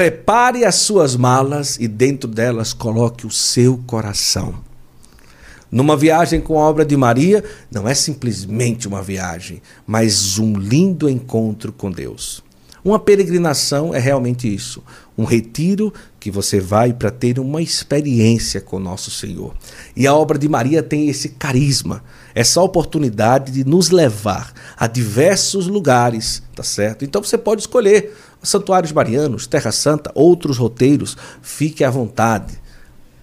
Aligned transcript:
Prepare 0.00 0.64
as 0.64 0.76
suas 0.76 1.14
malas 1.14 1.76
e 1.78 1.86
dentro 1.86 2.26
delas 2.26 2.72
coloque 2.72 3.26
o 3.26 3.30
seu 3.30 3.76
coração. 3.86 4.54
Numa 5.70 5.94
viagem 5.94 6.40
com 6.40 6.58
a 6.58 6.62
obra 6.62 6.86
de 6.86 6.96
Maria, 6.96 7.44
não 7.70 7.86
é 7.86 7.92
simplesmente 7.92 8.88
uma 8.88 9.02
viagem, 9.02 9.60
mas 9.86 10.38
um 10.38 10.54
lindo 10.54 11.06
encontro 11.06 11.70
com 11.70 11.90
Deus. 11.90 12.42
Uma 12.82 12.98
peregrinação 12.98 13.94
é 13.94 13.98
realmente 13.98 14.52
isso, 14.52 14.82
um 15.18 15.24
retiro 15.24 15.92
que 16.18 16.30
você 16.30 16.58
vai 16.58 16.94
para 16.94 17.10
ter 17.10 17.38
uma 17.38 17.60
experiência 17.60 18.58
com 18.58 18.78
nosso 18.78 19.10
Senhor. 19.10 19.54
E 19.94 20.06
a 20.06 20.14
obra 20.14 20.38
de 20.38 20.48
Maria 20.48 20.82
tem 20.82 21.10
esse 21.10 21.28
carisma, 21.28 22.02
essa 22.34 22.62
oportunidade 22.62 23.52
de 23.52 23.64
nos 23.64 23.90
levar 23.90 24.50
a 24.78 24.86
diversos 24.86 25.66
lugares, 25.66 26.42
tá 26.56 26.62
certo? 26.62 27.04
Então 27.04 27.22
você 27.22 27.36
pode 27.36 27.60
escolher 27.60 28.16
santuários 28.42 28.92
marianos, 28.92 29.46
Terra 29.46 29.72
Santa, 29.72 30.10
outros 30.14 30.58
roteiros, 30.58 31.16
fique 31.42 31.84
à 31.84 31.90
vontade. 31.90 32.60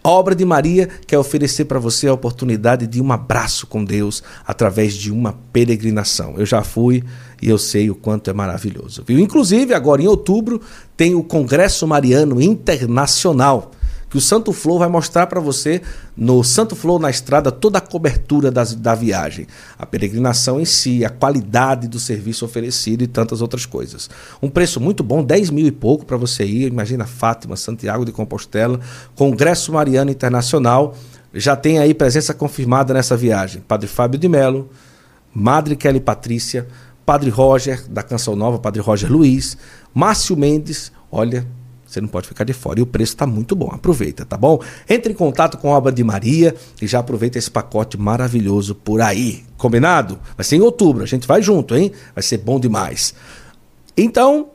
A 0.04 0.10
obra 0.10 0.34
de 0.34 0.46
Maria 0.46 0.88
quer 1.06 1.18
oferecer 1.18 1.66
para 1.66 1.80
você 1.80 2.08
a 2.08 2.14
oportunidade 2.14 2.88
de 2.88 3.02
um 3.02 3.12
abraço 3.12 3.68
com 3.68 3.84
Deus 3.84 4.24
através 4.46 4.94
de 4.94 5.12
uma 5.12 5.34
peregrinação. 5.52 6.36
Eu 6.38 6.46
já 6.46 6.64
fui 6.64 7.04
e 7.42 7.50
eu 7.50 7.58
sei 7.58 7.90
o 7.90 7.96
quanto 7.96 8.30
é 8.30 8.34
maravilhoso. 8.34 9.04
Viu? 9.06 9.20
Inclusive, 9.20 9.74
agora 9.74 10.02
em 10.02 10.08
outubro, 10.08 10.62
tem 10.96 11.14
o 11.14 11.24
Congresso 11.24 11.86
Mariano 11.86 12.42
Internacional 12.42 13.72
que 14.10 14.18
o 14.18 14.22
Santo 14.22 14.54
Flow 14.54 14.80
vai 14.80 14.88
mostrar 14.88 15.28
para 15.28 15.40
você 15.40 15.82
no 16.16 16.44
Santo 16.44 16.76
Flow 16.76 16.98
na 16.98 17.10
estrada 17.10 17.52
toda 17.52 17.78
a 17.78 17.82
cobertura 17.82 18.50
das, 18.50 18.74
da 18.74 18.96
viagem, 18.96 19.48
a 19.78 19.86
peregrinação 19.86 20.60
em 20.60 20.66
si, 20.66 21.04
a 21.04 21.10
qualidade 21.10 21.88
do 21.88 22.00
serviço 22.00 22.46
oferecido 22.46 23.04
e 23.04 23.08
tantas 23.08 23.42
outras 23.42 23.66
coisas. 23.66 24.10
Um 24.42 24.50
preço 24.50 24.80
muito 24.80 25.04
bom, 25.04 25.24
10 25.24 25.50
mil 25.50 25.68
e 25.68 25.72
pouco 25.72 26.06
para 26.06 26.18
você 26.18 26.46
ir. 26.46 26.68
Imagina 26.68 27.06
Fátima, 27.06 27.56
Santiago 27.56 28.06
de 28.06 28.12
Compostela, 28.12 28.80
Congresso 29.16 29.74
Mariano 29.74 30.12
Internacional. 30.12 30.96
Já 31.34 31.56
tem 31.56 31.80
aí 31.80 31.94
presença 31.94 32.34
confirmada 32.34 32.94
nessa 32.94 33.18
viagem. 33.18 33.62
Padre 33.68 33.88
Fábio 33.88 34.20
de 34.20 34.30
Melo, 34.30 34.70
Madre 35.34 35.76
Kelly 35.76 36.00
Patrícia, 36.00 36.68
Padre 37.06 37.30
Roger, 37.30 37.86
da 37.90 38.02
Canção 38.02 38.36
Nova, 38.36 38.60
Padre 38.60 38.82
Roger 38.82 39.12
Luiz, 39.12 39.58
Márcio 39.94 40.36
Mendes, 40.36 40.92
olha, 41.12 41.48
você 41.98 42.02
não 42.02 42.08
pode 42.08 42.28
ficar 42.28 42.44
de 42.44 42.54
fora. 42.54 42.80
E 42.80 42.84
o 42.84 42.86
preço 42.86 43.14
está 43.14 43.26
muito 43.26 43.56
bom. 43.56 43.70
Aproveita, 43.72 44.26
tá 44.26 44.38
bom? 44.38 44.62
Entre 44.88 45.12
em 45.12 45.16
contato 45.16 45.58
com 45.58 45.74
a 45.74 45.78
obra 45.78 45.92
de 45.92 46.04
Maria 46.04 46.56
e 46.82 46.88
já 46.88 47.00
aproveita 47.00 47.38
esse 47.38 47.50
pacote 47.50 47.98
maravilhoso 47.98 48.76
por 48.76 49.02
aí. 49.02 49.44
Combinado? 49.58 50.20
Vai 50.36 50.44
ser 50.44 50.58
em 50.58 50.62
outubro. 50.62 51.04
A 51.04 51.08
gente 51.08 51.28
vai 51.28 51.42
junto, 51.42 51.76
hein? 51.76 51.92
Vai 52.14 52.24
ser 52.24 52.38
bom 52.38 52.60
demais. 52.60 53.14
Então, 53.96 54.50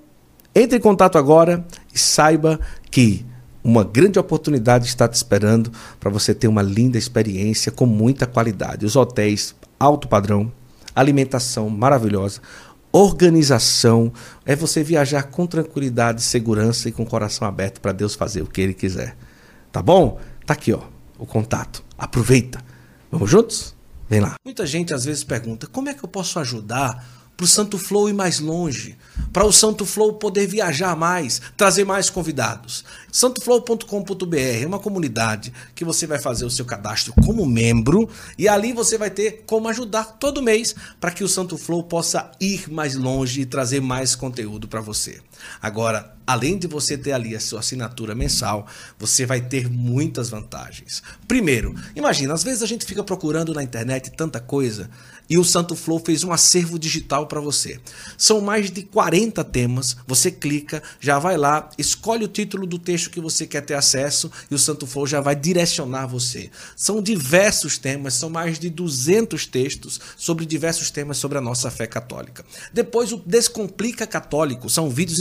entre 0.55 0.79
em 0.79 0.81
contato 0.81 1.19
agora 1.19 1.65
e 1.93 1.99
saiba 1.99 2.61
que 2.91 3.27
uma 3.65 3.85
grande 3.85 4.19
oportunidade 4.19 4.87
está 4.87 5.09
te 5.09 5.15
esperando 5.15 5.71
para 5.99 6.11
você 6.11 6.35
ter 6.35 6.49
uma 6.49 6.63
linda 6.63 6.99
experiência 6.99 7.73
com 7.73 7.87
muita 7.87 8.27
qualidade. 8.27 8.87
Os 8.87 8.97
hotéis 8.97 9.55
alto 9.79 10.07
padrão, 10.07 10.53
alimentação 10.95 11.69
maravilhosa 11.69 12.41
organização, 12.93 14.13
é 14.45 14.55
você 14.55 14.83
viajar 14.83 15.25
com 15.25 15.47
tranquilidade, 15.47 16.23
segurança 16.23 16.89
e 16.89 16.93
com 16.93 17.03
o 17.03 17.07
coração 17.07 17.49
aberto 17.49 17.81
para 17.81 17.93
Deus 17.93 18.15
fazer 18.15 18.43
o 18.43 18.47
que 18.47 18.61
Ele 18.61 18.75
quiser. 18.75 19.17
Tá 19.71 19.81
bom? 19.81 20.21
Tá 20.45 20.53
aqui, 20.53 20.73
ó, 20.73 20.83
o 21.19 21.25
contato. 21.25 21.83
Aproveita. 21.97 22.63
Vamos 23.11 23.31
juntos? 23.31 23.75
Vem 24.09 24.21
lá. 24.21 24.35
Muita 24.45 24.67
gente 24.67 24.93
às 24.93 25.05
vezes 25.05 25.25
pergunta: 25.25 25.67
como 25.67 25.89
é 25.89 25.95
que 25.95 26.05
eu 26.05 26.09
posso 26.09 26.39
ajudar 26.39 27.22
para 27.43 27.47
o 27.47 27.49
Santo 27.49 27.77
Flow 27.77 28.09
ir 28.09 28.13
mais 28.13 28.39
longe, 28.39 28.97
para 29.33 29.45
o 29.45 29.53
Santo 29.53 29.85
Flow 29.85 30.13
poder 30.13 30.47
viajar 30.47 30.95
mais, 30.95 31.43
trazer 31.57 31.85
mais 31.85 32.09
convidados. 32.09 32.85
Santoflow.com.br 33.11 34.37
é 34.63 34.65
uma 34.65 34.79
comunidade 34.79 35.53
que 35.75 35.85
você 35.85 36.07
vai 36.07 36.21
fazer 36.21 36.45
o 36.45 36.51
seu 36.51 36.65
cadastro 36.65 37.13
como 37.25 37.45
membro 37.45 38.09
e 38.39 38.47
ali 38.47 38.73
você 38.73 38.97
vai 38.97 39.11
ter 39.11 39.43
como 39.45 39.69
ajudar 39.69 40.05
todo 40.21 40.41
mês 40.41 40.73
para 41.01 41.11
que 41.11 41.25
o 41.25 41.29
Santo 41.29 41.59
Flow 41.59 41.83
possa 41.83 42.31
ir 42.41 42.71
mais 42.71 42.95
longe 42.95 43.41
e 43.41 43.47
trazer 43.47 43.81
mais 43.81 44.15
conteúdo 44.15 44.69
para 44.69 44.81
você. 44.81 45.21
Agora, 45.61 46.15
além 46.27 46.59
de 46.59 46.67
você 46.67 46.97
ter 46.97 47.13
ali 47.13 47.35
a 47.35 47.41
sua 47.41 47.61
assinatura 47.61 48.15
mensal, 48.15 48.67
você 48.99 49.27
vai 49.27 49.41
ter 49.41 49.69
muitas 49.69 50.31
vantagens. 50.31 51.03
Primeiro, 51.27 51.75
imagina, 51.95 52.35
às 52.35 52.43
vezes 52.43 52.63
a 52.63 52.67
gente 52.67 52.85
fica 52.85 53.03
procurando 53.03 53.53
na 53.55 53.63
internet 53.63 54.11
tanta 54.13 54.41
coisa 54.41 54.91
e 55.29 55.39
o 55.39 55.45
Santo 55.45 55.75
Flow 55.75 55.99
fez 56.05 56.25
um 56.25 56.33
acervo 56.33 56.79
digital 56.79 57.27
para 57.27 57.41
você. 57.41 57.81
São 58.19 58.41
mais 58.41 58.71
de 58.71 58.83
40 58.83 59.43
temas, 59.45 59.97
você 60.07 60.31
clica, 60.31 60.83
já 61.01 61.19
vai 61.19 61.37
lá, 61.37 61.71
escolhe 61.79 62.25
o 62.25 62.29
título 62.29 62.67
do 62.67 62.79
texto 62.79 63.11
que 63.11 63.21
você 63.21 63.47
quer 63.47 63.63
ter 63.63 63.75
acesso 63.75 64.31
e 64.51 64.55
o 64.55 64.59
Santo 64.59 64.87
Flow 64.87 65.07
já 65.07 65.21
vai 65.21 65.35
direcionar 65.35 66.07
você. 66.07 66.51
São 66.77 67.01
diversos 67.01 67.79
temas, 67.79 68.15
são 68.15 68.29
mais 68.29 68.59
de 68.59 68.69
200 68.69 69.47
textos 69.47 70.01
sobre 70.17 70.45
diversos 70.45 70.91
temas 70.91 71.17
sobre 71.17 71.39
a 71.39 71.41
nossa 71.41 71.71
fé 71.71 71.87
católica. 71.87 72.45
Depois 72.73 73.13
o 73.13 73.23
Descomplica 73.25 74.07
Católico, 74.07 74.69
são 74.69 74.91
vídeos 74.91 75.19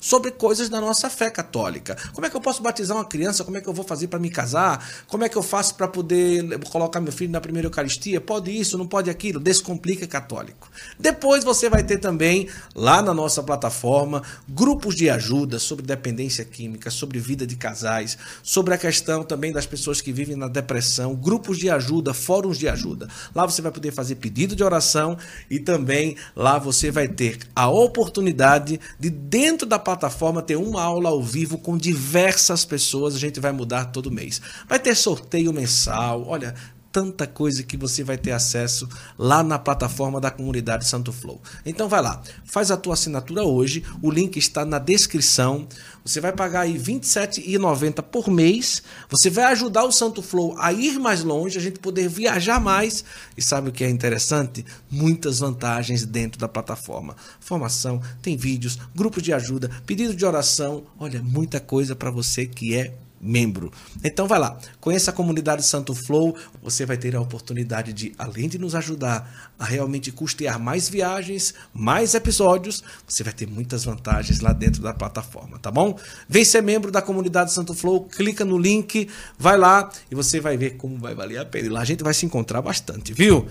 sobre 0.00 0.30
coisas 0.30 0.68
da 0.68 0.80
nossa 0.80 1.10
fé 1.10 1.30
católica. 1.30 1.96
Como 2.12 2.26
é 2.26 2.30
que 2.30 2.36
eu 2.36 2.40
posso 2.40 2.62
batizar 2.62 2.96
uma 2.96 3.04
criança? 3.04 3.44
Como 3.44 3.56
é 3.56 3.60
que 3.60 3.68
eu 3.68 3.72
vou 3.72 3.84
fazer 3.84 4.08
para 4.08 4.18
me 4.18 4.30
casar? 4.30 5.04
Como 5.06 5.24
é 5.24 5.28
que 5.28 5.36
eu 5.36 5.42
faço 5.42 5.74
para 5.74 5.88
poder 5.88 6.58
colocar 6.70 7.00
meu 7.00 7.12
filho 7.12 7.32
na 7.32 7.40
primeira 7.40 7.66
Eucaristia? 7.66 8.20
Pode 8.20 8.50
isso, 8.50 8.78
não 8.78 8.86
pode 8.86 9.10
aquilo? 9.10 9.40
Descomplica 9.40 10.06
Católico. 10.06 10.70
Depois 10.98 11.44
você 11.44 11.68
vai 11.68 11.82
ter 11.82 11.98
também 11.98 12.48
lá 12.74 13.02
na 13.02 13.14
nossa 13.14 13.42
plataforma 13.42 14.22
grupos 14.48 14.94
de 14.94 15.08
ajuda 15.08 15.58
sobre 15.58 15.84
dependência 15.84 16.44
química, 16.44 16.90
sobre 16.90 17.18
vida 17.18 17.46
de 17.46 17.56
casais, 17.56 18.16
sobre 18.42 18.74
a 18.74 18.78
questão 18.78 19.22
também 19.22 19.52
das 19.52 19.66
pessoas 19.66 20.00
que 20.00 20.12
vivem 20.12 20.36
na 20.36 20.48
depressão, 20.48 21.14
grupos 21.14 21.58
de 21.58 21.70
ajuda, 21.70 22.14
fóruns 22.14 22.58
de 22.58 22.68
ajuda. 22.68 23.08
Lá 23.34 23.46
você 23.46 23.62
vai 23.62 23.72
poder 23.72 23.92
fazer 23.92 24.16
pedido 24.16 24.56
de 24.56 24.62
oração 24.62 25.16
e 25.48 25.58
também 25.58 26.16
lá 26.34 26.58
você 26.58 26.90
vai 26.90 27.08
ter 27.08 27.38
a 27.54 27.68
oportunidade 27.68 28.80
de 29.00 29.08
dentro 29.08 29.66
da 29.66 29.78
plataforma 29.78 30.42
ter 30.42 30.56
uma 30.56 30.82
aula 30.82 31.08
ao 31.08 31.22
vivo 31.22 31.56
com 31.56 31.78
diversas 31.78 32.66
pessoas, 32.66 33.14
a 33.14 33.18
gente 33.18 33.40
vai 33.40 33.50
mudar 33.50 33.86
todo 33.86 34.10
mês. 34.10 34.42
Vai 34.68 34.78
ter 34.78 34.94
sorteio 34.94 35.54
mensal, 35.54 36.22
olha, 36.28 36.54
tanta 36.92 37.26
coisa 37.26 37.62
que 37.62 37.76
você 37.76 38.02
vai 38.02 38.18
ter 38.18 38.32
acesso 38.32 38.88
lá 39.16 39.42
na 39.42 39.58
plataforma 39.58 40.20
da 40.20 40.30
comunidade 40.30 40.86
Santo 40.86 41.12
Flow. 41.12 41.40
Então 41.64 41.88
vai 41.88 42.02
lá, 42.02 42.22
faz 42.44 42.70
a 42.70 42.76
tua 42.76 42.94
assinatura 42.94 43.42
hoje, 43.42 43.84
o 44.02 44.10
link 44.10 44.36
está 44.36 44.64
na 44.64 44.78
descrição. 44.78 45.66
Você 46.04 46.20
vai 46.20 46.32
pagar 46.32 46.62
aí 46.62 46.72
R$ 46.72 46.78
27,90 46.78 48.02
por 48.02 48.28
mês. 48.30 48.82
Você 49.08 49.28
vai 49.30 49.44
ajudar 49.52 49.84
o 49.84 49.92
Santo 49.92 50.22
Flow 50.22 50.56
a 50.58 50.72
ir 50.72 50.98
mais 50.98 51.22
longe, 51.22 51.58
a 51.58 51.60
gente 51.60 51.78
poder 51.78 52.08
viajar 52.08 52.58
mais. 52.58 53.04
E 53.36 53.42
sabe 53.42 53.68
o 53.68 53.72
que 53.72 53.84
é 53.84 53.88
interessante? 53.88 54.64
Muitas 54.90 55.38
vantagens 55.38 56.04
dentro 56.04 56.40
da 56.40 56.48
plataforma. 56.48 57.14
Formação, 57.38 58.00
tem 58.22 58.36
vídeos, 58.36 58.78
grupos 58.94 59.22
de 59.22 59.32
ajuda, 59.32 59.70
pedido 59.86 60.14
de 60.14 60.24
oração. 60.24 60.84
Olha, 60.98 61.22
muita 61.22 61.60
coisa 61.60 61.94
para 61.94 62.10
você 62.10 62.46
que 62.46 62.74
é 62.74 62.94
membro. 63.20 63.70
Então 64.02 64.26
vai 64.26 64.38
lá, 64.38 64.58
conheça 64.80 65.10
a 65.10 65.14
comunidade 65.14 65.62
Santo 65.62 65.94
Flow, 65.94 66.34
você 66.62 66.86
vai 66.86 66.96
ter 66.96 67.14
a 67.14 67.20
oportunidade 67.20 67.92
de, 67.92 68.12
além 68.18 68.48
de 68.48 68.58
nos 68.58 68.74
ajudar 68.74 69.52
a 69.58 69.64
realmente 69.64 70.10
custear 70.10 70.58
mais 70.58 70.88
viagens, 70.88 71.52
mais 71.74 72.14
episódios, 72.14 72.82
você 73.06 73.22
vai 73.22 73.32
ter 73.32 73.46
muitas 73.46 73.84
vantagens 73.84 74.40
lá 74.40 74.52
dentro 74.52 74.80
da 74.80 74.94
plataforma, 74.94 75.58
tá 75.58 75.70
bom? 75.70 75.98
Vem 76.28 76.44
ser 76.44 76.62
membro 76.62 76.90
da 76.90 77.02
comunidade 77.02 77.52
Santo 77.52 77.74
Flow, 77.74 78.04
clica 78.04 78.44
no 78.44 78.56
link, 78.56 79.08
vai 79.38 79.58
lá 79.58 79.90
e 80.10 80.14
você 80.14 80.40
vai 80.40 80.56
ver 80.56 80.76
como 80.76 80.98
vai 80.98 81.14
valer 81.14 81.38
a 81.38 81.44
pena. 81.44 81.66
E 81.66 81.70
lá 81.70 81.80
a 81.80 81.84
gente 81.84 82.02
vai 82.02 82.14
se 82.14 82.24
encontrar 82.24 82.62
bastante, 82.62 83.12
viu? 83.12 83.46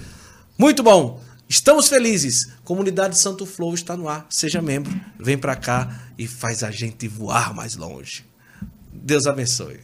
Muito 0.58 0.82
bom! 0.82 1.22
Estamos 1.48 1.90
felizes. 1.90 2.48
Comunidade 2.64 3.18
Santo 3.18 3.44
Flow 3.44 3.74
está 3.74 3.98
no 3.98 4.08
ar. 4.08 4.28
Seja 4.30 4.62
membro, 4.62 4.94
vem 5.20 5.36
para 5.36 5.56
cá 5.56 6.00
e 6.16 6.28
faz 6.28 6.64
a 6.64 6.70
gente 6.70 7.08
voar 7.08 7.56
mais 7.56 7.76
longe. 7.76 8.29
Deus 8.92 9.28
abençoe. 9.28 9.80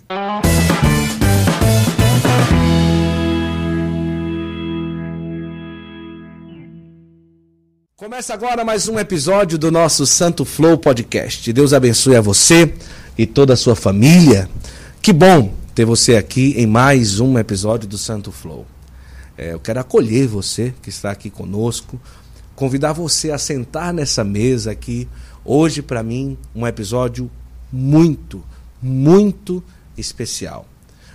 Começa 7.96 8.34
agora 8.34 8.63
mais 8.63 8.88
um 8.88 9.00
episódio 9.00 9.57
do 9.57 9.72
nosso 9.72 10.06
Santo 10.06 10.44
Flow 10.44 10.78
Podcast. 10.78 11.52
Deus 11.52 11.74
abençoe 11.74 12.16
a 12.16 12.22
você 12.22 12.74
e 13.18 13.25
toda 13.25 13.54
a 13.54 13.57
sua 13.57 13.75
família. 13.75 14.50
Que 15.02 15.13
bom 15.13 15.54
ter 15.74 15.86
você 15.86 16.16
aqui 16.16 16.54
em 16.58 16.66
mais 16.66 17.19
um 17.19 17.38
episódio 17.38 17.88
do 17.88 17.98
Santo 17.98 18.31
Flow. 18.31 18.66
É, 19.38 19.54
eu 19.54 19.60
quero 19.60 19.80
acolher 19.80 20.28
você 20.28 20.74
que 20.81 20.90
está 20.90 21.12
aqui 21.12 21.30
conosco, 21.30 22.00
convidar 22.56 22.94
você 22.94 23.31
a 23.31 23.38
sentar 23.38 23.94
nessa 23.94 24.24
mesa 24.24 24.72
aqui. 24.72 25.08
Hoje, 25.44 25.81
para 25.81 26.01
mim, 26.01 26.38
um 26.56 26.66
episódio 26.66 27.30
muito, 27.72 28.44
muito 28.86 29.64
especial. 29.98 30.68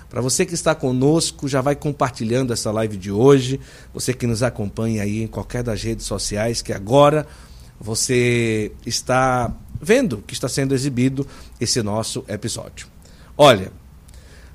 Para 0.09 0.21
você 0.21 0.45
que 0.45 0.55
está 0.55 0.75
conosco, 0.75 1.47
já 1.47 1.61
vai 1.61 1.77
compartilhando 1.77 2.53
essa 2.53 2.73
live 2.73 2.97
de 2.97 3.13
hoje. 3.13 3.61
Você 3.95 4.13
que 4.13 4.27
nos 4.27 4.43
acompanha 4.43 5.05
aí 5.05 5.23
em 5.23 5.29
qualquer 5.29 5.63
das 5.63 5.81
redes 5.83 6.05
sociais, 6.05 6.61
que 6.61 6.73
agora 6.73 7.27
você 7.81 8.73
está 8.85 9.55
vendo 9.81 10.19
que 10.27 10.35
está 10.35 10.49
sendo 10.49 10.75
exibido 10.75 11.27
esse 11.61 11.83
nosso 11.83 12.25
episódio. 12.29 12.87
Olha, 13.39 13.73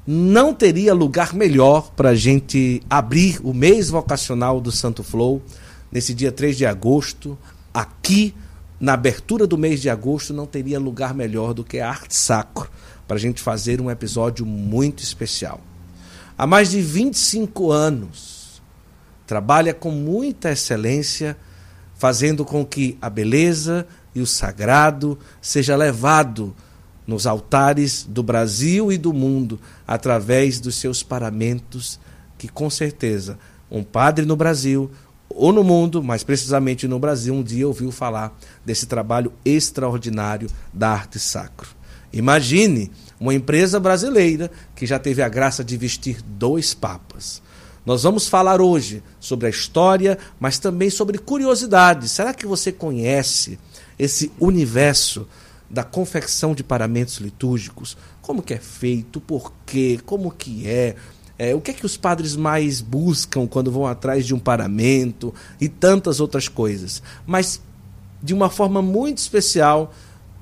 não 0.06 0.54
teria 0.54 0.94
lugar 0.94 1.34
melhor 1.34 1.92
para 1.96 2.10
a 2.10 2.16
gente 2.16 2.84
abrir 2.88 3.40
o 3.44 3.54
mês 3.54 3.90
vocacional 3.90 4.62
do 4.62 4.72
Santo 4.72 5.04
Flow 5.04 5.42
nesse 5.92 6.14
dia 6.14 6.32
3 6.32 6.58
de 6.58 6.66
agosto, 6.66 7.38
aqui 7.74 8.36
na 8.80 8.94
abertura 8.94 9.48
do 9.48 9.58
mês 9.58 9.82
de 9.82 9.90
agosto, 9.90 10.34
não 10.34 10.46
teria 10.46 10.78
lugar 10.80 11.14
melhor 11.14 11.54
do 11.54 11.64
que 11.64 11.80
a 11.80 11.90
Arte 11.90 12.14
Sacro 12.14 12.70
para 13.07 13.18
a 13.18 13.19
gente 13.19 13.42
fazer 13.42 13.81
um 13.81 13.90
episódio 13.90 14.46
muito 14.46 15.04
especial. 15.04 15.62
Há 16.38 16.46
mais 16.46 16.72
de 16.72 16.81
25 16.81 17.72
anos, 17.72 18.62
trabalha 19.25 19.74
com 19.74 19.92
muita 19.92 20.52
excelência, 20.52 21.38
fazendo 21.96 22.44
com 22.44 22.66
que 22.66 22.98
a 23.02 23.10
beleza 23.10 23.88
e 24.13 24.22
o 24.22 24.28
sagrado 24.28 25.18
seja 25.42 25.75
levado 25.75 26.56
nos 27.07 27.28
altares 27.28 28.04
do 28.04 28.24
Brasil 28.24 28.92
e 28.92 28.98
do 28.98 29.13
mundo 29.13 29.60
através 29.88 30.60
dos 30.60 30.75
seus 30.75 31.04
paramentos, 31.04 32.00
que 32.38 32.48
com 32.48 32.69
certeza 32.69 33.38
um 33.69 33.84
padre 33.84 34.25
no 34.25 34.36
Brasil 34.36 34.92
ou 35.30 35.52
no 35.52 35.63
mundo, 35.63 36.02
mais 36.02 36.24
precisamente 36.24 36.88
no 36.88 37.00
Brasil, 37.00 37.34
um 37.34 37.44
dia 37.44 37.68
ouviu 37.68 37.92
falar 37.92 38.38
desse 38.63 38.86
trabalho 38.86 39.34
extraordinário 39.44 40.50
da 40.74 40.90
arte 40.90 41.19
sacro. 41.19 41.69
Imagine 42.16 42.90
uma 43.20 43.34
empresa 43.34 43.80
brasileira 43.80 44.50
que 44.74 44.86
já 44.86 44.98
teve 44.98 45.22
a 45.22 45.30
graça 45.30 45.64
de 45.64 45.76
vestir 45.76 46.22
dois 46.22 46.74
papas. 46.74 47.42
Nós 47.86 48.04
vamos 48.04 48.28
falar 48.28 48.62
hoje 48.62 49.04
sobre 49.20 49.48
a 49.48 49.50
história, 49.50 50.18
mas 50.40 50.58
também 50.58 50.90
sobre 50.90 51.18
curiosidades. 51.18 52.12
Será 52.12 52.34
que 52.34 52.48
você 52.48 52.72
conhece 52.72 53.60
esse 54.00 54.32
universo 54.40 55.28
da 55.70 55.84
confecção 55.84 56.56
de 56.56 56.64
paramentos 56.64 57.18
litúrgicos? 57.18 57.98
Como 58.22 58.42
que 58.42 58.54
é 58.54 58.60
feito? 58.60 59.20
Por 59.20 59.54
quê? 59.66 60.00
Como 60.04 60.32
que 60.32 60.68
é? 60.68 60.96
É, 61.38 61.54
o 61.54 61.60
que 61.60 61.72
é 61.72 61.74
que 61.74 61.86
os 61.86 61.98
padres 61.98 62.36
mais 62.36 62.80
buscam 62.80 63.46
quando 63.46 63.70
vão 63.70 63.86
atrás 63.86 64.26
de 64.26 64.34
um 64.34 64.40
paramento 64.40 65.34
e 65.60 65.68
tantas 65.68 66.22
outras 66.22 66.48
coisas. 66.48 67.04
Mas, 67.28 67.62
de 68.24 68.34
uma 68.34 68.50
forma 68.50 68.82
muito 68.82 69.18
especial, 69.18 69.94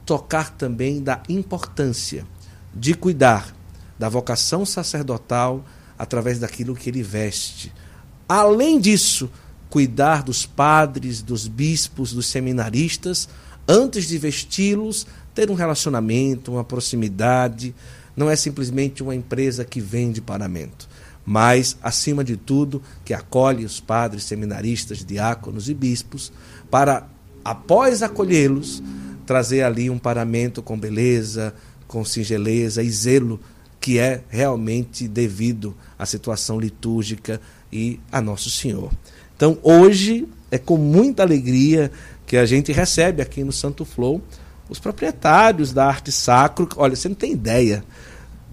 tocar 0.06 0.52
também 0.52 1.02
da 1.02 1.22
importância 1.30 2.26
de 2.74 2.94
cuidar 2.94 3.56
da 3.98 4.10
vocação 4.10 4.66
sacerdotal 4.66 5.64
através 5.98 6.40
daquilo 6.40 6.76
que 6.76 6.90
ele 6.90 7.04
veste. 7.04 7.74
Além 8.28 8.80
disso, 8.80 9.30
cuidar 9.70 10.24
dos 10.24 10.46
padres, 10.46 11.22
dos 11.22 11.48
bispos, 11.48 12.14
dos 12.14 12.28
seminaristas, 12.28 13.30
antes 13.68 14.08
de 14.08 14.18
vesti-los, 14.18 15.06
ter 15.34 15.50
um 15.50 15.56
relacionamento, 15.56 16.52
uma 16.52 16.64
proximidade 16.64 17.74
não 18.16 18.30
é 18.30 18.36
simplesmente 18.36 19.02
uma 19.02 19.16
empresa 19.16 19.66
que 19.66 19.82
vende 19.82 20.22
paramento, 20.22 20.88
mas, 21.26 21.78
acima 21.82 22.24
de 22.24 22.38
tudo, 22.38 22.82
que 23.04 23.14
acolhe 23.14 23.66
os 23.66 23.80
padres, 23.80 24.26
seminaristas, 24.26 25.04
diáconos 25.04 25.70
e 25.70 25.74
bispos 25.74 26.32
para, 26.70 27.08
após 27.44 28.04
acolhê-los, 28.04 28.84
trazer 29.24 29.64
ali 29.64 29.90
um 29.90 29.98
paramento 29.98 30.62
com 30.62 30.78
beleza, 30.80 31.54
com 31.88 32.04
singeleza 32.06 32.84
e 32.84 32.90
zelo 32.90 33.40
que 33.80 34.00
é 34.00 34.22
realmente 34.30 35.08
devido 35.08 35.76
à 36.00 36.06
situação 36.06 36.60
litúrgica 36.60 37.42
e 37.72 38.00
a 38.12 38.22
Nosso 38.22 38.50
Senhor. 38.50 38.92
Então, 39.36 39.58
hoje 39.62 40.28
é 40.50 40.58
com 40.58 40.78
muita 40.78 41.24
alegria 41.24 41.92
que 42.26 42.38
a 42.38 42.46
gente 42.46 42.72
recebe 42.72 43.22
aqui 43.22 43.44
no 43.44 43.52
Santo 43.52 43.84
Flow 43.84 44.22
os 44.70 44.80
proprietários 44.80 45.74
da 45.74 45.86
arte 45.86 46.12
sacro, 46.12 46.68
olha, 46.78 46.96
você 46.96 47.10
não 47.10 47.16
tem 47.16 47.34
ideia 47.34 47.84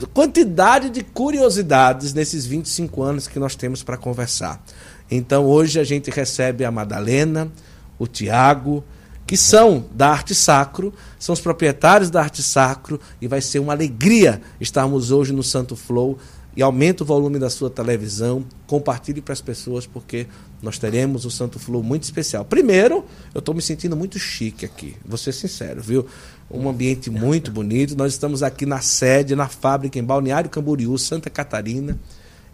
quantidade 0.07 0.91
de 0.91 1.03
curiosidades 1.03 2.13
nesses 2.13 2.47
25 2.47 3.03
anos 3.03 3.29
que 3.29 3.39
nós 3.39 3.55
temos 3.55 3.83
para 3.83 3.97
conversar. 3.97 4.63
Então 5.11 5.45
hoje 5.45 5.81
a 5.81 5.85
gente 5.85 6.11
recebe 6.11 6.65
a 6.65 6.71
Madalena, 6.71 7.51
o 7.99 8.07
Tiago, 8.07 8.85
que 9.31 9.37
são 9.37 9.85
da 9.95 10.09
Arte 10.09 10.35
Sacro, 10.35 10.93
são 11.17 11.33
os 11.33 11.41
proprietários 11.41 12.11
da 12.11 12.21
Arte 12.21 12.43
Sacro 12.43 12.99
e 13.23 13.29
vai 13.29 13.41
ser 13.41 13.61
uma 13.61 13.73
alegria 13.73 14.43
estarmos 14.61 15.13
hoje 15.13 15.33
no 15.33 15.41
Santo 15.41 15.77
Flow 15.77 16.19
e 16.57 16.61
aumente 16.61 17.05
o 17.05 17.07
volume 17.07 17.39
da 17.39 17.49
sua 17.49 17.71
televisão, 17.71 18.45
compartilhe 18.67 19.21
para 19.21 19.33
as 19.33 19.41
pessoas, 19.41 19.87
porque 19.87 20.27
nós 20.61 20.81
teremos 20.81 21.25
o 21.25 21.31
Santo 21.31 21.61
Flow 21.61 21.81
muito 21.81 22.03
especial. 22.03 22.45
Primeiro, 22.45 23.05
eu 23.33 23.39
estou 23.39 23.55
me 23.55 23.63
sentindo 23.63 23.97
muito 23.97 24.19
chique 24.19 24.65
aqui, 24.65 24.97
vou 25.07 25.17
ser 25.17 25.31
sincero, 25.31 25.81
viu? 25.81 26.05
Um 26.51 26.69
ambiente 26.69 27.09
muito 27.09 27.53
bonito. 27.53 27.97
Nós 27.97 28.13
estamos 28.13 28.43
aqui 28.43 28.67
na 28.67 28.81
sede, 28.81 29.37
na 29.37 29.47
fábrica, 29.47 29.97
em 29.97 30.03
Balneário 30.03 30.51
Camboriú, 30.51 30.99
Santa 30.99 31.31
Catarina. 31.31 31.97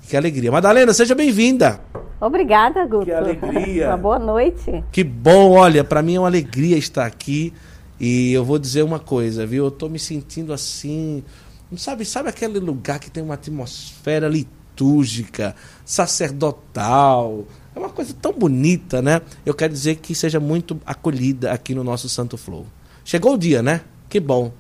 Que 0.06 0.14
alegria. 0.14 0.52
Madalena, 0.52 0.93
seja 0.93 1.14
bem-vinda. 1.14 1.81
Obrigada, 2.21 2.85
Guto. 2.87 3.07
Que 3.07 3.13
alegria. 3.13 3.89
uma 3.91 3.97
boa 3.97 4.19
noite. 4.19 4.85
Que 4.91 5.05
bom, 5.05 5.53
olha, 5.53 5.85
para 5.85 6.03
mim 6.03 6.15
é 6.15 6.19
uma 6.21 6.29
alegria 6.29 6.77
estar 6.77 7.07
aqui. 7.07 7.53
E 7.99 8.33
eu 8.33 8.45
vou 8.45 8.59
dizer 8.59 8.83
uma 8.83 8.99
coisa, 8.99 9.47
viu? 9.47 9.65
Eu 9.65 9.69
estou 9.69 9.89
me 9.89 9.99
sentindo 9.99 10.53
assim 10.53 11.25
Sabe, 11.75 12.05
sabe 12.05 12.29
aquele 12.29 12.61
lugar 12.61 13.01
que 13.01 13.11
tem 13.11 13.23
uma 13.23 13.35
atmosfera 13.35 14.29
litúrgica, 14.29 15.57
sacerdotal? 15.85 17.45
É 17.75 17.79
uma 17.79 17.89
coisa 17.89 18.15
tão 18.15 18.33
bonita, 18.33 19.03
né? 19.03 19.21
Eu 19.45 19.53
quero 19.53 19.73
dizer 19.73 19.97
que 19.97 20.15
seja 20.15 20.39
muito 20.39 20.81
acolhida 20.87 21.51
aqui 21.51 21.75
no 21.75 21.83
nosso 21.83 22.09
Santo 22.09 22.37
Flow. 22.37 22.67
Chegou 23.05 23.35
o 23.35 23.39
dia, 23.39 23.63
né? 23.63 23.81
Que 24.09 24.21
bom. 24.21 24.53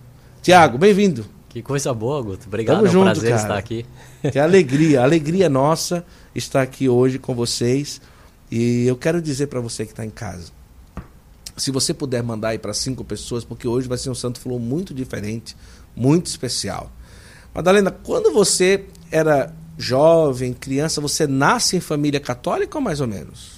Tiago, 0.42 0.78
bem-vindo. 0.78 1.24
Que 1.48 1.62
coisa 1.62 1.94
boa, 1.94 2.20
Guto. 2.20 2.48
Obrigado, 2.48 2.76
Tamo 2.78 2.86
é 2.86 2.90
um 2.90 2.92
junto, 2.92 3.04
prazer 3.04 3.30
cara. 3.30 3.42
estar 3.42 3.56
aqui. 3.56 3.86
Que 4.32 4.38
alegria, 4.40 5.02
alegria 5.02 5.48
nossa 5.48 6.04
estar 6.36 6.62
aqui 6.62 6.88
hoje 6.88 7.18
com 7.18 7.34
vocês. 7.34 8.00
E 8.50 8.86
eu 8.86 8.96
quero 8.96 9.20
dizer 9.20 9.48
para 9.48 9.60
você 9.60 9.84
que 9.84 9.92
está 9.92 10.04
em 10.04 10.10
casa, 10.10 10.52
se 11.56 11.70
você 11.70 11.94
puder 11.94 12.22
mandar 12.22 12.48
aí 12.48 12.58
para 12.58 12.74
cinco 12.74 13.02
pessoas, 13.04 13.44
porque 13.44 13.66
hoje 13.66 13.88
vai 13.88 13.98
ser 13.98 14.10
um 14.10 14.14
Santo 14.14 14.38
Flow 14.38 14.58
muito 14.58 14.92
diferente, 14.92 15.56
muito 15.94 16.26
especial. 16.26 16.92
Madalena, 17.54 17.90
quando 17.90 18.32
você 18.32 18.84
era 19.10 19.52
jovem, 19.78 20.52
criança, 20.52 21.00
você 21.00 21.26
nasce 21.26 21.76
em 21.76 21.80
família 21.80 22.20
católica 22.20 22.76
ou 22.76 22.84
mais 22.84 23.00
ou 23.00 23.06
menos? 23.06 23.55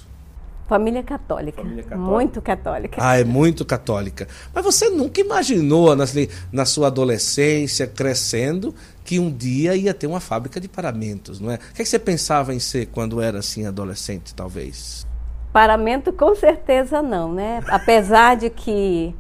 Família 0.69 1.03
católica. 1.03 1.63
Família 1.63 1.83
católica. 1.83 2.11
Muito 2.11 2.43
católica. 2.43 2.97
Ah, 3.01 3.19
é 3.19 3.25
muito 3.25 3.65
católica. 3.65 4.29
Mas 4.55 4.63
você 4.63 4.91
nunca 4.91 5.19
imaginou 5.19 5.97
na, 5.97 6.05
na 6.53 6.67
sua 6.67 6.89
adolescência, 6.89 7.87
crescendo, 7.87 8.75
que 9.03 9.19
um 9.19 9.31
dia 9.33 9.75
ia 9.75 9.95
ter 9.95 10.07
uma 10.07 10.21
fábrica 10.21 10.61
de 10.61 10.69
paramentos, 10.69 11.41
não 11.41 11.51
é? 11.51 11.55
O 11.55 11.59
que, 11.59 11.81
é 11.81 11.85
que 11.85 11.87
você 11.87 11.99
pensava 11.99 12.53
em 12.55 12.59
ser 12.61 12.87
quando 12.89 13.19
era 13.19 13.39
assim 13.39 13.65
adolescente, 13.67 14.35
talvez? 14.35 15.07
Paramento 15.55 16.13
com 16.13 16.35
certeza 16.37 17.01
não, 17.01 17.33
né? 17.33 17.63
Apesar 17.69 18.37
de 18.37 18.51
que 18.51 19.15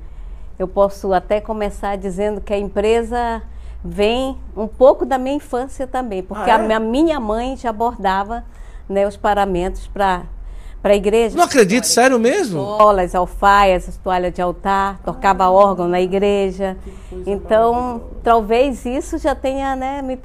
eu 0.59 0.69
posso 0.69 1.15
até 1.15 1.41
começar 1.41 1.97
dizendo 1.97 2.43
que 2.43 2.53
a 2.53 2.59
empresa 2.59 3.43
vem 3.83 4.37
um 4.55 4.67
pouco 4.69 5.07
da 5.07 5.17
minha 5.17 5.37
infância 5.37 5.87
também, 5.87 6.23
porque 6.23 6.51
Ah, 6.51 6.59
é? 6.59 6.73
a 6.75 6.79
minha 6.79 7.19
mãe 7.19 7.57
já 7.57 7.73
bordava 7.73 8.45
né, 8.87 9.07
os 9.07 9.17
paramentos 9.17 9.87
para 9.87 10.25
para 10.89 10.95
a 10.95 10.97
igreja. 10.97 11.37
Não 11.37 11.45
acredito, 11.45 11.87
sério 11.87 12.19
mesmo? 12.19 12.61
Bolas, 12.65 13.15
alfaias, 13.15 13.87
as 13.87 13.97
toalhas 13.99 14.33
de 14.33 14.41
altar, 14.41 14.99
tocava 15.05 15.51
órgão 15.51 15.87
na 15.87 16.01
igreja. 16.01 16.79
Então, 17.27 18.05
talvez 18.25 18.87
isso 18.87 19.19
já 19.19 19.35
tenha, 19.35 19.77
né, 19.77 20.01
me, 20.01 20.19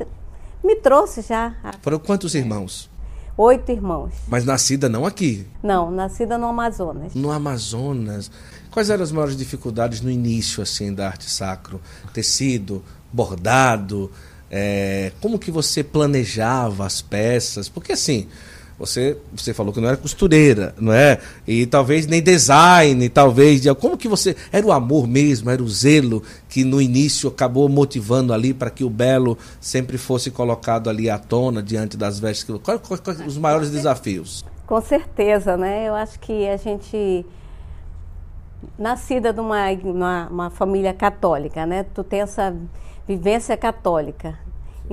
me 0.64 0.76
trouxe 0.78 1.22
já 1.22 1.54
Foram 1.82 2.00
quantos 2.00 2.34
irmãos? 2.34 2.90
oito 3.36 3.72
irmãos. 3.72 4.14
Mas 4.28 4.46
nascida 4.46 4.88
não 4.88 5.06
aqui, 5.06 5.46
Não, 5.62 5.92
nascida 5.92 6.38
no 6.38 6.48
Amazonas. 6.48 7.14
no 7.14 7.30
Amazonas. 7.32 8.32
Quais 8.72 8.90
eram 8.90 9.04
as 9.04 9.12
maiores 9.12 9.36
dificuldades 9.36 10.00
no 10.02 10.10
início 10.10 10.64
assim 10.64 10.94
da 10.94 11.08
arte 11.08 11.30
sacro? 11.30 11.82
Tecido, 12.14 12.82
bordado, 13.12 14.10
é, 14.50 15.12
como 15.20 15.38
que 15.38 15.52
você 15.52 15.84
planejava 15.84 16.86
as 16.86 17.02
peças? 17.02 17.68
Porque 17.68 17.94
assim, 17.94 18.28
você, 18.78 19.18
você 19.36 19.54
falou 19.54 19.72
que 19.72 19.80
não 19.80 19.88
era 19.88 19.98
costureira, 19.98 20.74
não 20.80 20.92
é? 20.92 21.20
E 21.48 21.66
talvez 21.66 22.08
nem 22.08 22.22
design, 22.22 23.08
talvez. 23.10 23.62
Como 23.80 23.98
que 23.98 24.08
você. 24.08 24.36
Era 24.52 24.66
o 24.66 24.72
amor 24.72 25.08
mesmo, 25.08 25.50
era 25.50 25.62
o 25.62 25.70
zelo 25.70 26.22
que 26.50 26.64
no 26.64 26.82
início 26.82 27.30
acabou 27.30 27.70
motivando 27.70 28.34
ali 28.34 28.54
para 28.54 28.70
que 28.70 28.84
o 28.84 28.90
belo 28.90 29.38
sempre 29.62 29.98
fosse 29.98 30.32
colocado 30.32 30.90
ali 30.90 31.10
à 31.10 31.18
tona 31.18 31.62
diante 31.64 31.96
das 31.96 32.20
vestes. 32.20 32.46
Quais 32.64 32.82
quais- 32.82 33.00
quais 33.02 33.20
os 33.26 33.38
maiores 33.38 33.70
desafios? 33.70 34.44
Com 34.66 34.82
certeza, 34.82 35.56
né? 35.58 35.88
Eu 35.88 35.94
acho 35.96 36.20
que 36.20 36.48
a 36.48 36.58
gente 36.58 37.26
nascida 38.78 39.34
de 39.34 39.40
uma, 39.40 39.70
uma, 39.84 40.28
uma 40.30 40.50
família 40.50 40.94
católica, 40.94 41.66
né? 41.66 41.84
Tu 41.94 42.04
tem 42.04 42.22
essa 42.22 42.56
vivência 43.08 43.56
católica. 43.58 44.40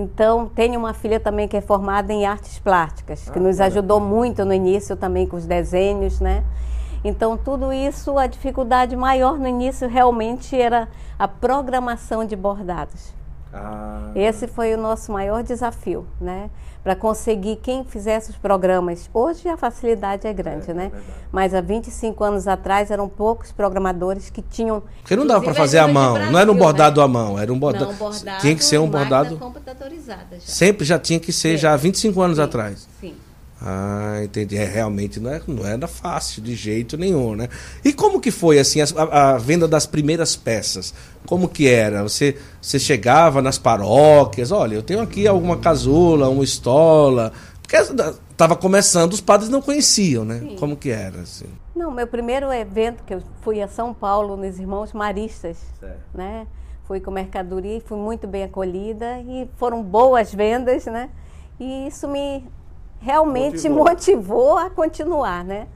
Então, 0.01 0.47
tenho 0.47 0.81
uma 0.81 0.95
filha 0.95 1.21
também 1.21 1.47
que 1.47 1.55
é 1.55 1.61
formada 1.61 2.11
em 2.11 2.25
artes 2.25 2.59
plásticas, 2.59 3.29
que 3.29 3.39
nos 3.39 3.61
ajudou 3.61 4.01
muito 4.01 4.47
no 4.47 4.55
início 4.55 4.97
também 4.97 5.27
com 5.27 5.37
os 5.37 5.45
desenhos, 5.45 6.21
né? 6.21 6.43
Então, 7.05 7.37
tudo 7.37 7.71
isso, 7.71 8.17
a 8.17 8.27
dificuldade 8.27 8.97
maior 8.97 9.39
no 9.39 9.47
início 9.47 9.87
realmente 9.87 10.59
era 10.59 10.89
a 11.19 11.29
programação 11.29 12.25
de 12.25 12.35
bordados. 12.35 13.13
Ah. 13.53 14.11
Esse 14.15 14.47
foi 14.47 14.75
o 14.75 14.79
nosso 14.79 15.13
maior 15.13 15.43
desafio, 15.43 16.07
né? 16.21 16.51
Para 16.83 16.97
conseguir 16.97 17.57
quem 17.57 17.85
fizesse 17.85 18.31
os 18.31 18.37
programas. 18.37 19.11
Hoje 19.13 19.49
a 19.49 19.57
facilidade 19.57 20.27
é 20.27 20.33
grande, 20.33 20.71
é, 20.71 20.75
né? 20.75 20.93
É 20.95 20.99
Mas 21.31 21.53
há 21.55 21.61
25 21.61 22.25
anos 22.25 22.49
atrás 22.49 22.91
eram 22.91 23.09
poucos 23.09 23.53
programadores 23.53 24.31
que 24.31 24.41
tinham. 24.41 24.83
Porque 25.01 25.17
não 25.17 25.27
dava 25.27 25.45
para 25.45 25.55
fazer 25.55 25.79
à 25.79 25.87
mão, 25.87 26.15
Brasil, 26.15 26.33
não 26.33 26.39
era 26.39 26.51
um 26.51 26.57
bordado 26.57 27.01
né? 27.01 27.05
à 27.05 27.09
mão, 27.09 27.39
era 27.39 27.53
um 27.53 27.59
bordado. 27.59 27.87
Não, 27.87 27.95
bordado 27.95 28.41
tinha 28.41 28.55
que 28.55 28.65
ser 28.65 28.79
um 28.79 28.89
bordado. 28.89 29.39
Sempre 30.41 30.87
já 30.87 30.99
tinha 30.99 31.21
que 31.21 31.33
ser, 31.33 31.59
já 31.59 31.75
há 31.75 31.77
25 31.77 32.23
anos 32.23 32.37
sim, 32.37 32.43
atrás. 32.43 32.89
Sim. 33.01 33.15
Ah, 33.63 34.21
entendi. 34.25 34.57
É, 34.57 34.65
realmente 34.65 35.21
não, 35.21 35.31
é, 35.31 35.41
não 35.47 35.67
era 35.67 35.87
fácil 35.87 36.43
de 36.43 36.55
jeito 36.55 36.97
nenhum, 36.97 37.35
né? 37.35 37.49
E 37.85 37.93
como 37.93 38.21
que 38.21 38.31
foi, 38.31 38.59
assim, 38.59 38.81
a, 38.81 39.33
a, 39.33 39.39
venda 39.39 39.69
das 39.69 39.87
primeiras 39.87 40.35
peças? 40.35 40.95
Como 41.27 41.49
que 41.49 41.69
era? 41.69 42.03
Você, 42.03 42.39
você 42.61 42.79
chegava 42.79 43.43
nas 43.43 43.59
paróquias, 43.59 44.51
olha, 44.51 44.75
eu 44.75 44.83
tenho 44.83 45.01
aqui 45.01 45.27
alguma 45.27 45.59
casula, 45.59 46.29
uma 46.29 46.45
estola... 46.45 47.33
Porque 47.63 47.77
estava 48.33 48.57
começando, 48.57 49.13
os 49.13 49.21
padres 49.21 49.49
não 49.49 49.63
conheciam, 49.63 50.25
né? 50.25 50.41
Sim. 50.41 50.57
Como 50.57 50.77
que 50.77 50.91
era, 50.91 51.21
assim? 51.21 51.47
Não, 51.73 51.89
meu 51.93 52.07
primeiro 52.07 52.53
evento 52.53 53.05
que 53.05 53.15
eu 53.15 53.23
fui 53.43 53.63
a 53.63 53.69
São 53.69 53.95
Paulo, 53.95 54.37
nos 54.37 54.59
Irmãos 54.59 54.93
Maristas, 54.93 55.57
certo. 55.79 56.01
né? 56.13 56.49
Fui 56.85 56.99
com 56.99 57.13
mercadoria 57.13 57.77
e 57.77 57.81
fui 57.81 57.97
muito 57.97 58.27
bem 58.27 58.43
acolhida 58.43 59.21
e 59.21 59.49
foram 59.57 59.85
boas 59.85 60.35
vendas, 60.35 60.87
né? 60.87 61.11
E 61.61 61.87
isso 61.87 62.09
me 62.09 62.45
realmente 63.01 63.69
motivou, 63.69 63.85
motivou 63.85 64.59
a 64.59 64.71
continuar, 64.71 65.45
né? 65.45 65.67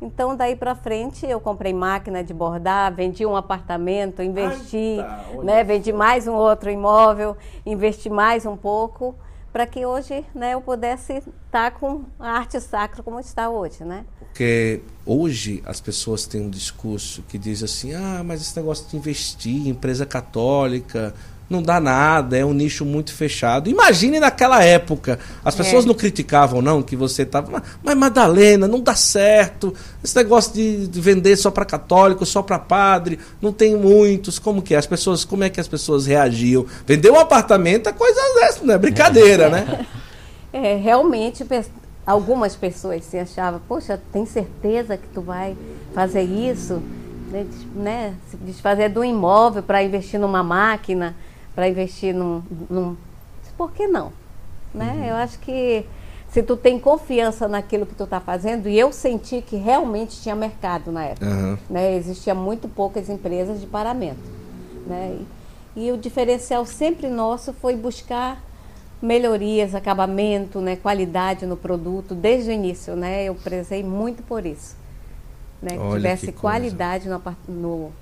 Então, 0.00 0.34
daí 0.34 0.56
para 0.56 0.74
frente, 0.74 1.26
eu 1.26 1.38
comprei 1.38 1.74
máquina 1.74 2.24
de 2.24 2.32
bordar, 2.32 2.94
vendi 2.94 3.26
um 3.26 3.36
apartamento, 3.36 4.22
investi, 4.22 4.98
Ai, 4.98 5.36
tá, 5.36 5.42
né, 5.42 5.62
vendi 5.62 5.92
mais 5.92 6.26
um 6.26 6.32
outro 6.32 6.70
imóvel, 6.70 7.36
investi 7.66 8.08
mais 8.08 8.46
um 8.46 8.56
pouco, 8.56 9.14
para 9.52 9.66
que 9.66 9.84
hoje 9.84 10.24
né, 10.34 10.54
eu 10.54 10.62
pudesse 10.62 11.14
estar 11.14 11.30
tá 11.50 11.70
com 11.70 12.04
a 12.18 12.30
arte 12.30 12.58
sacra 12.60 13.02
como 13.02 13.20
está 13.20 13.50
hoje, 13.50 13.84
né? 13.84 14.06
Porque 14.18 14.80
hoje 15.04 15.62
as 15.66 15.80
pessoas 15.80 16.26
têm 16.26 16.40
um 16.40 16.50
discurso 16.50 17.22
que 17.28 17.36
diz 17.36 17.62
assim, 17.62 17.92
ah, 17.92 18.22
mas 18.24 18.40
esse 18.40 18.56
negócio 18.56 18.88
de 18.88 18.96
investir, 18.96 19.68
empresa 19.68 20.06
católica, 20.06 21.14
não 21.50 21.60
dá 21.60 21.80
nada, 21.80 22.38
é 22.38 22.44
um 22.44 22.52
nicho 22.52 22.84
muito 22.84 23.12
fechado. 23.12 23.68
Imagine 23.68 24.20
naquela 24.20 24.62
época. 24.62 25.18
As 25.44 25.52
pessoas 25.52 25.84
é. 25.84 25.88
não 25.88 25.94
criticavam, 25.94 26.62
não, 26.62 26.80
que 26.80 26.94
você 26.94 27.22
estava. 27.22 27.60
Mas, 27.82 27.96
Madalena, 27.96 28.68
não 28.68 28.80
dá 28.80 28.94
certo. 28.94 29.74
Esse 30.02 30.14
negócio 30.14 30.54
de, 30.54 31.00
vender 31.00 31.36
só 31.36 31.50
para 31.50 31.64
católico, 31.64 32.24
só 32.24 32.40
para 32.40 32.56
padre, 32.56 33.18
não 33.42 33.52
tem 33.52 33.76
muitos. 33.76 34.38
Como 34.38 34.62
que 34.62 34.76
é? 34.76 34.78
As 34.78 34.86
pessoas, 34.86 35.24
como 35.24 35.42
é 35.42 35.50
que 35.50 35.58
as 35.58 35.66
pessoas 35.66 36.06
reagiam? 36.06 36.64
Vender 36.86 37.10
um 37.10 37.18
apartamento 37.18 37.88
é 37.88 37.92
coisa 37.92 38.20
dessa, 38.36 38.64
não 38.64 38.72
é 38.72 38.78
brincadeira, 38.78 39.50
né? 39.50 39.86
É, 40.52 40.74
realmente 40.74 41.46
algumas 42.04 42.56
pessoas 42.56 43.04
se 43.04 43.16
achavam, 43.16 43.60
poxa, 43.68 44.00
tem 44.12 44.26
certeza 44.26 44.96
que 44.96 45.06
tu 45.14 45.20
vai 45.20 45.56
fazer 45.94 46.22
isso? 46.22 46.82
Né? 47.72 48.14
Se 48.28 48.36
desfazer 48.36 48.88
do 48.88 49.04
imóvel 49.04 49.62
para 49.62 49.80
investir 49.80 50.18
numa 50.18 50.42
máquina 50.42 51.14
para 51.54 51.68
investir 51.68 52.14
num, 52.14 52.42
num, 52.68 52.96
Por 53.56 53.72
que 53.72 53.86
não? 53.86 54.12
Né? 54.72 54.92
Uhum. 54.92 55.04
Eu 55.04 55.16
acho 55.16 55.38
que 55.40 55.84
se 56.30 56.42
tu 56.42 56.56
tem 56.56 56.78
confiança 56.78 57.48
naquilo 57.48 57.84
que 57.84 57.94
tu 57.94 58.04
está 58.04 58.20
fazendo, 58.20 58.68
e 58.68 58.78
eu 58.78 58.92
senti 58.92 59.42
que 59.42 59.56
realmente 59.56 60.20
tinha 60.20 60.34
mercado 60.36 60.92
na 60.92 61.04
época. 61.04 61.26
Uhum. 61.26 61.58
Né? 61.68 61.96
Existia 61.96 62.34
muito 62.34 62.68
poucas 62.68 63.08
empresas 63.08 63.60
de 63.60 63.66
paramento. 63.66 64.20
Né? 64.86 65.18
E, 65.76 65.86
e, 65.86 65.92
o 65.92 65.98
diferencial 65.98 66.64
sempre 66.64 67.08
nosso 67.08 67.52
foi 67.52 67.74
buscar 67.74 68.40
melhorias, 69.02 69.74
acabamento, 69.74 70.60
né? 70.60 70.76
qualidade 70.76 71.46
no 71.46 71.56
produto, 71.56 72.14
desde 72.14 72.50
o 72.50 72.52
início. 72.52 72.94
Né? 72.94 73.24
Eu 73.24 73.34
prezei 73.34 73.82
muito 73.82 74.22
por 74.22 74.46
isso. 74.46 74.76
Né? 75.60 75.76
Que 75.76 75.96
tivesse 75.96 76.26
que 76.26 76.32
qualidade 76.32 77.08
no, 77.08 77.20
no 77.48 77.92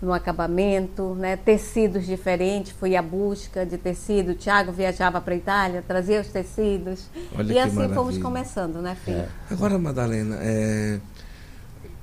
no 0.00 0.12
acabamento, 0.12 1.14
né? 1.14 1.36
tecidos 1.36 2.04
diferentes, 2.04 2.72
fui 2.72 2.96
à 2.96 3.02
busca 3.02 3.64
de 3.64 3.78
tecido. 3.78 4.32
O 4.32 4.34
Tiago 4.34 4.72
viajava 4.72 5.20
para 5.20 5.34
a 5.34 5.36
Itália, 5.36 5.84
trazia 5.86 6.20
os 6.20 6.28
tecidos. 6.28 7.06
Olha 7.36 7.52
e 7.52 7.58
assim 7.58 7.76
maravilha. 7.76 7.94
fomos 7.94 8.18
começando, 8.18 8.82
né, 8.82 8.96
filho? 9.04 9.18
É. 9.18 9.28
Agora, 9.50 9.78
Madalena, 9.78 10.38
é... 10.40 11.00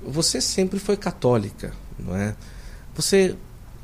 você 0.02 0.40
sempre 0.40 0.78
foi 0.78 0.96
católica, 0.96 1.72
não 1.98 2.16
é? 2.16 2.34
Você. 2.94 3.36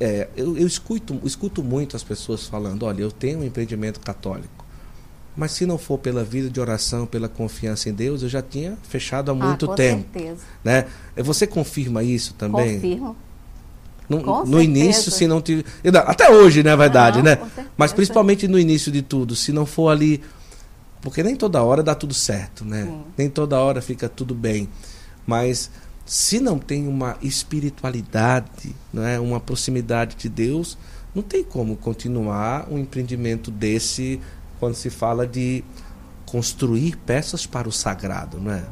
É, 0.02 0.28
eu, 0.34 0.56
eu 0.56 0.66
escuto, 0.66 1.20
escuto 1.24 1.62
muito 1.62 1.94
as 1.94 2.02
pessoas 2.02 2.46
falando, 2.46 2.84
olha, 2.84 3.02
eu 3.02 3.12
tenho 3.12 3.40
um 3.40 3.44
empreendimento 3.44 4.00
católico. 4.00 4.64
Mas 5.36 5.52
se 5.52 5.66
não 5.66 5.76
for 5.76 5.98
pela 5.98 6.24
vida 6.24 6.48
de 6.48 6.58
oração, 6.58 7.06
pela 7.06 7.28
confiança 7.28 7.90
em 7.90 7.92
Deus, 7.92 8.22
eu 8.22 8.28
já 8.28 8.40
tinha 8.40 8.78
fechado 8.82 9.30
há 9.30 9.32
ah, 9.32 9.36
muito 9.36 9.66
ah, 9.66 9.68
com 9.68 9.74
tempo. 9.74 10.06
Certeza. 10.12 10.40
Né? 10.64 10.86
Você 11.16 11.46
confirma 11.46 12.02
isso 12.02 12.32
também? 12.34 12.76
Confirmo. 12.76 13.16
No, 14.10 14.60
início, 14.60 15.10
se 15.10 15.26
não 15.28 15.40
tiver. 15.40 15.64
Até 16.04 16.30
hoje, 16.30 16.64
na 16.64 16.70
né, 16.70 16.76
verdade, 16.76 17.18
não, 17.18 17.24
né? 17.24 17.38
Mas 17.76 17.92
principalmente 17.92 18.48
no 18.48 18.58
início 18.58 18.90
de 18.90 19.02
tudo, 19.02 19.36
se 19.36 19.52
não 19.52 19.64
for 19.64 19.88
ali. 19.88 20.20
Porque 21.00 21.22
nem 21.22 21.36
toda 21.36 21.62
hora 21.62 21.82
dá 21.82 21.94
tudo 21.94 22.12
certo, 22.12 22.64
né? 22.64 22.84
Sim. 22.84 23.02
Nem 23.16 23.30
toda 23.30 23.58
hora 23.58 23.80
fica 23.80 24.08
tudo 24.08 24.34
bem. 24.34 24.68
Mas 25.24 25.70
se 26.04 26.40
não 26.40 26.58
tem 26.58 26.88
uma 26.88 27.16
espiritualidade, 27.22 28.74
é 28.94 29.20
uma 29.20 29.38
proximidade 29.38 30.16
de 30.16 30.28
Deus, 30.28 30.76
não 31.14 31.22
tem 31.22 31.44
como 31.44 31.76
continuar 31.76 32.66
um 32.68 32.78
empreendimento 32.78 33.50
desse 33.50 34.20
quando 34.58 34.74
se 34.74 34.90
fala 34.90 35.26
de 35.26 35.62
construir 36.26 36.96
peças 36.96 37.46
para 37.46 37.68
o 37.68 37.72
sagrado, 37.72 38.40
não 38.40 38.52
é? 38.52 38.64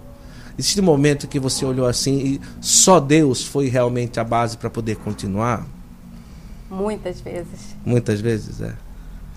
Existe 0.58 0.80
um 0.80 0.84
momento 0.84 1.28
que 1.28 1.38
você 1.38 1.64
olhou 1.64 1.86
assim 1.86 2.18
e 2.18 2.40
só 2.60 2.98
Deus 2.98 3.44
foi 3.44 3.68
realmente 3.68 4.18
a 4.18 4.24
base 4.24 4.56
para 4.56 4.68
poder 4.68 4.96
continuar? 4.96 5.64
Muitas 6.68 7.20
vezes. 7.20 7.76
Muitas 7.84 8.20
vezes, 8.20 8.60
é. 8.60 8.74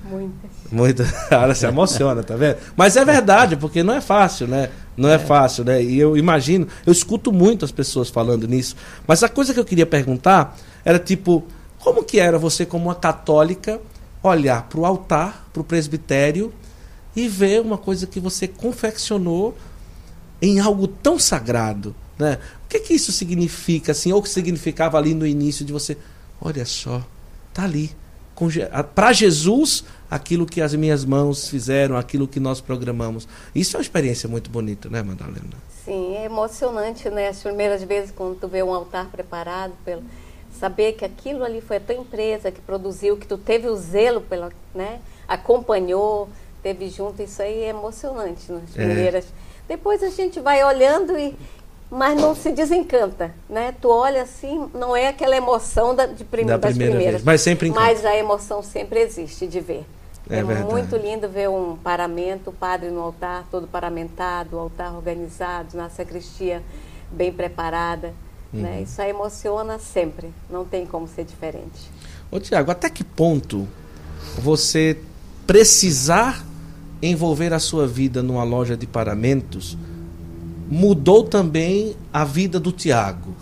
Muitas. 0.10 0.52
Muitas. 0.72 1.14
Ela 1.32 1.54
se 1.54 1.66
emociona, 1.66 2.24
tá 2.24 2.36
vendo? 2.36 2.58
Mas 2.76 2.96
é 2.98 3.06
verdade, 3.06 3.56
porque 3.56 3.84
não 3.84 3.94
é 3.94 4.02
fácil, 4.02 4.48
né? 4.48 4.70
Não 4.98 5.10
é, 5.10 5.14
é 5.14 5.20
fácil, 5.20 5.64
né? 5.64 5.82
E 5.82 6.00
eu 6.00 6.18
imagino, 6.18 6.68
eu 6.86 6.92
escuto 6.92 7.32
muito 7.32 7.64
as 7.64 7.72
pessoas 7.72 8.10
falando 8.10 8.48
nisso. 8.48 8.76
Mas 9.08 9.22
a 9.22 9.30
coisa 9.30 9.54
que 9.54 9.60
eu 9.60 9.66
queria 9.66 9.86
perguntar 9.86 10.58
era 10.84 10.98
tipo, 10.98 11.46
como 11.80 12.04
que 12.04 12.20
era 12.20 12.40
você 12.40 12.66
como 12.66 12.86
uma 12.86 12.96
católica 12.96 13.80
olhar 14.24 14.64
para 14.64 14.80
o 14.80 14.86
altar, 14.86 15.48
para 15.54 15.62
o 15.62 15.64
presbitério 15.64 16.52
e 17.16 17.28
ver 17.28 17.62
uma 17.62 17.78
coisa 17.78 18.08
que 18.08 18.20
você 18.20 18.48
confeccionou 18.48 19.56
em 20.42 20.60
algo 20.60 20.88
tão 20.88 21.20
sagrado. 21.20 21.96
Né? 22.18 22.38
O 22.66 22.70
que, 22.70 22.80
que 22.80 22.94
isso 22.94 23.12
significa, 23.12 23.92
assim, 23.92 24.12
ou 24.12 24.20
o 24.20 24.24
que 24.24 24.30
significava 24.30 24.98
ali 24.98 25.14
no 25.14 25.26
início 25.26 25.66
de 25.66 25.72
você, 25.72 25.98
olha 26.42 26.66
só, 26.66 27.06
tá 27.54 27.64
ali. 27.64 27.92
Para 28.96 29.14
Jesus, 29.14 29.84
aquilo 30.10 30.48
que 30.48 30.62
as 30.62 30.74
minhas 30.74 31.06
mãos 31.06 31.48
fizeram, 31.48 31.96
aquilo 31.96 32.28
que 32.28 32.40
nós 32.40 32.60
programamos. 32.60 33.28
Isso 33.54 33.76
é 33.76 33.80
uma 33.80 33.84
experiência 33.84 34.28
muito 34.28 34.50
bonita, 34.50 34.90
né, 34.90 35.04
Madalena? 35.04 35.72
Sim, 35.86 36.16
é 36.16 36.26
emocionante, 36.26 37.10
né? 37.10 37.28
As 37.28 37.40
primeiras 37.40 37.84
vezes 37.84 38.12
quando 38.12 38.40
tu 38.40 38.48
vê 38.48 38.64
um 38.64 38.74
altar 38.74 39.08
preparado, 39.08 39.74
pelo, 39.86 40.04
saber 40.60 40.94
que 40.94 41.06
aquilo 41.06 41.44
ali 41.44 41.62
foi 41.62 41.78
a 41.78 41.80
tua 41.80 41.96
empresa 41.96 42.52
que 42.52 42.62
produziu, 42.62 43.18
que 43.18 43.28
tu 43.28 43.38
teve 43.38 43.68
o 43.68 43.76
zelo 43.76 44.22
pela, 44.22 44.52
né? 44.74 45.00
Acompanhou, 45.28 46.28
teve 46.64 46.90
junto, 46.90 47.22
isso 47.22 47.42
aí 47.42 47.64
é 47.64 47.70
emocionante 47.70 48.52
nas 48.52 48.64
é. 48.76 48.86
primeiras. 48.86 49.26
É 49.26 49.51
depois 49.72 50.04
a 50.04 50.10
gente 50.10 50.38
vai 50.42 50.62
olhando 50.66 51.18
e 51.18 51.34
mas 51.90 52.20
não 52.20 52.36
se 52.36 52.52
desencanta, 52.52 53.34
né? 53.50 53.74
Tu 53.82 53.88
olha 53.90 54.22
assim, 54.24 54.70
não 54.74 54.96
é 54.96 55.08
aquela 55.08 55.36
emoção 55.36 55.96
da, 55.96 56.06
de 56.06 56.26
prim, 56.26 56.46
da 56.46 56.58
das 56.58 56.72
primeira 56.72 56.94
primeiras, 56.94 57.22
vez, 57.22 57.24
mas 57.24 57.42
sempre 57.42 57.70
encanta. 57.70 57.86
Mas 57.86 58.06
a 58.06 58.16
emoção 58.16 58.62
sempre 58.62 59.00
existe 59.00 59.48
de 59.48 59.60
ver. 59.62 59.86
É, 60.30 60.40
é 60.40 60.44
muito 60.44 60.96
lindo 60.96 61.28
ver 61.28 61.50
um 61.50 61.76
paramento, 61.76 62.50
o 62.50 62.54
padre 62.54 62.90
no 62.90 63.02
altar 63.02 63.46
todo 63.50 63.66
paramentado, 63.66 64.58
o 64.58 64.60
altar 64.60 64.94
organizado, 64.94 65.76
na 65.76 65.90
sacristia 65.90 66.62
bem 67.10 67.32
preparada. 67.32 68.08
Né? 68.08 68.14
Uhum. 68.54 68.62
Né? 68.62 68.82
Isso 68.82 69.02
aí 69.02 69.10
emociona 69.10 69.80
sempre, 69.80 70.34
não 70.50 70.66
tem 70.66 70.86
como 70.86 71.08
ser 71.08 71.24
diferente. 71.24 71.90
Ô 72.30 72.40
Tiago, 72.40 72.72
até 72.72 72.90
que 72.90 73.04
ponto 73.04 73.68
você 74.38 74.98
precisar 75.46 76.46
envolver 77.02 77.54
a 77.54 77.60
sua 77.60 77.88
vida 77.88 78.22
numa 78.22 78.44
loja 78.44 78.78
de 78.78 78.86
paramentos 78.86 79.78
mudou 80.72 81.24
também 81.24 81.96
a 82.14 82.24
vida 82.24 82.58
do 82.58 82.72
Tiago. 82.72 83.36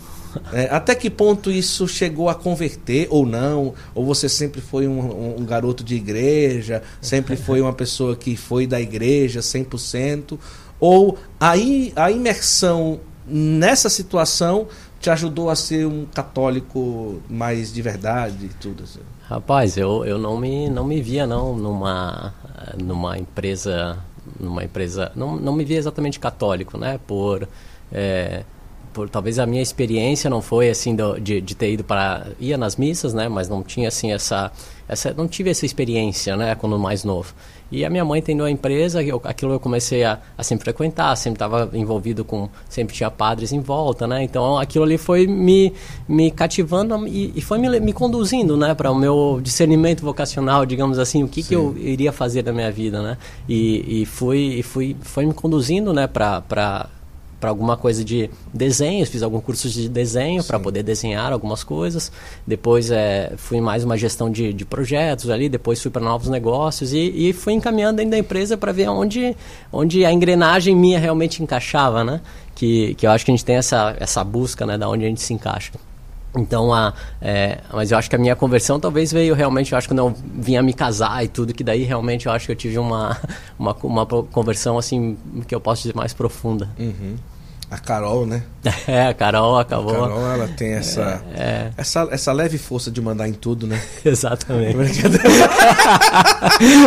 É, 0.52 0.68
até 0.70 0.94
que 0.94 1.08
ponto 1.08 1.50
isso 1.50 1.88
chegou 1.88 2.28
a 2.28 2.34
converter 2.34 3.06
ou 3.10 3.24
não? 3.24 3.74
Ou 3.94 4.04
você 4.04 4.28
sempre 4.28 4.60
foi 4.60 4.86
um, 4.86 5.38
um, 5.38 5.44
garoto 5.44 5.82
de 5.82 5.94
igreja, 5.94 6.82
sempre 7.00 7.36
foi 7.36 7.60
uma 7.60 7.72
pessoa 7.72 8.16
que 8.16 8.36
foi 8.36 8.66
da 8.66 8.80
igreja 8.80 9.40
100%? 9.40 10.38
Ou 10.78 11.18
a, 11.38 11.52
a 11.96 12.10
imersão 12.10 13.00
nessa 13.26 13.88
situação 13.88 14.66
te 15.00 15.08
ajudou 15.10 15.50
a 15.50 15.56
ser 15.56 15.86
um 15.86 16.04
católico 16.04 17.20
mais 17.28 17.72
de 17.72 17.80
verdade 17.80 18.46
e 18.46 18.48
tudo 18.48 18.84
assim? 18.84 19.00
Rapaz, 19.28 19.76
eu, 19.76 20.04
eu 20.04 20.18
não 20.18 20.36
me 20.38 20.68
não 20.68 20.84
me 20.84 21.00
via 21.00 21.26
não 21.26 21.56
numa 21.56 22.34
numa 22.82 23.18
empresa 23.18 23.98
numa 24.38 24.62
empresa 24.64 25.10
não, 25.14 25.36
não 25.36 25.52
me 25.52 25.64
via 25.64 25.78
exatamente 25.78 26.18
católico, 26.18 26.76
né? 26.78 27.00
Por 27.06 27.48
é, 27.92 28.44
por 28.92 29.08
talvez 29.08 29.38
a 29.38 29.46
minha 29.46 29.62
experiência 29.62 30.28
não 30.28 30.42
foi 30.42 30.68
assim 30.68 30.94
do, 30.94 31.18
de, 31.20 31.40
de 31.40 31.54
ter 31.54 31.72
ido 31.72 31.84
para 31.84 32.26
ia 32.38 32.58
nas 32.58 32.76
missas, 32.76 33.14
né? 33.14 33.28
Mas 33.28 33.48
não 33.48 33.62
tinha 33.62 33.88
assim 33.88 34.12
essa 34.12 34.52
essa 34.90 35.14
não 35.14 35.28
tive 35.28 35.50
essa 35.50 35.64
experiência, 35.64 36.36
né? 36.36 36.54
Quando 36.56 36.76
mais 36.78 37.04
novo. 37.04 37.32
E 37.70 37.84
a 37.84 37.90
minha 37.90 38.04
mãe 38.04 38.20
tendo 38.20 38.42
a 38.42 38.50
empresa, 38.50 39.00
eu, 39.00 39.20
aquilo 39.22 39.52
eu 39.52 39.60
comecei 39.60 40.02
a, 40.02 40.18
a 40.36 40.42
sempre 40.42 40.64
frequentar, 40.64 41.14
sempre 41.16 41.36
estava 41.36 41.70
envolvido 41.72 42.24
com, 42.24 42.48
sempre 42.68 42.92
tinha 42.92 43.08
padres 43.08 43.52
em 43.52 43.60
volta, 43.60 44.08
né? 44.08 44.24
Então 44.24 44.58
aquilo 44.58 44.84
ali 44.84 44.98
foi 44.98 45.28
me, 45.28 45.72
me 46.08 46.32
cativando 46.32 47.06
e, 47.06 47.32
e 47.36 47.40
foi 47.40 47.58
me, 47.58 47.78
me 47.78 47.92
conduzindo, 47.92 48.56
né? 48.56 48.74
Para 48.74 48.90
o 48.90 48.94
meu 48.96 49.38
discernimento 49.40 50.02
vocacional, 50.02 50.66
digamos 50.66 50.98
assim, 50.98 51.22
o 51.22 51.28
que, 51.28 51.44
que 51.44 51.54
eu 51.54 51.76
iria 51.78 52.10
fazer 52.10 52.42
da 52.42 52.52
minha 52.52 52.72
vida, 52.72 53.00
né? 53.00 53.16
E, 53.48 54.02
e 54.02 54.06
fui, 54.06 54.58
e 54.58 54.62
fui, 54.64 54.96
foi 55.02 55.24
me 55.24 55.32
conduzindo, 55.32 55.92
né? 55.92 56.08
Para 56.08 56.90
para 57.40 57.48
alguma 57.48 57.76
coisa 57.76 58.04
de 58.04 58.28
desenho, 58.52 59.06
fiz 59.06 59.22
algum 59.22 59.40
curso 59.40 59.68
de 59.68 59.88
desenho 59.88 60.44
para 60.44 60.60
poder 60.60 60.82
desenhar 60.82 61.32
algumas 61.32 61.64
coisas. 61.64 62.12
Depois 62.46 62.90
é, 62.90 63.32
fui 63.36 63.60
mais 63.60 63.82
uma 63.82 63.96
gestão 63.96 64.30
de, 64.30 64.52
de 64.52 64.64
projetos 64.66 65.30
ali, 65.30 65.48
depois 65.48 65.80
fui 65.80 65.90
para 65.90 66.02
novos 66.02 66.28
negócios 66.28 66.92
e, 66.92 67.30
e 67.30 67.32
fui 67.32 67.54
encaminhando 67.54 67.96
dentro 67.96 68.10
da 68.10 68.18
empresa 68.18 68.56
para 68.58 68.72
ver 68.72 68.88
onde, 68.88 69.34
onde 69.72 70.04
a 70.04 70.12
engrenagem 70.12 70.76
minha 70.76 70.98
realmente 70.98 71.42
encaixava, 71.42 72.04
né? 72.04 72.20
Que, 72.54 72.94
que 72.94 73.06
eu 73.06 73.10
acho 73.10 73.24
que 73.24 73.30
a 73.30 73.34
gente 73.34 73.44
tem 73.44 73.56
essa, 73.56 73.96
essa 73.98 74.22
busca, 74.22 74.66
né, 74.66 74.76
da 74.76 74.86
onde 74.86 75.06
a 75.06 75.08
gente 75.08 75.22
se 75.22 75.32
encaixa. 75.32 75.72
Então, 76.36 76.72
a, 76.72 76.94
é, 77.20 77.58
mas 77.72 77.90
eu 77.90 77.98
acho 77.98 78.08
que 78.08 78.14
a 78.14 78.18
minha 78.18 78.36
conversão 78.36 78.78
talvez 78.78 79.12
veio 79.12 79.34
realmente, 79.34 79.72
eu 79.72 79.78
acho 79.78 79.88
que 79.88 79.94
quando 79.94 80.08
eu 80.08 80.14
vinha 80.34 80.62
me 80.62 80.72
casar 80.72 81.24
e 81.24 81.28
tudo, 81.28 81.52
que 81.52 81.64
daí 81.64 81.82
realmente 81.82 82.26
eu 82.26 82.32
acho 82.32 82.46
que 82.46 82.52
eu 82.52 82.56
tive 82.56 82.78
uma, 82.78 83.16
uma, 83.58 83.76
uma 83.82 84.06
conversão 84.06 84.78
assim, 84.78 85.16
que 85.48 85.54
eu 85.54 85.60
posso 85.60 85.82
dizer 85.82 85.96
mais 85.96 86.12
profunda. 86.12 86.68
Uhum. 86.78 87.16
A 87.70 87.78
Carol, 87.78 88.26
né? 88.26 88.42
É, 88.88 89.06
a 89.06 89.14
Carol 89.14 89.56
acabou. 89.58 90.04
A 90.04 90.08
Carol, 90.08 90.32
ela 90.32 90.48
tem 90.48 90.72
essa, 90.72 91.22
é, 91.34 91.40
é. 91.40 91.70
essa, 91.76 92.08
essa 92.10 92.32
leve 92.32 92.58
força 92.58 92.90
de 92.90 93.00
mandar 93.00 93.28
em 93.28 93.32
tudo, 93.32 93.66
né? 93.66 93.80
Exatamente. 94.04 94.76
Brincadeira. 94.76 95.48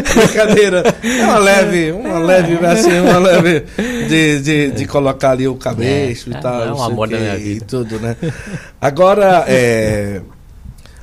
Brincadeira. 0.13 0.83
É 1.01 1.23
uma 1.23 1.37
leve, 1.37 1.91
uma 1.93 2.19
leve, 2.19 2.65
assim, 2.65 2.99
uma 2.99 3.17
leve 3.17 3.65
de, 4.09 4.41
de, 4.41 4.71
de 4.71 4.85
colocar 4.85 5.31
ali 5.31 5.47
o 5.47 5.55
cabelo 5.55 6.11
e 6.11 6.41
tal. 6.41 6.63
É, 6.63 6.73
um 6.73 6.83
amor 6.83 7.07
da 7.07 7.17
minha 7.17 7.37
vida. 7.37 7.63
E 7.63 7.67
tudo, 7.67 7.99
né? 7.99 8.17
Agora, 8.81 9.45
é, 9.47 10.21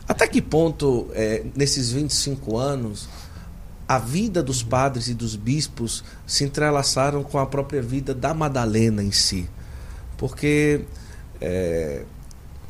até 0.06 0.26
que 0.26 0.42
ponto, 0.42 1.08
é, 1.14 1.42
nesses 1.56 1.90
25 1.90 2.58
anos, 2.58 3.08
a 3.88 3.98
vida 3.98 4.42
dos 4.42 4.62
padres 4.62 5.08
e 5.08 5.14
dos 5.14 5.34
bispos 5.36 6.04
se 6.26 6.44
entrelaçaram 6.44 7.22
com 7.22 7.38
a 7.38 7.46
própria 7.46 7.80
vida 7.80 8.14
da 8.14 8.34
Madalena 8.34 9.02
em 9.02 9.10
si? 9.10 9.48
Porque 10.20 10.82
é, 11.40 12.04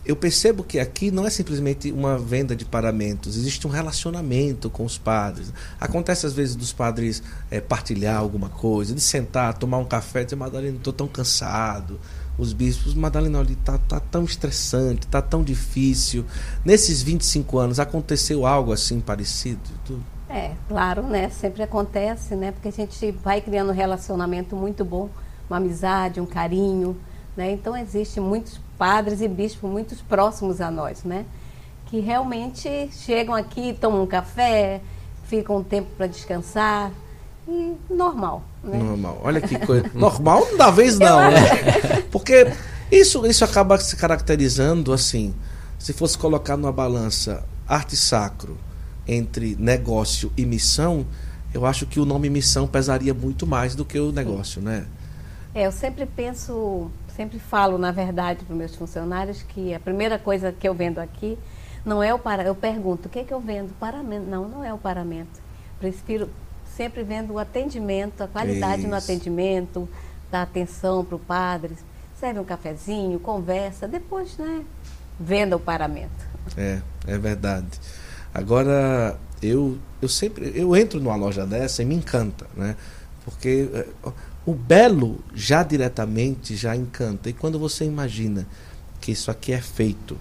eu 0.07 0.15
percebo 0.15 0.63
que 0.63 0.79
aqui 0.79 1.11
não 1.11 1.27
é 1.27 1.31
simplesmente 1.31 1.91
uma 1.91 2.17
venda 2.17 2.55
de 2.55 2.65
paramentos, 2.65 3.37
existe 3.37 3.67
um 3.67 3.71
relacionamento 3.71 4.71
com 4.71 4.85
os 4.85 4.97
padres. 4.97 5.53
Acontece 5.81 6.27
às 6.27 6.33
vezes 6.33 6.55
dos 6.55 6.73
padres 6.73 7.21
é, 7.51 7.61
partilhar 7.61 8.19
alguma 8.19 8.49
coisa, 8.49 8.95
de 8.95 9.01
sentar, 9.01 9.53
tomar 9.59 9.79
um 9.79 9.85
café 9.85 10.23
dizer, 10.23 10.37
Madalena, 10.37 10.77
estou 10.77 10.93
tão 10.93 11.09
cansado. 11.09 11.99
Os 12.39 12.53
bispos, 12.53 12.95
Madalena, 12.95 13.41
ali 13.41 13.57
tá, 13.57 13.79
tá 13.79 13.99
tão 13.99 14.23
estressante, 14.25 15.09
tá 15.09 15.21
tão 15.21 15.43
difícil. 15.43 16.25
Nesses 16.65 17.03
25 17.03 17.59
anos 17.59 17.81
aconteceu 17.81 18.47
algo 18.47 18.73
assim 18.73 19.01
parecido? 19.01 19.61
É, 20.29 20.53
claro, 20.69 21.03
né? 21.03 21.29
Sempre 21.31 21.65
acontece, 21.65 22.37
né? 22.37 22.53
Porque 22.53 22.69
a 22.69 22.73
gente 22.73 23.11
vai 23.11 23.41
criando 23.41 23.71
um 23.71 23.75
relacionamento 23.75 24.55
muito 24.55 24.85
bom, 24.85 25.11
uma 25.51 25.57
amizade, 25.57 26.21
um 26.21 26.27
carinho. 26.27 26.97
Né? 27.41 27.53
Então, 27.53 27.75
existem 27.75 28.23
muitos 28.23 28.61
padres 28.77 29.23
e 29.23 29.27
bispos 29.27 29.71
muito 29.71 29.97
próximos 30.05 30.61
a 30.61 30.71
nós, 30.71 31.05
né? 31.05 31.25
que 31.87 32.01
realmente 32.01 32.91
chegam 32.93 33.35
aqui, 33.35 33.73
tomam 33.81 34.03
um 34.03 34.07
café, 34.07 34.83
ficam 35.25 35.57
um 35.57 35.65
tempo 35.65 35.89
para 35.97 36.07
descansar. 36.07 36.93
E 37.49 37.75
normal. 37.89 38.45
Né? 38.63 38.77
Normal. 38.77 39.23
Olha 39.25 39.41
que 39.41 39.59
coisa. 39.59 39.91
normal, 39.95 40.47
da 40.59 40.71
vez 40.71 40.99
não, 40.99 41.19
né? 41.31 42.03
Porque 42.13 42.53
isso, 42.93 43.27
isso 43.27 43.43
acaba 43.43 43.79
se 43.79 43.97
caracterizando 43.97 44.93
assim. 44.93 45.35
Se 45.79 45.95
fosse 45.95 46.19
colocar 46.19 46.59
numa 46.59 46.71
balança 46.71 47.43
arte 47.67 47.97
sacro 47.97 48.59
entre 49.09 49.57
negócio 49.59 50.31
e 50.37 50.45
missão, 50.45 51.07
eu 51.55 51.65
acho 51.65 51.87
que 51.87 51.99
o 51.99 52.05
nome 52.05 52.29
missão 52.29 52.69
pesaria 52.69 53.15
muito 53.15 53.47
mais 53.47 53.75
do 53.75 53.83
que 53.83 53.99
o 53.99 54.13
negócio, 54.13 54.61
né? 54.61 54.87
É, 55.53 55.67
eu 55.67 55.73
sempre 55.73 56.07
penso 56.07 56.89
sempre 57.11 57.39
falo, 57.39 57.77
na 57.77 57.93
verdade, 57.93 58.45
para 58.45 58.53
os 58.53 58.59
meus 58.59 58.75
funcionários 58.75 59.43
que 59.43 59.75
a 59.75 59.81
primeira 59.81 60.19
coisa 60.19 60.53
que 60.53 60.69
eu 60.69 60.75
vendo 60.75 60.99
aqui 60.99 61.39
não 61.85 62.03
é 62.03 62.13
o 62.13 62.19
para. 62.19 62.43
Eu 62.43 62.55
pergunto, 62.55 63.07
o 63.07 63.11
que, 63.11 63.19
é 63.19 63.25
que 63.25 63.33
eu 63.33 63.41
vendo? 63.41 63.73
Paramento. 63.79 64.27
Não, 64.27 64.49
não 64.49 64.65
é 64.65 64.73
o 64.73 64.79
paramento. 64.79 65.41
Prefiro 65.79 66.29
sempre 66.77 67.03
vendo 67.03 67.35
o 67.35 67.39
atendimento, 67.39 68.23
a 68.23 68.29
qualidade 68.29 68.83
Isso. 68.83 68.91
no 68.91 68.97
atendimento, 68.97 69.89
da 70.31 70.43
atenção 70.43 71.05
para 71.05 71.17
o 71.17 71.19
padre. 71.19 71.77
Serve 72.19 72.41
um 72.41 72.45
cafezinho, 72.45 73.19
conversa, 73.19 73.89
depois, 73.89 74.37
né? 74.37 74.65
Venda 75.19 75.57
o 75.57 75.61
paramento. 75.61 76.11
É, 76.57 76.81
é 77.07 77.19
verdade. 77.19 77.67
Agora, 78.33 79.19
eu, 79.43 79.79
eu 80.01 80.09
sempre 80.09 80.53
eu 80.55 80.77
entro 80.77 81.01
numa 81.01 81.17
loja 81.17 81.47
dessa 81.47 81.83
e 81.83 81.85
me 81.85 81.95
encanta, 81.95 82.47
né? 82.55 82.77
Porque 83.25 83.69
eh, 83.73 83.87
o 84.45 84.55
belo 84.55 85.21
já 85.35 85.63
diretamente 85.63 86.57
já 86.57 86.75
encanta. 86.75 87.29
E 87.29 87.33
quando 87.33 87.59
você 87.59 87.85
imagina 87.85 88.47
que 89.01 89.13
isso 89.13 89.31
aqui 89.31 89.53
é 89.53 89.61
feito 89.61 90.17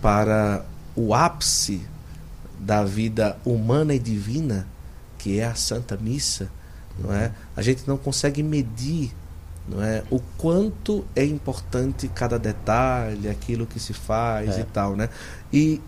para 0.00 0.64
o 0.94 1.14
ápice 1.14 1.80
da 2.58 2.84
vida 2.84 3.38
humana 3.44 3.94
e 3.94 3.98
divina, 3.98 4.66
que 5.16 5.38
é 5.38 5.44
a 5.44 5.54
Santa 5.54 5.96
Missa, 5.96 6.50
não 6.98 7.12
é? 7.12 7.32
A 7.56 7.62
gente 7.62 7.86
não 7.86 7.96
consegue 7.96 8.42
medir, 8.42 9.12
não 9.68 9.82
é, 9.82 10.02
o 10.10 10.20
quanto 10.36 11.04
é 11.14 11.24
importante 11.24 12.08
cada 12.08 12.38
detalhe, 12.38 13.28
aquilo 13.28 13.66
que 13.66 13.78
se 13.78 13.92
faz 13.92 14.56
é. 14.56 14.60
e 14.60 14.64
tal, 14.64 14.96
né? 14.96 15.08
E 15.52 15.80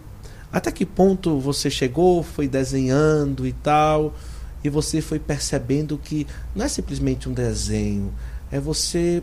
até 0.52 0.70
que 0.70 0.84
ponto 0.84 1.38
você 1.38 1.70
chegou, 1.70 2.22
foi 2.22 2.48
desenhando 2.48 3.46
e 3.46 3.52
tal, 3.52 4.14
e 4.62 4.68
você 4.68 5.00
foi 5.00 5.18
percebendo 5.18 5.98
que 5.98 6.26
não 6.54 6.64
é 6.64 6.68
simplesmente 6.68 7.28
um 7.28 7.32
desenho, 7.32 8.12
é 8.50 8.60
você 8.60 9.22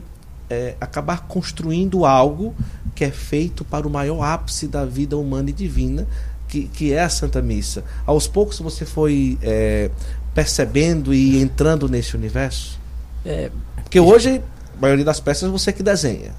é, 0.49 0.75
acabar 0.79 1.27
construindo 1.27 2.05
algo 2.05 2.55
que 2.95 3.03
é 3.03 3.11
feito 3.11 3.63
para 3.65 3.87
o 3.87 3.89
maior 3.89 4.23
ápice 4.23 4.67
da 4.67 4.85
vida 4.85 5.17
humana 5.17 5.49
e 5.49 5.53
divina, 5.53 6.07
que, 6.47 6.63
que 6.67 6.93
é 6.93 7.01
a 7.01 7.09
Santa 7.09 7.41
Missa. 7.41 7.83
Aos 8.05 8.27
poucos 8.27 8.59
você 8.59 8.85
foi 8.85 9.37
é, 9.41 9.91
percebendo 10.33 11.13
e 11.13 11.41
entrando 11.41 11.89
nesse 11.89 12.15
universo? 12.15 12.79
É, 13.25 13.51
Porque 13.83 13.99
hoje, 13.99 14.41
a 14.77 14.81
maioria 14.81 15.03
das 15.03 15.19
peças 15.19 15.49
você 15.51 15.73
que 15.73 15.83
desenha. 15.83 16.31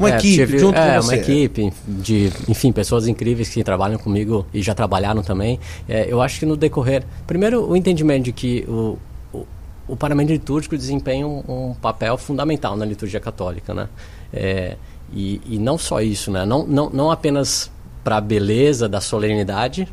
Uma 0.00 0.12
é, 0.12 0.16
equipe 0.16 0.34
tive, 0.34 0.58
junto 0.58 0.78
é, 0.78 0.96
com 0.96 1.02
você. 1.02 1.14
uma 1.14 1.20
equipe 1.20 1.72
de, 1.86 2.32
enfim, 2.48 2.72
pessoas 2.72 3.06
incríveis 3.06 3.50
que 3.50 3.62
trabalham 3.62 3.98
comigo 3.98 4.46
e 4.52 4.62
já 4.62 4.74
trabalharam 4.74 5.22
também. 5.22 5.60
É, 5.86 6.10
eu 6.10 6.22
acho 6.22 6.38
que 6.38 6.46
no 6.46 6.56
decorrer, 6.56 7.04
primeiro 7.26 7.68
o 7.68 7.76
entendimento 7.76 8.24
de 8.24 8.32
que 8.32 8.64
o, 8.66 8.98
o, 9.30 9.46
o 9.86 9.96
paramento 9.96 10.32
litúrgico 10.32 10.74
desempenha 10.74 11.26
um, 11.28 11.44
um, 11.46 11.74
papel 11.74 12.16
fundamental 12.16 12.74
na 12.78 12.86
liturgia 12.86 13.20
católica, 13.20 13.74
né? 13.74 13.88
É, 14.32 14.76
e, 15.12 15.38
e 15.44 15.58
não 15.58 15.76
só 15.76 16.00
isso, 16.00 16.30
né? 16.30 16.46
Não, 16.46 16.66
não, 16.66 16.88
não 16.88 17.10
apenas 17.10 17.70
para 18.02 18.16
a 18.16 18.20
beleza 18.22 18.88
da 18.88 19.02
solenidade, 19.02 19.86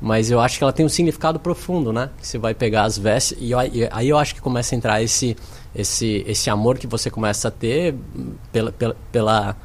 mas 0.00 0.30
eu 0.30 0.40
acho 0.40 0.56
que 0.56 0.64
ela 0.64 0.72
tem 0.72 0.86
um 0.86 0.88
significado 0.88 1.38
profundo, 1.38 1.92
né? 1.92 2.08
Que 2.18 2.26
você 2.26 2.38
vai 2.38 2.54
pegar 2.54 2.84
as 2.84 2.96
vestes 2.96 3.36
e, 3.38 3.50
e 3.50 3.88
aí 3.90 4.08
eu 4.08 4.16
acho 4.16 4.34
que 4.34 4.40
começa 4.40 4.74
a 4.74 4.78
entrar 4.78 5.02
esse 5.02 5.36
esse 5.74 6.24
esse 6.26 6.48
amor 6.50 6.78
que 6.78 6.86
você 6.86 7.10
começa 7.10 7.48
a 7.48 7.50
ter 7.50 7.94
pela 8.52 8.72
pela, 8.72 8.96
pela 9.10 9.56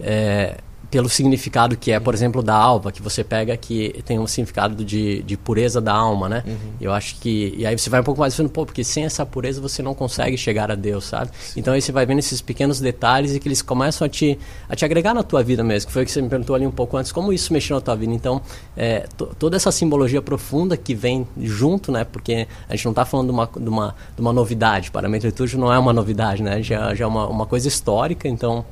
é, 0.00 0.58
pelo 0.90 1.08
significado 1.08 1.76
que 1.76 1.92
é, 1.92 2.00
por 2.00 2.14
exemplo, 2.14 2.42
da 2.42 2.54
alva, 2.54 2.90
que 2.90 3.02
você 3.02 3.22
pega 3.22 3.56
que 3.56 4.02
tem 4.06 4.18
um 4.18 4.26
significado 4.26 4.84
de, 4.84 5.22
de 5.22 5.36
pureza 5.36 5.80
da 5.80 5.92
alma, 5.92 6.28
né? 6.28 6.42
Uhum. 6.46 6.56
Eu 6.80 6.92
acho 6.92 7.16
que. 7.16 7.54
E 7.56 7.66
aí 7.66 7.78
você 7.78 7.90
vai 7.90 8.00
um 8.00 8.04
pouco 8.04 8.20
mais 8.20 8.34
falando, 8.34 8.50
pô, 8.50 8.64
porque 8.64 8.82
sem 8.82 9.04
essa 9.04 9.24
pureza 9.26 9.60
você 9.60 9.82
não 9.82 9.94
consegue 9.94 10.36
chegar 10.38 10.70
a 10.70 10.74
Deus, 10.74 11.04
sabe? 11.04 11.30
Sim. 11.38 11.60
Então 11.60 11.74
aí 11.74 11.82
você 11.82 11.92
vai 11.92 12.06
vendo 12.06 12.20
esses 12.20 12.40
pequenos 12.40 12.80
detalhes 12.80 13.34
e 13.34 13.40
que 13.40 13.48
eles 13.48 13.60
começam 13.60 14.06
a 14.06 14.08
te, 14.08 14.38
a 14.68 14.74
te 14.74 14.84
agregar 14.84 15.12
na 15.12 15.22
tua 15.22 15.42
vida 15.42 15.62
mesmo, 15.62 15.88
que 15.88 15.92
foi 15.92 16.02
o 16.04 16.06
que 16.06 16.12
você 16.12 16.22
me 16.22 16.28
perguntou 16.28 16.56
ali 16.56 16.66
um 16.66 16.70
pouco 16.70 16.96
antes, 16.96 17.12
como 17.12 17.32
isso 17.32 17.52
mexeu 17.52 17.76
na 17.76 17.80
tua 17.82 17.94
vida. 17.94 18.12
Então, 18.12 18.40
é, 18.76 19.06
toda 19.38 19.56
essa 19.56 19.70
simbologia 19.70 20.22
profunda 20.22 20.76
que 20.76 20.94
vem 20.94 21.26
junto, 21.38 21.92
né? 21.92 22.04
Porque 22.04 22.48
a 22.68 22.74
gente 22.74 22.84
não 22.86 22.92
está 22.92 23.04
falando 23.04 23.26
de 23.26 23.32
uma, 23.32 23.50
de, 23.54 23.68
uma, 23.68 23.94
de 24.14 24.20
uma 24.20 24.32
novidade, 24.32 24.90
paramento 24.90 25.26
litúrgico 25.26 25.60
não 25.60 25.72
é 25.72 25.78
uma 25.78 25.92
novidade, 25.92 26.42
né? 26.42 26.62
Já, 26.62 26.94
já 26.94 27.04
é 27.04 27.08
uma, 27.08 27.26
uma 27.26 27.44
coisa 27.44 27.68
histórica, 27.68 28.26
então 28.26 28.64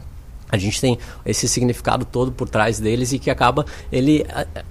a 0.50 0.56
gente 0.56 0.80
tem 0.80 0.98
esse 1.24 1.48
significado 1.48 2.04
todo 2.04 2.30
por 2.30 2.48
trás 2.48 2.78
deles 2.78 3.12
e 3.12 3.18
que 3.18 3.30
acaba 3.30 3.66
ele 3.90 4.24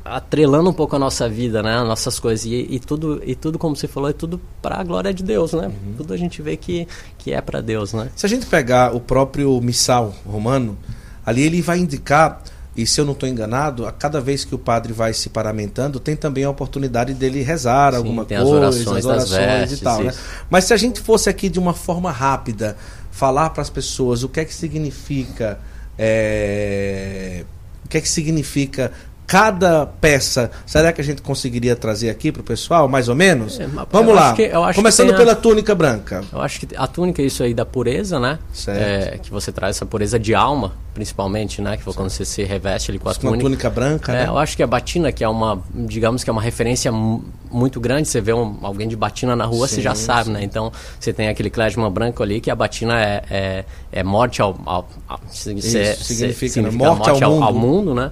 atrelando 0.03 0.69
um 0.69 0.73
pouco 0.73 0.95
a 0.95 0.99
nossa 0.99 1.27
vida, 1.27 1.61
né, 1.61 1.77
as 1.77 1.87
nossas 1.87 2.19
coisas 2.19 2.45
e, 2.45 2.67
e 2.69 2.79
tudo 2.79 3.21
e 3.25 3.35
tudo 3.35 3.59
como 3.59 3.75
você 3.75 3.87
falou 3.87 4.09
é 4.09 4.13
tudo 4.13 4.39
para 4.61 4.79
a 4.79 4.83
glória 4.83 5.13
de 5.13 5.23
Deus, 5.23 5.53
né? 5.53 5.67
Uhum. 5.67 5.93
Tudo 5.97 6.13
a 6.13 6.17
gente 6.17 6.41
vê 6.41 6.55
que 6.55 6.87
que 7.17 7.33
é 7.33 7.41
para 7.41 7.61
Deus, 7.61 7.93
né? 7.93 8.09
Se 8.15 8.25
a 8.25 8.29
gente 8.29 8.45
pegar 8.45 8.95
o 8.95 8.99
próprio 8.99 9.59
missal 9.61 10.13
romano, 10.25 10.77
ali 11.25 11.43
ele 11.43 11.61
vai 11.61 11.79
indicar 11.79 12.41
e 12.75 12.85
se 12.85 12.99
eu 12.99 13.05
não 13.05 13.13
estou 13.13 13.27
enganado, 13.27 13.87
a 13.87 13.91
cada 13.91 14.19
vez 14.19 14.43
que 14.43 14.53
o 14.53 14.57
padre 14.57 14.91
vai 14.91 15.13
se 15.13 15.29
paramentando, 15.29 15.97
tem 15.97 16.15
também 16.15 16.43
a 16.43 16.49
oportunidade 16.49 17.13
dele 17.13 17.41
rezar 17.41 17.93
Sim, 17.93 17.97
alguma 17.97 18.25
coisa, 18.25 18.43
as 18.43 18.49
orações, 18.49 18.97
as 18.97 19.05
orações 19.05 19.45
vestes, 19.45 19.79
e 19.79 19.83
tal. 19.83 20.03
Né? 20.03 20.13
Mas 20.49 20.65
se 20.65 20.73
a 20.73 20.77
gente 20.77 20.99
fosse 20.99 21.29
aqui 21.29 21.47
de 21.47 21.57
uma 21.57 21.73
forma 21.73 22.11
rápida, 22.11 22.75
falar 23.15 23.51
para 23.51 23.61
as 23.61 23.69
pessoas 23.69 24.23
o 24.23 24.29
que 24.29 24.41
é 24.41 24.45
que 24.45 24.53
significa 24.53 25.57
é, 25.97 27.45
o 27.85 27.87
que 27.87 27.97
é 27.97 28.01
que 28.01 28.09
significa 28.09 28.91
cada 29.27 29.85
peça, 29.85 30.51
será 30.65 30.93
que 30.93 31.01
a 31.01 31.03
gente 31.03 31.21
conseguiria 31.21 31.75
trazer 31.75 32.09
aqui 32.09 32.31
para 32.31 32.41
o 32.41 32.43
pessoal, 32.43 32.87
mais 32.87 33.09
ou 33.09 33.15
menos? 33.15 33.59
É, 33.59 33.67
Vamos 33.91 34.13
lá. 34.13 34.33
Que, 34.33 34.49
Começando 34.75 35.15
pela 35.15 35.31
a, 35.31 35.35
túnica 35.35 35.73
branca. 35.73 36.23
Eu 36.31 36.41
acho 36.41 36.59
que 36.59 36.75
a 36.75 36.87
túnica 36.87 37.21
é 37.21 37.25
isso 37.25 37.41
aí 37.43 37.53
da 37.53 37.65
pureza, 37.65 38.19
né? 38.19 38.39
É, 38.67 39.19
que 39.21 39.31
você 39.31 39.51
traz 39.51 39.77
essa 39.77 39.85
pureza 39.85 40.19
de 40.19 40.35
alma, 40.35 40.73
principalmente, 40.93 41.61
né? 41.61 41.75
Que 41.75 41.83
foi 41.83 41.93
quando 41.93 42.09
você 42.09 42.23
se 42.23 42.43
reveste 42.43 42.91
ali 42.91 42.99
com 42.99 43.09
a 43.09 43.13
túnica. 43.13 43.29
Uma 43.29 43.41
túnica 43.41 43.69
branca, 43.69 44.11
é, 44.11 44.15
né? 44.23 44.27
Eu 44.27 44.37
acho 44.37 44.55
que 44.55 44.61
a 44.61 44.67
batina, 44.67 45.11
que 45.11 45.23
é 45.23 45.29
uma, 45.29 45.61
digamos 45.73 46.23
que 46.23 46.29
é 46.29 46.33
uma 46.33 46.41
referência 46.41 46.91
muito 46.91 47.79
grande, 47.79 48.07
você 48.07 48.21
vê 48.21 48.33
um, 48.33 48.59
alguém 48.61 48.87
de 48.87 48.95
batina 48.95 49.35
na 49.35 49.45
rua, 49.45 49.67
sim, 49.67 49.75
você 49.75 49.81
já 49.81 49.95
sabe, 49.95 50.25
sim. 50.25 50.33
né? 50.33 50.43
Então, 50.43 50.71
você 50.99 51.11
tem 51.11 51.29
aquele 51.29 51.49
clésima 51.49 51.89
branco 51.89 52.21
ali, 52.21 52.39
que 52.39 52.51
a 52.51 52.55
batina 52.55 53.01
é, 53.01 53.23
é, 53.29 53.65
é 53.91 54.03
morte 54.03 54.41
ao... 54.41 54.55
ao, 54.65 54.87
ao 55.07 55.19
isso, 55.31 55.43
significa, 55.43 55.95
significa 55.95 56.61
né? 56.61 56.69
morte, 56.69 57.09
morte, 57.09 57.23
ao, 57.23 57.31
ao, 57.31 57.37
mundo. 57.39 57.43
ao 57.43 57.53
mundo, 57.53 57.95
né? 57.95 58.11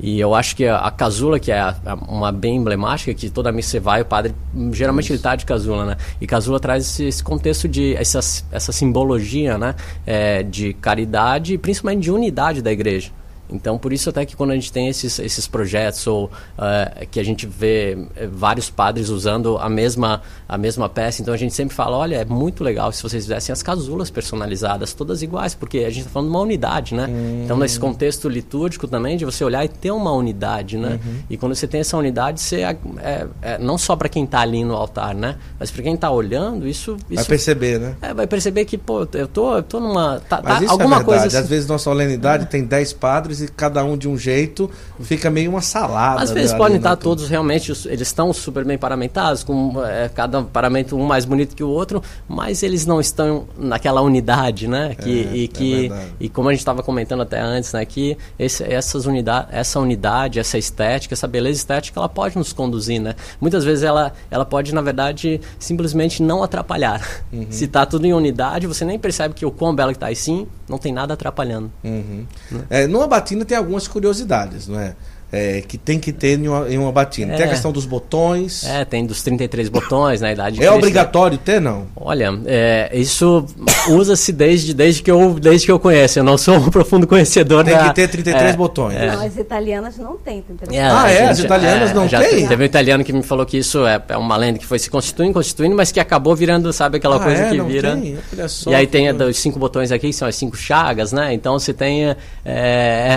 E 0.00 0.18
eu 0.18 0.34
acho 0.34 0.56
que 0.56 0.66
a, 0.66 0.90
casula, 0.90 1.38
que 1.38 1.52
é 1.52 1.60
a, 1.60 1.76
a, 1.84 1.94
uma 1.94 2.32
bem 2.32 2.56
emblemática, 2.56 3.14
que 3.14 3.30
toda 3.30 3.52
missa 3.52 3.70
você 3.70 3.80
vai, 3.80 4.02
o 4.02 4.04
padre, 4.04 4.34
geralmente 4.72 5.06
Isso. 5.06 5.14
ele 5.14 5.22
tá 5.22 5.36
de 5.36 5.44
casula, 5.44 5.84
né? 5.84 5.96
E 6.20 6.26
casula 6.26 6.58
traz 6.58 6.84
esse, 6.84 7.04
esse 7.04 7.22
contexto 7.22 7.68
de, 7.68 7.94
essa, 7.94 8.20
essa 8.50 8.72
simbologia, 8.72 9.56
né? 9.56 9.74
É, 10.06 10.42
de 10.42 10.74
caridade 10.74 11.54
e 11.54 11.58
principalmente 11.58 12.02
de 12.02 12.10
unidade 12.10 12.62
da 12.62 12.72
igreja. 12.72 13.10
Então, 13.52 13.78
por 13.78 13.92
isso 13.92 14.10
até 14.10 14.24
que 14.24 14.36
quando 14.36 14.50
a 14.50 14.54
gente 14.54 14.72
tem 14.72 14.88
esses, 14.88 15.18
esses 15.18 15.46
projetos 15.46 16.06
ou 16.06 16.26
uh, 16.26 17.06
que 17.10 17.20
a 17.20 17.24
gente 17.24 17.46
vê 17.46 17.98
eh, 18.16 18.26
vários 18.26 18.70
padres 18.70 19.08
usando 19.08 19.58
a 19.58 19.68
mesma, 19.68 20.22
a 20.48 20.56
mesma 20.56 20.88
peça, 20.88 21.22
então 21.22 21.32
a 21.32 21.36
gente 21.36 21.54
sempre 21.54 21.74
fala, 21.74 21.96
olha, 21.96 22.16
é 22.16 22.24
muito 22.24 22.64
legal 22.64 22.90
se 22.92 23.02
vocês 23.02 23.24
fizessem 23.24 23.52
as 23.52 23.62
casulas 23.62 24.10
personalizadas, 24.10 24.92
todas 24.92 25.22
iguais, 25.22 25.54
porque 25.54 25.78
a 25.78 25.90
gente 25.90 26.00
está 26.00 26.10
falando 26.10 26.28
de 26.28 26.36
uma 26.36 26.42
unidade, 26.42 26.94
né? 26.94 27.08
Então, 27.44 27.56
nesse 27.56 27.78
contexto 27.78 28.28
litúrgico 28.28 28.86
também, 28.86 29.16
de 29.16 29.24
você 29.24 29.44
olhar 29.44 29.64
e 29.64 29.68
ter 29.68 29.90
uma 29.90 30.12
unidade, 30.12 30.76
né? 30.76 30.98
Uhum. 31.04 31.22
E 31.28 31.36
quando 31.36 31.54
você 31.54 31.66
tem 31.66 31.80
essa 31.80 31.96
unidade, 31.96 32.40
você 32.40 32.60
é, 32.62 32.76
é, 32.98 33.26
é 33.42 33.58
não 33.58 33.76
só 33.76 33.96
para 33.96 34.08
quem 34.08 34.24
está 34.24 34.40
ali 34.40 34.64
no 34.64 34.74
altar, 34.74 35.14
né? 35.14 35.36
Mas 35.58 35.70
para 35.70 35.82
quem 35.82 35.94
está 35.94 36.10
olhando, 36.10 36.66
isso, 36.66 36.96
isso... 37.10 37.16
Vai 37.16 37.24
perceber, 37.24 37.78
né? 37.78 37.96
É, 38.00 38.14
vai 38.14 38.26
perceber 38.26 38.64
que, 38.64 38.78
pô, 38.78 39.06
eu 39.12 39.28
tô, 39.28 39.56
eu 39.56 39.62
tô 39.62 39.80
numa... 39.80 40.20
Tá, 40.20 40.40
Mas 40.42 40.58
tá, 40.58 40.64
isso 40.64 40.72
alguma 40.72 40.96
é 40.96 40.98
verdade. 40.98 41.04
coisa... 41.04 41.26
Assim... 41.26 41.36
Às 41.36 41.48
vezes, 41.48 41.68
nossa 41.68 41.84
solenidade 41.84 42.44
é. 42.44 42.46
tem 42.46 42.64
10 42.64 42.92
padres 42.94 43.41
e 43.42 43.48
cada 43.48 43.84
um 43.84 43.96
de 43.96 44.08
um 44.08 44.16
jeito, 44.16 44.70
fica 45.00 45.30
meio 45.30 45.50
uma 45.50 45.60
salada. 45.60 46.22
Às 46.22 46.30
vezes 46.30 46.52
podem 46.52 46.76
estar 46.76 46.96
todos 46.96 47.28
realmente, 47.28 47.72
eles 47.86 48.08
estão 48.08 48.32
super 48.32 48.64
bem 48.64 48.78
paramentados, 48.78 49.44
com 49.44 49.74
é, 49.84 50.08
cada 50.08 50.42
paramento 50.42 50.96
um 50.96 51.04
mais 51.04 51.24
bonito 51.24 51.54
que 51.54 51.62
o 51.62 51.68
outro, 51.68 52.02
mas 52.28 52.62
eles 52.62 52.86
não 52.86 53.00
estão 53.00 53.46
naquela 53.58 54.00
unidade, 54.00 54.68
né? 54.68 54.94
Que, 54.94 55.26
é, 55.26 55.36
e, 55.36 55.44
é 55.44 55.48
que, 55.48 55.92
é 55.92 56.08
e 56.20 56.28
como 56.28 56.48
a 56.48 56.52
gente 56.52 56.60
estava 56.60 56.82
comentando 56.82 57.22
até 57.22 57.40
antes, 57.40 57.72
né? 57.72 57.84
Que 57.84 58.16
esse, 58.38 58.64
essas 58.64 59.06
unidade, 59.06 59.48
essa 59.50 59.78
unidade, 59.80 60.38
essa 60.38 60.58
estética, 60.58 61.14
essa 61.14 61.26
beleza 61.26 61.58
estética, 61.58 61.98
ela 61.98 62.08
pode 62.08 62.36
nos 62.36 62.52
conduzir, 62.52 63.00
né? 63.00 63.14
Muitas 63.40 63.64
vezes 63.64 63.84
ela, 63.84 64.12
ela 64.30 64.44
pode, 64.44 64.74
na 64.74 64.80
verdade, 64.80 65.40
simplesmente 65.58 66.22
não 66.22 66.42
atrapalhar. 66.42 67.22
Uhum. 67.32 67.46
Se 67.50 67.64
está 67.64 67.84
tudo 67.86 68.06
em 68.06 68.12
unidade, 68.12 68.66
você 68.66 68.84
nem 68.84 68.98
percebe 68.98 69.34
que 69.34 69.44
o 69.44 69.50
quão 69.50 69.74
belo 69.74 69.90
que 69.90 69.96
está, 69.96 70.10
e 70.10 70.16
sim, 70.16 70.46
não 70.68 70.78
tem 70.78 70.92
nada 70.92 71.14
atrapalhando. 71.14 71.70
Uhum. 71.84 72.26
Né? 72.50 72.60
É, 72.70 72.86
numa 72.86 73.06
batina 73.32 73.44
tem 73.44 73.56
algumas 73.56 73.88
curiosidades, 73.88 74.68
não 74.68 74.78
é? 74.78 74.94
É, 75.32 75.62
que 75.62 75.78
tem 75.78 75.98
que 75.98 76.12
ter 76.12 76.38
em 76.38 76.46
uma, 76.46 76.68
em 76.68 76.76
uma 76.76 76.92
batina. 76.92 77.32
É. 77.32 77.36
Tem 77.38 77.46
a 77.46 77.48
questão 77.48 77.72
dos 77.72 77.86
botões. 77.86 78.64
É, 78.66 78.84
tem 78.84 79.06
dos 79.06 79.22
33 79.22 79.70
botões 79.70 80.20
na 80.20 80.30
idade. 80.30 80.62
É 80.62 80.70
obrigatório 80.70 81.38
ter, 81.38 81.58
não? 81.58 81.86
Olha, 81.96 82.38
é, 82.44 82.90
isso 82.92 83.46
usa-se 83.88 84.30
desde, 84.30 84.74
desde, 84.74 85.02
que 85.02 85.10
eu, 85.10 85.34
desde 85.40 85.64
que 85.64 85.72
eu 85.72 85.78
conheço. 85.78 86.18
Eu 86.18 86.24
não 86.24 86.36
sou 86.36 86.56
um 86.56 86.68
profundo 86.68 87.06
conhecedor 87.06 87.64
Tem 87.64 87.74
da, 87.74 87.88
que 87.88 87.94
ter 87.94 88.08
33 88.08 88.42
é, 88.42 88.52
botões. 88.56 88.94
É. 88.94 89.10
Não, 89.10 89.22
as 89.22 89.38
italianas 89.38 89.96
não 89.96 90.18
têm 90.18 90.42
33 90.42 90.78
é, 90.78 90.84
Ah, 90.84 91.10
é? 91.10 91.28
As 91.28 91.38
italianas 91.38 91.94
não 91.94 92.06
têm? 92.06 92.46
Teve 92.46 92.62
um 92.62 92.66
italiano 92.66 93.02
que 93.02 93.12
me 93.12 93.22
falou 93.22 93.46
que 93.46 93.56
isso 93.56 93.86
é, 93.86 94.02
é 94.08 94.16
uma 94.18 94.36
lenda 94.36 94.58
que 94.58 94.66
foi 94.66 94.78
se 94.78 94.90
constituindo, 94.90 95.32
constituindo, 95.32 95.74
mas 95.74 95.90
que 95.90 95.98
acabou 95.98 96.36
virando, 96.36 96.70
sabe, 96.74 96.98
aquela 96.98 97.16
ah, 97.16 97.20
coisa 97.20 97.48
que 97.48 97.60
vira. 97.62 97.96
Tem? 97.96 98.18
Olha 98.34 98.48
só, 98.48 98.70
e 98.70 98.74
aí 98.74 98.86
tem 98.86 99.10
os 99.10 99.38
cinco 99.38 99.58
botões 99.58 99.90
aqui, 99.90 100.08
que 100.08 100.12
são 100.12 100.28
as 100.28 100.36
cinco 100.36 100.58
chagas, 100.58 101.10
né? 101.10 101.32
Então 101.32 101.58
você 101.58 101.72
tem 101.72 102.14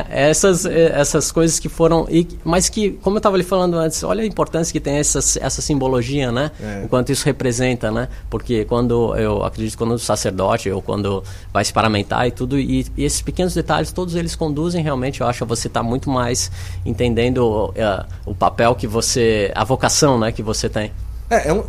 essas, 0.10 0.65
essas 0.65 1.30
coisas 1.30 1.60
que 1.60 1.67
foram. 1.67 2.04
E, 2.09 2.27
mas 2.43 2.69
que 2.69 2.91
como 3.01 3.15
eu 3.15 3.19
estava 3.19 3.37
lhe 3.37 3.43
falando 3.43 3.77
antes, 3.77 4.03
olha 4.03 4.23
a 4.23 4.25
importância 4.25 4.71
que 4.71 4.79
tem 4.79 4.97
essa, 4.97 5.19
essa 5.39 5.61
simbologia, 5.61 6.31
né? 6.31 6.51
É. 6.61 6.83
Enquanto 6.83 7.11
isso 7.11 7.25
representa, 7.25 7.91
né? 7.91 8.07
Porque 8.29 8.65
quando 8.65 9.15
eu 9.15 9.43
acredito 9.43 9.77
quando 9.77 9.91
o 9.91 9.99
sacerdote 9.99 10.69
ou 10.69 10.81
quando 10.81 11.23
vai 11.53 11.63
se 11.63 11.73
paramentar 11.73 12.27
e 12.27 12.31
tudo, 12.31 12.59
e, 12.59 12.85
e 12.97 13.03
esses 13.03 13.21
pequenos 13.21 13.53
detalhes, 13.53 13.91
todos 13.91 14.15
eles 14.15 14.35
conduzem 14.35 14.83
realmente, 14.83 15.21
eu 15.21 15.27
acho, 15.27 15.43
a 15.43 15.47
você 15.47 15.67
estar 15.67 15.81
tá 15.81 15.83
muito 15.83 16.09
mais 16.09 16.51
entendendo 16.85 17.69
uh, 17.69 18.05
o 18.25 18.35
papel 18.35 18.75
que 18.75 18.87
você, 18.87 19.51
a 19.55 19.63
vocação, 19.63 20.19
né, 20.19 20.31
que 20.31 20.43
você 20.43 20.69
tem. 20.69 20.91
É, 21.29 21.49
é 21.49 21.53
um, 21.53 21.63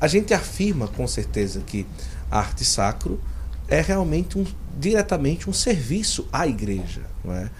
a 0.00 0.06
gente 0.06 0.34
afirma 0.34 0.88
com 0.88 1.06
certeza 1.06 1.62
que 1.66 1.86
a 2.30 2.38
arte 2.38 2.64
sacro 2.64 3.20
é 3.68 3.80
realmente 3.80 4.38
um, 4.38 4.44
diretamente 4.78 5.48
um 5.48 5.52
serviço 5.52 6.26
à 6.32 6.46
igreja, 6.46 7.02
não 7.24 7.32
é? 7.34 7.50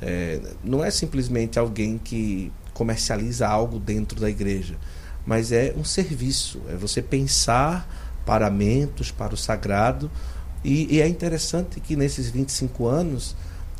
É, 0.00 0.40
não 0.62 0.84
é 0.84 0.90
simplesmente 0.90 1.58
alguém 1.58 1.98
que 1.98 2.52
comercializa 2.72 3.48
algo 3.48 3.78
dentro 3.78 4.20
da 4.20 4.30
igreja, 4.30 4.76
mas 5.26 5.50
é 5.50 5.74
um 5.76 5.84
serviço, 5.84 6.62
é 6.68 6.74
você 6.74 7.02
pensar 7.02 7.88
paramentos 8.24 9.10
para 9.10 9.34
o 9.34 9.36
sagrado. 9.36 10.10
E, 10.62 10.96
e, 10.96 11.00
é 11.00 11.08
interessante 11.08 11.80
que 11.80 11.96
nesses 11.96 12.28
25 12.30 12.86
anos 12.86 13.34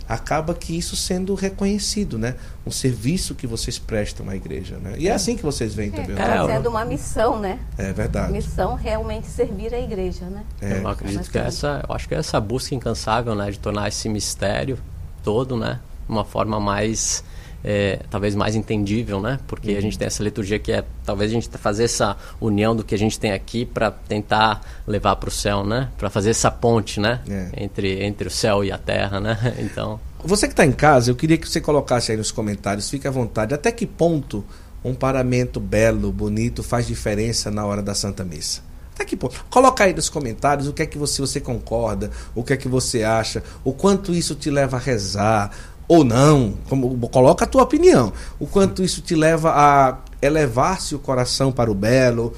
acaba 0.09 0.55
que 0.55 0.77
isso 0.77 0.97
sendo 0.97 1.35
reconhecido, 1.35 2.19
né? 2.19 2.35
Um 2.67 2.71
serviço 2.71 3.35
que 3.35 3.47
vocês 3.47 3.79
prestam 3.79 4.29
à 4.31 4.35
igreja, 4.35 4.79
né? 4.79 4.95
E 4.97 5.07
é, 5.07 5.11
é 5.11 5.15
assim 5.15 5.37
que 5.37 5.43
vocês 5.43 5.75
veem 5.75 5.91
é, 5.91 5.93
também. 5.93 6.13
Está 6.13 6.47
fazendo 6.47 6.69
uma 6.71 6.85
missão, 6.85 7.39
né? 7.39 7.59
É 7.77 7.93
verdade. 7.93 8.33
Missão 8.33 8.75
realmente 8.75 9.27
servir 9.27 9.75
a 9.75 9.79
igreja, 9.79 10.25
né? 10.27 10.45
É. 10.63 10.79
Eu 10.79 10.89
acredito 10.89 11.31
que 11.31 11.39
essa, 11.39 11.85
eu 11.87 11.95
acho 11.95 12.09
que 12.09 12.15
é 12.15 12.19
essa 12.19 12.41
busca 12.41 12.75
incansável, 12.75 13.35
né, 13.35 13.51
de 13.51 13.59
tornar 13.59 13.89
esse 13.89 14.09
mistério 14.09 14.79
todo, 15.23 15.57
né, 15.57 15.79
uma 16.09 16.25
forma 16.25 16.59
mais 16.59 17.23
é, 17.65 18.01
talvez 18.11 18.35
mais 18.35 18.55
entendível, 18.55 19.21
né? 19.21 19.39
Porque 19.47 19.73
uhum. 19.73 19.79
a 19.79 19.81
gente 19.81 19.99
tem 19.99 20.07
essa 20.07 20.23
liturgia 20.23 20.59
que 20.59 20.73
é 20.73 20.85
talvez 21.05 21.31
a 21.31 21.35
gente 21.35 21.49
fazer 21.59 21.85
essa 21.85 22.17
união 22.41 22.75
do 22.75 22.85
que 22.85 22.95
a 22.95 22.99
gente 22.99 23.19
tem 23.19 23.33
aqui 23.33 23.65
para 23.65 23.91
tentar 23.91 24.61
levar 24.87 25.17
para 25.17 25.29
o 25.29 25.33
céu, 25.33 25.65
né? 25.65 25.89
Para 25.99 26.09
fazer 26.09 26.31
essa 26.31 26.51
ponte, 26.51 27.01
né? 27.01 27.21
É. 27.29 27.65
Entre 27.65 28.05
entre 28.05 28.29
o 28.29 28.31
céu 28.31 28.65
e 28.65 28.71
a 28.71 28.79
terra, 28.79 29.21
né? 29.21 29.37
Então. 29.59 30.01
Você 30.25 30.47
que 30.47 30.53
está 30.53 30.65
em 30.65 30.73
casa, 30.73 31.11
eu 31.11 31.15
queria 31.15 31.37
que 31.37 31.49
você 31.49 31.61
colocasse 31.61 32.11
aí 32.11 32.19
nos 32.19 32.33
comentários, 32.33 32.91
fique 32.91 33.07
à 33.07 33.11
vontade. 33.11 33.55
Até 33.55 33.71
que 33.71 33.87
ponto 33.87 34.45
um 34.85 34.95
paramento 34.95 35.61
belo, 35.61 36.11
bonito, 36.11 36.63
faz 36.63 36.87
diferença 36.87 37.51
na 37.51 37.65
hora 37.65 37.83
da 37.83 37.95
Santa 37.95 38.25
Missa? 38.25 38.63
Até 38.95 39.05
que 39.05 39.17
ponto? 39.17 39.45
Coloca 39.49 39.85
aí 39.85 39.95
nos 39.95 40.09
comentários 40.09 40.67
o 40.67 40.73
que 40.73 40.83
é 40.83 40.87
que 40.87 40.99
você, 40.99 41.21
você 41.21 41.41
concorda, 41.41 42.11
o 42.35 42.43
que 42.43 42.53
é 42.53 42.57
que 42.57 42.67
você 42.67 43.05
acha, 43.05 43.45
o 43.63 43.73
quanto 43.73 44.13
isso 44.13 44.35
te 44.35 44.51
leva 44.51 44.77
a 44.77 44.81
rezar, 44.81 45.53
ou 45.89 46.05
não, 46.05 46.53
como, 46.69 47.09
coloca 47.09 47.47
a 47.47 47.49
tua 47.49 47.63
opinião. 47.63 48.13
O 48.39 48.47
quanto 48.47 48.85
isso 48.85 49.01
te 49.01 49.15
leva 49.15 49.51
a 49.57 49.99
elevar-se 50.21 50.95
o 50.95 50.99
coração 50.99 51.51
para 51.51 51.71
o 51.71 51.75
belo. 51.75 52.35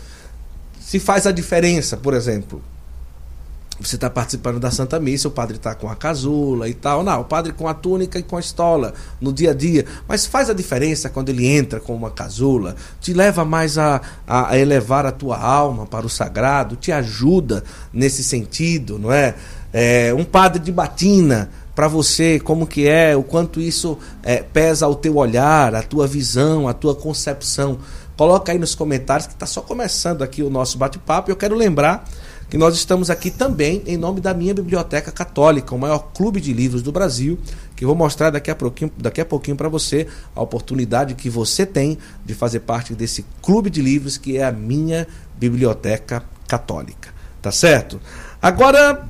Se 0.80 1.00
faz 1.00 1.26
a 1.26 1.32
diferença, 1.32 1.96
por 1.96 2.14
exemplo. 2.14 2.62
você 3.80 3.96
está 3.96 4.08
participando 4.08 4.60
da 4.60 4.70
Santa 4.70 5.00
Missa, 5.00 5.26
o 5.26 5.30
padre 5.30 5.56
está 5.56 5.74
com 5.74 5.88
a 5.88 5.96
casula 5.96 6.68
e 6.68 6.74
tal. 6.74 7.02
Não, 7.02 7.22
o 7.22 7.24
padre 7.24 7.52
com 7.52 7.66
a 7.66 7.74
túnica 7.74 8.20
e 8.20 8.22
com 8.22 8.36
a 8.36 8.40
estola 8.40 8.94
no 9.20 9.32
dia 9.32 9.50
a 9.50 9.54
dia. 9.54 9.84
Mas 10.06 10.26
faz 10.26 10.48
a 10.48 10.54
diferença 10.54 11.10
quando 11.10 11.30
ele 11.30 11.46
entra 11.46 11.80
com 11.80 11.94
uma 11.94 12.10
casula, 12.10 12.76
te 13.00 13.12
leva 13.12 13.44
mais 13.44 13.78
a, 13.78 14.00
a, 14.28 14.56
elevar 14.56 15.06
a 15.06 15.12
tua 15.12 15.38
alma 15.38 15.86
para 15.86 16.06
o 16.06 16.10
sagrado, 16.10 16.76
te 16.76 16.92
ajuda 16.92 17.64
nesse 17.92 18.22
sentido, 18.22 18.96
não 18.96 19.12
é? 19.12 19.34
é 19.72 20.12
um 20.14 20.24
padre 20.24 20.60
de 20.60 20.70
batina 20.70 21.50
para 21.74 21.88
você, 21.88 22.38
como 22.40 22.66
que 22.66 22.86
é, 22.86 23.16
o 23.16 23.22
quanto 23.22 23.60
isso 23.60 23.98
é, 24.22 24.42
pesa 24.42 24.86
ao 24.86 24.94
teu 24.94 25.16
olhar, 25.16 25.74
a 25.74 25.82
tua 25.82 26.06
visão, 26.06 26.68
a 26.68 26.74
tua 26.74 26.94
concepção. 26.94 27.78
Coloca 28.16 28.52
aí 28.52 28.58
nos 28.58 28.74
comentários 28.74 29.26
que 29.26 29.32
está 29.32 29.46
só 29.46 29.62
começando 29.62 30.22
aqui 30.22 30.42
o 30.42 30.50
nosso 30.50 30.76
bate-papo. 30.76 31.30
Eu 31.30 31.36
quero 31.36 31.54
lembrar 31.54 32.04
que 32.50 32.58
nós 32.58 32.74
estamos 32.74 33.08
aqui 33.08 33.30
também 33.30 33.80
em 33.86 33.96
nome 33.96 34.20
da 34.20 34.34
minha 34.34 34.52
Biblioteca 34.52 35.12
Católica, 35.12 35.72
o 35.72 35.78
maior 35.78 36.10
clube 36.12 36.40
de 36.40 36.52
livros 36.52 36.82
do 36.82 36.90
Brasil, 36.90 37.38
que 37.76 37.84
eu 37.84 37.88
vou 37.88 37.96
mostrar 37.96 38.30
daqui 38.30 38.50
a 38.50 38.56
pouquinho, 38.56 38.90
daqui 38.98 39.20
a 39.20 39.24
pouquinho 39.24 39.56
para 39.56 39.68
você 39.68 40.08
a 40.34 40.42
oportunidade 40.42 41.14
que 41.14 41.30
você 41.30 41.64
tem 41.64 41.96
de 42.24 42.34
fazer 42.34 42.60
parte 42.60 42.92
desse 42.92 43.24
clube 43.40 43.70
de 43.70 43.80
livros 43.80 44.18
que 44.18 44.36
é 44.36 44.44
a 44.44 44.50
minha 44.50 45.06
Biblioteca 45.38 46.24
Católica. 46.48 47.14
Tá 47.40 47.52
certo? 47.52 48.00
Agora, 48.42 49.08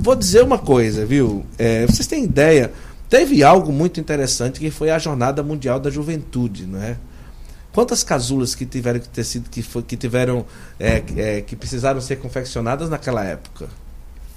vou 0.00 0.16
dizer 0.16 0.42
uma 0.42 0.58
coisa, 0.58 1.04
viu? 1.04 1.44
É, 1.58 1.86
vocês 1.86 2.06
têm 2.06 2.24
ideia, 2.24 2.72
teve 3.08 3.42
algo 3.42 3.72
muito 3.72 4.00
interessante 4.00 4.60
que 4.60 4.70
foi 4.70 4.90
a 4.90 4.98
Jornada 4.98 5.42
Mundial 5.42 5.80
da 5.80 5.90
Juventude, 5.90 6.66
não 6.66 6.82
é? 6.82 6.96
Quantas 7.72 8.02
casulas 8.02 8.54
que 8.54 8.64
tiveram 8.64 8.98
que 8.98 9.08
ter 9.08 9.22
sido 9.22 9.50
que, 9.50 9.62
foi, 9.62 9.82
que 9.82 9.96
tiveram 9.96 10.46
é, 10.80 11.02
é, 11.16 11.40
que 11.42 11.54
precisaram 11.54 12.00
ser 12.00 12.16
confeccionadas 12.16 12.88
naquela 12.88 13.22
época? 13.22 13.68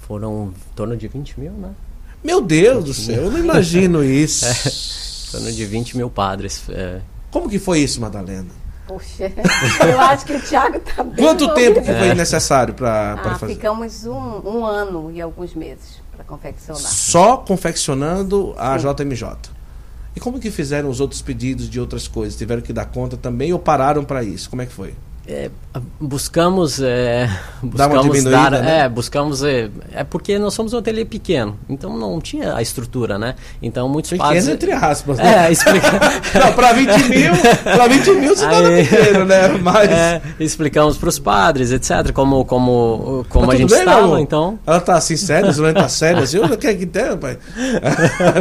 Foram 0.02 0.52
em 0.54 0.74
torno 0.74 0.96
de 0.96 1.08
20 1.08 1.40
mil, 1.40 1.52
né? 1.52 1.70
Meu 2.22 2.42
Deus 2.42 2.84
do 2.84 2.92
céu, 2.92 3.24
eu 3.24 3.30
não 3.30 3.38
imagino 3.38 4.04
isso. 4.04 4.44
É, 4.44 4.50
em 4.50 5.30
torno 5.32 5.52
de 5.52 5.64
20 5.64 5.96
mil 5.96 6.10
padres. 6.10 6.62
É. 6.68 7.00
Como 7.30 7.48
que 7.48 7.58
foi 7.58 7.80
isso, 7.80 7.98
Madalena? 8.00 8.50
Poxa, 8.90 9.30
eu 9.88 10.00
acho 10.00 10.26
que 10.26 10.32
o 10.32 10.40
Thiago 10.40 10.78
está 10.78 11.04
bem. 11.04 11.24
Quanto 11.24 11.54
tempo 11.54 11.80
que 11.80 11.94
foi 11.94 12.12
necessário 12.12 12.74
para 12.74 13.12
ah, 13.12 13.38
fazer? 13.38 13.54
Ficamos 13.54 14.04
um, 14.04 14.40
um 14.44 14.66
ano 14.66 15.12
e 15.12 15.20
alguns 15.20 15.54
meses 15.54 16.02
para 16.12 16.24
confeccionar. 16.24 16.82
Só 16.82 17.36
confeccionando 17.36 18.52
a 18.58 18.76
Sim. 18.76 18.92
JMJ. 18.92 19.28
E 20.16 20.18
como 20.18 20.40
que 20.40 20.50
fizeram 20.50 20.88
os 20.88 20.98
outros 20.98 21.22
pedidos 21.22 21.70
de 21.70 21.78
outras 21.78 22.08
coisas? 22.08 22.36
Tiveram 22.36 22.62
que 22.62 22.72
dar 22.72 22.86
conta 22.86 23.16
também 23.16 23.52
ou 23.52 23.60
pararam 23.60 24.02
para 24.02 24.24
isso? 24.24 24.50
Como 24.50 24.60
é 24.60 24.66
que 24.66 24.72
foi? 24.72 24.92
É, 25.32 25.48
buscamos 26.00 26.80
é, 26.82 27.30
buscamos 27.62 28.24
dar, 28.24 28.50
né? 28.50 28.80
é, 28.80 28.88
buscamos 28.88 29.44
é, 29.44 29.70
é, 29.92 30.02
porque 30.02 30.36
nós 30.40 30.52
somos 30.52 30.72
um 30.72 30.78
ateliê 30.78 31.04
pequeno 31.04 31.56
então 31.68 31.96
não 31.96 32.20
tinha 32.20 32.56
a 32.56 32.60
estrutura 32.60 33.16
né? 33.16 33.36
Então 33.62 33.88
muitos 33.88 34.10
pequeno 34.10 34.26
padres 34.26 34.48
entre 34.48 34.72
aspas 34.72 35.18
né? 35.18 35.46
é 35.46 35.52
explica 35.52 35.88
não 36.34 36.52
para 36.52 36.72
20 36.72 37.08
mil 37.10 37.32
para 37.62 37.86
20 37.86 38.10
mil 38.12 38.34
você 38.34 38.44
tá 38.44 38.60
pequeno 38.62 39.24
né? 39.24 39.48
Mas 39.62 39.90
é, 39.90 40.22
explicamos 40.40 40.98
para 40.98 41.08
os 41.08 41.20
padres 41.20 41.70
etc 41.70 42.10
como 42.12 42.44
como 42.44 43.24
como 43.28 43.46
tá 43.46 43.52
a 43.52 43.56
gente 43.56 43.70
bem, 43.70 43.78
estava 43.78 44.20
então 44.20 44.58
ela 44.66 44.80
tá 44.80 44.96
assim 44.96 45.16
séria 45.16 45.52
você 45.52 45.72
tá 45.72 45.88
séria 45.88 46.24
assim 46.24 46.38
o 46.38 46.58
que 46.58 46.66
é 46.66 46.74
que 46.74 46.86
tem 46.86 47.16
pai? 47.16 47.38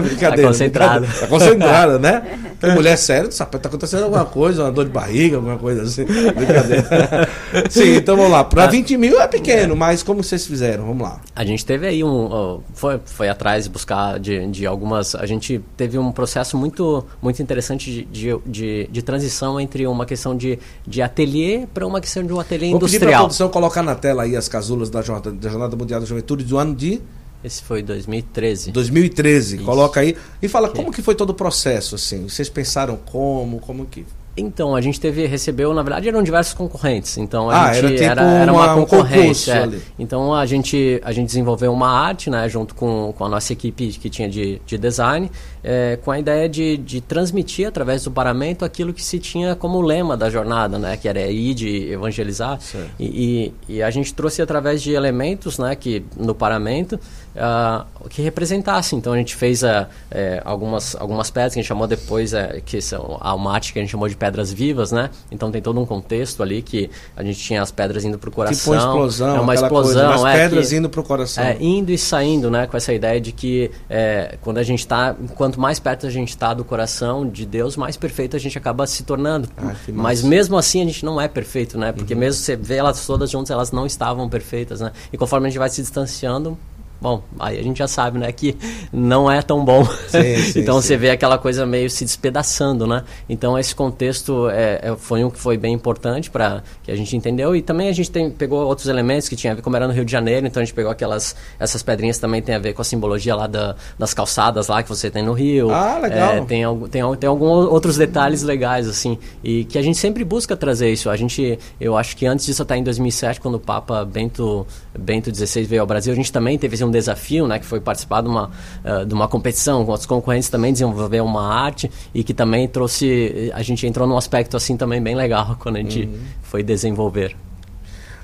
Brincadeira 0.02 0.42
tá 0.42 0.48
concentrada 0.48 1.08
tá 1.20 1.28
concentrada 1.28 2.00
né? 2.00 2.24
Tem 2.60 2.74
mulher 2.74 2.98
séria 2.98 3.30
tá 3.30 3.44
acontecendo 3.44 4.06
alguma 4.06 4.26
coisa 4.26 4.64
uma 4.64 4.72
dor 4.72 4.86
de 4.86 4.92
barriga 4.92 5.36
alguma 5.36 5.58
coisa 5.58 5.84
assim. 5.84 6.04
Brincadeira 6.04 6.79
Sim, 7.70 7.96
então 7.96 8.16
vamos 8.16 8.32
lá. 8.32 8.44
Para 8.44 8.68
20 8.68 8.98
mil 8.98 9.20
é 9.20 9.28
pequeno, 9.28 9.76
mas 9.76 10.04
como 10.04 10.24
vocês 10.24 10.46
fizeram? 10.46 10.86
Vamos 10.86 11.04
lá. 11.04 11.22
A 11.36 11.44
gente 11.44 11.66
teve 11.66 11.88
aí 11.88 12.04
um. 12.04 12.62
Foi, 12.74 13.00
foi 13.06 13.30
atrás 13.30 13.68
buscar 13.68 14.20
de, 14.20 14.46
de 14.48 14.66
algumas. 14.66 15.16
A 15.16 15.26
gente 15.26 15.62
teve 15.76 15.98
um 15.98 16.12
processo 16.12 16.58
muito, 16.58 17.06
muito 17.22 17.42
interessante 17.42 18.06
de, 18.12 18.40
de, 18.46 18.88
de 18.90 19.02
transição 19.02 19.60
entre 19.60 19.88
uma 19.88 20.06
questão 20.06 20.36
de, 20.36 20.60
de 20.86 21.02
ateliê 21.02 21.68
para 21.74 21.86
uma 21.86 22.02
questão 22.02 22.26
de 22.26 22.34
um 22.34 22.40
ateliê 22.40 22.70
Vou 22.70 22.78
industrial. 22.78 22.80
Vou 22.80 22.88
pedir 22.90 23.00
para 23.00 23.16
a 23.16 23.20
produção 23.22 23.50
colocar 23.50 23.84
na 23.84 23.96
tela 23.96 24.24
aí 24.24 24.36
as 24.36 24.48
casulas 24.48 24.90
da 24.90 25.02
Jornada, 25.02 25.32
da 25.32 25.50
Jornada 25.50 25.76
Mundial 25.76 26.00
da 26.00 26.06
Juventude 26.06 26.44
do 26.44 26.58
ano 26.58 26.76
de. 26.76 27.02
Esse 27.44 27.64
foi 27.64 27.82
2013. 27.82 28.72
2013, 28.72 29.56
Isso. 29.56 29.66
coloca 29.66 30.02
aí. 30.02 30.16
E 30.42 30.48
fala 30.50 30.70
como 30.70 30.92
que 30.92 31.02
foi 31.02 31.16
todo 31.16 31.30
o 31.30 31.34
processo, 31.34 31.96
assim. 31.96 32.28
Vocês 32.28 32.50
pensaram 32.50 32.98
como, 32.98 33.60
como 33.60 33.86
que 33.86 34.06
então, 34.40 34.76
a 34.76 34.82
gente 34.82 35.00
teve, 35.00 35.26
recebeu, 35.26 35.74
na 35.74 35.84
verdade, 35.84 36.08
eram 36.08 36.24
diversos 36.24 36.54
concorrentes. 36.54 37.18
Então, 37.18 37.50
a 37.50 37.66
ah, 37.66 37.74
gente 37.74 37.86
era, 37.86 37.92
tipo 37.94 38.04
era, 38.04 38.22
era 38.22 38.54
uma, 38.54 38.74
uma 38.74 38.76
concorrência. 38.76 39.54
É. 39.54 39.80
Então, 39.98 40.34
a 40.34 40.46
gente, 40.46 41.00
a 41.04 41.12
gente 41.12 41.28
desenvolveu 41.28 41.72
uma 41.72 41.90
arte, 41.90 42.30
né, 42.30 42.48
junto 42.50 42.74
com, 42.76 43.14
com 43.18 43.26
a 43.26 43.30
nossa 43.30 43.54
equipe 43.54 43.90
que 43.90 44.10
tinha 44.10 44.30
de, 44.30 44.62
de 44.66 44.78
design, 44.78 45.30
é, 45.64 45.98
com 46.04 46.12
a 46.12 46.20
ideia 46.20 46.48
de, 46.48 46.78
de 46.78 47.02
transmitir, 47.02 47.68
através 47.68 48.04
do 48.04 48.12
paramento, 48.12 48.64
aquilo 48.64 48.94
que 48.94 49.04
se 49.04 49.20
tinha 49.20 49.56
como 49.56 49.82
lema 49.82 50.16
da 50.16 50.30
jornada, 50.30 50.80
né, 50.80 50.98
que 50.98 51.08
era 51.08 51.22
ir 51.22 51.54
de 51.54 51.92
evangelizar. 51.92 52.60
E, 53.00 53.54
e, 53.68 53.76
e, 53.76 53.84
a 53.84 53.90
gente 53.90 54.14
trouxe 54.14 54.42
através 54.42 54.82
de 54.82 54.92
elementos, 54.94 55.60
né, 55.60 55.76
que 55.76 56.04
no 56.18 56.34
paramento, 56.34 57.00
uh, 57.36 58.08
que 58.10 58.22
representasse. 58.22 58.96
Então, 58.96 59.14
a 59.14 59.18
gente 59.18 59.36
fez 59.36 59.64
uh, 59.64 59.86
é, 60.10 60.42
algumas, 60.46 60.96
algumas 60.96 61.30
pedras 61.30 61.54
que 61.54 61.60
a 61.60 61.62
gente 61.62 61.68
chamou 61.68 61.88
depois, 61.88 62.34
uh, 62.34 62.62
que 62.66 62.82
são 62.82 63.18
a 63.20 63.38
arte 63.52 63.74
que 63.74 63.80
a 63.80 63.82
gente 63.82 63.92
chamou 63.92 64.08
de 64.08 64.16
pedra 64.16 64.30
pedras 64.30 64.54
vivas, 64.54 64.92
né? 64.92 65.10
Então 65.32 65.52
tem 65.52 65.62
todo 65.62 65.80
um 65.80 65.86
contexto 65.86 66.42
ali 66.42 66.62
que 66.62 66.90
a 67.16 67.24
gente 67.24 67.40
tinha 67.40 67.62
as 67.62 67.72
pedras 67.72 68.06
indo 68.06 68.18
para 68.18 68.30
o 68.30 68.32
coração. 68.32 68.58
Tipo 68.58 68.72
uma 68.72 68.78
explosão, 68.78 69.36
é 69.36 69.40
uma 69.40 69.54
explosão, 69.54 70.12
coisa, 70.12 70.28
as 70.28 70.36
é, 70.36 70.44
pedras 70.44 70.70
que, 70.70 70.76
indo 70.76 70.90
para 70.90 71.02
o 71.02 71.04
coração. 71.04 71.44
É, 71.44 71.58
indo 71.60 71.92
e 71.92 71.98
saindo, 71.98 72.50
né? 72.50 72.68
Com 72.68 72.78
essa 72.78 72.94
ideia 72.94 73.20
de 73.20 73.32
que 73.32 73.72
é, 73.90 74.38
quando 74.42 74.60
a 74.60 74.64
gente 74.64 74.80
está, 74.80 75.16
quanto 75.36 75.60
mais 75.60 75.80
perto 75.80 76.06
a 76.06 76.10
gente 76.10 76.30
está 76.30 76.54
do 76.54 76.64
coração 76.64 77.28
de 77.28 77.46
Deus, 77.46 77.76
mais 77.76 77.98
perfeito 77.98 78.36
a 78.36 78.40
gente 78.40 78.58
acaba 78.58 78.86
se 78.88 79.04
tornando. 79.04 79.50
Ah, 79.58 79.74
Mas 79.92 80.24
mesmo 80.24 80.58
assim 80.58 80.82
a 80.82 80.86
gente 80.86 81.04
não 81.04 81.20
é 81.20 81.28
perfeito, 81.28 81.78
né? 81.78 81.92
Porque 81.92 82.14
uhum. 82.14 82.20
mesmo 82.20 82.42
você 82.42 82.56
vê 82.56 82.76
elas 82.76 83.06
todas 83.06 83.30
juntas, 83.30 83.50
elas 83.50 83.72
não 83.72 83.86
estavam 83.86 84.30
perfeitas, 84.30 84.80
né? 84.80 84.92
E 85.12 85.18
conforme 85.18 85.48
a 85.48 85.50
gente 85.50 85.60
vai 85.60 85.70
se 85.70 85.82
distanciando, 85.82 86.58
Bom, 87.02 87.24
aí 87.40 87.58
a 87.58 87.64
gente 87.64 87.78
já 87.78 87.88
sabe, 87.88 88.20
né, 88.20 88.30
que 88.32 88.58
não 88.92 89.32
é 89.32 89.42
tão 89.42 89.64
bom. 89.64 89.86
Sim, 89.86 90.36
sim, 90.52 90.60
então 90.60 90.82
sim. 90.82 90.88
você 90.88 90.98
vê 90.98 91.12
aquela 91.12 91.38
coisa 91.38 91.66
meio 91.66 91.90
se 91.90 92.04
despedaçando, 92.04 92.86
né? 92.86 93.04
Então 93.30 93.58
esse 93.58 93.74
contexto 93.74 94.50
é, 94.50 94.80
é 94.84 94.96
foi 94.98 95.24
um 95.24 95.30
que 95.30 95.40
foi 95.40 95.58
bem 95.58 95.74
importante 95.74 96.30
para 96.30 96.62
que 96.84 96.92
a 96.92 96.96
gente 96.96 97.16
entendeu 97.16 97.56
e 97.56 97.62
também 97.62 97.88
a 97.88 97.94
gente 97.94 98.12
tem, 98.12 98.30
pegou 98.30 98.66
outros 98.66 98.88
elementos 98.88 99.30
que 99.30 99.36
tinha 99.36 99.54
a 99.54 99.56
ver 99.56 99.62
como 99.62 99.76
era 99.78 99.88
no 99.88 99.94
Rio 99.94 100.04
de 100.04 100.12
Janeiro, 100.12 100.46
então 100.46 100.62
a 100.62 100.66
gente 100.66 100.74
pegou 100.74 100.92
aquelas 100.92 101.36
essas 101.58 101.82
pedrinhas 101.82 102.18
também 102.18 102.42
tem 102.42 102.56
a 102.56 102.60
ver 102.60 102.74
com 102.74 102.82
a 102.82 102.86
simbologia 102.86 103.36
lá 103.36 103.48
da, 103.48 103.76
das 103.98 104.14
calçadas 104.14 104.68
lá 104.68 104.84
que 104.84 104.90
você 104.90 105.10
tem 105.10 105.24
no 105.24 105.32
Rio. 105.34 105.70
Ah, 105.72 106.00
legal. 106.00 106.34
É, 106.34 106.42
tem 106.42 106.64
tem 106.90 107.16
tem 107.18 107.30
alguns 107.30 107.66
outros 107.66 107.96
detalhes 107.96 108.44
legais 108.44 108.88
assim 108.88 109.18
e 109.42 109.64
que 109.64 109.78
a 109.78 109.82
gente 109.82 109.98
sempre 109.98 110.26
busca 110.26 110.56
trazer 110.58 110.92
isso. 110.92 111.10
A 111.10 111.16
gente, 111.16 111.58
eu 111.80 111.98
acho 111.98 112.18
que 112.18 112.26
antes 112.26 112.46
disso 112.46 112.62
até 112.62 112.76
em 112.76 112.84
2007 112.84 113.40
quando 113.40 113.56
o 113.56 113.60
Papa 113.60 114.04
Bento 114.04 114.68
Bento 114.98 115.34
XVI 115.34 115.64
veio 115.66 115.82
ao 115.82 115.88
Brasil, 115.88 116.12
a 116.12 116.16
gente 116.16 116.32
também 116.32 116.58
teve 116.58 116.84
um 116.84 116.90
desafio, 116.90 117.48
né, 117.48 117.60
que 117.60 117.66
foi 117.66 117.80
participar 117.80 118.22
de 118.22 118.28
uma, 118.28 118.50
uh, 118.84 119.06
de 119.06 119.14
uma 119.14 119.28
competição 119.28 119.86
com 119.86 119.92
outros 119.92 120.08
concorrentes 120.08 120.50
também 120.50 120.74
desenvolver 120.74 121.22
uma 121.22 121.54
arte 121.54 121.92
e 122.14 122.24
que 122.24 122.34
também 122.34 122.68
trouxe, 122.68 123.52
a 123.54 123.62
gente 123.62 123.86
entrou 123.86 124.08
num 124.08 124.18
aspecto 124.18 124.58
assim 124.58 124.76
também 124.76 125.02
bem 125.02 125.16
legal 125.16 125.56
quando 125.62 125.76
a 125.76 125.80
gente 125.80 126.04
uhum. 126.04 126.20
foi 126.42 126.64
desenvolver. 126.64 127.36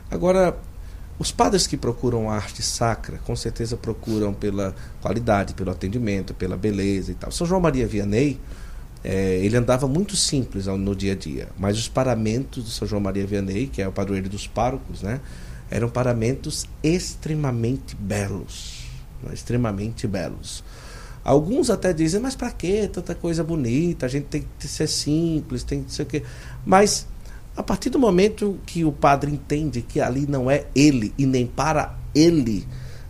Agora, 0.09 0.55
os 1.17 1.31
padres 1.31 1.65
que 1.65 1.77
procuram 1.77 2.29
arte 2.29 2.61
sacra, 2.61 3.17
com 3.25 3.35
certeza 3.35 3.77
procuram 3.77 4.33
pela 4.33 4.75
qualidade, 5.01 5.53
pelo 5.53 5.71
atendimento, 5.71 6.33
pela 6.33 6.57
beleza 6.57 7.11
e 7.11 7.15
tal. 7.15 7.31
São 7.31 7.47
João 7.47 7.61
Maria 7.61 7.87
Vianney, 7.87 8.39
é, 9.03 9.39
ele 9.43 9.55
andava 9.55 9.87
muito 9.87 10.15
simples 10.15 10.65
no 10.65 10.95
dia 10.95 11.13
a 11.13 11.15
dia, 11.15 11.47
mas 11.57 11.77
os 11.77 11.87
paramentos 11.87 12.63
do 12.63 12.69
São 12.69 12.87
João 12.87 12.99
Maria 12.99 13.25
Vianney, 13.25 13.67
que 13.67 13.81
é 13.81 13.87
o 13.87 13.91
padroeiro 13.91 14.27
dos 14.27 14.47
párocos, 14.47 15.03
né, 15.03 15.21
eram 15.69 15.89
paramentos 15.89 16.65
extremamente 16.83 17.95
belos, 17.95 18.83
né? 19.21 19.33
extremamente 19.33 20.07
belos. 20.07 20.63
Alguns 21.23 21.71
até 21.71 21.91
dizem, 21.91 22.21
mas 22.21 22.35
para 22.35 22.51
que 22.51 22.87
tanta 22.87 23.15
coisa 23.15 23.43
bonita? 23.43 24.05
A 24.05 24.09
gente 24.09 24.25
tem 24.25 24.45
que 24.59 24.67
ser 24.67 24.87
simples, 24.87 25.63
tem 25.63 25.83
que 25.83 25.91
ser 25.91 26.03
o 26.03 26.05
quê? 26.05 26.21
Mas 26.63 27.07
a 27.57 27.63
partir 27.63 27.89
do 27.89 27.97
momento 27.97 28.59
que 28.65 28.83
o 28.83 28.91
padre 28.91 29.31
entende 29.31 29.81
que 29.81 29.99
ali 29.99 30.27
não 30.27 30.51
é 30.51 30.65
ele 30.75 31.13
e 31.17 31.25
nem 31.25 31.47
para 31.47 31.97
ele, 32.13 32.67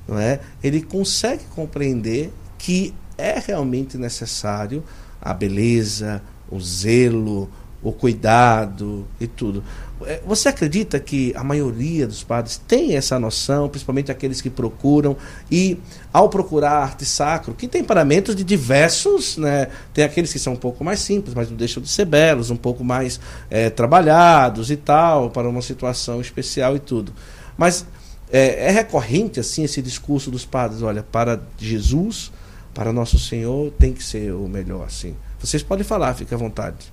não 0.08 0.18
é? 0.18 0.40
Ele 0.64 0.82
consegue 0.82 1.44
compreender 1.56 2.32
que 2.58 2.94
é 3.18 3.40
realmente 3.40 3.98
necessário 3.98 4.84
a 5.22 5.34
beleza, 5.34 6.22
o 6.50 6.60
zelo, 6.60 7.50
o 7.82 7.92
cuidado 7.92 9.08
e 9.20 9.28
tudo. 9.28 9.64
É, 10.04 10.22
você 10.26 10.50
acredita 10.50 11.00
que 11.00 11.34
a 11.36 11.44
maioria 11.44 12.06
dos 12.06 12.24
padres 12.24 12.62
tem 12.68 12.96
essa 12.96 13.18
noção, 13.18 13.70
principalmente 13.70 14.12
aqueles 14.12 14.42
que 14.42 14.50
procuram, 14.50 15.16
e 15.50 15.78
ao 16.12 16.28
procurar 16.30 16.72
arte 16.72 17.06
sacro, 17.06 17.54
que 17.54 17.68
tem 17.68 17.84
paramentos 17.84 18.36
de 18.36 18.44
diversos, 18.44 19.38
né? 19.38 19.68
tem 19.94 20.04
aqueles 20.04 20.34
que 20.34 20.40
são 20.40 20.54
um 20.54 20.58
pouco 20.58 20.84
mais 20.84 21.00
simples, 21.00 21.34
mas 21.34 21.50
não 21.50 21.56
deixam 21.56 21.82
de 21.82 21.90
ser 21.90 22.06
belos, 22.06 22.50
um 22.50 22.58
pouco 22.58 22.84
mais 22.84 23.20
é, 23.50 23.70
trabalhados 23.70 24.70
e 24.70 24.76
tal, 24.76 25.30
para 25.30 25.48
uma 25.48 25.62
situação 25.62 26.20
especial 26.20 26.76
e 26.76 26.80
tudo. 26.80 27.14
Mas 27.58 27.86
É, 28.32 28.70
é 28.70 28.72
recorrente 28.72 29.40
assim 29.40 29.64
esse 29.64 29.82
discurso 29.84 30.32
dos 30.32 30.44
padres, 30.44 30.82
olha, 30.82 31.04
para 31.04 31.40
Jesus, 31.60 32.32
para 32.74 32.92
nosso 32.92 33.20
Senhor 33.20 33.72
tem 33.78 33.94
que 33.94 34.04
ser 34.04 34.34
o 34.34 34.48
melhor 34.48 34.84
assim. 34.84 35.16
Vocês 35.40 35.62
podem 35.62 35.84
falar, 35.86 36.16
fique 36.16 36.34
à 36.34 36.38
vontade. 36.38 36.92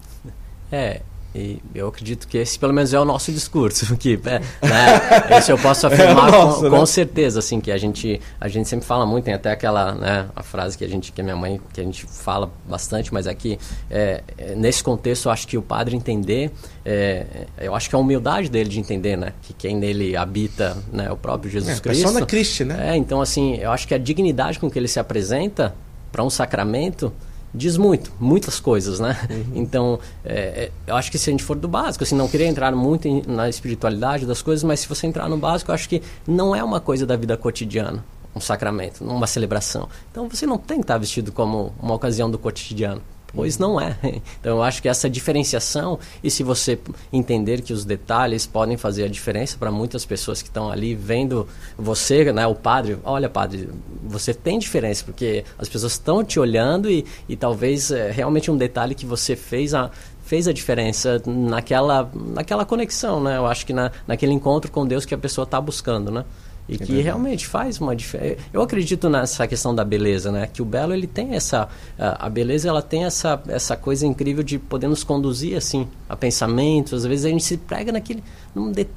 É, 0.71 1.01
e 1.35 1.63
eu 1.75 1.89
acredito 1.89 2.29
que 2.29 2.37
esse, 2.37 2.59
pelo 2.59 2.75
menos, 2.75 2.93
é 2.93 3.01
o 3.01 3.05
nosso 3.05 3.33
discurso. 3.33 3.97
Que, 4.03 4.19
é, 4.25 4.41
né, 4.67 5.39
esse 5.39 5.53
eu 5.53 5.59
posso 5.59 5.87
afirmar 5.89 6.29
é 6.29 6.33
nosso, 6.33 6.61
com, 6.61 6.71
né? 6.71 6.79
com, 6.79 6.87
certeza, 6.87 7.39
assim, 7.39 7.61
que 7.61 7.71
a 7.71 7.79
gente, 7.79 8.21
a 8.41 8.49
gente 8.49 8.69
sempre 8.69 8.85
fala 8.85 9.07
muito, 9.07 9.25
tem 9.25 9.35
até 9.35 9.53
aquela, 9.53 9.95
né, 9.95 10.29
a 10.35 10.43
frase 10.43 10.77
que 10.77 10.85
a 10.85 10.89
gente, 10.89 11.13
que 11.13 11.21
a 11.21 11.25
minha 11.25 11.37
mãe, 11.37 11.61
que 11.73 11.81
a 11.81 11.85
gente 11.85 12.05
fala 12.05 12.51
bastante, 12.69 13.15
mas 13.15 13.29
aqui, 13.29 13.59
é, 13.89 14.23
é, 14.37 14.55
nesse 14.57 14.83
contexto, 14.83 15.27
eu 15.27 15.33
acho 15.33 15.47
que 15.47 15.57
o 15.57 15.63
padre 15.63 15.95
entender, 15.95 16.51
é, 16.85 17.47
eu 17.59 17.75
acho 17.77 17.89
que 17.89 17.95
é 17.95 17.99
a 17.99 18.01
humildade 18.01 18.51
dele 18.51 18.69
de 18.69 18.81
entender, 18.81 19.17
né, 19.17 19.33
que 19.43 19.53
quem 19.53 19.77
nele 19.77 20.17
habita, 20.17 20.77
né, 20.93 21.07
é 21.07 21.13
o 21.13 21.17
próprio 21.17 21.51
Jesus 21.51 21.79
é, 21.79 21.81
Cristo. 21.81 22.03
Persona 22.03 22.27
Christi, 22.27 22.65
né? 22.65 22.95
É, 22.95 22.97
então, 22.97 23.21
assim, 23.21 23.55
eu 23.57 23.71
acho 23.71 23.87
que 23.87 23.95
a 23.95 23.99
dignidade 23.99 24.59
com 24.59 24.69
que 24.69 24.79
ele 24.79 24.89
se 24.89 24.99
apresenta 24.99 25.75
para 26.11 26.25
um 26.25 26.31
sacramento 26.31 27.13
diz 27.55 27.77
muito, 27.77 28.13
muitas 28.19 28.59
coisas, 28.59 28.99
né? 28.99 29.17
Uhum. 29.31 29.45
Então, 29.55 30.01
é, 30.25 30.35
é, 30.35 30.71
eu 30.87 30.97
acho 30.97 31.11
que 31.11 31.19
se 31.19 31.29
a 31.29 31.33
gente 31.33 31.45
for 31.45 31.57
do 31.57 31.69
básico, 31.69 32.05
assim, 32.05 32.15
não 32.15 32.29
queria 32.29 32.47
entrar 32.47 32.73
muito 32.73 33.07
em, 33.07 33.23
na 33.27 33.49
espiritualidade 33.49 34.27
das 34.27 34.41
coisas, 34.41 34.65
mas 34.65 34.81
se 34.81 34.89
você 34.89 35.07
entrar 35.07 35.29
no 35.29 35.37
básico, 35.37 35.71
eu 35.71 35.75
acho 35.75 35.89
que 35.89 36.03
não 36.27 36.55
é 36.55 36.63
uma 36.65 36.81
coisa 36.81 37.05
da 37.05 37.17
vida 37.17 37.37
cotidiana, 37.37 38.05
um 38.35 38.41
sacramento, 38.41 39.05
uma 39.05 39.27
celebração. 39.27 39.89
Então, 40.11 40.29
você 40.29 40.47
não 40.47 40.59
tem 40.59 40.79
que 40.79 40.85
estar 40.85 40.99
vestido 40.99 41.33
como 41.33 41.73
uma 41.81 41.95
ocasião 41.95 42.31
do 42.31 42.39
cotidiano. 42.39 43.03
Pois 43.35 43.59
não 43.59 43.81
é. 43.81 43.97
Então 44.41 44.57
eu 44.57 44.63
acho 44.63 44.83
que 44.83 44.89
essa 44.89 45.09
diferenciação, 45.09 45.99
e 46.23 46.31
se 46.31 46.43
você 46.43 46.79
entender 47.13 47.61
que 47.63 47.73
os 47.73 47.85
detalhes 47.85 48.47
podem 48.47 48.77
fazer 48.77 49.05
a 49.05 49.09
diferença 49.09 49.57
para 49.57 49.71
muitas 49.71 50.05
pessoas 50.05 50.43
que 50.43 50.49
estão 50.49 50.71
ali 50.71 50.95
vendo 50.95 51.47
você, 51.79 52.33
né, 52.33 52.47
o 52.47 52.55
padre, 52.55 52.99
olha 53.05 53.29
padre, 53.29 53.69
você 54.03 54.35
tem 54.35 54.59
diferença, 54.59 55.05
porque 55.05 55.45
as 55.59 55.69
pessoas 55.69 55.93
estão 55.93 56.25
te 56.25 56.41
olhando 56.41 56.91
e, 56.91 57.05
e 57.29 57.37
talvez 57.37 57.91
é, 57.91 58.11
realmente 58.11 58.51
um 58.51 58.57
detalhe 58.57 58.95
que 58.95 59.07
você 59.07 59.37
fez 59.37 59.75
a, 59.75 59.91
fez 60.25 60.49
a 60.49 60.53
diferença 60.53 61.23
naquela, 61.27 62.11
naquela 62.15 62.65
conexão, 62.65 63.23
né? 63.23 63.37
Eu 63.37 63.47
acho 63.47 63.65
que 63.67 63.73
na, 63.73 63.93
naquele 64.07 64.33
encontro 64.33 64.71
com 64.71 64.87
Deus 64.87 65.05
que 65.05 65.15
a 65.15 65.19
pessoa 65.19 65.45
está 65.45 65.61
buscando, 65.61 66.11
né? 66.11 66.25
E 66.69 66.75
é 66.75 66.79
que 66.79 66.85
verdade. 66.85 67.03
realmente 67.03 67.47
faz 67.47 67.81
uma 67.81 67.95
diferença. 67.95 68.37
Eu 68.53 68.63
acredito 68.63 69.09
nessa 69.11 69.47
questão 69.47 69.75
da 69.75 69.85
beleza, 69.85 70.31
né? 70.31 70.49
Que 70.51 70.63
o 70.63 70.65
belo 70.65 70.95
ele 70.95 71.07
tem 71.07 71.35
essa 71.35 71.69
a 71.99 72.29
beleza 72.29 72.69
ela 72.69 72.81
tem 72.81 73.05
essa 73.05 73.43
essa 73.49 73.77
coisa 73.77 74.07
incrível 74.07 74.45
de 74.45 74.59
poder 74.59 74.87
nos 74.87 75.03
conduzir 75.03 75.57
assim 75.57 75.89
a 76.09 76.17
pensamentos. 76.17 76.93
Às 76.93 77.07
vezes 77.07 77.25
a 77.25 77.29
gente 77.29 77.43
se 77.43 77.57
pega 77.57 77.91
naquele 77.91 78.23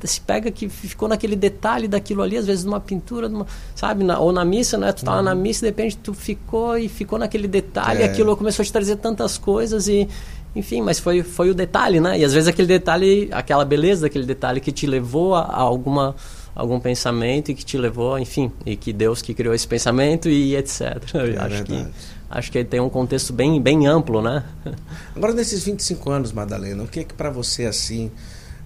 se 0.03 0.21
pega 0.21 0.51
que 0.51 0.69
ficou 0.69 1.07
naquele 1.07 1.35
detalhe 1.35 1.87
daquilo 1.87 2.21
ali, 2.21 2.37
às 2.37 2.45
vezes 2.45 2.63
numa 2.65 2.79
pintura, 2.79 3.27
numa, 3.27 3.47
sabe, 3.73 4.03
na, 4.03 4.19
ou 4.19 4.31
na 4.31 4.43
missa, 4.45 4.77
né? 4.77 4.91
Tu 4.91 4.97
estava 4.97 5.17
uhum. 5.17 5.23
na 5.23 5.35
missa, 5.35 5.61
de 5.61 5.67
repente 5.67 5.97
tu 5.97 6.13
ficou 6.13 6.77
e 6.77 6.87
ficou 6.87 7.17
naquele 7.17 7.47
detalhe, 7.47 8.03
é. 8.03 8.05
aquilo 8.05 8.35
começou 8.35 8.63
a 8.63 8.65
te 8.65 8.71
trazer 8.71 8.97
tantas 8.97 9.37
coisas 9.37 9.87
e 9.87 10.07
enfim, 10.55 10.81
mas 10.81 10.99
foi, 10.99 11.21
foi 11.21 11.49
o 11.49 11.53
detalhe, 11.53 11.99
né? 11.99 12.17
E 12.17 12.23
às 12.23 12.33
vezes 12.33 12.47
aquele 12.47 12.67
detalhe, 12.67 13.27
aquela 13.31 13.65
beleza 13.65 14.03
daquele 14.03 14.25
detalhe 14.25 14.61
que 14.61 14.71
te 14.71 14.87
levou 14.87 15.35
a, 15.35 15.41
a 15.41 15.59
alguma 15.59 16.15
algum 16.55 16.79
pensamento 16.79 17.51
e 17.51 17.53
que 17.53 17.65
te 17.65 17.77
levou, 17.77 18.17
enfim, 18.17 18.51
e 18.65 18.77
que 18.77 18.93
Deus 18.93 19.21
que 19.21 19.33
criou 19.33 19.53
esse 19.53 19.67
pensamento 19.67 20.29
e 20.29 20.55
etc. 20.55 20.81
É 21.15 21.37
acho 21.37 21.63
que 21.65 21.87
acho 22.27 22.51
que 22.51 22.63
tem 22.63 22.79
um 22.79 22.89
contexto 22.89 23.33
bem 23.33 23.61
bem 23.61 23.85
amplo, 23.85 24.21
né? 24.21 24.43
Agora 25.13 25.33
nesses 25.33 25.63
25 25.63 26.09
anos, 26.09 26.31
Madalena, 26.31 26.83
o 26.83 26.87
que 26.87 27.01
é 27.01 27.03
que 27.03 27.13
para 27.13 27.29
você 27.29 27.65
assim, 27.65 28.09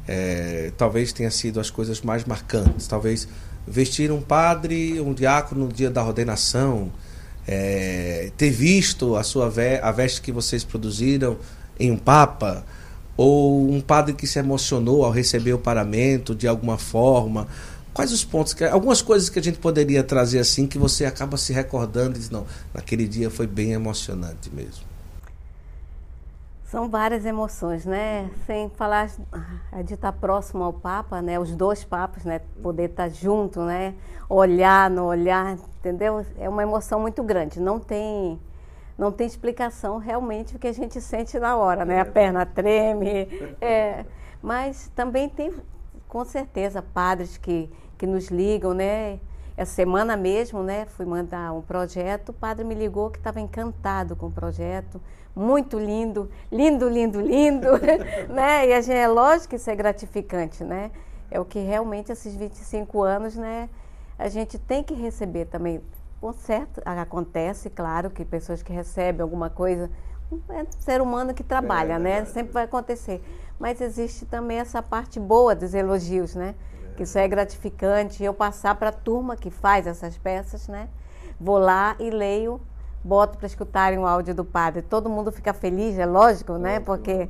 é, 0.07 0.71
talvez 0.77 1.11
tenha 1.11 1.31
sido 1.31 1.59
as 1.59 1.71
coisas 1.71 2.01
mais 2.01 2.23
marcantes, 2.25 2.87
talvez 2.87 3.27
vestir 3.67 4.11
um 4.11 4.21
padre, 4.21 5.01
um 5.01 5.13
diácono 5.13 5.65
no 5.65 5.73
dia 5.73 5.89
da 5.89 6.03
ordenação, 6.03 6.91
é, 7.47 8.31
ter 8.37 8.51
visto 8.51 9.15
a 9.15 9.23
sua 9.23 9.49
ve 9.49 9.79
a 9.81 9.91
veste 9.91 10.21
que 10.21 10.31
vocês 10.31 10.63
produziram 10.63 11.37
em 11.79 11.91
um 11.91 11.97
papa, 11.97 12.63
ou 13.17 13.69
um 13.69 13.81
padre 13.81 14.13
que 14.13 14.25
se 14.25 14.39
emocionou 14.39 15.03
ao 15.03 15.11
receber 15.11 15.53
o 15.53 15.59
paramento 15.59 16.33
de 16.33 16.47
alguma 16.47 16.77
forma, 16.77 17.47
Quais 17.93 18.11
os 18.11 18.23
pontos, 18.23 18.53
que, 18.53 18.63
algumas 18.63 19.01
coisas 19.01 19.29
que 19.29 19.39
a 19.39 19.41
gente 19.41 19.59
poderia 19.59 20.03
trazer 20.03 20.39
assim 20.39 20.67
que 20.67 20.77
você 20.77 21.05
acaba 21.05 21.37
se 21.37 21.51
recordando 21.51 22.15
e 22.15 22.19
diz, 22.19 22.29
não, 22.29 22.45
naquele 22.73 23.07
dia 23.07 23.29
foi 23.29 23.47
bem 23.47 23.73
emocionante 23.73 24.49
mesmo. 24.53 24.89
São 26.69 26.87
várias 26.87 27.25
emoções, 27.25 27.83
né? 27.83 28.29
Sem 28.45 28.69
falar 28.69 29.09
de 29.83 29.95
estar 29.95 30.11
próximo 30.11 30.63
ao 30.63 30.71
Papa, 30.71 31.19
né? 31.19 31.39
Os 31.39 31.55
dois 31.55 31.83
papas, 31.83 32.23
né? 32.23 32.41
Poder 32.61 32.91
estar 32.91 33.09
junto, 33.09 33.61
né? 33.61 33.95
Olhar 34.29 34.87
no 34.87 35.05
olhar, 35.05 35.57
entendeu? 35.79 36.23
É 36.37 36.47
uma 36.47 36.61
emoção 36.61 36.99
muito 36.99 37.23
grande. 37.23 37.59
Não 37.59 37.79
tem, 37.79 38.39
não 38.95 39.11
tem 39.11 39.25
explicação 39.25 39.97
realmente 39.97 40.55
o 40.55 40.59
que 40.59 40.67
a 40.67 40.71
gente 40.71 41.01
sente 41.01 41.39
na 41.39 41.57
hora, 41.57 41.83
né? 41.83 42.01
A 42.01 42.05
perna 42.05 42.45
treme, 42.45 43.27
é. 43.59 44.05
Mas 44.39 44.91
também 44.95 45.27
tem 45.27 45.51
com 46.09 46.25
certeza, 46.25 46.81
padres 46.81 47.37
que, 47.37 47.69
que 47.97 48.07
nos 48.07 48.29
ligam, 48.29 48.73
né? 48.73 49.19
Essa 49.55 49.73
semana 49.73 50.17
mesmo, 50.17 50.63
né, 50.63 50.85
fui 50.85 51.05
mandar 51.05 51.53
um 51.53 51.61
projeto, 51.61 52.29
o 52.29 52.33
padre 52.33 52.65
me 52.65 52.73
ligou 52.73 53.09
que 53.11 53.17
estava 53.17 53.39
encantado 53.39 54.15
com 54.15 54.27
o 54.27 54.31
projeto, 54.31 54.99
muito 55.35 55.77
lindo, 55.77 56.29
lindo, 56.51 56.89
lindo, 56.89 57.21
lindo, 57.21 57.67
né? 58.33 58.67
E 58.67 58.73
a 58.73 58.81
gente, 58.81 58.97
é 58.97 59.07
lógico 59.07 59.49
que 59.49 59.57
isso 59.57 59.69
é 59.69 59.75
gratificante, 59.75 60.63
né? 60.63 60.91
É 61.29 61.39
o 61.39 61.45
que 61.45 61.59
realmente 61.59 62.11
esses 62.11 62.35
25 62.35 63.03
anos, 63.03 63.35
né, 63.35 63.69
a 64.17 64.27
gente 64.29 64.57
tem 64.57 64.83
que 64.83 64.95
receber 64.95 65.45
também. 65.45 65.81
Com 66.19 66.33
certo, 66.33 66.81
acontece, 66.83 67.69
claro, 67.69 68.09
que 68.09 68.25
pessoas 68.25 68.63
que 68.63 68.73
recebem 68.73 69.21
alguma 69.21 69.49
coisa, 69.49 69.89
é 70.49 70.65
ser 70.79 71.01
humano 71.01 71.33
que 71.33 71.43
trabalha, 71.43 71.93
é, 71.93 71.99
né? 71.99 72.25
Sempre 72.25 72.53
vai 72.53 72.63
acontecer 72.65 73.21
mas 73.59 73.81
existe 73.81 74.25
também 74.25 74.57
essa 74.57 74.81
parte 74.81 75.19
boa 75.19 75.53
dos 75.53 75.73
elogios, 75.73 76.33
né? 76.33 76.55
Que 76.95 77.03
isso 77.03 77.19
é 77.19 77.27
gratificante. 77.27 78.23
Eu 78.23 78.33
passar 78.33 78.73
para 78.75 78.89
a 78.89 78.93
turma 78.93 79.35
que 79.35 79.51
faz 79.51 79.85
essas 79.85 80.17
peças, 80.17 80.69
né? 80.69 80.87
Vou 81.39 81.57
lá 81.57 81.95
e 81.99 82.09
leio, 82.09 82.61
boto 83.03 83.37
para 83.37 83.47
escutarem 83.47 83.99
o 83.99 84.07
áudio 84.07 84.33
do 84.33 84.45
padre. 84.45 84.81
Todo 84.81 85.09
mundo 85.09 85.31
fica 85.31 85.53
feliz, 85.53 85.99
é 85.99 86.05
lógico, 86.05 86.53
né? 86.53 86.79
Porque 86.79 87.29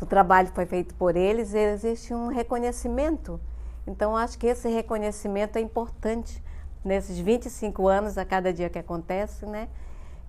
o 0.00 0.06
trabalho 0.06 0.48
foi 0.48 0.66
feito 0.66 0.94
por 0.96 1.16
eles 1.16 1.54
e 1.54 1.58
existe 1.58 2.12
um 2.12 2.26
reconhecimento. 2.26 3.40
Então, 3.86 4.16
acho 4.16 4.36
que 4.36 4.48
esse 4.48 4.68
reconhecimento 4.68 5.56
é 5.56 5.60
importante 5.60 6.42
nesses 6.84 7.18
25 7.18 7.86
anos, 7.88 8.18
a 8.18 8.24
cada 8.24 8.52
dia 8.52 8.68
que 8.68 8.78
acontece, 8.78 9.46
né? 9.46 9.68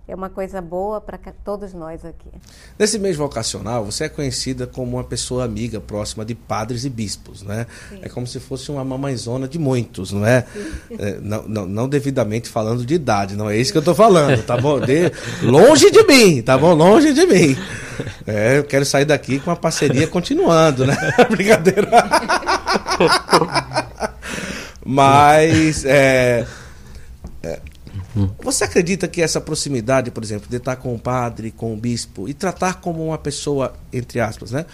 É 0.09 0.15
uma 0.15 0.29
coisa 0.29 0.59
boa 0.59 0.99
para 0.99 1.19
todos 1.45 1.73
nós 1.73 2.03
aqui. 2.03 2.29
Nesse 2.77 2.97
mês 2.97 3.15
vocacional, 3.15 3.85
você 3.85 4.05
é 4.05 4.09
conhecida 4.09 4.65
como 4.65 4.97
uma 4.97 5.03
pessoa 5.03 5.45
amiga, 5.45 5.79
próxima 5.79 6.25
de 6.25 6.33
padres 6.33 6.83
e 6.83 6.89
bispos, 6.89 7.43
né? 7.43 7.67
Sim. 7.89 7.99
É 8.01 8.09
como 8.09 8.25
se 8.25 8.39
fosse 8.39 8.71
uma 8.71 8.83
mamãezona 8.83 9.47
de 9.47 9.59
muitos, 9.59 10.11
não 10.11 10.25
é? 10.25 10.45
é 10.97 11.19
não, 11.21 11.47
não, 11.47 11.65
não, 11.67 11.87
devidamente 11.87 12.49
falando 12.49 12.83
de 12.83 12.95
idade, 12.95 13.35
não 13.35 13.49
é 13.49 13.57
isso 13.57 13.71
que 13.71 13.77
eu 13.77 13.81
estou 13.81 13.93
falando, 13.93 14.41
tá 14.43 14.57
bom? 14.57 14.79
De, 14.79 15.11
longe 15.43 15.91
de 15.91 16.03
mim, 16.03 16.41
tá 16.41 16.57
bom? 16.57 16.73
Longe 16.73 17.13
de 17.13 17.25
mim. 17.27 17.55
É, 18.25 18.57
eu 18.57 18.63
quero 18.63 18.85
sair 18.85 19.05
daqui 19.05 19.39
com 19.39 19.51
a 19.51 19.55
parceria 19.55 20.07
continuando, 20.07 20.87
né? 20.87 20.97
Brincadeira. 21.29 21.89
Mas 24.83 25.85
é, 25.85 26.47
você 28.41 28.63
acredita 28.63 29.07
que 29.07 29.21
essa 29.21 29.39
proximidade, 29.39 30.11
por 30.11 30.23
exemplo, 30.23 30.49
de 30.49 30.57
estar 30.57 30.75
com 30.75 30.93
o 30.93 30.99
padre, 30.99 31.51
com 31.51 31.73
o 31.73 31.77
bispo 31.77 32.27
e 32.27 32.33
tratar 32.33 32.75
como 32.75 33.05
uma 33.05 33.17
pessoa, 33.17 33.73
entre 33.93 34.19
aspas, 34.19 34.51
né, 34.51 34.65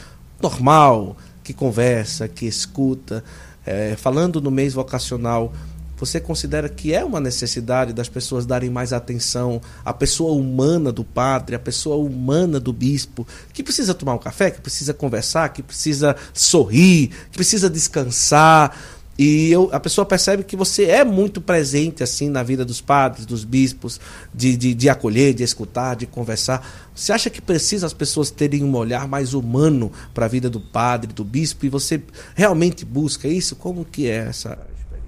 normal, 0.41 1.17
que 1.43 1.53
conversa, 1.53 2.27
que 2.27 2.45
escuta, 2.45 3.23
é, 3.65 3.95
falando 3.95 4.41
no 4.41 4.51
mês 4.51 4.73
vocacional, 4.73 5.53
você 5.97 6.19
considera 6.19 6.67
que 6.67 6.93
é 6.93 7.03
uma 7.03 7.19
necessidade 7.19 7.93
das 7.93 8.09
pessoas 8.09 8.45
darem 8.45 8.69
mais 8.69 8.91
atenção 8.91 9.61
à 9.83 9.93
pessoa 9.93 10.33
humana 10.33 10.91
do 10.91 11.03
padre, 11.03 11.55
à 11.55 11.59
pessoa 11.59 11.95
humana 11.95 12.59
do 12.59 12.73
bispo, 12.73 13.25
que 13.53 13.63
precisa 13.63 13.93
tomar 13.93 14.15
um 14.15 14.19
café, 14.19 14.51
que 14.51 14.59
precisa 14.59 14.93
conversar, 14.93 15.49
que 15.49 15.63
precisa 15.63 16.15
sorrir, 16.33 17.07
que 17.31 17.37
precisa 17.37 17.69
descansar? 17.69 18.77
E 19.17 19.49
eu, 19.49 19.69
a 19.71 19.79
pessoa 19.79 20.05
percebe 20.05 20.43
que 20.43 20.57
você 20.57 20.85
é 20.85 21.05
muito 21.05 21.39
presente 21.39 22.03
assim 22.03 22.29
na 22.29 22.43
vida 22.43 22.65
dos 22.65 22.81
padres, 22.81 23.25
dos 23.25 23.45
bispos, 23.45 23.99
de, 24.33 24.57
de, 24.57 24.73
de, 24.73 24.89
acolher, 24.89 25.33
de 25.33 25.41
escutar, 25.41 25.95
de 25.95 26.05
conversar. 26.05 26.67
Você 26.93 27.13
acha 27.13 27.29
que 27.29 27.41
precisa 27.41 27.85
as 27.85 27.93
pessoas 27.93 28.29
terem 28.29 28.63
um 28.63 28.75
olhar 28.75 29.07
mais 29.07 29.33
humano 29.33 29.89
para 30.13 30.25
a 30.25 30.27
vida 30.27 30.49
do 30.49 30.59
padre, 30.59 31.13
do 31.13 31.23
bispo? 31.23 31.65
E 31.65 31.69
você 31.69 32.01
realmente 32.35 32.83
busca 32.83 33.27
isso? 33.27 33.55
Como 33.55 33.85
que 33.85 34.09
é 34.09 34.27
essa 34.27 34.57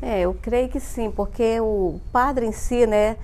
É, 0.01 0.21
eu 0.21 0.33
creio 0.41 0.69
que 0.69 0.79
sim, 0.79 1.11
porque 1.11 1.59
o 1.59 1.99
padre 2.11 2.45
em 2.45 2.53
si, 2.53 2.87
né, 2.87 3.17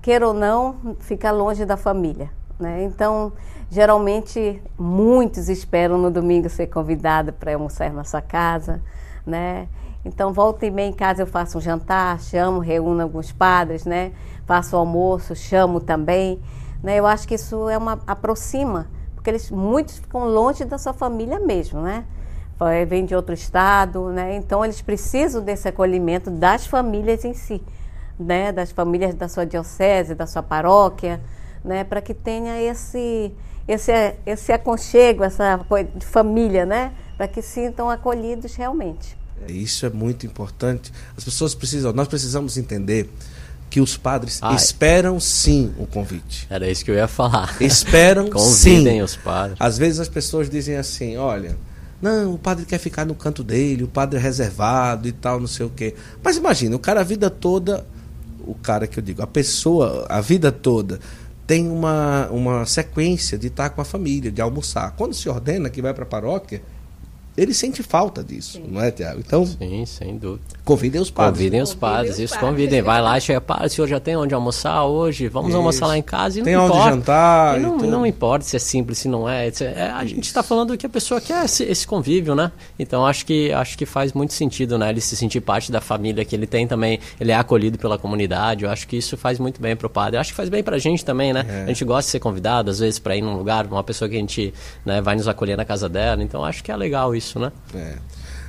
queira 0.00 0.28
ou 0.28 0.34
não, 0.34 0.96
fica 1.00 1.32
longe 1.32 1.64
da 1.64 1.76
família. 1.76 2.30
Né? 2.56 2.84
Então, 2.84 3.32
geralmente, 3.68 4.62
muitos 4.78 5.48
esperam 5.48 5.98
no 5.98 6.10
domingo 6.10 6.48
ser 6.48 6.68
convidado 6.68 7.32
para 7.32 7.52
almoçar 7.52 7.92
na 7.92 8.04
sua 8.04 8.22
casa, 8.22 8.80
né? 9.26 9.66
Então, 10.04 10.32
volta 10.32 10.64
e 10.64 10.70
meia 10.70 10.88
em 10.88 10.92
casa 10.92 11.22
eu 11.22 11.26
faço 11.26 11.58
um 11.58 11.60
jantar, 11.60 12.18
chamo, 12.20 12.58
reúno 12.58 13.02
alguns 13.02 13.32
padres, 13.32 13.84
né? 13.84 14.12
Faço 14.46 14.76
almoço, 14.76 15.36
chamo 15.36 15.78
também. 15.80 16.40
Né? 16.82 16.98
Eu 16.98 17.06
acho 17.06 17.28
que 17.28 17.34
isso 17.34 17.68
é 17.68 17.76
uma 17.76 18.00
aproxima, 18.06 18.88
porque 19.14 19.28
eles 19.28 19.50
muitos 19.50 19.98
ficam 19.98 20.24
longe 20.24 20.64
da 20.64 20.78
sua 20.78 20.94
família 20.94 21.38
mesmo, 21.38 21.82
né? 21.82 22.04
Vem 22.88 23.06
de 23.06 23.14
outro 23.14 23.34
estado, 23.34 24.10
né? 24.10 24.36
Então 24.36 24.62
eles 24.62 24.82
precisam 24.82 25.42
desse 25.42 25.66
acolhimento 25.66 26.30
das 26.30 26.66
famílias 26.66 27.24
em 27.24 27.32
si, 27.32 27.62
né? 28.18 28.52
Das 28.52 28.70
famílias 28.70 29.14
da 29.14 29.28
sua 29.28 29.46
diocese, 29.46 30.14
da 30.14 30.26
sua 30.26 30.42
paróquia, 30.42 31.22
né? 31.64 31.84
Para 31.84 32.02
que 32.02 32.12
tenha 32.12 32.60
esse 32.60 33.34
esse 33.66 33.92
esse 34.26 34.52
aconchego, 34.52 35.24
essa 35.24 35.60
família, 36.00 36.66
né? 36.66 36.92
Para 37.16 37.28
que 37.28 37.40
sintam 37.40 37.88
acolhidos 37.88 38.54
realmente. 38.54 39.19
É, 39.48 39.52
isso 39.52 39.86
é 39.86 39.90
muito 39.90 40.26
importante. 40.26 40.92
As 41.16 41.24
pessoas 41.24 41.54
precisam, 41.54 41.92
nós 41.92 42.08
precisamos 42.08 42.56
entender 42.56 43.10
que 43.70 43.80
os 43.80 43.96
padres 43.96 44.40
Ai. 44.42 44.56
esperam 44.56 45.20
sim 45.20 45.72
o 45.78 45.86
convite. 45.86 46.46
Era 46.50 46.68
isso 46.68 46.84
que 46.84 46.90
eu 46.90 46.96
ia 46.96 47.06
falar. 47.06 47.56
Esperam 47.60 48.28
Convidem 48.30 48.96
sim. 48.96 49.02
os 49.02 49.14
padres. 49.16 49.56
Às 49.60 49.78
vezes 49.78 50.00
as 50.00 50.08
pessoas 50.08 50.50
dizem 50.50 50.76
assim, 50.76 51.16
olha, 51.16 51.56
não, 52.02 52.34
o 52.34 52.38
padre 52.38 52.64
quer 52.64 52.78
ficar 52.78 53.04
no 53.04 53.14
canto 53.14 53.44
dele, 53.44 53.84
o 53.84 53.88
padre 53.88 54.18
é 54.18 54.22
reservado 54.22 55.06
e 55.06 55.12
tal, 55.12 55.38
não 55.38 55.46
sei 55.46 55.66
o 55.66 55.70
quê. 55.70 55.94
Mas 56.22 56.36
imagina, 56.36 56.74
o 56.74 56.78
cara 56.78 57.00
a 57.00 57.04
vida 57.04 57.30
toda, 57.30 57.86
o 58.40 58.54
cara 58.54 58.86
que 58.88 58.98
eu 58.98 59.02
digo, 59.02 59.22
a 59.22 59.26
pessoa 59.26 60.06
a 60.08 60.20
vida 60.20 60.50
toda 60.50 60.98
tem 61.46 61.68
uma, 61.68 62.28
uma 62.30 62.64
sequência 62.64 63.36
de 63.36 63.48
estar 63.48 63.70
com 63.70 63.80
a 63.80 63.84
família, 63.84 64.30
de 64.30 64.40
almoçar. 64.40 64.92
Quando 64.92 65.14
se 65.14 65.28
ordena 65.28 65.68
que 65.68 65.82
vai 65.82 65.92
para 65.92 66.04
a 66.04 66.06
paróquia, 66.06 66.62
ele 67.40 67.54
sente 67.54 67.82
falta 67.82 68.22
disso, 68.22 68.58
Sim. 68.58 68.64
não 68.68 68.82
é, 68.82 68.90
Tiago? 68.90 69.18
Então, 69.18 69.46
Sim, 69.46 69.86
sem 69.86 70.18
dúvida. 70.18 70.42
Convidem 70.62 71.00
os 71.00 71.10
padres. 71.10 71.38
Convidem 71.38 71.62
os 71.62 71.74
padres, 71.74 72.18
isso, 72.18 72.38
convidem. 72.38 72.82
Vai 72.82 73.00
lá, 73.00 73.18
chega, 73.18 73.40
padre, 73.40 73.66
o 73.66 73.70
senhor 73.70 73.86
já 73.86 73.98
tem 73.98 74.14
onde 74.14 74.34
almoçar 74.34 74.84
hoje? 74.84 75.26
Vamos 75.26 75.48
isso. 75.48 75.56
almoçar 75.56 75.86
lá 75.86 75.96
em 75.96 76.02
casa 76.02 76.38
e 76.38 76.42
tem 76.42 76.54
não 76.54 76.64
onde 76.64 76.74
importa. 76.74 76.90
jantar. 76.90 77.58
E 77.58 77.62
não, 77.62 77.78
não 77.78 78.06
importa 78.06 78.44
se 78.44 78.56
é 78.56 78.58
simples, 78.58 78.98
se 78.98 79.08
não 79.08 79.26
é. 79.26 79.48
é 79.48 79.90
a 79.90 80.04
gente 80.04 80.24
está 80.24 80.42
falando 80.42 80.76
que 80.76 80.84
a 80.84 80.88
pessoa 80.88 81.18
quer 81.18 81.44
esse, 81.46 81.64
esse, 81.64 81.86
convívio, 81.86 82.34
né? 82.34 82.52
Então 82.78 83.06
acho 83.06 83.24
que, 83.24 83.50
acho 83.52 83.76
que 83.76 83.86
faz 83.86 84.12
muito 84.12 84.34
sentido, 84.34 84.78
né? 84.78 84.90
Ele 84.90 85.00
se 85.00 85.16
sentir 85.16 85.40
parte 85.40 85.72
da 85.72 85.80
família 85.80 86.24
que 86.24 86.36
ele 86.36 86.46
tem 86.46 86.66
também, 86.66 87.00
ele 87.18 87.32
é 87.32 87.36
acolhido 87.36 87.78
pela 87.78 87.96
comunidade. 87.96 88.64
Eu 88.64 88.70
acho 88.70 88.86
que 88.86 88.98
isso 88.98 89.16
faz 89.16 89.38
muito 89.38 89.62
bem 89.62 89.74
para 89.74 89.86
o 89.86 89.90
padre. 89.90 90.16
Eu 90.16 90.20
acho 90.20 90.30
que 90.30 90.36
faz 90.36 90.50
bem 90.50 90.62
para 90.62 90.76
a 90.76 90.78
gente 90.78 91.04
também, 91.04 91.32
né? 91.32 91.46
É. 91.48 91.64
A 91.64 91.66
gente 91.68 91.84
gosta 91.84 92.06
de 92.06 92.10
ser 92.10 92.20
convidado, 92.20 92.70
às 92.70 92.80
vezes, 92.80 92.98
para 92.98 93.16
ir 93.16 93.22
num 93.22 93.36
lugar, 93.36 93.66
uma 93.66 93.82
pessoa 93.82 94.08
que 94.08 94.16
a 94.16 94.18
gente 94.18 94.52
né, 94.84 95.00
vai 95.00 95.16
nos 95.16 95.26
acolher 95.26 95.56
na 95.56 95.64
casa 95.64 95.88
dela. 95.88 96.22
Então 96.22 96.44
acho 96.44 96.62
que 96.62 96.70
é 96.70 96.76
legal 96.76 97.14
isso, 97.14 97.29
né? 97.38 97.52
É. 97.74 97.96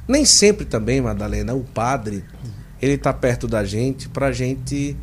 Nem 0.08 0.26
sempre 0.26 0.66
também, 0.66 1.02
Madalena, 1.02 1.54
o 1.54 1.64
padre 1.64 2.24
ele 2.82 2.94
está 2.94 3.14
perto 3.14 3.48
da 3.48 3.64
gente 3.64 4.10
para 4.10 4.28
a 4.28 4.32
gente 4.32 4.98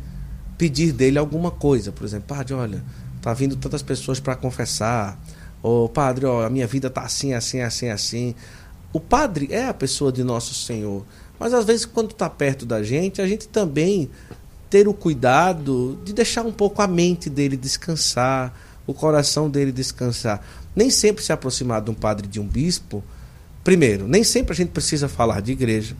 pedir 0.57 0.91
dele 0.91 1.17
alguma 1.17 1.49
coisa. 1.49 1.91
Por 1.91 2.03
exemplo, 2.05 2.35
padre, 2.35 2.53
olha, 2.53 2.83
tá 3.21 3.33
vindo 3.33 3.55
tantas 3.55 3.81
pessoas 3.81 4.19
para 4.19 4.35
confessar. 4.35 5.17
Ou, 5.63 5.87
padre, 5.87 6.25
ó, 6.25 6.45
a 6.45 6.49
minha 6.49 6.67
vida 6.67 6.89
tá 6.89 7.01
assim, 7.01 7.33
assim, 7.33 7.61
assim, 7.61 7.89
assim. 7.89 8.35
O 8.91 8.99
padre 8.99 9.47
é 9.51 9.67
a 9.67 9.73
pessoa 9.73 10.11
de 10.11 10.23
nosso 10.23 10.53
Senhor. 10.53 11.05
Mas 11.39 11.53
às 11.53 11.63
vezes, 11.63 11.85
quando 11.85 12.11
está 12.11 12.29
perto 12.29 12.65
da 12.65 12.83
gente, 12.83 13.21
a 13.21 13.27
gente 13.27 13.47
também 13.47 14.09
ter 14.69 14.87
o 14.87 14.93
cuidado 14.93 15.99
de 16.03 16.13
deixar 16.13 16.45
um 16.45 16.51
pouco 16.51 16.81
a 16.81 16.87
mente 16.87 17.29
dele 17.29 17.55
descansar, 17.55 18.53
o 18.85 18.93
coração 18.93 19.49
dele 19.49 19.71
descansar. 19.71 20.41
Nem 20.75 20.89
sempre 20.89 21.23
se 21.23 21.31
aproximar 21.31 21.81
de 21.81 21.89
um 21.89 21.93
padre 21.93 22.27
de 22.27 22.39
um 22.39 22.45
bispo. 22.45 23.03
Primeiro, 23.63 24.07
nem 24.07 24.23
sempre 24.23 24.53
a 24.53 24.55
gente 24.55 24.69
precisa 24.69 25.07
falar 25.07 25.41
de 25.41 25.51
igreja. 25.51 25.95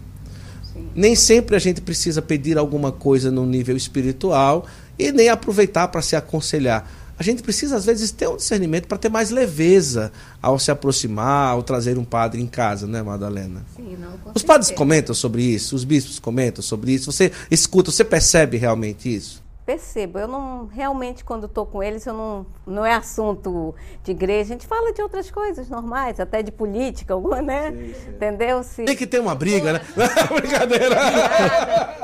Nem 0.95 1.15
sempre 1.15 1.55
a 1.55 1.59
gente 1.59 1.81
precisa 1.81 2.21
pedir 2.21 2.57
alguma 2.57 2.91
coisa 2.91 3.29
no 3.29 3.45
nível 3.45 3.75
espiritual 3.75 4.65
e 4.97 5.11
nem 5.11 5.29
aproveitar 5.29 5.87
para 5.89 6.01
se 6.01 6.15
aconselhar. 6.15 6.89
A 7.19 7.23
gente 7.23 7.43
precisa, 7.43 7.75
às 7.75 7.85
vezes, 7.85 8.11
ter 8.11 8.29
um 8.29 8.37
discernimento 8.37 8.87
para 8.87 8.97
ter 8.97 9.09
mais 9.09 9.29
leveza 9.29 10.09
ao 10.41 10.57
se 10.57 10.71
aproximar, 10.71 11.51
ao 11.51 11.61
trazer 11.61 11.97
um 11.97 12.05
padre 12.05 12.41
em 12.41 12.47
casa, 12.47 12.87
né, 12.87 13.03
Madalena? 13.03 13.65
Sim, 13.75 13.97
não, 13.99 14.13
Os 14.33 14.41
padres 14.41 14.71
comentam 14.71 15.13
sobre 15.13 15.41
isso, 15.41 15.75
os 15.75 15.83
bispos 15.83 16.17
comentam 16.17 16.63
sobre 16.63 16.93
isso. 16.93 17.11
Você 17.11 17.29
escuta, 17.51 17.91
você 17.91 18.05
percebe 18.05 18.55
realmente 18.55 19.13
isso? 19.13 19.43
Percebo. 19.69 20.17
Eu 20.17 20.27
não 20.27 20.65
realmente 20.65 21.23
quando 21.23 21.45
estou 21.45 21.63
com 21.63 21.83
eles, 21.83 22.03
eu 22.07 22.13
não 22.13 22.43
não 22.65 22.83
é 22.83 22.95
assunto 22.95 23.75
de 24.03 24.09
igreja. 24.11 24.53
A 24.53 24.57
gente 24.57 24.65
fala 24.65 24.91
de 24.91 24.99
outras 24.99 25.29
coisas 25.29 25.69
normais, 25.69 26.19
até 26.19 26.41
de 26.41 26.51
política, 26.51 27.13
alguma, 27.13 27.39
né? 27.39 27.71
Sim, 27.71 27.93
sim. 27.93 28.09
Entendeu? 28.09 28.63
Se 28.63 28.85
tem 28.85 28.95
que 28.95 29.05
ter 29.05 29.19
uma 29.19 29.35
briga, 29.35 29.73
né? 29.73 29.81
Brincadeira. 30.33 30.95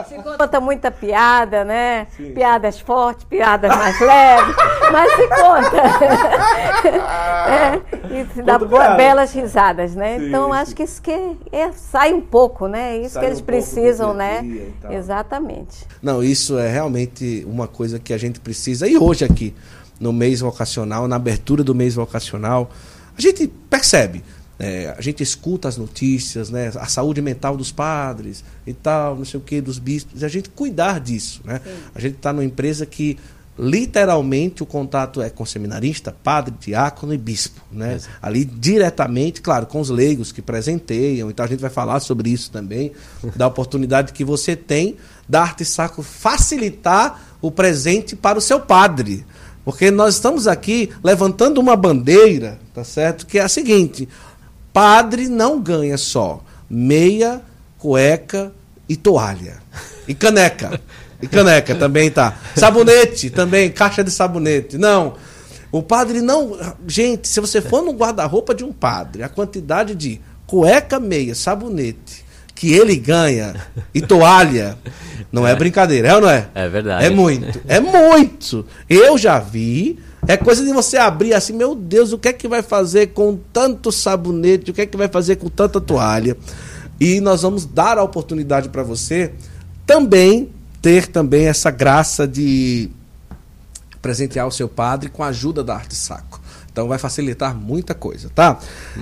se 0.08 0.16
conta 0.22 0.62
muita 0.62 0.92
piada, 0.92 1.66
né? 1.66 2.06
Sim. 2.16 2.34
Piadas 2.34 2.80
fortes, 2.80 3.24
piadas 3.24 3.76
mais 3.76 4.00
leves, 4.00 4.56
mas 4.92 5.12
se 5.14 5.28
conta. 5.28 5.82
é, 8.18 8.28
e 8.36 8.42
dá 8.42 8.58
belas 8.96 9.34
risadas, 9.34 9.96
né? 9.96 10.18
então 10.28 10.52
acho 10.54 10.76
que 10.76 10.84
isso 10.84 11.02
que 11.02 11.12
é, 11.52 11.72
sai 11.72 12.14
um 12.14 12.22
pouco, 12.22 12.68
né? 12.68 12.98
Isso 13.00 13.14
sai 13.14 13.24
que 13.24 13.30
eles 13.30 13.42
um 13.42 13.44
precisam, 13.44 14.14
né? 14.14 14.72
Exatamente. 14.90 15.86
Não, 16.02 16.24
isso 16.24 16.58
é 16.58 16.72
realmente 16.72 17.46
uma 17.48 17.68
coisa 17.68 18.00
que 18.00 18.14
a 18.14 18.18
gente 18.18 18.40
precisa. 18.40 18.88
E 18.88 18.98
hoje 18.98 19.26
aqui, 19.26 19.54
no 20.00 20.12
mês 20.14 20.40
vocacional, 20.40 21.08
na 21.08 21.16
abertura 21.16 21.64
do 21.64 21.76
mês 21.76 21.96
vocacional, 21.96 22.70
a 23.18 23.22
gente 23.22 23.48
percebe. 23.70 24.24
É, 24.58 24.96
a 24.98 25.02
gente 25.02 25.22
escuta 25.22 25.68
as 25.68 25.76
notícias, 25.76 26.50
né, 26.50 26.72
a 26.76 26.86
saúde 26.86 27.22
mental 27.22 27.58
dos 27.58 27.74
padres 27.74 28.42
e 28.66 28.74
tal, 28.74 29.18
não 29.18 29.26
sei 29.26 29.38
o 29.38 29.44
que, 29.44 29.60
dos 29.60 29.78
bispos, 29.78 30.22
e 30.22 30.26
a 30.26 30.30
gente 30.30 30.50
cuidar 30.50 31.02
disso. 31.02 31.42
Né? 31.44 31.60
A 31.94 32.00
gente 32.00 32.16
está 32.16 32.32
numa 32.32 32.46
empresa 32.46 32.86
que 32.86 33.18
literalmente 33.58 34.64
o 34.64 34.66
contato 34.66 35.22
é 35.22 35.30
com 35.30 35.46
seminarista, 35.46 36.16
padre, 36.24 36.54
diácono 36.60 37.14
e 37.14 37.18
bispo, 37.18 37.62
né? 37.72 38.00
Ali 38.22 38.44
diretamente, 38.44 39.42
claro, 39.42 39.66
com 39.66 39.80
os 39.80 39.90
leigos 39.90 40.32
que 40.32 40.42
presenteiam, 40.42 41.30
então 41.30 41.46
a 41.46 41.48
gente 41.48 41.62
vai 41.62 41.70
falar 41.70 42.00
sobre 42.02 42.30
isso 42.30 42.52
também, 42.52 42.92
da 43.36 43.48
oportunidade 43.48 44.14
que 44.14 44.26
você 44.26 44.56
tem 44.56 44.98
da 45.28 45.42
arte 45.42 45.64
sacro 45.64 46.04
facilitar 46.04 47.38
o 47.42 47.50
presente 47.50 48.16
para 48.16 48.38
o 48.38 48.42
seu 48.42 48.60
padre. 48.60 49.26
Porque 49.64 49.90
nós 49.90 50.16
estamos 50.16 50.48
aqui 50.48 50.92
levantando 51.04 51.60
uma 51.60 51.76
bandeira, 51.76 52.60
tá 52.74 52.84
certo? 52.84 53.26
Que 53.26 53.40
é 53.40 53.42
a 53.42 53.50
seguinte: 53.50 54.08
padre 54.72 55.28
não 55.28 55.60
ganha 55.60 55.98
só 55.98 56.44
meia, 56.70 57.42
cueca 57.78 58.52
e 58.88 58.96
toalha. 58.96 59.58
E 60.08 60.14
caneca. 60.14 60.80
E 61.26 61.28
caneca 61.28 61.76
também 61.76 62.10
tá. 62.10 62.38
Sabonete 62.56 63.30
também, 63.30 63.70
caixa 63.72 64.04
de 64.04 64.12
sabonete. 64.12 64.78
Não. 64.78 65.16
O 65.72 65.82
padre 65.82 66.22
não. 66.22 66.58
Gente, 66.88 67.28
se 67.28 67.40
você 67.40 67.62
for 67.62 67.82
no 67.82 67.92
guarda-roupa 67.92 68.54
de 68.54 68.64
um 68.64 68.72
padre, 68.72 69.24
a 69.24 69.30
quantidade 69.30 69.96
de 69.96 70.22
cueca, 70.46 71.00
meia, 71.00 71.36
sabonete 71.36 72.26
que 72.56 72.72
ele 72.72 72.96
ganha 72.96 73.54
e 73.94 74.02
toalha, 74.02 74.78
não 75.30 75.46
é, 75.46 75.52
é 75.52 75.56
brincadeira, 75.56 76.08
é 76.08 76.16
ou 76.16 76.22
não 76.22 76.30
é? 76.30 76.48
É 76.56 76.70
verdade. 76.70 77.06
É 77.06 77.10
muito, 77.10 77.62
é 77.68 77.80
muito. 77.82 78.66
Eu 78.90 79.18
já 79.18 79.38
vi. 79.40 80.00
É 80.28 80.38
coisa 80.38 80.66
de 80.66 80.72
você 80.72 80.98
abrir 80.98 81.34
assim, 81.34 81.54
meu 81.54 81.76
Deus, 81.76 82.12
o 82.12 82.18
que 82.18 82.30
é 82.30 82.34
que 82.34 82.48
vai 82.48 82.64
fazer 82.64 83.08
com 83.08 83.38
tanto 83.54 83.92
sabonete? 83.92 84.72
O 84.72 84.74
que 84.74 84.82
é 84.82 84.86
que 84.86 84.98
vai 84.98 85.08
fazer 85.08 85.36
com 85.36 85.50
tanta 85.50 85.80
toalha? 85.80 86.36
E 87.00 87.20
nós 87.20 87.42
vamos 87.42 87.66
dar 87.66 87.98
a 87.98 88.04
oportunidade 88.04 88.70
para 88.70 88.82
você 88.82 89.34
também 89.86 90.50
ter 90.86 91.08
também 91.08 91.48
essa 91.48 91.72
graça 91.72 92.28
de 92.28 92.92
presentear 94.04 94.46
o 94.46 94.52
seu 94.52 94.70
padre 94.70 95.10
com 95.10 95.24
a 95.24 95.30
ajuda 95.30 95.64
da 95.64 95.74
arte 95.74 95.96
saco. 95.96 96.40
Então 96.72 96.88
vai 96.88 97.00
facilitar 97.00 97.56
muita 97.56 97.96
coisa, 97.96 98.30
tá? 98.30 98.60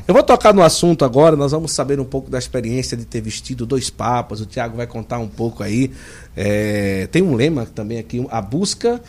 Eu 0.07 0.13
vou 0.13 0.23
tocar 0.23 0.53
no 0.53 0.63
assunto 0.63 1.03
agora, 1.03 1.35
nós 1.35 1.51
vamos 1.51 1.73
saber 1.73 1.99
um 1.99 2.05
pouco 2.05 2.31
da 2.31 2.39
experiência 2.39 2.95
de 2.95 3.03
ter 3.03 3.19
vestido 3.19 3.65
dois 3.65 3.89
papas. 3.89 4.39
O 4.39 4.45
Tiago 4.45 4.77
vai 4.77 4.87
contar 4.87 5.19
um 5.19 5.27
pouco 5.27 5.61
aí. 5.61 5.91
É, 6.37 7.05
tem 7.11 7.21
um 7.21 7.35
lema 7.35 7.65
também 7.65 7.99
aqui, 7.99 8.25
a 8.31 8.41
busca 8.41 9.01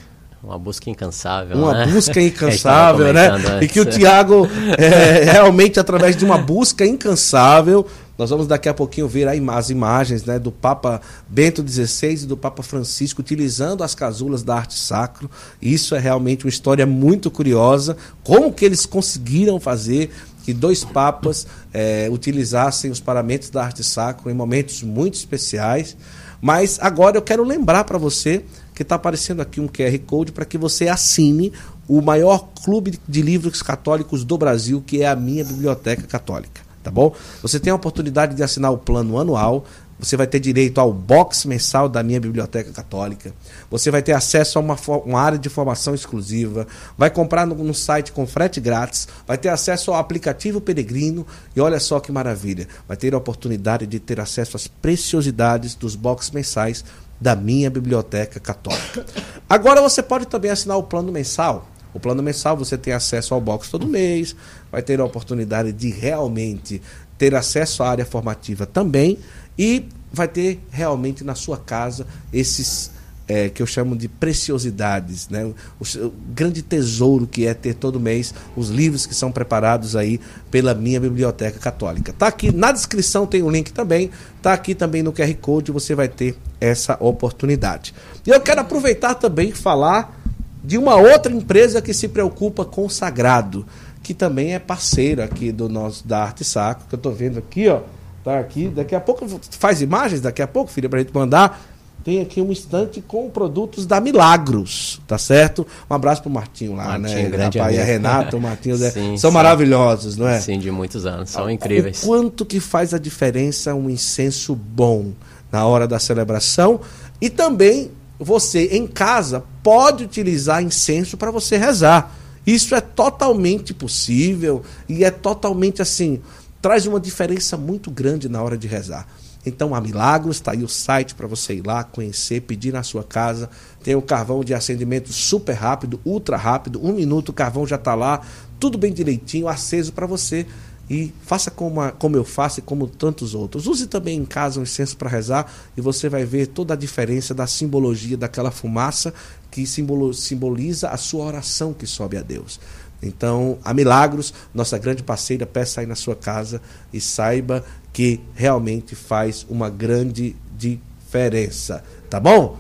uma 0.43 0.59
busca 0.59 0.91
incansável. 0.91 1.57
Uma 1.57 1.73
né? 1.73 1.87
busca 1.87 2.21
incansável, 2.21 3.13
né? 3.15 3.29
Antes. 3.29 3.63
E 3.63 3.69
que 3.69 3.81
o 3.81 3.87
Tiago, 3.87 4.47
é, 4.77 5.25
realmente, 5.25 5.81
através 5.81 6.15
de 6.17 6.25
uma 6.25 6.37
busca 6.37 6.85
incansável, 6.85 7.87
nós 8.17 8.31
vamos 8.31 8.47
daqui 8.47 8.69
a 8.69 8.75
pouquinho 8.75 9.09
ver 9.09 9.27
as 9.29 9.71
imagens 9.71 10.25
né, 10.25 10.39
do 10.39 10.53
Papa 10.53 11.01
Bento 11.29 11.67
XVI 11.67 12.23
e 12.23 12.27
do 12.27 12.37
Papa 12.37 12.63
Francisco 12.63 13.21
utilizando 13.21 13.83
as 13.83 13.95
casulas 13.95 14.43
da 14.43 14.57
arte 14.57 14.75
sacro. 14.75 15.31
Isso 15.61 15.95
é 15.95 15.99
realmente 15.99 16.45
uma 16.45 16.51
história 16.51 16.87
muito 16.87 17.31
curiosa. 17.31 17.97
Como 18.23 18.53
que 18.53 18.65
eles 18.65 18.87
conseguiram 18.87 19.59
fazer 19.59 20.11
que 20.45 20.53
dois 20.53 20.85
papas 20.85 21.47
é, 21.73 22.07
utilizassem 22.11 22.91
os 22.91 23.01
paramentos 23.01 23.49
da 23.49 23.65
arte 23.65 23.83
sacro 23.83 24.31
em 24.31 24.35
momentos 24.35 24.83
muito 24.83 25.15
especiais. 25.15 25.97
Mas 26.41 26.79
agora 26.83 27.17
eu 27.17 27.23
quero 27.23 27.43
lembrar 27.43 27.85
para 27.85 27.97
você 27.97 28.45
que 28.75 28.83
está 28.83 28.97
aparecendo 28.97 29.41
aqui 29.41 29.61
um 29.61 29.67
QR 29.67 29.99
Code 30.07 30.33
para 30.33 30.45
que 30.45 30.59
você 30.59 30.89
assine 30.89 31.51
o 31.89 32.03
maior 32.03 32.49
clube 32.63 32.99
de 33.09 33.23
livros 33.23 33.63
católicos 33.63 34.25
do 34.25 34.37
Brasil, 34.37 34.83
que 34.87 35.03
é 35.03 35.09
a 35.09 35.17
minha 35.17 35.45
Biblioteca 35.45 36.03
Católica. 36.03 36.64
Tá 36.85 36.91
bom? 36.91 37.13
Você 37.43 37.59
tem 37.59 37.73
a 37.73 37.77
oportunidade 37.77 38.37
de 38.37 38.43
assinar 38.43 38.71
o 38.71 38.79
plano 38.79 39.19
anual 39.19 39.65
você 39.99 40.17
vai 40.17 40.27
ter 40.27 40.41
direito 40.41 40.81
ao 40.81 40.93
box 40.93 41.47
mensal 41.47 41.89
da 41.89 42.03
minha 42.03 42.21
biblioteca 42.21 42.73
católica. 42.73 43.33
Você 43.71 43.91
vai 43.91 44.03
ter 44.03 44.13
acesso 44.13 44.59
a 44.59 44.61
uma, 44.61 44.77
uma 45.05 45.21
área 45.21 45.39
de 45.39 45.49
formação 45.49 45.95
exclusiva. 45.95 46.67
Vai 46.99 47.11
comprar 47.11 47.47
no, 47.47 47.55
no, 47.55 47.75
site 47.75 48.13
com 48.13 48.27
frete 48.27 48.61
grátis. 48.61 49.09
Vai 49.27 49.39
ter 49.39 49.49
acesso 49.49 49.93
ao 49.93 49.99
aplicativo 49.99 50.61
Peregrino. 50.61 51.27
E 51.55 51.61
olha 51.61 51.79
só 51.79 52.01
que 52.01 52.11
maravilha. 52.11 52.67
Vai 52.89 52.97
ter 52.97 53.15
a 53.15 53.19
oportunidade 53.19 53.87
de 53.87 54.01
ter 54.01 54.21
acesso 54.21 54.57
às 54.57 54.67
preciosidades 54.67 55.75
dos 55.75 55.95
box 55.95 56.31
mensais 56.33 56.85
da 57.21 57.37
minha 57.37 57.71
biblioteca 57.71 58.41
católica. 58.41 59.07
Agora 59.49 59.81
você 59.81 60.03
pode 60.03 60.27
também 60.27 60.51
assinar 60.51 60.77
o 60.77 60.83
plano 60.83 61.13
mensal. 61.13 61.69
O 61.95 62.01
plano 62.01 62.21
mensal 62.25 62.57
você 62.57 62.77
tem 62.77 62.93
acesso 62.93 63.33
ao 63.33 63.41
box 63.41 63.71
todo 63.71 63.87
mês, 63.87 64.35
vai 64.75 64.83
ter 64.83 65.01
a 65.01 65.05
oportunidade 65.05 65.73
de 65.73 65.89
realmente 65.89 66.83
ter 67.17 67.33
acesso 67.33 67.85
à 67.85 67.91
área 67.91 68.05
formativa 68.05 68.67
também 68.67 69.21
e 69.57 69.85
vai 70.13 70.27
ter 70.27 70.61
realmente 70.69 71.23
na 71.23 71.37
sua 71.37 71.57
casa 71.57 72.05
esses 72.33 72.91
é, 73.29 73.49
que 73.49 73.63
eu 73.63 73.67
chamo 73.69 73.97
de 73.97 74.09
preciosidades, 74.09 75.29
né? 75.29 75.45
O, 75.45 75.55
o, 75.79 76.13
grande 76.35 76.61
tesouro 76.61 77.25
que 77.25 77.47
é 77.47 77.55
ter 77.55 77.75
todo 77.75 78.01
mês 78.01 78.35
os 78.57 78.69
livros 78.69 79.07
que 79.07 79.15
são 79.15 79.31
preparados 79.31 79.95
aí 79.95 80.21
pela 80.51 80.75
minha 80.75 80.99
biblioteca 80.99 81.61
católica. 81.61 82.13
Tá 82.13 82.27
aqui 82.27 82.51
na 82.51 82.73
descrição 82.73 83.29
tem 83.29 83.43
o 83.43 83.47
um 83.47 83.51
link 83.53 83.73
também, 83.73 84.11
tá 84.43 84.53
aqui 84.53 84.75
também 84.75 85.05
no 85.05 85.13
QR 85.13 85.33
Code 85.37 85.71
você 85.71 85.95
vai 85.95 86.09
ter 86.09 86.37
essa 86.61 86.97
oportunidade. 86.99 87.95
E 88.27 88.31
eu 88.31 88.41
quero 88.41 88.61
aproveitar 88.61 89.15
também 89.15 89.53
falar 89.53 90.21
de 90.65 90.77
uma 90.77 90.97
outra 90.97 91.33
empresa 91.33 91.81
que 91.81 91.95
se 91.95 92.09
preocupa 92.09 92.65
com 92.65 92.87
o 92.87 92.91
sagrado, 92.91 93.65
que 94.05 94.15
também 94.15 94.55
é 94.55 94.61
parceiro 94.61 95.21
aqui 95.23 95.51
do 95.51 95.69
nosso 95.69 96.07
da 96.07 96.23
Arte 96.23 96.45
Sacro, 96.45 96.87
que 96.87 96.95
eu 96.95 96.99
estou 96.99 97.13
vendo 97.13 97.39
aqui, 97.39 97.69
ó 97.69 97.81
Tá 98.25 98.39
aqui. 98.39 98.69
Daqui 98.69 98.95
a 98.95 99.01
pouco 99.01 99.27
faz 99.51 99.83
imagens, 99.83 100.23
daqui 100.23 100.41
a 100.41 100.49
pouco, 100.49 100.71
filha, 100.71 100.89
pra 100.89 100.99
gente 100.99 101.15
mandar. 101.15 101.63
Tem 102.03 102.21
aqui 102.21 102.41
um 102.41 102.51
estante 102.51 103.01
com 103.01 103.31
produtos 103.31 103.87
da 103.87 104.01
Milagros, 104.01 105.01
tá 105.07 105.17
certo? 105.17 105.67
Um 105.89 105.95
abraço 105.95 106.23
pro 106.23 106.31
Martinho 106.31 106.75
lá, 106.75 106.99
Martinho, 106.99 107.23
né? 107.23 107.29
Grande 107.31 107.59
Rapaz, 107.59 107.79
a 107.79 107.83
Renato, 107.83 108.37
o 108.37 108.41
Martinho, 108.41 108.77
sim, 108.91 109.17
são 109.17 109.31
sim. 109.31 109.35
maravilhosos, 109.35 110.17
não 110.17 110.29
é? 110.29 110.39
Sim, 110.39 110.59
de 110.59 110.71
muitos 110.71 111.07
anos, 111.07 111.31
são 111.31 111.49
incríveis. 111.49 112.03
O 112.03 112.07
quanto 112.07 112.45
que 112.45 112.61
faz 112.61 112.93
a 112.93 112.99
diferença 112.99 113.75
um 113.75 113.89
incenso 113.89 114.55
bom 114.55 115.13
na 115.51 115.65
hora 115.67 115.89
da 115.89 115.99
celebração 115.99 116.81
e 117.23 117.31
também 117.31 117.91
você 118.19 118.67
em 118.73 118.87
casa 118.87 119.43
pode 119.63 120.05
utilizar 120.05 120.63
incenso 120.63 121.17
para 121.17 121.31
você 121.31 121.57
rezar. 121.57 122.15
Isso 122.47 122.75
é 122.75 122.81
totalmente 122.81 123.73
possível 123.73 124.63
e 124.89 125.05
é 125.05 125.11
totalmente 125.11 125.81
assim 125.81 126.21
traz 126.65 126.87
uma 126.87 126.99
diferença 126.99 127.59
muito 127.59 127.91
grande 127.91 128.27
na 128.27 128.43
hora 128.43 128.57
de 128.57 128.67
rezar. 128.67 129.07
Então, 129.45 129.75
a 129.75 129.81
Milagros, 129.83 130.37
está 130.37 130.53
aí 130.53 130.65
o 130.65 130.69
site 130.69 131.15
para 131.15 131.27
você 131.27 131.57
ir 131.57 131.67
lá, 131.67 131.85
conhecer, 131.85 132.41
pedir 132.41 132.73
na 132.73 132.83
sua 132.83 133.05
casa. 133.05 133.51
Tem 133.83 133.95
o 133.95 134.01
carvão 134.01 134.43
de 134.43 134.55
acendimento 134.55 135.13
super 135.13 135.53
rápido, 135.53 136.01
ultra 136.07 136.39
rápido. 136.39 136.83
Um 136.83 136.95
minuto 136.95 137.29
o 137.29 137.33
carvão 137.35 137.67
já 137.67 137.77
está 137.77 137.95
lá, 137.95 138.23
tudo 138.59 138.79
bem 138.79 138.95
direitinho, 138.95 139.47
aceso 139.47 139.93
para 139.93 140.07
você. 140.07 140.47
E 140.89 141.13
faça 141.23 141.51
como, 141.51 141.83
a, 141.83 141.93
como 141.93 142.17
eu 142.17 142.25
faço 142.25 142.61
e 142.61 142.63
como 142.63 142.87
tantos 142.87 143.35
outros. 143.35 143.67
Use 143.67 143.87
também 143.87 144.19
em 144.19 144.25
casa 144.25 144.59
um 144.59 144.63
incenso 144.63 144.97
para 144.97 145.11
rezar 145.11 145.51
e 145.77 145.83
você 145.83 146.09
vai 146.09 146.25
ver 146.25 146.47
toda 146.47 146.73
a 146.73 146.77
diferença 146.77 147.35
da 147.35 147.47
simbologia 147.47 148.17
daquela 148.17 148.51
fumaça 148.51 149.13
que 149.55 149.65
simboliza 149.65 150.89
a 150.89 150.97
sua 150.97 151.27
oração 151.27 151.73
que 151.73 151.87
sobe 151.87 152.17
a 152.17 152.23
Deus. 152.23 152.59
Então, 153.01 153.57
a 153.65 153.73
Milagros, 153.73 154.35
nossa 154.53 154.77
grande 154.79 155.05
parceira, 155.05 155.47
peça 155.47 155.81
aí 155.81 155.87
na 155.87 155.95
sua 155.95 156.17
casa 156.17 156.61
e 156.93 157.01
saiba 157.01 157.65
que 157.93 158.21
realmente 158.35 158.97
faz 158.97 159.47
uma 159.49 159.71
grande 159.71 160.35
diferença. 160.59 161.85
Tá 162.11 162.19
bom? 162.19 162.59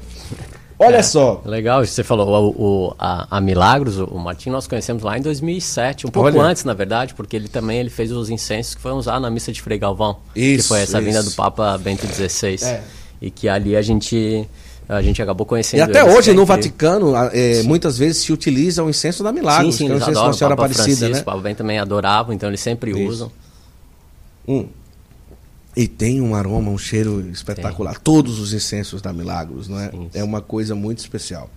Olha 0.78 0.98
é, 0.98 1.02
só. 1.02 1.42
Legal, 1.44 1.84
você 1.84 2.04
falou 2.04 2.54
o, 2.56 2.90
o 2.90 2.94
a, 2.96 3.38
a, 3.38 3.40
Milagros, 3.40 3.98
o 3.98 4.16
Martim 4.16 4.50
nós 4.50 4.68
conhecemos 4.68 5.02
lá 5.02 5.18
em 5.18 5.20
2007, 5.20 6.06
um 6.06 6.10
pouco 6.10 6.28
Olha. 6.28 6.42
antes, 6.42 6.62
na 6.62 6.74
verdade, 6.74 7.12
porque 7.14 7.34
ele 7.34 7.48
também 7.48 7.80
ele 7.80 7.90
fez 7.90 8.12
os 8.12 8.30
incensos 8.30 8.76
que 8.76 8.80
foram 8.80 8.98
usados 8.98 9.20
na 9.20 9.30
missa 9.30 9.50
de 9.50 9.60
Frei 9.60 9.78
Galvão, 9.78 10.18
isso, 10.36 10.62
que 10.62 10.68
foi 10.68 10.80
essa 10.80 10.98
isso. 10.98 11.06
vinda 11.06 11.24
do 11.24 11.32
Papa 11.32 11.76
Bento 11.76 12.06
XVI. 12.06 12.56
É. 12.62 12.84
E 13.20 13.32
que 13.32 13.48
ali 13.48 13.74
a 13.74 13.82
gente 13.82 14.48
a 14.88 15.02
gente 15.02 15.20
acabou 15.22 15.46
conhecendo. 15.46 15.80
E 15.80 15.82
até 15.82 16.04
hoje 16.04 16.32
no 16.32 16.44
Vaticano, 16.44 17.14
é, 17.32 17.62
muitas 17.62 17.96
vezes 17.96 18.22
se 18.22 18.32
utiliza 18.32 18.82
o 18.82 18.90
incenso 18.90 19.22
da 19.22 19.32
Milagros, 19.32 19.74
sim, 19.74 19.78
sim, 19.78 19.86
que 19.86 19.92
é 19.92 19.94
o 19.94 19.98
incenso 19.98 20.24
da 20.24 20.32
Senhora 20.32 20.54
Aparecida, 20.54 21.08
né? 21.08 21.20
O 21.20 21.24
Papa 21.24 21.40
Ben 21.40 21.54
também 21.54 21.78
adorava, 21.78 22.34
então 22.34 22.48
eles 22.48 22.60
sempre 22.60 22.90
Isso. 22.90 23.08
usam. 23.08 23.32
Hum. 24.46 24.68
E 25.76 25.88
tem 25.88 26.20
um 26.20 26.34
aroma, 26.34 26.70
um 26.70 26.78
cheiro 26.78 27.20
espetacular. 27.30 27.94
Tem. 27.94 28.02
Todos 28.02 28.38
os 28.38 28.52
incensos 28.52 29.02
da 29.02 29.12
Milagros, 29.12 29.68
não 29.68 29.80
é? 29.80 29.90
Sim, 29.90 30.10
é 30.14 30.22
uma 30.22 30.40
coisa 30.40 30.74
muito 30.74 30.98
especial. 30.98 31.50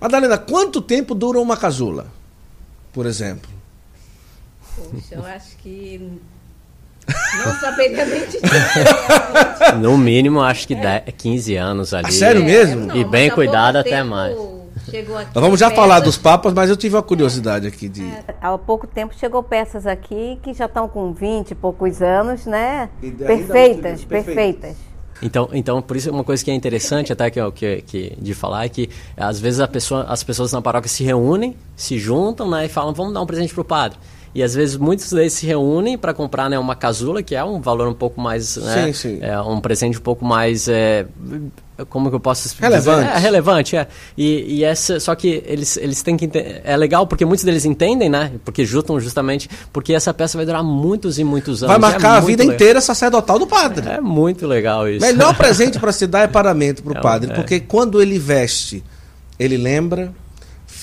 Madalena, 0.00 0.38
quanto 0.38 0.80
tempo 0.80 1.14
dura 1.14 1.40
uma 1.40 1.56
casula? 1.56 2.06
Por 2.92 3.06
exemplo? 3.06 3.50
Poxa, 4.76 5.14
eu 5.14 5.24
acho 5.24 5.56
que 5.56 6.20
não 7.44 7.52
saberia 7.54 8.04
nem 8.06 8.26
te 8.26 8.38
No 9.80 9.98
mínimo, 9.98 10.40
acho 10.40 10.66
que 10.66 10.74
10, 10.74 11.02
15 11.16 11.56
anos 11.56 11.94
ali. 11.94 12.06
Ah, 12.08 12.12
sério 12.12 12.44
mesmo? 12.44 12.86
Não, 12.86 12.96
e 12.96 13.04
bem 13.04 13.30
cuidado 13.30 13.76
até 13.76 14.02
mais. 14.02 14.36
Nós 15.34 15.42
vamos 15.42 15.58
já 15.58 15.70
peças... 15.70 15.82
falar 15.82 16.00
dos 16.00 16.16
papas, 16.16 16.52
mas 16.52 16.70
eu 16.70 16.76
tive 16.76 16.94
uma 16.94 17.02
curiosidade 17.02 17.66
aqui 17.66 17.88
de. 17.88 18.04
É, 18.04 18.24
há 18.40 18.56
pouco 18.56 18.86
tempo 18.86 19.14
chegou 19.18 19.42
peças 19.42 19.86
aqui 19.86 20.38
que 20.42 20.54
já 20.54 20.66
estão 20.66 20.88
com 20.88 21.12
20 21.12 21.50
e 21.50 21.54
poucos 21.54 22.00
anos, 22.00 22.46
né? 22.46 22.88
Perfeitas, 23.00 24.04
perfeitas. 24.04 24.76
Então, 25.22 25.48
então, 25.52 25.80
por 25.80 25.96
isso 25.96 26.10
uma 26.10 26.24
coisa 26.24 26.44
que 26.44 26.50
é 26.50 26.54
interessante 26.54 27.12
até 27.12 27.30
que, 27.30 27.40
que, 27.52 27.82
que 27.82 28.16
de 28.20 28.34
falar 28.34 28.66
é 28.66 28.68
que 28.68 28.90
às 29.16 29.40
vezes 29.40 29.60
a 29.60 29.68
pessoa, 29.68 30.04
as 30.04 30.22
pessoas 30.22 30.52
na 30.52 30.60
paróquia 30.60 30.88
se 30.88 31.02
reúnem, 31.02 31.56
se 31.76 31.98
juntam, 31.98 32.50
né, 32.50 32.66
e 32.66 32.68
falam, 32.68 32.92
vamos 32.92 33.14
dar 33.14 33.22
um 33.22 33.26
presente 33.26 33.54
pro 33.54 33.64
padre. 33.64 33.98
E 34.34 34.42
às 34.42 34.54
vezes 34.54 34.76
muitos 34.76 35.10
deles 35.12 35.32
se 35.32 35.46
reúnem 35.46 35.96
para 35.96 36.12
comprar 36.12 36.50
né, 36.50 36.58
uma 36.58 36.74
casula, 36.74 37.22
que 37.22 37.36
é 37.36 37.44
um 37.44 37.60
valor 37.60 37.86
um 37.86 37.94
pouco 37.94 38.20
mais. 38.20 38.56
Né, 38.56 38.86
sim, 38.86 38.92
sim. 38.92 39.18
É 39.20 39.40
um 39.40 39.60
presente 39.60 39.98
um 39.98 40.02
pouco 40.02 40.24
mais. 40.24 40.66
É, 40.66 41.06
como 41.88 42.08
que 42.08 42.16
eu 42.16 42.20
posso 42.20 42.46
explicar? 42.46 42.68
Relevante. 42.68 43.10
É, 43.10 43.18
relevante, 43.18 43.76
é. 43.76 43.86
E, 44.18 44.56
e 44.58 44.64
essa, 44.64 44.98
só 44.98 45.14
que 45.14 45.42
eles, 45.46 45.76
eles 45.76 46.02
têm 46.02 46.16
que. 46.16 46.28
É 46.64 46.76
legal 46.76 47.06
porque 47.06 47.24
muitos 47.24 47.44
deles 47.44 47.64
entendem, 47.64 48.08
né? 48.08 48.32
Porque 48.44 48.64
juntam 48.64 48.98
justamente. 48.98 49.48
Porque 49.72 49.92
essa 49.92 50.12
peça 50.12 50.36
vai 50.36 50.44
durar 50.44 50.64
muitos 50.64 51.16
e 51.18 51.22
muitos 51.22 51.62
anos. 51.62 51.70
Vai 51.76 51.78
marcar 51.78 52.14
é 52.14 52.18
a 52.18 52.20
vida 52.20 52.42
legal. 52.42 52.54
inteira 52.54 52.80
sacerdotal 52.80 53.38
do 53.38 53.46
padre. 53.46 53.88
É 53.88 54.00
muito 54.00 54.48
legal 54.48 54.88
isso. 54.88 55.06
Melhor 55.06 55.34
presente 55.38 55.78
para 55.78 55.92
se 55.92 56.08
dar 56.08 56.22
é 56.22 56.26
paramento 56.26 56.82
para 56.82 56.92
o 56.92 56.98
é, 56.98 57.00
padre. 57.00 57.30
É. 57.30 57.34
Porque 57.34 57.60
quando 57.60 58.02
ele 58.02 58.18
veste, 58.18 58.82
ele 59.38 59.56
lembra, 59.56 60.12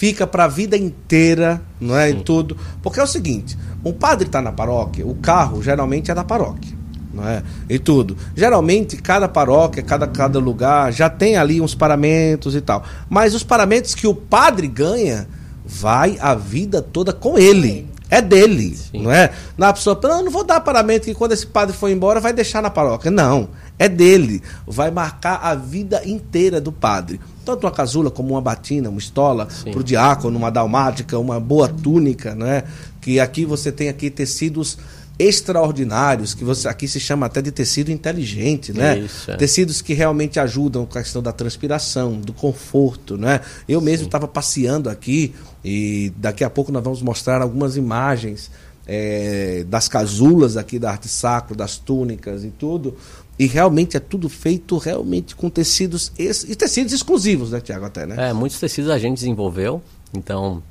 fica 0.02 0.26
para 0.26 0.46
a 0.46 0.48
vida 0.48 0.76
inteira, 0.76 1.62
não 1.80 1.96
é? 1.96 2.10
Sim. 2.10 2.18
E 2.18 2.24
tudo. 2.24 2.58
Porque 2.82 3.00
é 3.00 3.04
o 3.04 3.08
seguinte: 3.08 3.56
um 3.86 3.94
padre 3.94 4.26
está 4.26 4.42
na 4.42 4.52
paróquia, 4.52 5.06
o 5.06 5.14
carro 5.14 5.62
geralmente 5.62 6.10
é 6.10 6.16
da 6.16 6.24
paróquia. 6.24 6.76
Não 7.14 7.28
é? 7.28 7.44
E 7.70 7.78
tudo. 7.78 8.18
Geralmente, 8.36 8.98
cada 8.98 9.28
paróquia, 9.28 9.84
cada, 9.84 10.08
cada 10.08 10.40
lugar 10.40 10.92
já 10.92 11.08
tem 11.08 11.38
ali 11.38 11.62
uns 11.62 11.76
paramentos 11.76 12.56
e 12.56 12.62
tal. 12.62 12.84
Mas 13.08 13.36
os 13.36 13.44
paramentos 13.44 13.94
que 13.94 14.08
o 14.08 14.16
padre 14.16 14.68
ganha, 14.68 15.28
vai 15.64 16.18
a 16.20 16.34
vida 16.34 16.82
toda 16.82 17.14
com 17.14 17.38
ele. 17.38 17.88
É 18.10 18.22
dele, 18.22 18.76
Sim. 18.76 19.04
não 19.04 19.12
é? 19.12 19.30
Na 19.56 19.72
pessoa, 19.72 20.00
não, 20.04 20.24
não 20.24 20.32
vou 20.32 20.44
dar 20.44 20.62
paramento 20.62 21.06
que 21.06 21.14
quando 21.14 21.34
esse 21.34 21.46
padre 21.46 21.76
for 21.76 21.90
embora 21.90 22.20
vai 22.20 22.34
deixar 22.34 22.62
na 22.62 22.72
paróquia. 22.72 23.12
Não, 23.12 23.50
é 23.78 23.88
dele. 23.88 24.42
Vai 24.66 24.90
marcar 24.90 25.40
a 25.44 25.54
vida 25.54 26.02
inteira 26.06 26.60
do 26.60 26.72
padre 26.72 27.20
tanto 27.46 27.66
uma 27.66 27.72
casula 27.72 28.12
como 28.12 28.34
uma 28.34 28.42
batina, 28.42 28.90
uma 28.90 29.00
estola, 29.00 29.48
para 29.64 29.80
o 29.80 29.84
diácono, 29.84 30.38
uma 30.38 30.52
dalmática, 30.52 31.18
uma 31.18 31.40
boa 31.40 31.68
túnica, 31.68 32.36
né? 32.36 32.64
Que 33.00 33.20
aqui 33.20 33.46
você 33.46 33.72
tem 33.72 33.90
aqui 33.90 34.10
tecidos 34.10 34.78
extraordinários, 35.20 36.34
que 36.34 36.44
você 36.44 36.68
aqui 36.68 36.88
se 36.88 37.00
chama 37.00 37.28
até 37.28 37.42
de 37.42 37.52
tecido 37.52 37.92
inteligente, 37.92 38.74
né? 38.74 39.00
Isso, 39.00 39.30
é. 39.30 39.36
Tecidos 39.36 39.82
que 39.82 39.94
realmente 39.94 40.40
ajudam 40.40 40.86
com 40.86 40.98
a 40.98 41.02
questão 41.02 41.22
da 41.22 41.32
transpiração, 41.32 42.14
do 42.20 42.34
conforto, 42.34 43.18
né? 43.18 43.42
Eu 43.68 43.82
mesmo 43.82 44.08
estava 44.08 44.28
passeando 44.28 44.90
aqui 44.90 45.34
e 45.64 46.12
daqui 46.18 46.44
a 46.44 46.50
pouco 46.50 46.72
nós 46.72 46.84
vamos 46.84 47.02
mostrar 47.02 47.42
algumas 47.42 47.78
imagens 47.78 48.50
é, 48.94 49.64
das 49.70 49.88
casulas 49.88 50.58
aqui 50.58 50.78
da 50.78 50.92
arte 50.92 51.08
sacro, 51.08 51.56
das 51.56 51.78
túnicas 51.78 52.44
e 52.44 52.50
tudo. 52.50 52.98
E 53.40 53.48
realmente 53.48 53.96
é 53.96 54.02
tudo 54.02 54.28
feito 54.28 54.78
realmente 54.78 55.34
com 55.34 55.50
tecidos 55.50 56.12
e 56.18 56.56
tecidos 56.56 56.92
exclusivos, 56.92 57.52
né, 57.52 57.62
Tiago, 57.62 57.86
até, 57.86 58.06
né? 58.06 58.30
É, 58.30 58.34
muitos 58.34 58.60
tecidos 58.60 58.92
a 58.92 59.00
gente 59.00 59.16
desenvolveu, 59.16 59.82
então 60.14 60.62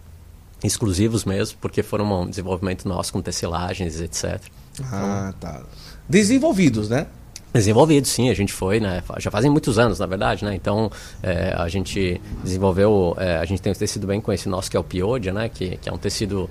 exclusivos 0.62 1.24
mesmo, 1.24 1.56
porque 1.62 1.82
foram 1.82 2.24
um 2.24 2.28
desenvolvimento 2.28 2.86
nosso 2.86 3.10
com 3.10 3.22
tecilagens, 3.22 3.98
etc. 3.98 4.38
Ah, 4.82 5.32
tá. 5.40 5.62
Desenvolvidos, 6.06 6.90
né? 6.90 7.06
Desenvolvidos, 7.54 8.10
sim, 8.10 8.28
a 8.28 8.34
gente 8.34 8.52
foi, 8.52 8.78
né? 8.78 9.02
Já 9.18 9.30
fazem 9.30 9.50
muitos 9.50 9.78
anos, 9.78 9.98
na 9.98 10.06
verdade, 10.06 10.44
né? 10.44 10.54
Então, 10.54 10.92
é, 11.22 11.54
a 11.56 11.68
gente 11.68 12.20
desenvolveu, 12.44 13.16
é, 13.18 13.38
a 13.38 13.44
gente 13.46 13.62
tem 13.62 13.72
um 13.72 13.74
tecido 13.74 14.06
bem 14.06 14.20
conhecido 14.20 14.50
nosso 14.50 14.70
que 14.70 14.76
é 14.76 14.80
o 14.80 14.84
Piodia, 14.84 15.32
né? 15.32 15.48
Que, 15.48 15.78
que 15.78 15.88
é 15.88 15.92
um 15.92 15.98
tecido 15.98 16.48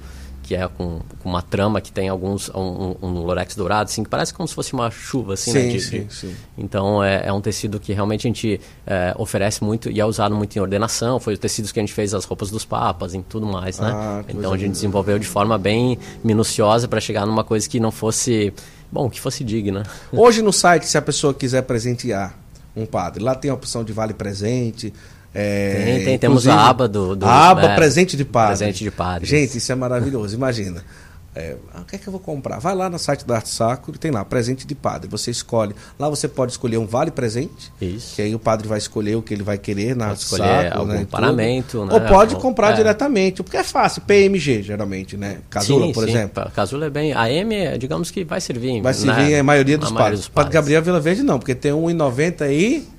que 0.50 0.56
é 0.56 0.68
com, 0.68 1.00
com, 1.20 1.30
uma 1.30 1.44
trama 1.44 1.80
que 1.80 1.92
tem 1.92 2.10
alguns 2.10 2.50
um, 2.50 2.96
um, 3.04 3.22
lorex 3.22 3.56
dourado, 3.56 3.88
assim, 3.88 4.04
que 4.04 4.10
parece 4.10 4.34
como 4.34 4.48
se 4.48 4.56
fosse 4.56 4.74
uma 4.74 4.90
chuva, 4.90 5.36
assim, 5.36 5.52
sim, 5.52 5.60
né? 5.60 5.68
De, 5.68 5.80
sim, 5.80 6.08
sim. 6.10 6.36
Então 6.58 7.04
é, 7.04 7.28
é, 7.28 7.32
um 7.32 7.40
tecido 7.40 7.80
que 7.80 7.94
realmente 7.94 8.26
a 8.26 8.30
gente 8.30 8.60
é, 8.88 9.14
oferece 9.16 9.64
muito 9.64 9.92
e 9.92 10.00
é 10.00 10.06
usado 10.06 10.36
muito 10.36 10.56
em 10.56 10.60
ordenação. 10.60 11.20
Foi 11.20 11.34
os 11.34 11.40
tecidos 11.40 11.72
que 11.72 11.80
a 11.80 11.84
gente 11.84 11.94
fez 11.94 12.16
as 12.16 12.26
roupas 12.26 12.50
dos 12.50 12.66
papas 12.66 13.14
e 13.14 13.22
tudo 13.22 13.46
mais, 13.46 13.78
né? 13.78 13.92
Ah, 13.94 14.24
então 14.28 14.52
a 14.52 14.58
gente 14.58 14.72
desenvolveu 14.72 15.20
de 15.20 15.28
forma 15.28 15.56
bem 15.56 16.00
minuciosa 16.24 16.88
para 16.88 17.00
chegar 17.00 17.28
numa 17.28 17.44
coisa 17.44 17.70
que 17.70 17.80
não 17.80 17.92
fosse 17.92 18.52
bom, 18.92 19.08
que 19.08 19.22
fosse 19.22 19.44
digna. 19.44 19.84
Hoje 20.12 20.42
no 20.42 20.52
site, 20.52 20.88
se 20.88 20.98
a 20.98 21.02
pessoa 21.04 21.32
quiser 21.32 21.62
presentear 21.62 22.36
um 22.76 22.88
padre, 22.88 23.24
lá 23.24 23.36
tem 23.36 23.52
a 23.52 23.54
opção 23.54 23.84
de 23.84 23.94
vale 23.94 24.16
presente. 24.16 24.92
É, 25.34 25.84
tem, 25.84 26.06
tem 26.06 26.18
temos 26.18 26.48
a 26.48 26.70
aba 26.70 26.88
do, 26.88 27.16
do 27.16 27.26
a 27.26 27.50
aba 27.50 27.72
é, 27.72 27.76
presente 27.76 28.18
de 28.18 28.26
padre. 28.26 28.58
Presente 28.58 28.84
de 28.84 28.92
padre. 28.92 29.28
Gente, 29.28 29.58
isso 29.58 29.72
é 29.72 29.76
maravilhoso. 29.76 30.36
Imagina. 30.36 30.84
É, 31.36 31.56
o 31.80 31.86
que 31.86 31.96
é 31.96 32.00
que 32.00 32.08
eu 32.08 32.12
vou 32.12 32.20
comprar? 32.20 32.58
Vai 32.58 32.74
lá 32.74 32.90
no 32.90 32.98
site 32.98 33.26
da 33.26 33.36
Arte 33.36 33.50
Sacro, 33.50 33.98
tem 33.98 34.10
lá, 34.10 34.26
presente 34.26 34.66
de 34.66 34.74
padre. 34.74 35.08
Você 35.10 35.30
escolhe. 35.30 35.76
Lá 35.98 36.10
você 36.10 36.28
pode 36.28 36.52
escolher 36.52 36.78
um 36.78 36.88
vale 36.88 37.12
presente. 37.12 37.72
Isso. 37.80 38.16
Que 38.16 38.24
aí 38.24 38.34
o 38.34 38.40
padre 38.40 38.68
vai 38.68 38.80
escolher 38.80 39.16
o 39.16 39.22
que 39.22 39.36
ele 39.36 39.44
vai 39.44 39.58
querer 39.58 39.96
na 39.96 40.08
pode 40.08 40.20
escolher 40.20 40.64
Sacro, 40.64 40.80
algum 40.80 40.92
né, 40.92 41.08
paramento. 41.10 41.86
Né? 41.86 41.94
Ou 41.94 42.02
pode 42.02 42.36
comprar 42.36 42.72
é. 42.72 42.74
diretamente, 42.74 43.44
porque 43.44 43.58
é 43.58 43.64
fácil. 43.64 44.02
PMG, 44.02 44.64
geralmente, 44.64 45.16
né? 45.16 45.38
Casula, 45.50 45.86
sim, 45.86 45.94
por 45.94 46.04
sim. 46.04 46.10
exemplo. 46.10 46.52
Casula 46.54 46.88
é 46.88 46.90
bem. 46.90 47.14
A 47.14 47.32
M, 47.32 47.78
digamos 47.78 48.10
que 48.10 48.24
vai 48.24 48.42
servir. 48.42 48.82
Vai 48.82 48.94
servir 48.94 49.30
né? 49.30 49.40
a 49.40 49.44
maioria 49.44 49.78
dos 49.78 49.92
a 49.92 49.96
padres. 49.96 50.22
Maioria 50.22 50.34
Padre 50.34 50.54
Gabriel 50.54 50.82
Vila 50.82 51.00
Verde 51.00 51.22
não, 51.22 51.38
porque 51.38 51.54
tem 51.54 51.72
1,90 51.72 52.52
e. 52.52 52.99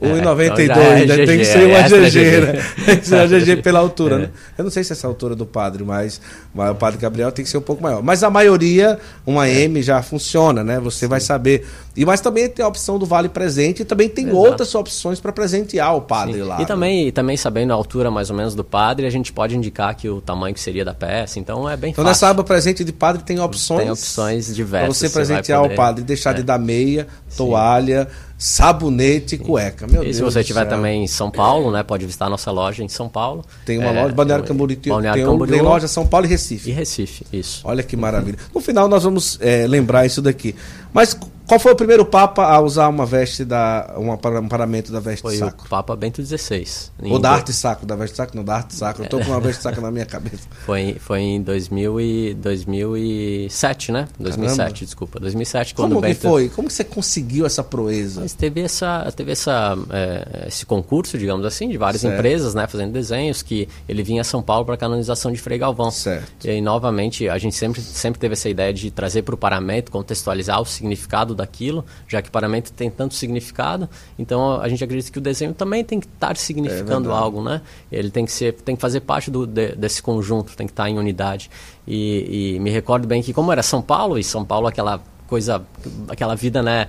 1,92, 0.00 0.58
é, 0.58 0.64
então 0.64 1.16
é 1.16 1.26
tem 1.26 1.38
que 1.38 1.44
ser 1.44 1.66
uma 1.66 1.82
GG, 1.82 2.40
né? 2.40 2.64
Tem 2.84 2.98
que 2.98 3.06
ser 3.06 3.14
uma 3.14 3.26
GG 3.26 3.62
pela 3.62 3.78
altura. 3.78 4.16
É. 4.16 4.18
Né? 4.18 4.30
Eu 4.58 4.64
não 4.64 4.70
sei 4.70 4.84
se 4.84 4.92
essa 4.92 5.06
altura 5.06 5.34
do 5.34 5.46
padre, 5.46 5.82
mas, 5.82 6.20
mas, 6.54 6.70
o 6.70 6.74
padre 6.74 6.98
Gabriel 6.98 7.32
tem 7.32 7.44
que 7.44 7.50
ser 7.50 7.58
um 7.58 7.62
pouco 7.62 7.82
maior. 7.82 8.02
Mas 8.02 8.22
a 8.22 8.30
maioria, 8.30 8.98
uma 9.26 9.48
M 9.48 9.82
já 9.82 10.02
funciona, 10.02 10.62
né? 10.62 10.78
Você 10.80 11.06
Sim. 11.06 11.08
vai 11.08 11.20
saber. 11.20 11.66
E 11.96 12.04
Mas 12.04 12.20
também 12.20 12.48
tem 12.48 12.64
a 12.64 12.68
opção 12.68 12.98
do 12.98 13.06
Vale 13.06 13.28
Presente 13.28 13.82
e 13.82 13.84
também 13.84 14.08
tem 14.08 14.24
Exato. 14.24 14.38
outras 14.38 14.74
opções 14.74 15.20
para 15.20 15.32
presentear 15.32 15.94
o 15.96 16.00
padre 16.00 16.34
Sim. 16.34 16.42
lá. 16.42 16.56
E 16.56 16.60
né? 16.60 16.64
também, 16.64 17.12
também 17.12 17.36
sabendo 17.36 17.70
a 17.70 17.74
altura 17.74 18.10
mais 18.10 18.30
ou 18.30 18.36
menos 18.36 18.54
do 18.54 18.64
padre, 18.64 19.06
a 19.06 19.10
gente 19.10 19.32
pode 19.32 19.56
indicar 19.56 19.94
que 19.94 20.08
o 20.08 20.20
tamanho 20.20 20.54
que 20.54 20.60
seria 20.60 20.84
da 20.84 20.92
peça. 20.92 21.38
Então 21.38 21.70
é 21.70 21.76
bem 21.76 21.92
então, 21.92 22.02
fácil. 22.04 22.16
Então 22.16 22.26
nessa 22.26 22.28
aba 22.28 22.42
presente 22.42 22.84
de 22.84 22.92
padre 22.92 23.22
tem 23.22 23.38
opções. 23.38 23.82
Tem 23.82 23.90
opções 23.90 24.54
diversas. 24.54 24.98
Para 24.98 25.08
você 25.08 25.14
presentear 25.14 25.60
você 25.60 25.68
poder... 25.68 25.74
o 25.74 25.76
padre, 25.76 26.04
deixar 26.04 26.32
é. 26.32 26.34
de 26.34 26.42
dar 26.42 26.58
meia, 26.58 27.06
toalha 27.36 28.08
sabonete 28.44 29.36
e 29.36 29.38
cueca. 29.38 29.86
Meu 29.86 30.02
e 30.02 30.04
Deus 30.04 30.16
se 30.16 30.22
você 30.22 30.40
estiver 30.40 30.66
também 30.66 31.04
em 31.04 31.06
São 31.06 31.30
Paulo, 31.30 31.70
né, 31.70 31.82
pode 31.82 32.04
visitar 32.04 32.26
a 32.26 32.28
nossa 32.28 32.50
loja 32.50 32.84
em 32.84 32.88
São 32.90 33.08
Paulo. 33.08 33.42
Tem 33.64 33.78
uma 33.78 33.88
é, 33.88 34.02
loja, 34.02 34.14
Balneário 34.14 34.44
Camboriú, 34.44 34.78
Balneário 34.86 35.22
tem, 35.22 35.32
Camboriú, 35.32 35.54
tem 35.54 35.62
loja 35.62 35.88
São 35.88 36.06
Paulo 36.06 36.26
e 36.26 36.28
Recife. 36.28 36.68
E 36.68 36.72
Recife, 36.74 37.24
isso. 37.32 37.62
Olha 37.64 37.82
que 37.82 37.96
maravilha. 37.96 38.36
No 38.54 38.60
final 38.60 38.86
nós 38.86 39.02
vamos 39.02 39.38
é, 39.40 39.66
lembrar 39.66 40.04
isso 40.04 40.20
daqui. 40.20 40.54
Mas 40.92 41.18
qual 41.46 41.60
foi 41.60 41.72
o 41.72 41.76
primeiro 41.76 42.06
Papa 42.06 42.44
a 42.46 42.60
usar 42.60 42.88
uma 42.88 43.04
veste 43.04 43.44
da. 43.44 43.94
Um 43.98 44.48
paramento 44.48 44.90
da 44.90 44.98
veste 44.98 45.20
foi 45.20 45.36
sacro? 45.36 45.66
o 45.66 45.68
Papa 45.68 45.94
Bento 45.94 46.24
XVI. 46.24 46.66
Ou 47.02 47.18
da 47.18 47.32
arte 47.32 47.52
sacro, 47.52 47.86
da 47.86 47.94
veste 47.94 48.16
sacro, 48.16 48.36
não, 48.36 48.44
da 48.44 48.56
arte 48.56 48.74
sacro. 48.74 49.04
Eu 49.04 49.08
tô 49.08 49.18
com 49.18 49.26
uma 49.26 49.40
veste 49.40 49.62
sacro 49.62 49.82
na 49.82 49.90
minha 49.90 50.06
cabeça. 50.06 50.48
Foi, 50.64 50.96
foi 51.00 51.20
em 51.20 51.42
2000 51.42 52.00
e, 52.00 52.34
2007, 52.34 53.92
né? 53.92 54.08
2007, 54.18 54.56
Caramba. 54.56 54.78
desculpa. 54.78 55.20
2007, 55.20 55.74
quando 55.74 55.90
Como 55.90 56.00
Bento... 56.00 56.14
que 56.14 56.22
foi? 56.22 56.48
Como 56.48 56.68
que 56.68 56.74
você 56.74 56.84
conseguiu 56.84 57.44
essa 57.44 57.62
proeza? 57.62 58.22
Mas 58.22 58.32
teve, 58.32 58.62
essa, 58.62 59.12
teve 59.14 59.32
essa, 59.32 59.76
é, 59.90 60.46
esse 60.48 60.64
concurso, 60.64 61.18
digamos 61.18 61.44
assim, 61.44 61.68
de 61.68 61.76
várias 61.76 62.00
certo. 62.00 62.14
empresas, 62.14 62.54
né? 62.54 62.66
Fazendo 62.66 62.92
desenhos, 62.92 63.42
que 63.42 63.68
ele 63.86 64.02
vinha 64.02 64.22
a 64.22 64.24
São 64.24 64.42
Paulo 64.42 64.64
para 64.64 64.76
a 64.76 64.78
canonização 64.78 65.30
de 65.30 65.38
Frei 65.38 65.58
Galvão. 65.58 65.90
Certo. 65.90 66.46
E 66.46 66.50
aí, 66.50 66.60
novamente, 66.62 67.28
a 67.28 67.36
gente 67.36 67.54
sempre, 67.54 67.82
sempre 67.82 68.18
teve 68.18 68.32
essa 68.32 68.48
ideia 68.48 68.72
de 68.72 68.90
trazer 68.90 69.22
para 69.22 69.34
o 69.34 69.38
paramento, 69.38 69.92
contextualizar 69.92 70.58
o 70.60 70.64
significado 70.64 71.33
daquilo, 71.34 71.84
já 72.08 72.22
que 72.22 72.28
o 72.28 72.32
paramento 72.32 72.72
tem 72.72 72.90
tanto 72.90 73.14
significado, 73.14 73.88
então 74.18 74.60
a 74.60 74.68
gente 74.68 74.82
acredita 74.82 75.10
que 75.10 75.18
o 75.18 75.22
desenho 75.22 75.54
também 75.54 75.84
tem 75.84 76.00
que 76.00 76.06
estar 76.06 76.36
significando 76.36 77.10
é 77.10 77.12
algo, 77.12 77.42
né? 77.42 77.60
Ele 77.90 78.10
tem 78.10 78.24
que 78.24 78.32
ser, 78.32 78.52
tem 78.52 78.76
que 78.76 78.80
fazer 78.80 79.00
parte 79.00 79.30
do, 79.30 79.46
de, 79.46 79.74
desse 79.74 80.02
conjunto, 80.02 80.56
tem 80.56 80.66
que 80.66 80.72
estar 80.72 80.88
em 80.88 80.98
unidade. 80.98 81.50
E, 81.86 82.54
e 82.56 82.60
me 82.60 82.70
recordo 82.70 83.06
bem 83.06 83.22
que 83.22 83.32
como 83.32 83.52
era 83.52 83.62
São 83.62 83.82
Paulo 83.82 84.18
e 84.18 84.24
São 84.24 84.44
Paulo 84.44 84.66
aquela 84.66 85.00
coisa, 85.26 85.62
aquela 86.08 86.34
vida, 86.34 86.62
né? 86.62 86.88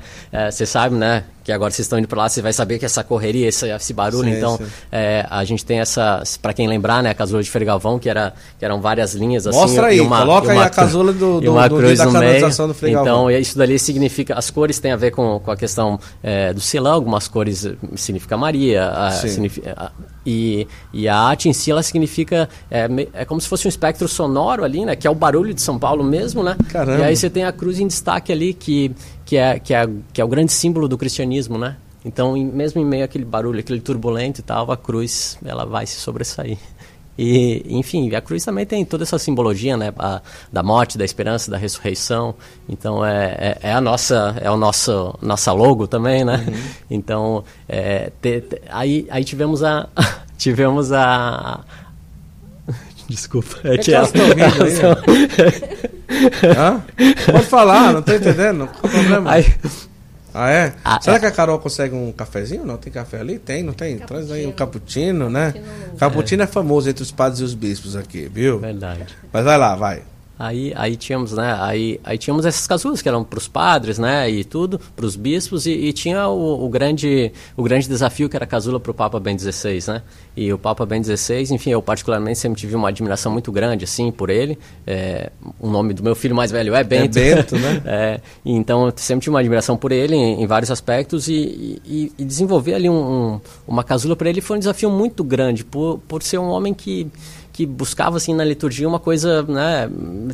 Você 0.51 0.63
é, 0.63 0.65
sabe, 0.65 0.95
né? 0.95 1.25
Que 1.45 1.51
agora 1.51 1.69
vocês 1.69 1.85
estão 1.85 1.99
indo 1.99 2.07
para 2.07 2.23
lá, 2.23 2.27
você 2.27 2.41
vai 2.41 2.51
saber 2.51 2.79
que 2.79 2.85
essa 2.85 3.03
correria, 3.03 3.47
esse, 3.47 3.69
esse 3.69 3.93
barulho. 3.93 4.31
Sim, 4.31 4.37
então, 4.37 4.57
sim. 4.57 4.65
É, 4.91 5.27
a 5.29 5.43
gente 5.43 5.63
tem 5.63 5.79
essa, 5.79 6.23
para 6.41 6.53
quem 6.55 6.67
lembrar, 6.67 7.03
né? 7.03 7.11
A 7.11 7.13
casula 7.13 7.43
de 7.43 7.51
Fergalvão, 7.51 7.99
que, 7.99 8.09
era, 8.09 8.33
que 8.57 8.65
eram 8.65 8.81
várias 8.81 9.13
linhas 9.13 9.45
assim. 9.45 9.59
Mostra 9.59 9.85
aí, 9.85 10.01
uma, 10.01 10.21
coloca 10.21 10.51
aí 10.51 10.57
a 10.57 10.69
casula 10.71 11.13
do, 11.13 11.39
do, 11.39 11.51
uma 11.51 11.67
do, 11.67 11.77
cruz 11.77 11.99
da 11.99 12.05
canonização 12.05 12.67
do 12.67 12.73
Fergalvão. 12.73 13.29
Então, 13.29 13.39
isso 13.39 13.55
dali 13.55 13.77
significa, 13.77 14.33
as 14.33 14.49
cores 14.49 14.79
têm 14.79 14.91
a 14.91 14.95
ver 14.95 15.11
com, 15.11 15.39
com 15.39 15.51
a 15.51 15.55
questão 15.55 15.99
é, 16.23 16.51
do 16.51 16.59
silão, 16.59 16.93
algumas 16.93 17.27
cores 17.27 17.67
significa 17.95 18.35
Maria, 18.35 18.89
a, 18.89 19.11
significa, 19.11 19.71
a, 19.77 19.91
e, 20.25 20.67
e 20.91 21.07
a 21.07 21.15
arte 21.15 21.47
em 21.47 21.53
si, 21.53 21.69
ela 21.69 21.83
significa, 21.83 22.49
é, 22.71 22.87
é 23.13 23.23
como 23.23 23.39
se 23.39 23.47
fosse 23.47 23.67
um 23.67 23.69
espectro 23.69 24.07
sonoro 24.07 24.63
ali, 24.63 24.83
né? 24.83 24.95
Que 24.95 25.05
é 25.05 25.11
o 25.11 25.15
barulho 25.15 25.53
de 25.53 25.61
São 25.61 25.77
Paulo 25.77 26.03
mesmo, 26.03 26.41
né? 26.41 26.57
Caramba. 26.69 27.01
E 27.01 27.03
aí 27.03 27.15
você 27.15 27.29
tem 27.29 27.43
a 27.43 27.51
cruz 27.51 27.79
em 27.79 27.85
destaque 27.85 28.31
ali, 28.31 28.51
que, 28.53 28.91
que, 29.25 29.37
é, 29.37 29.59
que, 29.59 29.73
é, 29.73 29.89
que 30.13 30.21
é 30.21 30.23
o 30.23 30.27
grande 30.27 30.53
símbolo 30.53 30.87
do 30.87 30.97
cristianismo, 30.97 31.57
né? 31.57 31.75
Então, 32.05 32.37
em, 32.37 32.45
mesmo 32.45 32.79
em 32.79 32.85
meio 32.85 33.03
àquele 33.03 33.25
barulho, 33.25 33.59
aquele 33.59 33.81
turbulento 33.81 34.39
e 34.39 34.43
tal, 34.43 34.71
a 34.71 34.77
cruz, 34.77 35.39
ela 35.43 35.65
vai 35.65 35.85
se 35.85 35.99
sobressair. 35.99 36.57
E, 37.17 37.63
enfim, 37.69 38.13
a 38.13 38.19
cruz 38.19 38.43
também 38.43 38.65
tem 38.65 38.83
toda 38.83 39.03
essa 39.03 39.17
simbologia, 39.17 39.77
né, 39.77 39.93
a, 39.97 40.21
da 40.51 40.61
morte, 40.61 40.97
da 40.97 41.05
esperança, 41.05 41.49
da 41.49 41.55
ressurreição. 41.55 42.35
Então 42.67 43.05
é, 43.05 43.57
é, 43.61 43.69
é, 43.69 43.73
a 43.73 43.79
nossa 43.79 44.35
é 44.41 44.51
o 44.51 44.57
nosso 44.57 45.17
nossa 45.21 45.53
logo 45.53 45.87
também, 45.87 46.25
né? 46.25 46.43
Uhum. 46.45 46.53
Então 46.91 47.45
é, 47.69 48.11
te, 48.21 48.41
te, 48.41 48.61
aí 48.69 49.07
aí 49.09 49.23
tivemos 49.23 49.63
a 49.63 49.87
tivemos 50.37 50.91
a 50.91 51.63
Desculpa, 53.07 53.59
é, 53.63 53.75
é 53.75 53.77
que, 53.77 53.93
elas 53.93 54.07
estão 54.07 54.25
rindo 54.27 54.43
aí. 54.63 54.79
Pode 57.31 57.45
falar, 57.45 57.93
não 57.93 57.99
estou 57.99 58.15
entendendo. 58.15 58.67
Qual 58.67 58.85
o 58.85 58.89
problema? 58.89 59.31
Aí, 59.31 59.45
ah, 60.37 60.51
é? 60.51 60.73
Ah, 60.83 60.99
Será 61.01 61.15
é. 61.15 61.19
que 61.21 61.25
a 61.27 61.31
Carol 61.31 61.57
consegue 61.59 61.95
um 61.95 62.11
cafezinho? 62.11 62.65
Não 62.65 62.75
tem 62.75 62.91
café 62.91 63.21
ali? 63.21 63.39
Tem, 63.39 63.63
não 63.63 63.71
tem? 63.71 63.97
Cappuccino. 63.97 64.07
Traz 64.07 64.31
aí 64.31 64.45
um 64.45 64.51
cappuccino, 64.51 65.29
né? 65.29 65.53
Cappuccino 65.97 66.41
é. 66.41 66.43
é 66.43 66.47
famoso 66.47 66.89
entre 66.89 67.03
os 67.03 67.11
padres 67.11 67.39
e 67.39 67.43
os 67.45 67.53
bispos 67.53 67.95
aqui, 67.95 68.29
viu? 68.31 68.59
Verdade. 68.59 69.05
Mas 69.31 69.45
vai 69.45 69.57
lá, 69.57 69.75
vai. 69.75 70.01
Aí, 70.37 70.73
aí 70.75 70.97
tínhamos, 70.97 71.31
né? 71.31 71.55
Aí, 71.59 71.99
aí 72.03 72.17
tínhamos 72.17 72.45
essas 72.45 72.67
casulas 72.67 73.01
que 73.01 73.07
eram 73.07 73.23
para 73.23 73.39
os 73.39 73.47
padres, 73.47 73.97
né? 73.97 74.29
E 74.29 74.43
tudo, 74.43 74.79
para 74.93 75.05
os 75.05 75.15
bispos, 75.15 75.65
e, 75.65 75.71
e 75.71 75.93
tinha 75.93 76.27
o, 76.27 76.65
o, 76.65 76.69
grande, 76.69 77.31
o 77.55 77.63
grande 77.63 77.87
desafio 77.87 78.27
que 78.27 78.35
era 78.35 78.43
a 78.43 78.47
casula 78.47 78.77
para 78.77 78.91
o 78.91 78.93
Papa 78.93 79.17
Ben 79.17 79.37
XVI, 79.39 79.79
né? 79.87 80.01
E 80.35 80.51
o 80.51 80.57
Papa 80.57 80.85
Ben 80.85 81.01
XVI, 81.01 81.53
enfim, 81.53 81.69
eu 81.69 81.81
particularmente 81.81 82.37
sempre 82.37 82.59
tive 82.59 82.75
uma 82.75 82.89
admiração 82.89 83.31
muito 83.31 83.49
grande, 83.49 83.85
assim, 83.85 84.11
por 84.11 84.29
ele. 84.29 84.59
É, 84.85 85.31
o 85.57 85.69
nome 85.69 85.93
do 85.93 86.03
meu 86.03 86.15
filho 86.15 86.35
mais 86.35 86.51
velho 86.51 86.75
é 86.75 86.83
Bento. 86.83 87.17
É 87.17 87.35
Bento, 87.35 87.57
né? 87.57 87.81
é, 87.85 88.21
então, 88.45 88.87
eu 88.87 88.93
sempre 88.97 89.23
tive 89.23 89.33
uma 89.33 89.39
admiração 89.39 89.77
por 89.77 89.93
ele 89.93 90.15
em, 90.15 90.41
em 90.43 90.45
vários 90.45 90.69
aspectos 90.69 91.29
e, 91.29 91.81
e, 91.85 92.11
e, 92.17 92.25
desenvolver 92.25 92.73
ali 92.73 92.89
um, 92.89 92.93
um, 92.93 93.41
uma 93.65 93.85
casula 93.85 94.17
para 94.17 94.29
ele 94.29 94.41
foi 94.41 94.57
um 94.57 94.59
desafio 94.59 94.89
muito 94.89 95.23
grande, 95.23 95.63
por, 95.63 95.99
por 96.07 96.21
ser 96.21 96.39
um 96.39 96.49
homem 96.49 96.73
que 96.73 97.07
que 97.55 97.65
buscava 97.65 98.17
assim 98.17 98.35
na 98.35 98.43
liturgia 98.43 98.85
uma 98.85 98.99
coisa, 98.99 99.41
né, 99.43 99.89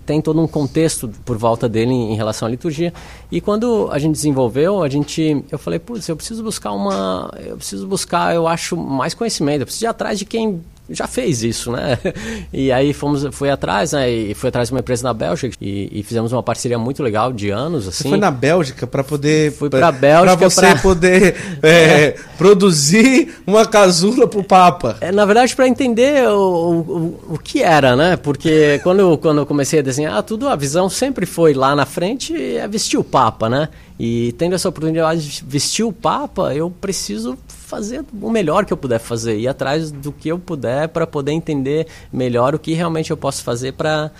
tem 0.07 0.19
todo 0.19 0.41
um 0.41 0.47
contexto 0.47 1.07
por 1.23 1.37
volta 1.37 1.69
dele 1.69 1.91
em, 1.91 2.13
em, 2.13 2.15
relação 2.15 2.47
à 2.47 2.51
liturgia. 2.51 2.91
E 3.31 3.39
quando 3.39 3.87
a 3.91 3.99
gente 3.99 4.13
desenvolveu, 4.13 4.81
a 4.81 4.89
gente, 4.89 5.45
eu 5.51 5.59
falei, 5.59 5.77
putz, 5.77 6.09
eu 6.09 6.15
preciso 6.15 6.41
buscar 6.41 6.71
uma, 6.71 7.31
eu 7.45 7.57
preciso 7.57 7.85
buscar, 7.85 8.33
eu 8.33 8.47
acho 8.47 8.75
mais 8.75 9.13
conhecimento, 9.13 9.61
eu 9.61 9.65
preciso 9.67 9.85
ir 9.85 9.87
atrás 9.87 10.17
de 10.17 10.25
quem 10.25 10.63
já 10.93 11.07
fez 11.07 11.43
isso, 11.43 11.71
né? 11.71 11.97
E 12.53 12.71
aí 12.71 12.93
fomos, 12.93 13.25
fui 13.31 13.49
atrás, 13.49 13.93
né? 13.93 14.09
E 14.09 14.33
fui 14.33 14.49
atrás 14.49 14.67
de 14.67 14.73
uma 14.73 14.79
empresa 14.79 15.03
na 15.03 15.13
Bélgica 15.13 15.55
e, 15.61 15.89
e 15.91 16.03
fizemos 16.03 16.31
uma 16.33 16.43
parceria 16.43 16.77
muito 16.77 17.01
legal 17.01 17.31
de 17.31 17.49
anos, 17.49 17.87
assim. 17.87 18.03
Você 18.03 18.09
foi 18.09 18.17
na 18.17 18.29
Bélgica 18.31 18.85
para 18.85 19.03
poder... 19.03 19.51
Fui 19.53 19.69
para 19.69 19.87
a 19.87 19.91
Bélgica 19.91 20.37
para 20.37 20.49
você 20.49 20.61
pra... 20.61 20.75
poder 20.77 21.35
é, 21.63 22.15
produzir 22.37 23.35
uma 23.47 23.65
casula 23.65 24.27
para 24.27 24.39
o 24.39 24.43
Papa. 24.43 24.97
É, 25.01 25.11
na 25.11 25.25
verdade, 25.25 25.55
para 25.55 25.67
entender 25.67 26.27
o, 26.27 26.39
o, 26.39 27.33
o, 27.35 27.39
que 27.39 27.61
era, 27.63 27.95
né? 27.95 28.17
Porque 28.17 28.79
quando 28.83 28.99
eu, 28.99 29.17
quando 29.17 29.39
eu 29.39 29.45
comecei 29.45 29.79
a 29.79 29.83
desenhar 29.83 30.21
tudo, 30.23 30.47
a 30.47 30.55
visão 30.55 30.89
sempre 30.89 31.25
foi 31.25 31.53
lá 31.53 31.75
na 31.75 31.85
frente 31.85 32.35
é 32.35 32.67
vestir 32.67 32.97
o 32.97 33.03
Papa, 33.03 33.49
né? 33.49 33.69
E 33.99 34.33
tendo 34.33 34.55
essa 34.55 34.67
oportunidade 34.67 35.21
de 35.21 35.43
vestir 35.45 35.83
o 35.83 35.93
Papa, 35.93 36.53
eu 36.55 36.69
preciso 36.69 37.37
fazer 37.71 38.03
o 38.21 38.29
melhor 38.29 38.65
que 38.65 38.73
eu 38.73 38.77
puder 38.77 38.99
fazer, 38.99 39.39
ir 39.39 39.47
atrás 39.47 39.91
do 39.91 40.11
que 40.11 40.27
eu 40.27 40.37
puder 40.37 40.89
para 40.89 41.07
poder 41.07 41.31
entender 41.31 41.87
melhor 42.11 42.53
o 42.53 42.59
que 42.59 42.73
realmente 42.73 43.11
eu 43.11 43.15
posso 43.15 43.41
fazer 43.43 43.71
para 43.71 44.11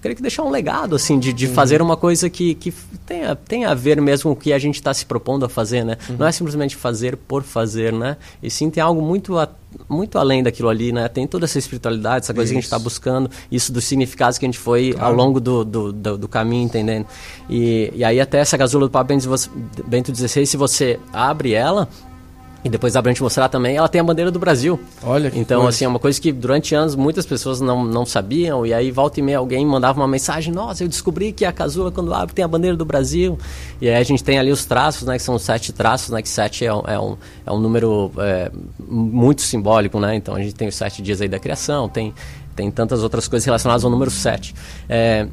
creio 0.00 0.16
que 0.16 0.20
deixar 0.20 0.42
um 0.42 0.50
legado, 0.50 0.94
assim, 0.94 1.18
de, 1.18 1.32
de 1.32 1.46
uhum. 1.46 1.54
fazer 1.54 1.80
uma 1.80 1.96
coisa 1.96 2.28
que, 2.28 2.54
que 2.54 2.72
tenha, 3.06 3.34
tenha 3.34 3.70
a 3.70 3.74
ver 3.74 4.00
mesmo 4.00 4.30
com 4.30 4.38
o 4.38 4.42
que 4.42 4.52
a 4.52 4.58
gente 4.58 4.74
está 4.74 4.92
se 4.92 5.06
propondo 5.06 5.44
a 5.46 5.48
fazer, 5.48 5.84
né? 5.84 5.96
Uhum. 6.08 6.16
Não 6.18 6.26
é 6.26 6.32
simplesmente 6.32 6.76
fazer 6.76 7.16
por 7.16 7.42
fazer, 7.42 7.92
né? 7.92 8.16
E 8.42 8.50
sim 8.50 8.68
tem 8.68 8.82
algo 8.82 9.00
muito, 9.00 9.38
a, 9.38 9.48
muito 9.88 10.18
além 10.18 10.42
daquilo 10.42 10.68
ali, 10.68 10.92
né? 10.92 11.08
Tem 11.08 11.26
toda 11.26 11.46
essa 11.46 11.58
espiritualidade, 11.58 12.26
essa 12.26 12.34
coisa 12.34 12.48
isso. 12.48 12.52
que 12.52 12.58
a 12.58 12.60
gente 12.60 12.64
está 12.64 12.78
buscando, 12.78 13.30
isso 13.50 13.72
dos 13.72 13.84
significados 13.84 14.36
que 14.36 14.44
a 14.44 14.48
gente 14.48 14.58
foi 14.58 14.92
claro. 14.92 15.06
ao 15.06 15.14
longo 15.14 15.40
do, 15.40 15.64
do, 15.64 15.92
do, 15.92 16.18
do, 16.18 16.28
caminho, 16.28 16.64
entendendo? 16.64 17.06
E, 17.48 17.90
e 17.94 18.04
aí 18.04 18.20
até 18.20 18.38
essa 18.38 18.56
gasula 18.56 18.86
do 18.86 18.90
Papa 18.90 19.14
Bento 19.86 20.14
XVI, 20.14 20.46
se 20.46 20.56
você 20.58 21.00
abre 21.12 21.54
ela, 21.54 21.88
e 22.64 22.68
depois 22.68 22.92
dá 22.92 23.02
pra 23.02 23.10
gente 23.10 23.22
mostrar 23.22 23.48
também, 23.48 23.76
ela 23.76 23.88
tem 23.88 24.00
a 24.00 24.04
bandeira 24.04 24.30
do 24.30 24.38
Brasil. 24.38 24.78
Olha 25.02 25.30
que 25.30 25.38
Então, 25.38 25.62
coisa. 25.62 25.76
assim, 25.76 25.84
é 25.84 25.88
uma 25.88 25.98
coisa 25.98 26.20
que 26.20 26.30
durante 26.30 26.74
anos 26.74 26.94
muitas 26.94 27.26
pessoas 27.26 27.60
não, 27.60 27.84
não 27.84 28.06
sabiam, 28.06 28.64
e 28.64 28.72
aí 28.72 28.90
volta 28.90 29.18
e 29.20 29.22
meia 29.22 29.38
alguém 29.38 29.66
mandava 29.66 30.00
uma 30.00 30.06
mensagem, 30.08 30.52
nossa, 30.52 30.84
eu 30.84 30.88
descobri 30.88 31.32
que 31.32 31.44
a 31.44 31.52
casula 31.52 31.90
quando 31.90 32.14
abre 32.14 32.34
tem 32.34 32.44
a 32.44 32.48
bandeira 32.48 32.76
do 32.76 32.84
Brasil. 32.84 33.38
E 33.80 33.88
aí 33.88 33.96
a 33.96 34.02
gente 34.02 34.22
tem 34.22 34.38
ali 34.38 34.52
os 34.52 34.64
traços, 34.64 35.06
né, 35.06 35.16
que 35.16 35.22
são 35.22 35.38
sete 35.38 35.72
traços, 35.72 36.10
né, 36.10 36.22
que 36.22 36.28
sete 36.28 36.64
é 36.64 36.72
um, 36.72 36.82
é 36.86 36.98
um, 36.98 37.16
é 37.46 37.52
um 37.52 37.58
número 37.58 38.12
é, 38.18 38.50
muito 38.78 39.42
simbólico, 39.42 39.98
né, 39.98 40.14
então 40.14 40.34
a 40.34 40.40
gente 40.40 40.54
tem 40.54 40.68
os 40.68 40.74
sete 40.74 41.02
dias 41.02 41.20
aí 41.20 41.28
da 41.28 41.38
criação, 41.38 41.88
tem, 41.88 42.14
tem 42.54 42.70
tantas 42.70 43.02
outras 43.02 43.26
coisas 43.26 43.44
relacionadas 43.44 43.84
ao 43.84 43.90
número 43.90 44.10
sete. 44.10 44.54
É, 44.88 45.26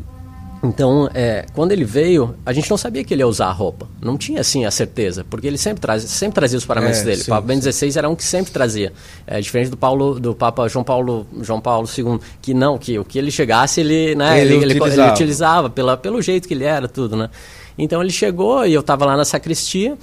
então, 0.61 1.09
é, 1.13 1.45
quando 1.53 1.71
ele 1.71 1.85
veio, 1.85 2.35
a 2.45 2.51
gente 2.51 2.69
não 2.69 2.77
sabia 2.77 3.01
que 3.03 3.13
ele 3.13 3.21
ia 3.21 3.27
usar 3.27 3.47
a 3.47 3.51
roupa. 3.51 3.87
Não 4.01 4.17
tinha, 4.17 4.41
assim, 4.41 4.65
a 4.65 4.71
certeza. 4.71 5.25
Porque 5.29 5.47
ele 5.47 5.57
sempre, 5.57 5.79
traz, 5.79 6.03
sempre 6.03 6.35
trazia 6.35 6.57
os 6.57 6.65
paramentos 6.65 6.99
é, 6.99 7.03
dele. 7.05 7.17
Sim, 7.17 7.31
o 7.31 7.33
Papa 7.33 7.47
Bento 7.47 7.71
XVI 7.71 7.97
era 7.97 8.09
um 8.09 8.15
que 8.15 8.25
sempre 8.25 8.51
trazia. 8.51 8.91
É, 9.25 9.39
diferente 9.39 9.69
do, 9.69 9.77
Paulo, 9.77 10.19
do 10.19 10.35
Papa 10.35 10.67
João 10.67 10.83
Paulo, 10.83 11.25
João 11.41 11.61
Paulo 11.61 11.87
II, 11.87 12.19
que 12.41 12.53
não, 12.53 12.77
que 12.77 12.99
o 12.99 13.05
que 13.05 13.17
ele 13.17 13.31
chegasse, 13.31 13.79
ele, 13.79 14.15
né, 14.15 14.41
ele, 14.41 14.55
ele, 14.55 14.65
utilizava, 14.65 15.01
ele 15.01 15.11
utilizava 15.11 15.69
pela, 15.69 15.95
pelo 15.95 16.21
jeito 16.21 16.47
que 16.47 16.53
ele 16.53 16.65
era, 16.65 16.89
tudo, 16.89 17.15
né? 17.15 17.29
Então 17.77 18.01
ele 18.01 18.11
chegou 18.11 18.65
e 18.65 18.73
eu 18.73 18.81
estava 18.81 19.05
lá 19.05 19.15
na 19.15 19.23
sacristia. 19.23 19.97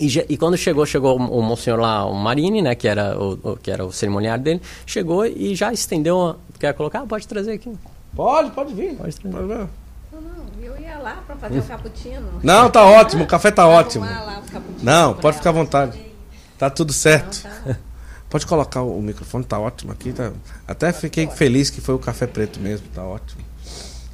E, 0.00 0.06
e, 0.28 0.36
quando 0.36 0.56
chegou, 0.56 0.86
chegou 0.86 1.18
o, 1.18 1.40
o 1.40 1.42
Monsenhor 1.42 1.78
lá, 1.78 2.06
o 2.06 2.14
Marini, 2.14 2.62
né, 2.62 2.74
que 2.74 2.86
era 2.88 3.18
o, 3.18 3.32
o, 3.42 3.56
que 3.56 3.70
era 3.70 3.84
o 3.84 3.92
cerimoniário 3.92 4.42
dele, 4.42 4.62
chegou 4.86 5.26
e 5.26 5.54
já 5.54 5.72
estendeu. 5.72 6.36
Quer 6.58 6.72
colocar? 6.72 7.04
Pode 7.04 7.28
trazer 7.28 7.52
aqui. 7.52 7.70
Pode, 8.18 8.50
pode 8.50 8.74
vir. 8.74 8.96
Pode, 8.96 9.14
pode 9.20 9.46
vir. 9.46 9.68
Não, 10.10 10.20
não, 10.20 10.46
eu 10.60 10.76
ia 10.76 10.98
lá 10.98 11.22
para 11.24 11.36
fazer 11.36 11.60
o 11.60 11.62
cappuccino. 11.62 12.40
Não, 12.42 12.68
tá 12.68 12.84
ótimo, 12.84 13.22
o 13.22 13.26
café 13.28 13.52
tá 13.52 13.64
ótimo. 13.64 14.04
Não, 14.82 15.14
pode 15.14 15.36
ficar 15.36 15.50
à 15.50 15.52
vontade. 15.52 16.04
Tá 16.58 16.68
tudo 16.68 16.92
certo. 16.92 17.46
Não, 17.46 17.74
tá. 17.74 17.80
Pode 18.28 18.46
colocar 18.46 18.82
o 18.82 19.00
microfone, 19.00 19.42
tá 19.42 19.58
ótimo 19.58 19.90
aqui. 19.90 20.12
Tá... 20.12 20.32
Até 20.66 20.92
fiquei 20.92 21.26
feliz 21.28 21.70
que 21.70 21.80
foi 21.80 21.94
o 21.94 21.98
café 21.98 22.26
preto 22.26 22.60
mesmo, 22.60 22.86
tá 22.88 23.02
ótimo. 23.02 23.42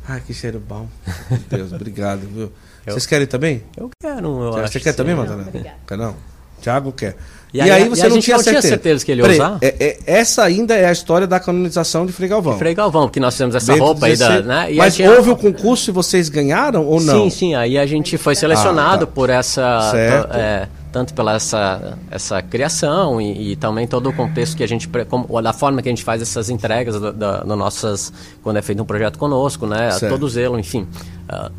Ai, 0.06 0.20
que 0.20 0.32
cheiro 0.32 0.60
bom. 0.60 0.86
Meu 1.28 1.40
Deus, 1.48 1.72
obrigado, 1.74 2.20
viu? 2.20 2.52
Eu... 2.86 2.92
Vocês 2.92 3.06
querem 3.06 3.26
também? 3.26 3.64
Eu 3.76 3.90
quero, 4.00 4.42
eu 4.44 4.52
Você 4.52 4.78
quer 4.78 4.92
também, 4.92 5.16
Madalena? 5.16 5.50
Quer 5.84 5.98
não? 5.98 6.14
Tiago 6.60 6.92
quer. 6.92 7.16
E, 7.54 7.58
e 7.58 7.70
aí, 7.70 7.88
você 7.88 8.06
e 8.06 8.08
não, 8.08 8.18
tinha, 8.18 8.36
não 8.36 8.42
certeza. 8.42 8.62
tinha 8.62 8.62
certeza 8.62 9.04
que 9.04 9.12
ele 9.12 9.22
ia 9.22 9.30
usar? 9.30 9.58
É, 9.62 9.76
é, 9.78 9.98
essa 10.06 10.42
ainda 10.42 10.74
é 10.74 10.86
a 10.86 10.92
história 10.92 11.24
da 11.24 11.38
canonização 11.38 12.04
de 12.04 12.12
Frei 12.12 12.28
Galvão. 12.28 12.54
De 12.54 12.58
Frei 12.58 12.74
Galvão, 12.74 13.08
que 13.08 13.20
nós 13.20 13.32
fizemos 13.34 13.54
essa 13.54 13.72
Bento 13.72 13.84
roupa 13.84 14.06
aí 14.06 14.16
da. 14.16 14.42
Né? 14.42 14.70
Mas 14.74 14.96
tinha... 14.96 15.08
houve 15.12 15.30
o 15.30 15.36
concurso 15.36 15.88
e 15.88 15.92
vocês 15.92 16.28
ganharam 16.28 16.84
ou 16.84 17.00
não? 17.00 17.24
Sim, 17.24 17.30
sim. 17.30 17.54
Aí 17.54 17.78
a 17.78 17.86
gente 17.86 18.18
foi 18.18 18.34
selecionado 18.34 19.04
ah, 19.04 19.06
tá. 19.06 19.12
por 19.12 19.30
essa. 19.30 19.92
É, 20.34 20.66
tanto 20.90 21.14
pela 21.14 21.34
essa, 21.34 21.96
essa 22.10 22.42
criação 22.42 23.20
e, 23.20 23.52
e, 23.52 23.56
também 23.56 23.86
todo 23.86 24.08
o 24.08 24.12
contexto 24.12 24.56
que 24.56 24.62
a 24.62 24.68
gente 24.68 24.88
como, 25.08 25.40
da 25.40 25.52
forma 25.52 25.80
que 25.80 25.88
a 25.88 25.92
gente 25.92 26.04
faz 26.04 26.22
essas 26.22 26.50
entregas 26.50 27.00
da, 27.00 27.10
da, 27.10 27.40
da 27.42 27.56
nossas 27.56 28.12
quando 28.44 28.58
é 28.58 28.62
feito 28.62 28.80
um 28.80 28.86
projeto 28.86 29.18
conosco 29.18 29.66
né 29.66 29.90
certo. 29.90 30.12
todo 30.12 30.28
zelo 30.28 30.56
enfim 30.56 30.86
uh, 31.28 31.50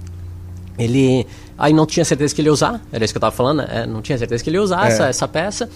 ele 0.80 1.28
Aí 1.58 1.74
não 1.74 1.86
tinha 1.86 2.04
certeza 2.04 2.34
que 2.36 2.42
ele 2.42 2.50
ia 2.50 2.54
usar, 2.54 2.82
era 2.92 3.04
isso 3.04 3.14
que 3.14 3.18
eu 3.18 3.20
estava 3.20 3.36
falando, 3.36 3.60
né? 3.60 3.86
não 3.86 4.02
tinha 4.02 4.18
certeza 4.18 4.44
que 4.44 4.50
ele 4.50 4.58
ia 4.58 4.64
usar 4.64 4.86
é. 4.86 4.88
essa, 4.90 5.08
essa 5.08 5.28
peça. 5.28 5.70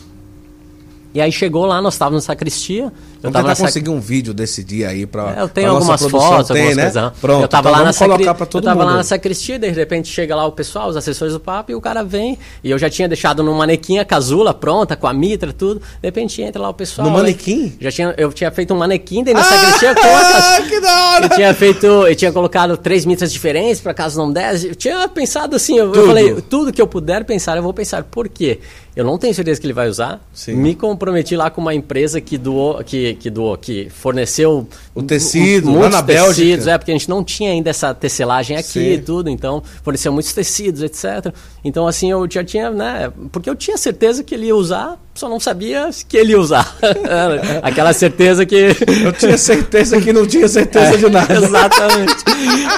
E 1.13 1.19
aí 1.19 1.31
chegou 1.31 1.65
lá, 1.65 1.81
nós 1.81 1.95
estávamos 1.95 2.23
na 2.23 2.27
sacristia. 2.27 2.91
Eu 3.21 3.31
tava 3.31 3.49
nessa... 3.49 3.63
conseguir 3.63 3.89
um 3.89 3.99
vídeo 3.99 4.33
desse 4.33 4.63
dia 4.63 4.89
aí 4.89 5.05
para 5.05 5.35
é, 5.35 5.41
Eu 5.41 5.49
tenho 5.49 5.71
algumas 5.71 6.01
fotos, 6.01 6.47
tem, 6.47 6.57
algumas 6.57 6.77
né? 6.77 6.83
coisas. 6.83 7.11
Pronto, 7.19 7.41
eu 7.41 7.47
tava 7.47 7.69
então 7.69 7.79
lá 7.79 7.85
na 7.85 7.93
sacri... 7.93 8.25
Eu 8.25 8.61
tava 8.61 8.83
lá 8.83 8.93
na 8.93 9.03
sacristia, 9.03 9.57
de 9.57 9.69
repente 9.69 10.07
chega 10.07 10.35
lá 10.35 10.45
o 10.45 10.51
pessoal, 10.51 10.87
os 10.87 10.95
assessores 10.95 11.33
do 11.33 11.39
papo, 11.39 11.71
e 11.71 11.75
o 11.75 11.81
cara 11.81 12.03
vem, 12.03 12.37
e 12.63 12.69
eu 12.69 12.77
já 12.77 12.89
tinha 12.89 13.07
deixado 13.07 13.43
no 13.43 13.53
manequim 13.55 13.97
a 13.97 14.05
casula 14.05 14.53
pronta, 14.53 14.95
com 14.95 15.07
a 15.07 15.13
mitra, 15.13 15.51
tudo. 15.51 15.79
De 15.79 16.07
repente 16.07 16.41
entra 16.41 16.61
lá 16.61 16.69
o 16.69 16.73
pessoal. 16.73 17.07
No 17.07 17.13
manequim? 17.13 17.75
Já 17.81 17.91
tinha, 17.91 18.13
eu 18.15 18.31
tinha 18.31 18.51
feito 18.51 18.73
um 18.73 18.77
manequim 18.77 19.23
dentro 19.23 19.41
da 19.41 19.49
ah, 19.49 19.51
sacristia 19.51 19.95
com 19.95 20.01
a 20.01 20.61
que 20.69 20.79
da 20.79 21.09
hora! 21.09 21.25
Eu 21.25 21.29
tinha 21.29 21.53
feito, 21.55 21.85
eu 21.87 22.15
tinha 22.15 22.31
colocado 22.31 22.77
três 22.77 23.03
mitras 23.05 23.33
diferentes 23.33 23.81
para 23.81 23.95
caso 23.95 24.17
não 24.17 24.31
desse. 24.31 24.67
Eu 24.67 24.75
tinha 24.75 25.07
pensado 25.07 25.55
assim, 25.55 25.77
eu, 25.77 25.93
eu 25.93 26.05
falei, 26.05 26.35
tudo 26.41 26.71
que 26.71 26.81
eu 26.81 26.87
puder 26.87 27.25
pensar, 27.25 27.57
eu 27.57 27.63
vou 27.63 27.73
pensar. 27.73 28.03
Por 28.03 28.29
quê? 28.29 28.59
Eu 28.99 29.05
não 29.05 29.17
tenho 29.17 29.33
certeza 29.33 29.61
que 29.61 29.65
ele 29.65 29.71
vai 29.71 29.87
usar. 29.87 30.19
Sim. 30.33 30.55
Me 30.55 30.75
comprometi 30.75 31.33
lá 31.33 31.49
com 31.49 31.61
uma 31.61 31.73
empresa 31.73 32.19
que 32.19 32.37
doou, 32.37 32.83
que, 32.83 33.13
que 33.13 33.29
doou, 33.29 33.55
que 33.55 33.87
forneceu 33.89 34.67
o 34.93 35.01
tecido, 35.01 35.71
lá 35.71 35.87
na 35.87 36.03
tecidos, 36.03 36.35
Bélgica. 36.35 36.71
é, 36.71 36.77
porque 36.77 36.91
a 36.91 36.95
gente 36.95 37.09
não 37.09 37.23
tinha 37.23 37.49
ainda 37.49 37.69
essa 37.69 37.93
tecelagem 37.93 38.57
aqui 38.57 38.67
Sim. 38.67 38.91
e 38.91 38.97
tudo, 38.97 39.29
então 39.29 39.63
forneceu 39.83 40.11
muitos 40.11 40.33
tecidos, 40.33 40.83
etc. 40.83 41.33
Então 41.63 41.87
assim, 41.87 42.11
eu 42.11 42.27
já 42.29 42.43
tinha, 42.43 42.71
né, 42.71 43.09
porque 43.31 43.49
eu 43.49 43.55
tinha 43.55 43.77
certeza 43.77 44.21
que 44.21 44.35
ele 44.35 44.47
ia 44.47 44.55
usar, 44.57 44.99
só 45.15 45.29
não 45.29 45.39
sabia 45.39 45.89
que 46.05 46.17
ele 46.17 46.33
ia 46.33 46.39
usar. 46.39 46.77
Aquela 47.63 47.93
certeza 47.93 48.45
que 48.45 48.75
eu 49.05 49.13
tinha 49.13 49.37
certeza 49.37 50.01
que 50.01 50.11
não 50.11 50.27
tinha 50.27 50.49
certeza 50.49 50.95
é, 50.95 50.97
de 50.97 51.09
nada. 51.09 51.35
Exatamente. 51.39 52.25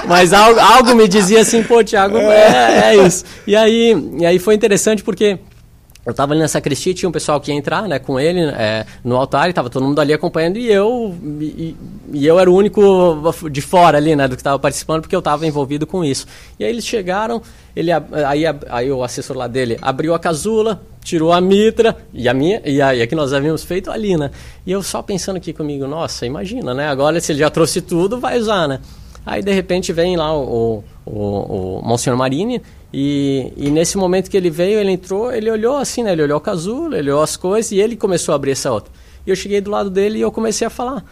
Mas 0.06 0.32
algo, 0.32 0.60
algo 0.60 0.94
me 0.94 1.08
dizia 1.08 1.40
assim, 1.40 1.64
pô, 1.64 1.82
Thiago, 1.82 2.16
é, 2.18 2.94
é 2.94 3.06
isso. 3.06 3.24
E 3.44 3.56
aí, 3.56 3.96
e 4.20 4.24
aí 4.24 4.38
foi 4.38 4.54
interessante 4.54 5.02
porque 5.02 5.40
eu 6.04 6.10
estava 6.10 6.32
ali 6.32 6.40
na 6.40 6.48
sacristia, 6.48 6.92
tinha 6.92 7.08
um 7.08 7.12
pessoal 7.12 7.40
que 7.40 7.52
ia 7.52 7.56
entrar 7.56 7.88
né, 7.88 7.98
com 7.98 8.18
ele 8.18 8.40
é, 8.40 8.84
no 9.04 9.16
altar, 9.16 9.46
e 9.46 9.50
estava 9.50 9.70
todo 9.70 9.84
mundo 9.84 10.00
ali 10.00 10.12
acompanhando, 10.12 10.58
e 10.58 10.70
eu, 10.70 11.14
e, 11.40 11.76
e, 12.12 12.26
eu 12.26 12.40
era 12.40 12.50
o 12.50 12.54
único 12.54 12.82
de 13.50 13.60
fora 13.60 13.98
ali, 13.98 14.16
né, 14.16 14.26
do 14.26 14.34
que 14.34 14.40
estava 14.40 14.58
participando, 14.58 15.02
porque 15.02 15.14
eu 15.14 15.20
estava 15.20 15.46
envolvido 15.46 15.86
com 15.86 16.04
isso. 16.04 16.26
E 16.58 16.64
aí 16.64 16.70
eles 16.70 16.84
chegaram, 16.84 17.40
ele, 17.74 17.92
aí, 17.92 18.44
aí 18.68 18.90
o 18.90 19.04
assessor 19.04 19.36
lá 19.36 19.46
dele 19.46 19.78
abriu 19.80 20.12
a 20.12 20.18
casula, 20.18 20.82
tirou 21.04 21.32
a 21.32 21.40
mitra, 21.40 21.96
e 22.12 22.28
a 22.28 22.34
minha, 22.34 22.60
e 22.64 22.82
a, 22.82 22.94
e 22.94 23.02
a 23.02 23.06
que 23.06 23.14
nós 23.14 23.32
havíamos 23.32 23.62
feito 23.62 23.88
ali, 23.88 24.16
né. 24.16 24.32
E 24.66 24.72
eu 24.72 24.82
só 24.82 25.02
pensando 25.02 25.36
aqui 25.36 25.52
comigo, 25.52 25.86
nossa, 25.86 26.26
imagina, 26.26 26.74
né, 26.74 26.88
agora 26.88 27.20
se 27.20 27.30
ele 27.30 27.38
já 27.38 27.50
trouxe 27.50 27.80
tudo, 27.80 28.18
vai 28.18 28.38
usar, 28.38 28.66
né. 28.66 28.80
Aí 29.24 29.40
de 29.40 29.52
repente 29.52 29.92
vem 29.92 30.16
lá 30.16 30.36
o, 30.36 30.82
o, 31.06 31.10
o, 31.12 31.78
o 31.78 31.82
Monsenhor 31.84 32.18
Marini, 32.18 32.60
e, 32.92 33.52
e, 33.56 33.70
nesse 33.70 33.96
momento 33.96 34.30
que 34.30 34.36
ele 34.36 34.50
veio, 34.50 34.78
ele 34.78 34.90
entrou, 34.90 35.32
ele 35.32 35.50
olhou 35.50 35.78
assim, 35.78 36.02
né? 36.02 36.12
Ele 36.12 36.22
olhou 36.22 36.36
o 36.36 36.40
casulo, 36.40 36.94
ele 36.94 37.10
olhou 37.10 37.22
as 37.22 37.36
coisas 37.36 37.72
e 37.72 37.80
ele 37.80 37.96
começou 37.96 38.32
a 38.32 38.36
abrir 38.36 38.50
essa 38.50 38.70
outra. 38.70 38.92
E 39.26 39.30
eu 39.30 39.36
cheguei 39.36 39.60
do 39.60 39.70
lado 39.70 39.88
dele 39.88 40.18
e 40.18 40.20
eu 40.20 40.30
comecei 40.30 40.66
a 40.66 40.70
falar. 40.70 41.04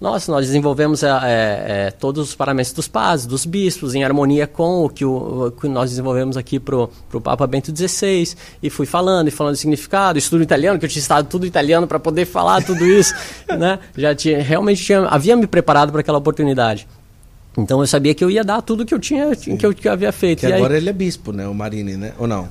Nossa, 0.00 0.32
nós 0.32 0.46
desenvolvemos 0.46 1.02
é, 1.02 1.08
é, 1.08 1.90
todos 1.90 2.30
os 2.30 2.34
paramentos 2.34 2.72
dos 2.72 2.88
padres, 2.88 3.26
dos 3.26 3.44
bispos, 3.44 3.94
em 3.94 4.02
harmonia 4.02 4.46
com 4.46 4.82
o 4.86 4.88
que, 4.88 5.04
o, 5.04 5.48
o 5.48 5.50
que 5.50 5.68
nós 5.68 5.90
desenvolvemos 5.90 6.38
aqui 6.38 6.58
para 6.58 6.74
o 6.74 7.20
Papa 7.22 7.46
Bento 7.46 7.70
XVI. 7.76 8.34
E 8.62 8.70
fui 8.70 8.86
falando 8.86 9.28
e 9.28 9.30
falando 9.30 9.54
de 9.54 9.60
significado, 9.60 10.18
estudo 10.18 10.42
italiano, 10.42 10.78
que 10.78 10.86
eu 10.86 10.88
tinha 10.88 11.02
estado 11.02 11.28
tudo 11.28 11.44
italiano 11.44 11.86
para 11.86 12.00
poder 12.00 12.24
falar 12.24 12.64
tudo 12.64 12.86
isso. 12.86 13.14
né? 13.58 13.78
Já 13.94 14.14
tinha, 14.14 14.42
realmente 14.42 14.82
tinha, 14.82 15.00
havia 15.00 15.36
me 15.36 15.46
preparado 15.46 15.92
para 15.92 16.00
aquela 16.00 16.16
oportunidade. 16.16 16.88
Então 17.56 17.80
eu 17.80 17.86
sabia 17.86 18.14
que 18.14 18.22
eu 18.22 18.30
ia 18.30 18.44
dar 18.44 18.62
tudo 18.62 18.84
que 18.86 18.94
eu 18.94 18.98
tinha, 18.98 19.34
que 19.34 19.66
eu, 19.66 19.74
que 19.74 19.88
havia 19.88 20.12
feito. 20.12 20.40
Que 20.40 20.46
e 20.46 20.52
agora 20.52 20.74
aí... 20.74 20.80
ele 20.80 20.90
é 20.90 20.92
bispo, 20.92 21.32
né? 21.32 21.46
O 21.46 21.54
Marini, 21.54 21.96
né? 21.96 22.12
Ou 22.18 22.26
não? 22.26 22.48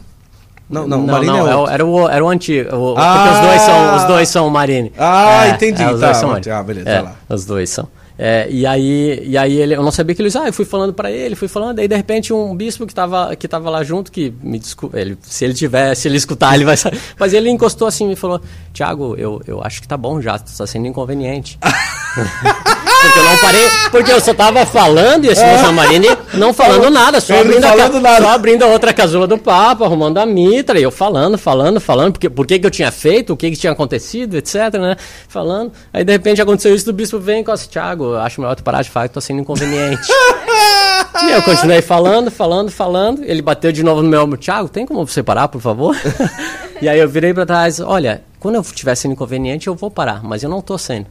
Não, 0.70 0.88
não, 0.88 0.97
não, 1.00 1.04
o 1.04 1.08
Marini 1.08 1.32
não, 1.32 1.47
é 1.47 1.56
outro. 1.56 1.74
era 1.74 1.86
o, 1.86 2.10
era 2.10 2.26
o 2.26 2.30
antigo. 2.30 2.76
O, 2.76 2.95
ah! 2.97 3.14
Porque 3.16 3.34
os 3.34 3.39
dois 3.47 3.62
são, 3.62 3.95
os 3.95 4.04
dois 4.04 4.30
são 4.30 4.50
Marini. 4.50 4.91
Ah, 4.97 5.47
é, 5.47 5.50
entendi. 5.52 5.82
É, 5.82 5.91
os 5.91 6.00
tá, 6.00 6.06
dois 6.08 6.18
são 6.18 6.30
Marini. 6.30 6.52
Ah, 6.52 6.64
beleza, 6.64 6.89
é, 6.89 7.02
lá. 7.02 7.16
Os 7.28 7.45
dois 7.45 7.70
são. 7.70 7.88
É, 8.22 8.47
e 8.49 8.65
aí, 8.65 9.24
e 9.26 9.38
aí 9.38 9.61
ele, 9.61 9.76
eu 9.76 9.82
não 9.82 9.91
sabia 9.91 10.13
que 10.13 10.22
ele 10.22 10.30
ah, 10.38 10.47
eu 10.47 10.51
fui 10.51 10.65
falando 10.65 10.93
para 10.93 11.09
ele, 11.09 11.38
fui 11.38 11.47
falando, 11.47 11.80
aí 11.80 11.88
de 11.88 11.95
repente 11.95 12.34
um 12.34 12.53
bispo 12.53 12.86
que 12.86 12.91
estava 12.91 13.34
que 13.34 13.47
tava 13.47 13.70
lá 13.70 13.82
junto, 13.82 14.11
que 14.11 14.34
me 14.43 14.59
desculpa, 14.59 14.99
ele, 14.99 15.17
se 15.22 15.45
ele 15.45 15.53
tiver, 15.53 15.95
se 15.95 16.09
ele 16.09 16.17
escutar, 16.17 16.53
ele 16.53 16.65
vai 16.65 16.76
saber. 16.76 16.99
Mas 17.17 17.32
ele 17.32 17.49
encostou 17.49 17.88
assim 17.88 18.03
e 18.03 18.07
me 18.09 18.15
falou, 18.17 18.41
Tiago, 18.74 19.15
eu, 19.17 19.41
eu 19.47 19.63
acho 19.63 19.82
que 19.82 19.88
tá 19.88 19.95
bom 19.95 20.22
já, 20.22 20.36
está 20.36 20.67
sendo 20.67 20.86
inconveniente. 20.86 21.57
porque 23.01 23.20
eu 23.20 23.24
não 23.24 23.38
parei, 23.38 23.67
porque 23.91 24.11
eu 24.11 24.20
só 24.20 24.34
tava 24.34 24.65
falando 24.65 25.26
e 25.26 25.30
esse 25.30 25.41
é. 25.41 25.51
moça 25.53 25.72
Marine 25.72 26.07
não 26.34 26.53
falando 26.53 26.89
nada, 26.89 27.22
só 27.22 27.39
abrindo, 27.39 27.61
falando 27.61 27.97
a, 27.97 28.01
nada. 28.01 28.22
só 28.22 28.30
abrindo 28.32 28.63
a 28.63 28.67
outra 28.67 28.93
casula 28.93 29.26
do 29.26 29.38
papo, 29.38 29.84
arrumando 29.84 30.17
a 30.17 30.26
mitra, 30.26 30.78
e 30.78 30.84
eu 30.84 30.91
falando, 30.91 31.38
falando, 31.38 31.80
falando, 31.80 32.13
porque, 32.13 32.30
por 32.30 32.45
que, 32.45 32.59
que 32.59 32.65
eu 32.65 32.72
tinha 32.72 32.91
feito, 32.91 33.34
o 33.34 33.38
que, 33.38 33.49
que 33.51 33.57
tinha 33.57 33.72
acontecido, 33.72 34.36
etc, 34.36 34.74
né? 34.74 34.97
Falando. 35.28 35.72
Aí 35.93 36.03
de 36.03 36.11
repente 36.11 36.41
aconteceu 36.41 36.76
isso, 36.76 36.89
o 36.89 36.93
bispo 36.93 37.20
vem 37.20 37.43
com 37.43 37.51
assim, 37.51 37.70
Thiago, 38.10 38.16
acho 38.18 38.41
melhor 38.41 38.55
tu 38.55 38.64
parar 38.64 38.82
de 38.82 38.89
falar 38.89 39.07
que 39.07 39.14
tô 39.14 39.22
sendo 39.22 39.41
inconveniente. 39.41 40.01
e 41.24 41.32
eu 41.32 41.41
continuei 41.43 41.82
falando, 41.82 42.32
falando, 42.32 42.72
falando. 42.72 43.24
Ele 43.24 43.41
bateu 43.41 43.72
de 43.72 43.84
novo 43.84 44.01
no 44.01 44.10
meu 44.10 44.24
ombro, 44.24 44.38
Thiago, 44.38 44.70
tem 44.70 44.86
como 44.86 45.05
você 45.05 45.22
parar, 45.22 45.47
por 45.47 45.62
favor? 45.62 45.95
e 46.82 46.88
aí 46.88 46.99
eu 46.99 47.07
virei 47.07 47.34
para 47.34 47.45
trás, 47.45 47.80
olha, 47.80 48.24
quando 48.39 48.55
eu 48.55 48.62
estiver 48.62 48.95
sendo 48.95 49.14
inconveniente, 49.14 49.68
eu 49.68 49.76
vou 49.76 49.91
parar, 49.91 50.24
mas 50.24 50.43
eu 50.43 50.49
não 50.49 50.62
tô 50.62 50.78
sendo. 50.78 51.07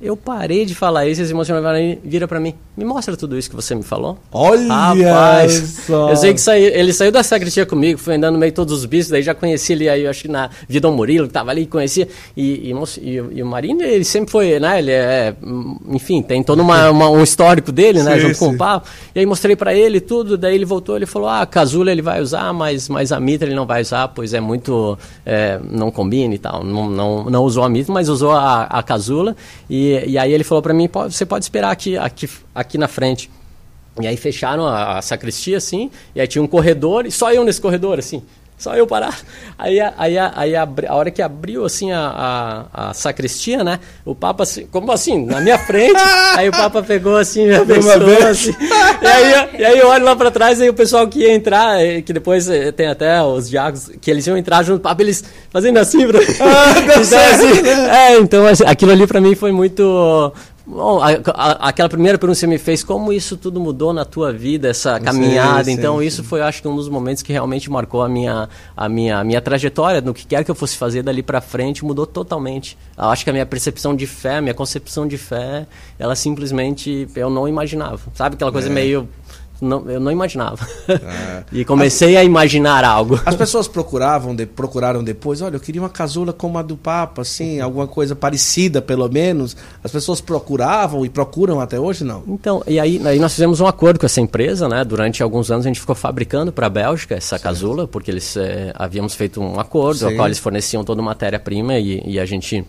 Eu 0.00 0.16
parei 0.16 0.64
de 0.64 0.74
falar 0.74 1.06
isso 1.06 1.20
e 1.20 1.24
esse 1.24 1.32
emocional 1.32 1.62
vira 2.02 2.26
para 2.26 2.40
mim. 2.40 2.54
Me 2.80 2.86
mostra 2.86 3.14
tudo 3.14 3.36
isso 3.36 3.50
que 3.50 3.54
você 3.54 3.74
me 3.74 3.82
falou. 3.82 4.16
Olha 4.32 4.72
Rapaz, 4.72 5.82
só. 5.86 6.08
Eu 6.08 6.16
sei 6.16 6.32
que 6.32 6.40
saiu, 6.40 6.68
ele 6.68 6.94
saiu 6.94 7.12
da 7.12 7.22
sacristia 7.22 7.66
comigo, 7.66 7.98
foi 7.98 8.14
andando 8.14 8.34
no 8.34 8.40
meio 8.40 8.50
de 8.50 8.56
todos 8.56 8.72
os 8.72 8.86
bichos, 8.86 9.10
daí 9.10 9.22
já 9.22 9.34
conheci 9.34 9.74
ele 9.74 9.86
aí, 9.86 10.06
acho 10.06 10.22
que 10.22 10.28
na 10.28 10.48
Vidão 10.66 10.90
Murilo, 10.92 11.26
que 11.26 11.32
tava 11.34 11.50
ali, 11.50 11.66
conhecia. 11.66 12.08
E, 12.34 12.70
e, 12.70 12.74
e, 13.02 13.14
e 13.14 13.42
o 13.42 13.46
Marinho, 13.46 13.82
ele 13.82 14.02
sempre 14.02 14.30
foi, 14.30 14.58
né? 14.58 14.78
Ele 14.78 14.92
é, 14.92 15.34
enfim, 15.88 16.22
tem 16.22 16.42
todo 16.42 16.60
uma, 16.60 16.88
uma, 16.90 17.10
um 17.10 17.22
histórico 17.22 17.70
dele, 17.70 18.02
né? 18.02 18.14
Sim, 18.14 18.20
junto 18.20 18.34
sim. 18.34 18.46
com 18.46 18.54
o 18.54 18.56
papo. 18.56 18.88
E 19.14 19.20
aí 19.20 19.26
mostrei 19.26 19.54
para 19.54 19.74
ele 19.74 20.00
tudo, 20.00 20.38
daí 20.38 20.54
ele 20.54 20.64
voltou, 20.64 20.96
ele 20.96 21.06
falou: 21.06 21.28
ah, 21.28 21.42
a 21.42 21.46
casula 21.46 21.92
ele 21.92 22.02
vai 22.02 22.22
usar, 22.22 22.50
mas, 22.54 22.88
mas 22.88 23.12
a 23.12 23.20
mitra 23.20 23.46
ele 23.46 23.54
não 23.54 23.66
vai 23.66 23.82
usar, 23.82 24.08
pois 24.08 24.32
é 24.32 24.40
muito. 24.40 24.98
É, 25.26 25.60
não 25.70 25.90
combina 25.90 26.34
e 26.34 26.38
tal. 26.38 26.64
Não, 26.64 26.88
não, 26.88 27.24
não 27.24 27.44
usou 27.44 27.62
a 27.62 27.68
mitra, 27.68 27.92
mas 27.92 28.08
usou 28.08 28.32
a, 28.32 28.62
a 28.62 28.82
casula. 28.82 29.36
E, 29.68 30.02
e 30.06 30.18
aí 30.18 30.32
ele 30.32 30.44
falou 30.44 30.62
para 30.62 30.72
mim: 30.72 30.88
você 31.08 31.26
pode 31.26 31.44
esperar 31.44 31.70
aqui, 31.70 31.96
aqui 32.60 32.78
na 32.78 32.88
frente. 32.88 33.30
E 34.00 34.06
aí 34.06 34.16
fecharam 34.16 34.66
a, 34.66 34.98
a, 34.98 35.02
sacristia, 35.02 35.56
assim, 35.56 35.90
e 36.14 36.20
aí 36.20 36.26
tinha 36.26 36.42
um 36.42 36.46
corredor, 36.46 37.06
e 37.06 37.10
só 37.10 37.32
eu 37.32 37.44
nesse 37.44 37.60
corredor, 37.60 37.98
assim. 37.98 38.22
Só 38.60 38.74
eu 38.76 38.86
parar. 38.86 39.18
Aí, 39.58 39.80
aí, 39.80 40.18
aí 40.18 40.54
a, 40.54 40.68
a 40.88 40.94
hora 40.94 41.10
que 41.10 41.22
abriu 41.22 41.64
assim 41.64 41.92
a, 41.92 42.66
a, 42.74 42.90
a, 42.90 42.94
sacristia, 42.94 43.64
né? 43.64 43.80
O 44.04 44.14
Papa, 44.14 44.42
assim, 44.42 44.66
como 44.66 44.92
assim? 44.92 45.24
Na 45.24 45.40
minha 45.40 45.58
frente. 45.58 45.96
aí 46.36 46.50
o 46.50 46.52
Papa 46.52 46.82
pegou 46.82 47.16
assim, 47.16 47.46
me 47.46 47.54
abençoou, 47.54 48.28
assim. 48.28 48.54
E 49.00 49.06
aí, 49.06 49.60
e 49.60 49.64
aí 49.64 49.78
eu 49.78 49.88
olho 49.88 50.04
lá 50.04 50.14
para 50.14 50.30
trás, 50.30 50.60
e 50.60 50.68
o 50.68 50.74
pessoal 50.74 51.08
que 51.08 51.20
ia 51.20 51.32
entrar, 51.32 51.80
eh, 51.82 52.02
que 52.02 52.12
depois 52.12 52.50
eh, 52.50 52.70
tem 52.70 52.86
até 52.86 53.22
os 53.22 53.48
diáconos, 53.48 53.92
que 53.98 54.10
eles 54.10 54.26
iam 54.26 54.36
entrar 54.36 54.62
junto 54.62 54.80
do 54.80 54.82
Papa, 54.82 55.00
eles 55.00 55.24
fazendo 55.48 55.78
assim. 55.78 56.06
Pra... 56.06 56.18
Ah, 56.18 56.78
então, 56.84 57.00
assim, 57.00 57.68
é, 57.90 58.18
então 58.18 58.46
assim, 58.46 58.64
aquilo 58.66 58.92
ali 58.92 59.06
para 59.06 59.22
mim 59.22 59.34
foi 59.34 59.52
muito 59.52 60.34
Bom, 60.66 61.00
a, 61.02 61.08
a, 61.34 61.68
aquela 61.68 61.88
primeira 61.88 62.18
pergunta 62.18 62.36
que 62.36 62.40
você 62.40 62.46
me 62.46 62.58
fez, 62.58 62.84
como 62.84 63.12
isso 63.12 63.36
tudo 63.36 63.58
mudou 63.58 63.92
na 63.92 64.04
tua 64.04 64.32
vida, 64.32 64.68
essa 64.68 65.00
caminhada? 65.00 65.64
Sim, 65.64 65.72
então, 65.72 65.98
sim, 65.98 66.04
isso 66.04 66.22
sim. 66.22 66.28
foi, 66.28 66.42
acho 66.42 66.62
que, 66.62 66.68
um 66.68 66.76
dos 66.76 66.88
momentos 66.88 67.22
que 67.22 67.32
realmente 67.32 67.70
marcou 67.70 68.02
a 68.02 68.08
minha, 68.08 68.48
a 68.76 68.88
minha, 68.88 69.18
a 69.18 69.24
minha 69.24 69.40
trajetória, 69.40 70.00
no 70.00 70.14
que 70.14 70.26
quer 70.26 70.44
que 70.44 70.50
eu 70.50 70.54
fosse 70.54 70.76
fazer 70.76 71.02
dali 71.02 71.22
para 71.22 71.40
frente, 71.40 71.84
mudou 71.84 72.06
totalmente. 72.06 72.76
Eu 72.96 73.04
acho 73.04 73.24
que 73.24 73.30
a 73.30 73.32
minha 73.32 73.46
percepção 73.46 73.96
de 73.96 74.06
fé, 74.06 74.36
a 74.36 74.40
minha 74.42 74.54
concepção 74.54 75.08
de 75.08 75.16
fé, 75.16 75.66
ela 75.98 76.14
simplesmente, 76.14 77.08
eu 77.16 77.30
não 77.30 77.48
imaginava. 77.48 78.00
Sabe 78.14 78.34
aquela 78.34 78.52
coisa 78.52 78.68
é. 78.68 78.72
meio 78.72 79.08
não, 79.60 79.88
eu 79.90 80.00
não 80.00 80.10
imaginava. 80.10 80.66
É. 80.88 81.44
e 81.52 81.64
comecei 81.64 82.16
as, 82.16 82.22
a 82.22 82.24
imaginar 82.24 82.84
algo. 82.84 83.20
As 83.26 83.34
pessoas 83.34 83.68
procuravam, 83.68 84.34
de, 84.34 84.46
procuraram 84.46 85.04
depois, 85.04 85.42
olha, 85.42 85.56
eu 85.56 85.60
queria 85.60 85.82
uma 85.82 85.90
casula 85.90 86.32
como 86.32 86.58
a 86.58 86.62
do 86.62 86.76
Papa, 86.76 87.22
assim, 87.22 87.60
alguma 87.60 87.86
coisa 87.86 88.16
parecida, 88.16 88.80
pelo 88.80 89.08
menos. 89.08 89.56
As 89.84 89.92
pessoas 89.92 90.20
procuravam 90.20 91.04
e 91.04 91.08
procuram 91.08 91.60
até 91.60 91.78
hoje, 91.78 92.04
não? 92.04 92.22
Então, 92.26 92.62
e 92.66 92.80
aí, 92.80 93.00
aí 93.06 93.18
nós 93.18 93.32
fizemos 93.32 93.60
um 93.60 93.66
acordo 93.66 94.00
com 94.00 94.06
essa 94.06 94.20
empresa, 94.20 94.68
né? 94.68 94.84
Durante 94.84 95.22
alguns 95.22 95.50
anos 95.50 95.66
a 95.66 95.68
gente 95.68 95.80
ficou 95.80 95.94
fabricando 95.94 96.50
para 96.52 96.66
a 96.66 96.70
Bélgica 96.70 97.14
essa 97.14 97.30
certo. 97.30 97.42
casula, 97.42 97.86
porque 97.86 98.10
eles 98.10 98.36
é, 98.36 98.72
havíamos 98.74 99.14
feito 99.14 99.40
um 99.40 99.60
acordo, 99.60 100.08
no 100.08 100.16
qual 100.16 100.26
eles 100.26 100.38
forneciam 100.38 100.82
toda 100.84 101.00
a 101.00 101.04
matéria-prima 101.04 101.78
e, 101.78 102.02
e, 102.06 102.20
a 102.20 102.24
gente 102.24 102.64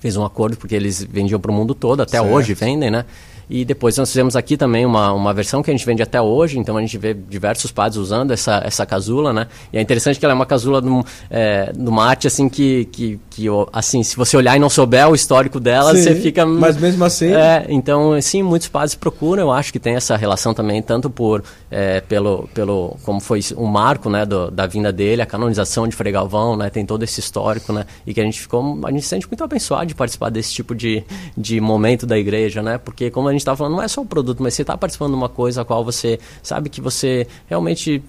fez 0.00 0.16
um 0.16 0.24
acordo 0.24 0.56
porque 0.56 0.74
eles 0.74 1.02
vendiam 1.02 1.40
para 1.40 1.50
o 1.50 1.54
mundo 1.54 1.74
todo, 1.74 2.02
até 2.02 2.18
certo. 2.18 2.32
hoje 2.32 2.54
vendem, 2.54 2.90
né? 2.90 3.04
E 3.50 3.64
depois 3.64 3.96
nós 3.96 4.08
fizemos 4.08 4.36
aqui 4.36 4.56
também 4.56 4.84
uma, 4.84 5.12
uma 5.12 5.32
versão 5.32 5.62
que 5.62 5.70
a 5.70 5.74
gente 5.74 5.84
vende 5.86 6.02
até 6.02 6.20
hoje, 6.20 6.58
então 6.58 6.76
a 6.76 6.80
gente 6.80 6.96
vê 6.98 7.14
diversos 7.14 7.70
padres 7.70 7.96
usando 7.96 8.30
essa, 8.32 8.60
essa 8.64 8.84
casula, 8.84 9.32
né? 9.32 9.46
E 9.72 9.78
é 9.78 9.80
interessante 9.80 10.18
que 10.18 10.24
ela 10.24 10.32
é 10.32 10.34
uma 10.34 10.46
casula 10.46 10.82
de, 10.82 10.88
é, 11.30 11.72
de 11.72 11.88
uma 11.88 12.04
arte 12.04 12.26
assim 12.26 12.48
que, 12.48 12.84
que, 12.86 13.20
que, 13.30 13.46
assim, 13.72 14.02
se 14.02 14.16
você 14.16 14.36
olhar 14.36 14.56
e 14.56 14.58
não 14.58 14.68
souber 14.68 15.08
o 15.08 15.14
histórico 15.14 15.58
dela, 15.58 15.94
sim, 15.94 16.02
você 16.02 16.14
fica... 16.14 16.44
Mas 16.44 16.76
mesmo 16.76 17.04
assim... 17.04 17.32
É, 17.32 17.66
então, 17.68 18.20
sim, 18.20 18.42
muitos 18.42 18.68
padres 18.68 18.94
procuram, 18.94 19.44
eu 19.44 19.52
acho 19.52 19.72
que 19.72 19.78
tem 19.78 19.94
essa 19.94 20.16
relação 20.16 20.52
também, 20.52 20.82
tanto 20.82 21.08
por, 21.08 21.42
é, 21.70 22.00
pelo, 22.02 22.48
pelo, 22.52 22.96
como 23.04 23.20
foi 23.20 23.40
o 23.56 23.66
marco, 23.66 24.10
né, 24.10 24.26
do, 24.26 24.50
da 24.50 24.66
vinda 24.66 24.92
dele, 24.92 25.22
a 25.22 25.26
canonização 25.26 25.86
de 25.88 25.94
Frei 25.94 26.12
Galvão, 26.12 26.56
né? 26.56 26.70
Tem 26.70 26.84
todo 26.84 27.02
esse 27.02 27.20
histórico, 27.20 27.72
né? 27.72 27.84
E 28.06 28.12
que 28.12 28.20
a 28.20 28.24
gente 28.24 28.40
ficou, 28.40 28.80
a 28.84 28.90
gente 28.90 29.02
se 29.02 29.08
sente 29.08 29.26
muito 29.26 29.42
abençoado 29.44 29.86
de 29.86 29.94
participar 29.94 30.30
desse 30.30 30.52
tipo 30.52 30.74
de, 30.74 31.04
de 31.36 31.60
momento 31.60 32.06
da 32.06 32.18
igreja, 32.18 32.62
né? 32.62 32.78
Porque 32.78 33.10
como 33.10 33.28
a 33.28 33.32
gente 33.32 33.37
gente 33.38 33.42
estava 33.42 33.56
falando, 33.56 33.74
não 33.74 33.82
é 33.82 33.88
só 33.88 34.00
o 34.00 34.06
produto, 34.06 34.42
mas 34.42 34.54
você 34.54 34.62
está 34.62 34.76
participando 34.76 35.10
de 35.10 35.16
uma 35.16 35.28
coisa 35.28 35.62
a 35.62 35.64
qual 35.64 35.84
você 35.84 36.18
sabe 36.42 36.68
que 36.68 36.80
você 36.80 37.26
realmente 37.46 38.02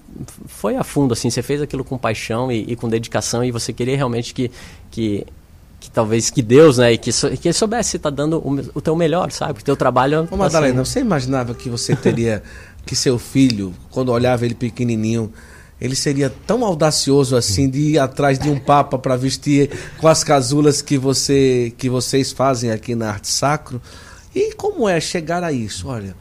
foi 0.46 0.76
a 0.76 0.84
fundo, 0.84 1.12
assim, 1.12 1.30
você 1.30 1.42
fez 1.42 1.62
aquilo 1.62 1.84
com 1.84 1.96
paixão 1.96 2.50
e, 2.50 2.72
e 2.72 2.76
com 2.76 2.88
dedicação 2.88 3.44
e 3.44 3.50
você 3.50 3.72
queria 3.72 3.96
realmente 3.96 4.34
que, 4.34 4.50
que 4.90 5.26
que 5.80 5.90
talvez 5.90 6.28
que 6.28 6.42
Deus, 6.42 6.76
né, 6.76 6.92
e 6.92 6.98
que, 6.98 7.10
so, 7.10 7.30
que 7.30 7.50
soubesse 7.54 7.96
estar 7.96 8.10
tá 8.10 8.16
dando 8.16 8.36
o, 8.36 8.60
o 8.74 8.80
teu 8.82 8.94
melhor, 8.94 9.32
sabe? 9.32 9.60
O 9.60 9.64
teu 9.64 9.74
trabalho. 9.74 10.28
Ô, 10.30 10.36
Madalena, 10.36 10.82
assim, 10.82 10.92
você 10.92 11.00
imaginava 11.00 11.54
que 11.54 11.70
você 11.70 11.96
teria 11.96 12.42
que 12.84 12.94
seu 12.94 13.18
filho, 13.18 13.74
quando 13.90 14.10
olhava 14.10 14.44
ele 14.44 14.54
pequenininho, 14.54 15.32
ele 15.80 15.96
seria 15.96 16.30
tão 16.46 16.64
audacioso 16.64 17.34
assim 17.34 17.68
de 17.68 17.78
ir 17.92 17.98
atrás 17.98 18.38
de 18.38 18.50
um 18.50 18.58
papa 18.58 18.98
para 18.98 19.16
vestir 19.16 19.70
com 19.98 20.06
as 20.06 20.22
casulas 20.22 20.82
que 20.82 20.98
você 20.98 21.72
que 21.78 21.88
vocês 21.88 22.30
fazem 22.30 22.70
aqui 22.70 22.94
na 22.94 23.10
Arte 23.10 23.28
Sacro? 23.28 23.80
E 24.34 24.54
como 24.54 24.88
é 24.88 25.00
chegar 25.00 25.42
a 25.42 25.52
isso? 25.52 25.88
Olha, 25.88 26.14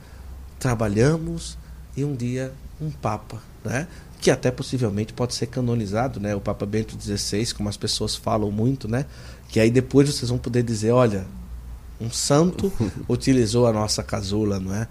trabalhamos 0.58 1.58
e 1.96 2.04
um 2.04 2.16
dia 2.16 2.52
um 2.82 2.90
Papa, 2.90 3.42
né? 3.64 3.88
que 4.20 4.30
até 4.30 4.52
possivelmente 4.52 5.14
pode 5.14 5.34
ser 5.34 5.48
canonizado, 5.48 6.20
né? 6.20 6.36
O 6.36 6.42
Papa 6.42 6.66
Bento 6.66 6.98
XVI, 7.00 7.54
como 7.54 7.70
as 7.70 7.78
pessoas 7.78 8.16
falam 8.16 8.52
muito, 8.52 8.88
né? 8.88 9.06
Que 9.48 9.60
aí 9.60 9.72
depois 9.72 10.10
vocês 10.10 10.30
vão 10.30 10.38
poder 10.38 10.62
dizer, 10.62 10.92
olha, 10.92 11.26
um 12.02 12.12
santo 12.12 12.72
utilizou 13.08 13.66
a 13.66 13.72
nossa 13.72 14.04
casula, 14.04 14.60
não 14.60 14.76
é? 14.76 14.88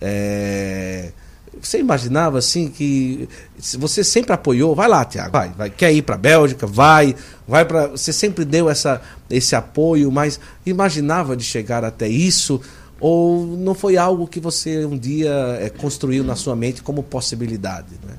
é... 0.00 1.12
Você 1.60 1.78
imaginava 1.78 2.38
assim 2.38 2.68
que 2.68 3.28
você 3.78 4.04
sempre 4.04 4.32
apoiou? 4.32 4.74
Vai 4.74 4.88
lá, 4.88 5.04
Tiago, 5.04 5.32
vai, 5.32 5.50
vai. 5.50 5.70
Quer 5.70 5.92
ir 5.92 6.02
para 6.02 6.14
a 6.14 6.18
Bélgica? 6.18 6.66
Vai, 6.66 7.14
vai 7.46 7.64
para. 7.64 7.88
Você 7.88 8.12
sempre 8.12 8.44
deu 8.44 8.68
essa, 8.68 9.00
esse 9.30 9.56
apoio, 9.56 10.10
mas 10.10 10.38
imaginava 10.64 11.36
de 11.36 11.44
chegar 11.44 11.84
até 11.84 12.08
isso? 12.08 12.60
Ou 13.00 13.44
não 13.46 13.74
foi 13.74 13.96
algo 13.96 14.26
que 14.26 14.40
você 14.40 14.84
um 14.84 14.96
dia 14.96 15.58
é, 15.60 15.68
construiu 15.68 16.24
na 16.24 16.36
sua 16.36 16.56
mente 16.56 16.82
como 16.82 17.02
possibilidade? 17.02 17.94
Né? 18.06 18.14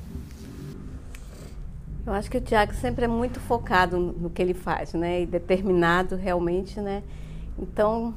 Eu 2.06 2.12
acho 2.12 2.30
que 2.30 2.38
o 2.38 2.40
Tiago 2.40 2.72
sempre 2.74 3.04
é 3.04 3.08
muito 3.08 3.40
focado 3.40 3.98
no 3.98 4.30
que 4.30 4.40
ele 4.40 4.54
faz, 4.54 4.92
né? 4.92 5.22
E 5.22 5.26
determinado 5.26 6.14
realmente, 6.14 6.80
né? 6.80 7.02
Então, 7.58 8.14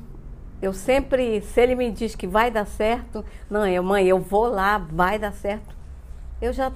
eu 0.61 0.73
sempre, 0.73 1.41
se 1.41 1.61
ele 1.61 1.75
me 1.75 1.91
diz 1.91 2.15
que 2.15 2.27
vai 2.27 2.51
dar 2.51 2.65
certo, 2.65 3.23
não, 3.49 3.65
eu, 3.65 3.81
mãe, 3.81 4.05
eu 4.05 4.19
vou 4.19 4.47
lá, 4.47 4.77
vai 4.77 5.17
dar 5.17 5.31
certo. 5.31 5.75
Eu 6.41 6.51
já 6.51 6.71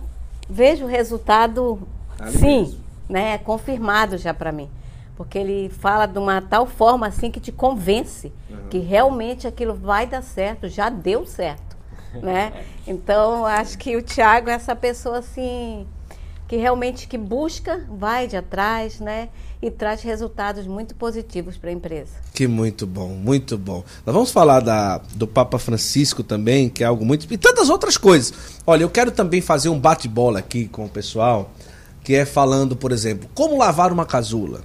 vejo 0.49 0.85
o 0.85 0.87
resultado, 0.87 1.79
Ali 2.19 2.37
sim, 2.37 2.59
mesmo. 2.61 2.79
né, 3.09 3.37
confirmado 3.37 4.17
já 4.17 4.33
para 4.33 4.51
mim. 4.51 4.69
Porque 5.15 5.37
ele 5.37 5.69
fala 5.69 6.05
de 6.05 6.17
uma 6.17 6.41
tal 6.41 6.65
forma 6.65 7.07
assim 7.07 7.29
que 7.29 7.39
te 7.39 7.51
convence 7.51 8.31
uhum. 8.49 8.67
que 8.69 8.79
realmente 8.79 9.47
aquilo 9.47 9.73
vai 9.73 10.07
dar 10.07 10.23
certo, 10.23 10.67
já 10.67 10.89
deu 10.89 11.25
certo, 11.25 11.77
né? 12.21 12.53
Então, 12.87 13.45
acho 13.45 13.77
que 13.77 13.95
o 13.95 14.01
Tiago 14.01 14.49
é 14.49 14.53
essa 14.53 14.75
pessoa 14.75 15.19
assim 15.19 15.85
que 16.47 16.57
realmente 16.57 17.07
que 17.07 17.17
busca, 17.17 17.85
vai 17.89 18.27
de 18.27 18.37
atrás, 18.37 18.99
né? 18.99 19.29
E 19.63 19.71
traz 19.71 20.01
resultados 20.01 20.67
muito 20.67 20.93
positivos 20.93 21.55
para 21.55 21.69
a 21.69 21.73
empresa. 21.73 22.11
Que 22.33 22.47
muito 22.47 22.85
bom, 22.85 23.07
muito 23.07 23.57
bom. 23.57 23.81
Nós 24.05 24.13
vamos 24.13 24.29
falar 24.29 24.59
da, 24.59 24.99
do 25.15 25.25
Papa 25.25 25.57
Francisco 25.57 26.21
também, 26.21 26.67
que 26.67 26.83
é 26.83 26.85
algo 26.85 27.05
muito. 27.05 27.25
E 27.33 27.37
tantas 27.37 27.69
outras 27.69 27.95
coisas. 27.95 28.33
Olha, 28.67 28.83
eu 28.83 28.89
quero 28.89 29.09
também 29.09 29.39
fazer 29.39 29.69
um 29.69 29.79
bate-bola 29.79 30.39
aqui 30.39 30.67
com 30.67 30.83
o 30.83 30.89
pessoal, 30.89 31.49
que 32.03 32.13
é 32.13 32.25
falando, 32.25 32.75
por 32.75 32.91
exemplo, 32.91 33.29
como 33.33 33.57
lavar 33.57 33.93
uma 33.93 34.05
casula. 34.05 34.59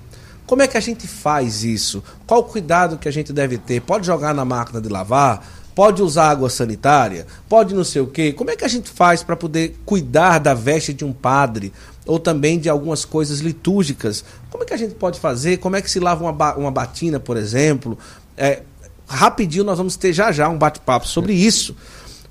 Como 0.45 0.63
é 0.63 0.67
que 0.67 0.77
a 0.77 0.81
gente 0.81 1.07
faz 1.07 1.63
isso? 1.63 2.03
Qual 2.27 2.41
o 2.41 2.45
cuidado 2.45 2.99
que 2.99 3.07
a 3.07 3.13
gente 3.13 3.33
deve 3.33 3.57
ter? 3.57 3.81
Pode 3.81 4.05
jogar 4.05 4.35
na 4.35 4.45
máquina 4.45 4.81
de 4.81 4.89
lavar? 4.89 5.47
pode 5.79 6.03
usar 6.03 6.31
água 6.31 6.51
sanitária, 6.51 7.25
pode 7.49 7.73
não 7.73 7.85
sei 7.85 8.03
o 8.03 8.09
quê. 8.09 8.33
Como 8.33 8.51
é 8.51 8.57
que 8.57 8.65
a 8.65 8.69
gente 8.69 8.91
faz 8.91 9.23
para 9.23 9.37
poder 9.37 9.79
cuidar 9.87 10.41
da 10.41 10.53
veste 10.53 10.93
de 10.93 11.05
um 11.05 11.13
padre 11.13 11.73
ou 12.09 12.19
também 12.19 12.59
de 12.59 12.69
algumas 12.69 13.05
coisas 13.05 13.41
litúrgicas? 13.41 14.25
Como 14.51 14.65
é 14.65 14.67
que 14.67 14.75
a 14.75 14.77
gente 14.77 14.95
pode 14.95 15.21
fazer? 15.21 15.59
Como 15.59 15.77
é 15.77 15.83
que 15.83 15.91
se 15.91 16.01
lava 16.01 16.25
uma, 16.25 16.55
uma 16.57 16.71
batina, 16.71 17.21
por 17.21 17.37
exemplo? 17.37 17.97
É, 18.37 18.63
rapidinho 19.07 19.63
nós 19.63 19.79
vamos 19.79 19.97
ter 19.97 20.13
já 20.13 20.33
já 20.33 20.49
um 20.49 20.59
bate-papo 20.59 21.07
sobre 21.07 21.35
isso. 21.35 21.77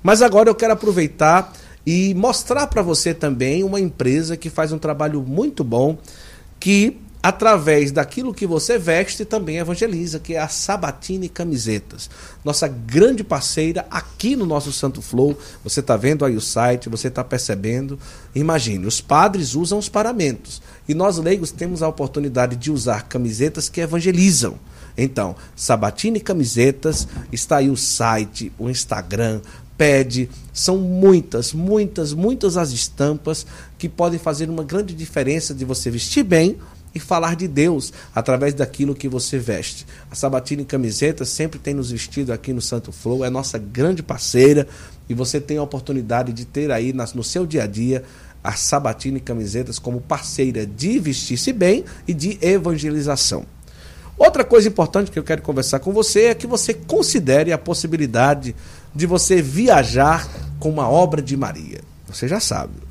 Mas 0.02 0.20
agora 0.20 0.50
eu 0.50 0.54
quero 0.54 0.72
aproveitar 0.72 1.52
e 1.86 2.12
mostrar 2.14 2.66
para 2.66 2.82
você 2.82 3.14
também 3.14 3.64
uma 3.64 3.80
empresa 3.80 4.36
que 4.36 4.50
faz 4.50 4.72
um 4.72 4.78
trabalho 4.78 5.22
muito 5.22 5.62
bom, 5.64 5.96
que 6.60 6.98
através 7.22 7.90
daquilo 7.90 8.32
que 8.32 8.46
você 8.46 8.78
veste, 8.78 9.24
também 9.24 9.58
evangeliza, 9.58 10.18
que 10.18 10.34
é 10.34 10.38
a 10.38 10.48
Sabatine 10.48 11.28
Camisetas. 11.28 12.08
Nossa 12.44 12.68
grande 12.68 13.24
parceira 13.24 13.86
aqui 13.90 14.36
no 14.36 14.46
nosso 14.46 14.72
Santo 14.72 15.02
Flow. 15.02 15.36
Você 15.64 15.80
está 15.80 15.96
vendo 15.96 16.24
aí 16.24 16.36
o 16.36 16.40
site, 16.40 16.88
você 16.88 17.08
está 17.08 17.24
percebendo. 17.24 17.98
Imagine, 18.34 18.86
os 18.86 19.00
padres 19.00 19.54
usam 19.54 19.78
os 19.78 19.88
paramentos. 19.88 20.62
E 20.88 20.94
nós 20.94 21.18
leigos 21.18 21.50
temos 21.50 21.82
a 21.82 21.88
oportunidade 21.88 22.56
de 22.56 22.70
usar 22.70 23.08
camisetas 23.08 23.68
que 23.68 23.80
evangelizam. 23.80 24.58
Então, 24.96 25.36
Sabatine 25.54 26.20
Camisetas, 26.20 27.06
está 27.32 27.58
aí 27.58 27.70
o 27.70 27.76
site, 27.76 28.52
o 28.58 28.68
Instagram, 28.70 29.40
pede. 29.76 30.28
São 30.52 30.76
muitas, 30.76 31.52
muitas, 31.52 32.12
muitas 32.12 32.56
as 32.56 32.72
estampas 32.72 33.46
que 33.78 33.88
podem 33.88 34.18
fazer 34.18 34.50
uma 34.50 34.64
grande 34.64 34.92
diferença 34.94 35.54
de 35.54 35.64
você 35.64 35.88
vestir 35.88 36.24
bem 36.24 36.58
e 36.98 37.00
falar 37.00 37.36
de 37.36 37.48
Deus 37.48 37.92
através 38.14 38.52
daquilo 38.52 38.94
que 38.94 39.08
você 39.08 39.38
veste. 39.38 39.86
A 40.10 40.14
Sabatina 40.14 40.62
em 40.62 40.64
Camiseta 40.64 41.24
sempre 41.24 41.58
tem 41.58 41.72
nos 41.72 41.90
vestido 41.90 42.32
aqui 42.32 42.52
no 42.52 42.60
Santo 42.60 42.92
Flow, 42.92 43.24
é 43.24 43.30
nossa 43.30 43.56
grande 43.56 44.02
parceira 44.02 44.66
e 45.08 45.14
você 45.14 45.40
tem 45.40 45.56
a 45.56 45.62
oportunidade 45.62 46.32
de 46.32 46.44
ter 46.44 46.70
aí 46.70 46.92
no 46.92 47.24
seu 47.24 47.46
dia 47.46 47.62
a 47.62 47.66
dia 47.66 48.04
a 48.42 48.52
Sabatina 48.52 49.18
e 49.18 49.20
Camisetas 49.20 49.78
como 49.78 50.00
parceira 50.00 50.66
de 50.66 50.98
vestir-se 50.98 51.52
bem 51.52 51.84
e 52.06 52.12
de 52.12 52.38
evangelização. 52.42 53.44
Outra 54.16 54.44
coisa 54.44 54.66
importante 54.66 55.10
que 55.10 55.18
eu 55.18 55.24
quero 55.24 55.42
conversar 55.42 55.78
com 55.78 55.92
você 55.92 56.24
é 56.24 56.34
que 56.34 56.46
você 56.46 56.74
considere 56.74 57.52
a 57.52 57.58
possibilidade 57.58 58.54
de 58.92 59.06
você 59.06 59.40
viajar 59.40 60.28
com 60.58 60.68
uma 60.68 60.88
obra 60.88 61.22
de 61.22 61.36
Maria. 61.36 61.80
Você 62.08 62.26
já 62.26 62.40
sabe. 62.40 62.87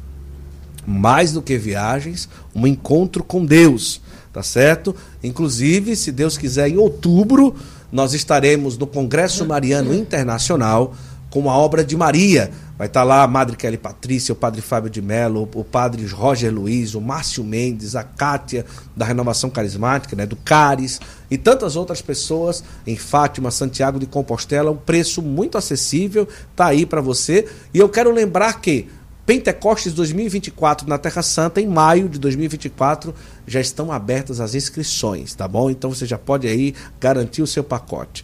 Mais 0.90 1.34
do 1.34 1.42
que 1.42 1.58
viagens, 1.58 2.30
um 2.56 2.66
encontro 2.66 3.22
com 3.22 3.46
Deus, 3.46 4.00
tá 4.32 4.42
certo? 4.42 4.96
Inclusive, 5.22 5.98
se 5.98 6.14
Deus 6.14 6.38
quiser, 6.38 6.70
em 6.70 6.78
outubro, 6.78 7.54
nós 7.92 8.14
estaremos 8.14 8.78
no 8.78 8.88
Congresso 8.88 9.46
Mariano 9.46 9.94
Internacional 9.94 10.96
com 11.30 11.50
a 11.50 11.58
obra 11.58 11.84
de 11.84 11.98
Maria. 11.98 12.50
Vai 12.78 12.88
estar 12.88 13.04
lá 13.04 13.24
a 13.24 13.28
Madre 13.28 13.58
Kelly 13.58 13.78
Patrícia, 13.78 14.32
o 14.32 14.36
Padre 14.36 14.62
Fábio 14.62 14.90
de 14.90 15.02
Mello, 15.02 15.50
o 15.56 15.64
Padre 15.64 16.06
Roger 16.06 16.54
Luiz, 16.54 16.94
o 16.94 17.02
Márcio 17.02 17.44
Mendes, 17.44 17.96
a 17.96 18.04
Kátia 18.04 18.66
da 18.96 19.04
Renovação 19.04 19.50
Carismática, 19.50 20.16
né, 20.16 20.26
do 20.26 20.36
Caris, 20.36 21.02
e 21.30 21.38
tantas 21.38 21.76
outras 21.76 22.02
pessoas 22.02 22.64
em 22.86 22.96
Fátima, 22.96 23.52
Santiago 23.52 24.00
de 24.00 24.06
Compostela. 24.06 24.72
Um 24.72 24.78
preço 24.78 25.22
muito 25.22 25.58
acessível, 25.58 26.28
tá 26.56 26.68
aí 26.68 26.86
para 26.86 27.02
você. 27.02 27.48
E 27.74 27.80
eu 27.80 27.90
quero 27.90 28.12
lembrar 28.12 28.62
que 28.62 28.88
Pentecostes 29.28 29.92
2024 29.92 30.88
na 30.88 30.98
Terra 30.98 31.22
Santa, 31.22 31.60
em 31.60 31.68
maio 31.68 32.08
de 32.08 32.18
2024, 32.18 33.14
já 33.46 33.60
estão 33.60 33.92
abertas 33.92 34.40
as 34.40 34.56
inscrições, 34.56 35.36
tá 35.36 35.46
bom? 35.46 35.70
Então 35.70 35.94
você 35.94 36.06
já 36.06 36.18
pode 36.18 36.48
aí 36.48 36.74
garantir 36.98 37.42
o 37.42 37.48
seu 37.48 37.62
pacote. 37.62 38.24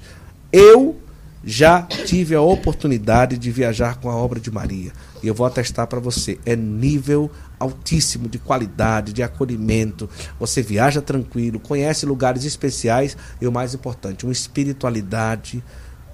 Eu 0.49 0.95
já 1.43 1.81
tive 1.81 2.35
a 2.35 2.41
oportunidade 2.41 3.37
de 3.37 3.51
viajar 3.51 3.99
com 3.99 4.09
a 4.09 4.15
obra 4.15 4.39
de 4.39 4.49
Maria. 4.49 4.93
E 5.21 5.27
eu 5.27 5.33
vou 5.33 5.45
atestar 5.45 5.87
para 5.87 5.99
você, 5.99 6.39
é 6.45 6.55
nível 6.55 7.29
altíssimo 7.59 8.29
de 8.29 8.39
qualidade, 8.39 9.11
de 9.11 9.21
acolhimento. 9.21 10.09
Você 10.39 10.61
viaja 10.61 11.01
tranquilo, 11.01 11.59
conhece 11.59 12.05
lugares 12.05 12.45
especiais 12.45 13.17
e 13.41 13.45
o 13.45 13.51
mais 13.51 13.73
importante, 13.73 14.25
uma 14.25 14.31
espiritualidade 14.31 15.61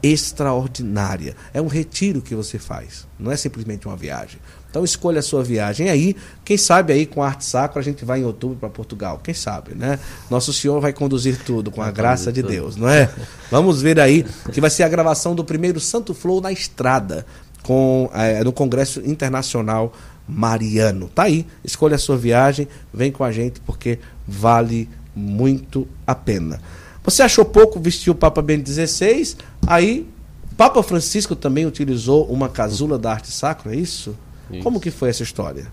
extraordinária. 0.02 1.36
É 1.54 1.62
um 1.62 1.68
retiro 1.68 2.22
que 2.22 2.34
você 2.34 2.58
faz, 2.58 3.08
não 3.20 3.32
é 3.32 3.38
simplesmente 3.38 3.88
uma 3.88 3.96
viagem. 3.96 4.40
Então 4.70 4.84
escolha 4.84 5.20
a 5.20 5.24
sua 5.24 5.44
viagem 5.44 5.90
aí. 5.90 6.16
Quem 6.46 6.58
sabe 6.58 6.94
aí 6.94 7.06
com 7.06 7.24
a 7.24 7.28
Arte 7.28 7.46
Sacro 7.46 7.80
a 7.80 7.84
gente 7.84 8.06
vai 8.06 8.20
em 8.20 8.24
outubro 8.24 8.58
para 8.58 8.70
Portugal. 8.70 9.20
Quem 9.24 9.34
sabe, 9.34 9.74
né? 9.74 10.00
Nosso 10.30 10.54
Senhor 10.54 10.80
vai 10.80 10.94
conduzir 10.94 11.44
tudo 11.44 11.72
com 11.72 11.82
a 11.82 11.90
graça 11.90 12.32
de 12.32 12.44
Deus, 12.44 12.76
não 12.76 12.88
é? 12.88 13.10
Vamos 13.50 13.82
ver 13.82 14.00
aí 14.00 14.26
que 14.54 14.62
vai 14.62 14.70
ser 14.70 14.84
a 14.84 14.90
gravação 14.90 15.34
do 15.34 15.44
primeiro 15.44 15.80
Santo 15.80 16.14
Flow 16.14 16.40
na 16.40 16.52
estrada 16.52 17.26
com 17.64 18.10
é, 18.14 18.44
no 18.44 18.54
Congresso 18.54 19.02
Internacional 19.02 19.92
Mariano. 20.28 21.10
Tá 21.10 21.24
aí. 21.24 21.48
Escolha 21.64 21.96
a 21.96 22.00
sua 22.00 22.18
viagem, 22.18 22.68
vem 22.94 23.12
com 23.12 23.24
a 23.24 23.32
gente 23.32 23.60
porque 23.62 24.00
vale 24.28 24.88
muito 25.16 25.88
a 26.06 26.14
pena. 26.14 26.62
Você 27.04 27.24
achou 27.24 27.44
pouco 27.44 27.80
vestir 27.80 28.12
o 28.12 28.16
Papa 28.16 28.42
Bento 28.42 28.70
XVI? 28.70 29.36
Aí 29.66 30.08
Papa 30.56 30.84
Francisco 30.84 31.36
também 31.36 31.66
utilizou 31.66 32.26
uma 32.26 32.50
casula 32.50 33.00
da 33.00 33.12
arte 33.12 33.32
sacra, 33.32 33.74
é 33.74 33.78
isso? 33.78 34.16
Isso. 34.52 34.64
Como 34.64 34.80
que 34.80 34.92
foi 34.92 35.10
essa 35.10 35.24
história? 35.24 35.68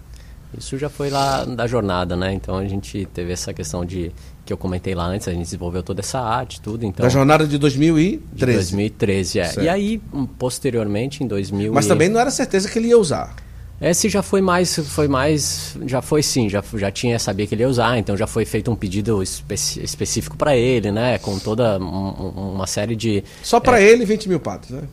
Isso 0.56 0.78
já 0.78 0.88
foi 0.88 1.10
lá 1.10 1.44
da 1.44 1.66
jornada, 1.66 2.16
né? 2.16 2.32
Então 2.32 2.56
a 2.56 2.66
gente 2.66 3.06
teve 3.12 3.32
essa 3.32 3.52
questão 3.52 3.84
de 3.84 4.12
que 4.44 4.52
eu 4.52 4.56
comentei 4.56 4.94
lá 4.94 5.06
antes, 5.06 5.26
a 5.26 5.32
gente 5.32 5.42
desenvolveu 5.42 5.82
toda 5.82 6.00
essa 6.00 6.20
arte, 6.20 6.60
tudo. 6.60 6.86
Então, 6.86 7.04
da 7.04 7.10
jornada 7.10 7.46
de 7.46 7.58
2013. 7.58 8.20
De 8.32 8.46
2013, 8.46 9.40
é. 9.40 9.44
Certo. 9.44 9.62
E 9.62 9.68
aí, 9.68 10.00
posteriormente, 10.38 11.24
em 11.24 11.26
2000. 11.26 11.72
Mas 11.72 11.86
também 11.86 12.08
não 12.08 12.20
era 12.20 12.30
certeza 12.30 12.68
que 12.68 12.78
ele 12.78 12.88
ia 12.88 12.98
usar. 12.98 13.34
Esse 13.80 14.08
já 14.08 14.22
foi 14.22 14.40
mais, 14.40 14.78
foi 14.78 15.06
mais, 15.06 15.76
já 15.84 16.00
foi 16.00 16.22
sim, 16.22 16.48
já, 16.48 16.64
já 16.76 16.90
tinha 16.90 17.18
sabia 17.18 17.46
que 17.46 17.54
ele 17.54 17.62
ia 17.62 17.68
usar, 17.68 17.98
então 17.98 18.16
já 18.16 18.26
foi 18.26 18.46
feito 18.46 18.70
um 18.70 18.76
pedido 18.76 19.22
especi 19.22 19.82
específico 19.82 20.34
para 20.34 20.56
ele, 20.56 20.90
né, 20.90 21.18
com 21.18 21.38
toda 21.38 21.78
um, 21.78 22.54
uma 22.54 22.66
série 22.66 22.96
de. 22.96 23.22
Só 23.42 23.60
para 23.60 23.78
é, 23.78 23.84
ele 23.84 24.06
20 24.06 24.30
mil 24.30 24.40
patos, 24.40 24.70
né? 24.70 24.84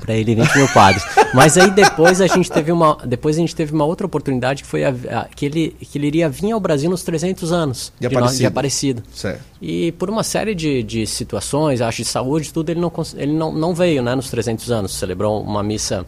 Para 0.00 0.14
ele 0.14 0.34
20 0.34 0.56
mil 0.56 0.68
quadros. 0.68 1.04
Mas 1.34 1.56
aí 1.56 1.70
depois 1.70 2.20
a 2.20 2.26
gente 2.26 2.50
teve 2.50 2.70
uma, 2.70 2.96
depois 3.04 3.36
a 3.36 3.40
gente 3.40 3.54
teve 3.54 3.72
uma 3.72 3.84
outra 3.84 4.06
oportunidade 4.06 4.62
que 4.62 4.68
foi 4.68 4.84
a, 4.84 4.90
a, 4.90 5.24
que, 5.24 5.46
ele, 5.46 5.76
que 5.80 5.98
ele 5.98 6.06
iria 6.06 6.28
vir 6.28 6.52
ao 6.52 6.60
Brasil 6.60 6.88
nos 6.88 7.02
300 7.02 7.52
anos 7.52 7.92
de, 7.98 8.08
de 8.08 8.14
Aparecido. 8.14 8.38
de 8.38 8.46
Aparecido. 8.46 9.02
Certo. 9.12 9.42
E 9.60 9.92
por 9.92 10.10
uma 10.10 10.22
série 10.22 10.54
de, 10.54 10.82
de 10.82 11.06
situações, 11.06 11.80
acho 11.80 12.02
de 12.02 12.08
saúde, 12.08 12.52
tudo, 12.52 12.70
ele 12.70 12.80
não, 12.80 12.92
ele 13.16 13.32
não, 13.32 13.52
não 13.52 13.74
veio 13.74 14.02
né, 14.02 14.14
nos 14.14 14.30
300 14.30 14.70
anos. 14.70 14.94
Celebrou 14.94 15.42
uma 15.42 15.62
missa 15.62 16.06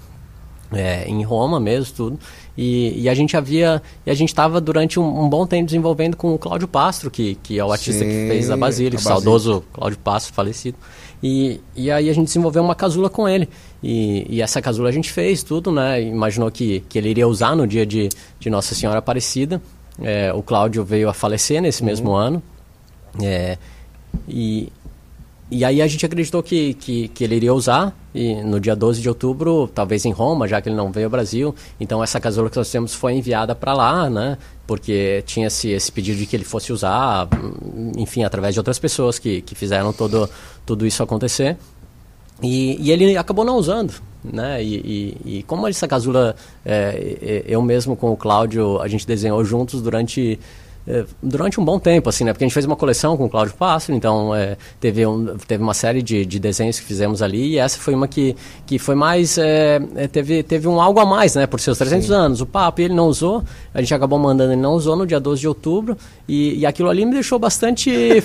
é, 0.73 1.09
em 1.09 1.23
Roma 1.23 1.59
mesmo, 1.59 1.95
tudo. 1.95 2.19
E, 2.57 3.03
e, 3.03 3.09
a 3.09 3.15
gente 3.15 3.37
havia. 3.37 3.81
E 4.05 4.11
a 4.11 4.15
gente 4.15 4.31
estava 4.31 4.61
durante 4.61 4.99
um, 4.99 5.25
um, 5.25 5.29
bom 5.29 5.47
tempo 5.47 5.67
desenvolvendo 5.67 6.17
com 6.17 6.35
o 6.35 6.39
Cláudio 6.39 6.67
Pastro, 6.67 7.11
que, 7.11 7.37
que 7.37 7.59
é 7.59 7.65
o 7.65 7.71
artista 7.71 8.05
Sim, 8.05 8.11
que 8.11 8.29
fez 8.29 8.51
a 8.51 8.57
Basílica, 8.57 9.01
o 9.01 9.01
saudoso 9.01 9.65
Cláudio 9.73 9.99
Pastro, 9.99 10.35
falecido. 10.35 10.77
E, 11.23 11.61
e 11.75 11.91
aí 11.91 12.09
a 12.09 12.13
gente 12.13 12.27
desenvolveu 12.27 12.63
uma 12.63 12.75
casula 12.75 13.11
com 13.11 13.29
ele. 13.29 13.49
E, 13.83 14.27
e, 14.29 14.43
essa 14.43 14.63
casula 14.63 14.89
a 14.89 14.93
gente 14.93 15.11
fez 15.11 15.43
tudo, 15.43 15.73
né? 15.73 16.01
Imaginou 16.03 16.51
que, 16.51 16.81
que 16.89 16.99
ele 16.99 17.09
iria 17.09 17.27
usar 17.27 17.57
no 17.57 17.67
dia 17.67 17.85
de, 17.85 18.09
de 18.39 18.51
Nossa 18.51 18.75
Senhora 18.75 18.99
Aparecida. 18.99 19.61
É, 20.01 20.33
o 20.33 20.43
Cláudio 20.43 20.85
veio 20.85 21.09
a 21.09 21.15
falecer 21.15 21.61
nesse 21.61 21.83
uhum. 21.83 21.87
mesmo 21.87 22.13
ano. 22.13 22.43
É, 23.21 23.59
e, 24.29 24.73
e 25.51 25.65
aí 25.65 25.81
a 25.81 25.87
gente 25.87 26.05
acreditou 26.05 26.43
que, 26.43 26.75
que, 26.75 27.09
que, 27.09 27.25
ele 27.25 27.37
iria 27.37 27.55
usar 27.55 27.97
e 28.15 28.35
no 28.43 28.61
dia 28.61 28.77
12 28.77 29.01
de 29.01 29.09
outubro, 29.09 29.67
talvez 29.75 30.05
em 30.05 30.13
Roma, 30.13 30.47
já 30.47 30.61
que 30.61 30.69
ele 30.69 30.77
não 30.77 30.93
veio 30.93 31.07
ao 31.07 31.11
Brasil. 31.11 31.55
Então 31.81 32.05
essa 32.05 32.21
casula 32.21 32.51
que 32.51 32.57
nós 32.59 32.71
temos 32.71 32.95
foi 32.95 33.15
enviada 33.15 33.55
para 33.55 33.73
lá, 33.73 34.11
né? 34.11 34.37
Porque 34.67 35.23
tinha 35.25 35.47
esse, 35.47 35.71
esse 35.71 35.91
pedido 35.91 36.19
de 36.19 36.27
que 36.27 36.37
ele 36.37 36.45
fosse 36.45 36.71
usar, 36.71 37.29
enfim, 37.97 38.25
através 38.25 38.55
de 38.55 38.61
outras 38.61 38.79
pessoas 38.79 39.19
que, 39.19 39.41
que 39.41 39.55
fizeram 39.55 39.91
todo, 39.91 40.29
tudo 40.67 40.87
isso 40.87 41.03
acontecer. 41.03 41.57
E, 42.43 42.77
e 42.81 42.93
ele 42.93 43.17
acabou 43.17 43.43
não 43.43 43.57
usando, 43.57 43.95
né? 44.23 44.63
E, 44.63 45.17
e, 45.25 45.39
e 45.39 45.43
como 45.45 45.67
essa 45.67 45.89
casula, 45.89 46.37
é, 46.63 47.45
eu 47.47 47.63
mesmo 47.63 47.97
com 47.97 48.13
o 48.13 48.17
Cláudio, 48.19 48.81
a 48.83 48.87
gente 48.87 49.07
desenhou 49.07 49.43
juntos 49.45 49.81
durante 49.81 50.39
é, 50.91 51.05
durante 51.23 51.61
um 51.61 51.65
bom 51.65 51.79
tempo, 51.79 52.09
assim, 52.09 52.25
né? 52.25 52.33
Porque 52.33 52.45
a 52.45 52.47
gente 52.47 52.55
fez 52.55 52.65
uma 52.65 52.75
coleção 52.75 53.15
com 53.15 53.27
o 53.27 53.29
Cláudio 53.29 53.55
Pássaro, 53.55 53.95
então 53.95 54.35
é, 54.35 54.57
teve, 54.81 55.05
um, 55.05 55.37
teve 55.37 55.63
uma 55.63 55.75
série 55.75 56.01
de, 56.01 56.25
de 56.25 56.39
desenhos 56.39 56.81
que 56.81 56.87
fizemos 56.87 57.21
ali 57.21 57.51
e 57.51 57.59
essa 57.59 57.79
foi 57.79 57.95
uma 57.95 58.09
que, 58.09 58.35
que 58.65 58.79
foi 58.79 58.95
mais... 58.95 59.37
É, 59.37 59.83
é 59.95 60.09
teve, 60.09 60.43
teve 60.43 60.67
um 60.67 60.81
algo 60.81 60.99
a 60.99 61.05
mais, 61.05 61.35
né? 61.35 61.47
Por 61.47 61.61
seus 61.61 61.77
300 61.77 62.07
Sim. 62.07 62.15
anos. 62.15 62.41
O 62.41 62.47
papo 62.47 62.81
ele 62.81 62.95
não 62.95 63.07
usou, 63.07 63.45
a 63.75 63.83
gente 63.83 63.93
acabou 63.93 64.19
mandando 64.19 64.53
ele 64.53 64.63
não 64.63 64.73
usou 64.73 64.97
no 64.97 65.07
dia 65.07 65.21
12 65.21 65.43
de 65.43 65.49
outubro 65.49 65.95
e, 66.27 66.61
e 66.61 66.65
aquilo 66.65 66.89
ali 66.89 67.05
me 67.05 67.13
deixou 67.13 67.39
bastante... 67.39 67.91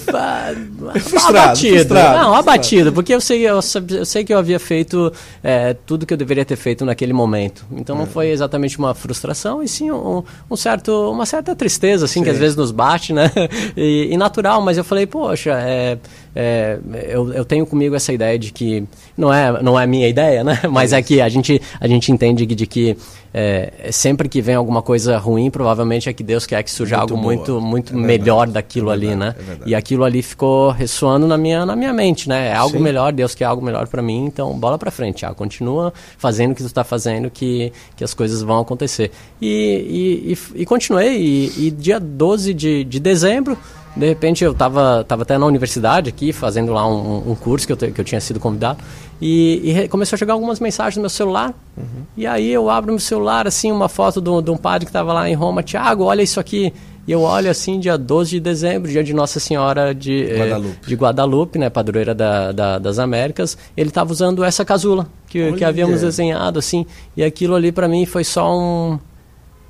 frustrado, 1.02 1.38
abatido. 1.38 1.76
Frustrado, 1.76 2.18
não, 2.18 2.34
abatido, 2.34 2.94
porque 2.94 3.14
eu 3.14 3.20
sei, 3.20 3.42
eu, 3.42 3.60
eu 3.90 4.06
sei 4.06 4.24
que 4.24 4.34
eu 4.34 4.38
havia 4.38 4.60
feito 4.60 5.12
é, 5.44 5.74
tudo 5.86 6.06
que 6.06 6.14
eu 6.14 6.18
deveria 6.18 6.46
ter 6.46 6.56
feito 6.56 6.86
naquele 6.86 7.12
momento. 7.12 7.66
Então 7.74 7.94
não 7.94 8.06
foi 8.06 8.30
exatamente 8.30 8.80
uma 8.80 8.94
frustração, 8.94 9.62
e 9.62 9.68
sim 9.68 9.92
um, 9.92 10.24
um 10.50 10.56
certo, 10.56 11.12
uma 11.12 11.26
certa 11.26 11.54
tristeza, 11.54 12.06
assim, 12.06 12.20
Sim. 12.20 12.24
que 12.24 12.30
às 12.30 12.38
vezes 12.38 12.53
vezes 12.56 12.58
nos 12.58 12.72
bate, 12.72 13.14
né? 13.14 13.32
E, 13.76 14.10
e 14.12 14.18
natural, 14.18 14.62
mas 14.62 14.78
eu 14.78 14.84
falei, 14.84 15.06
poxa, 15.06 15.52
é, 15.52 15.98
é, 16.36 16.80
eu, 17.08 17.32
eu 17.32 17.46
tenho 17.46 17.66
comigo 17.66 17.96
essa 17.96 18.12
ideia 18.12 18.40
de 18.40 18.52
que 18.52 18.84
não 19.16 19.32
é 19.32 19.62
não 19.62 19.80
é 19.80 19.86
minha 19.86 20.08
ideia, 20.08 20.44
né? 20.44 20.62
Mas 20.70 20.92
é 20.92 21.02
que 21.02 21.22
a 21.22 21.30
gente 21.30 21.62
a 21.80 21.88
gente 21.88 22.12
entende 22.12 22.46
de 22.46 22.66
que 22.66 22.98
é, 23.32 23.90
sempre 23.92 24.28
que 24.28 24.42
vem 24.42 24.56
alguma 24.56 24.82
coisa 24.82 25.18
ruim, 25.18 25.52
provavelmente 25.52 26.10
é 26.10 26.14
que 26.14 26.24
Deus 26.24 26.46
quer 26.46 26.64
que 26.64 26.72
surja 26.72 26.98
muito 26.98 27.14
algo 27.14 27.22
boa. 27.22 27.36
muito 27.36 27.62
muito 27.62 27.94
é 27.94 27.98
melhor 27.98 28.48
daquilo 28.48 28.92
é 28.92 28.98
verdade, 28.98 29.14
ali, 29.14 29.20
né? 29.20 29.36
É 29.66 29.70
e 29.70 29.76
aquilo 29.76 30.04
ali 30.04 30.24
ficou 30.24 30.72
ressoando 30.72 31.28
na 31.28 31.38
minha 31.38 31.66
na 31.66 31.76
minha 31.76 31.94
mente, 31.94 32.28
né? 32.28 32.48
É 32.50 32.56
algo 32.56 32.78
Sim. 32.78 32.84
melhor, 32.84 33.14
Deus 33.14 33.36
quer 33.36 33.46
algo 33.46 33.64
melhor 33.64 33.88
para 33.88 34.02
mim, 34.02 34.26
então 34.26 34.58
bola 34.58 34.78
para 34.78 34.90
frente, 34.90 35.26
ah, 35.26 35.34
continua 35.36 35.94
fazendo 36.18 36.54
o 36.54 36.56
que 36.56 36.64
tu 36.64 36.68
está 36.68 36.84
fazendo 36.84 37.30
que 37.30 37.72
que 37.96 38.04
as 38.04 38.14
coisas 38.14 38.42
vão 38.42 38.60
acontecer. 38.60 39.12
E, 39.40 40.26
e, 40.26 40.34
e, 40.34 40.62
e 40.62 40.66
continuei 40.66 41.16
e, 41.16 41.68
e 41.68 41.72
dia 41.72 42.00
12 42.00 42.54
de, 42.54 42.84
de 42.84 43.00
dezembro 43.00 43.58
De 43.96 44.08
repente 44.08 44.44
eu 44.44 44.52
estava 44.52 45.04
tava 45.08 45.22
até 45.22 45.38
na 45.38 45.46
universidade 45.46 46.10
aqui, 46.10 46.34
fazendo 46.34 46.74
lá 46.74 46.88
um, 46.88 47.32
um 47.32 47.36
curso 47.36 47.68
que 47.68 47.74
eu, 47.74 47.78
te, 47.78 47.92
que 47.92 48.02
eu 48.02 48.06
tinha 48.06 48.20
sido 48.20 48.40
convidado, 48.40 48.80
e, 49.22 49.62
e 49.72 49.88
começou 49.88 50.16
a 50.16 50.20
chegar 50.20 50.34
algumas 50.34 50.60
mensagens 50.60 50.96
no 50.98 51.04
meu 51.04 51.10
celular. 51.10 51.54
Uhum. 51.78 52.04
E 52.18 52.26
aí 52.26 52.52
eu 52.52 52.70
abro 52.70 52.92
meu 52.92 53.00
celular, 53.00 53.48
assim, 53.48 53.72
uma 53.72 53.88
foto 53.88 54.20
de 54.20 54.52
um 54.52 54.58
padre 54.58 54.86
que 54.86 54.90
estava 54.90 55.14
lá 55.14 55.30
em 55.30 55.36
Roma, 55.36 55.62
Tiago, 55.62 56.06
olha 56.06 56.22
isso 56.22 56.40
aqui. 56.40 56.74
E 57.06 57.12
eu 57.12 57.22
olho 57.22 57.50
assim, 57.50 57.80
dia 57.80 57.98
12 57.98 58.32
de 58.32 58.40
dezembro, 58.40 58.90
dia 58.90 59.04
de 59.04 59.14
Nossa 59.14 59.38
Senhora 59.38 59.94
de 59.94 60.24
eh, 60.24 60.38
Guadalupe, 60.40 60.78
eh, 60.82 60.88
de 60.88 60.96
Guadalupe 60.96 61.60
né, 61.60 61.70
padroeira 61.70 62.16
da, 62.16 62.54
da, 62.54 62.80
das 62.80 62.98
Américas, 62.98 63.58
ele 63.76 63.90
estava 63.90 64.10
usando 64.10 64.42
essa 64.42 64.64
casula 64.64 65.06
que, 65.28 65.52
que 65.52 65.66
havíamos 65.66 66.00
desenhado, 66.00 66.60
assim. 66.60 66.86
E 67.18 67.24
aquilo 67.24 67.56
ali 67.56 67.74
para 67.74 67.90
mim 67.90 68.06
foi 68.06 68.24
só 68.24 68.58
um. 68.58 68.98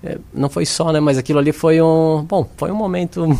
É, 0.03 0.17
não 0.33 0.49
foi 0.49 0.65
só, 0.65 0.91
né? 0.91 0.99
Mas 0.99 1.17
aquilo 1.17 1.39
ali 1.39 1.51
foi 1.51 1.81
um. 1.81 2.25
Bom, 2.27 2.45
foi 2.57 2.69
um 2.71 2.75
momento. 2.75 3.25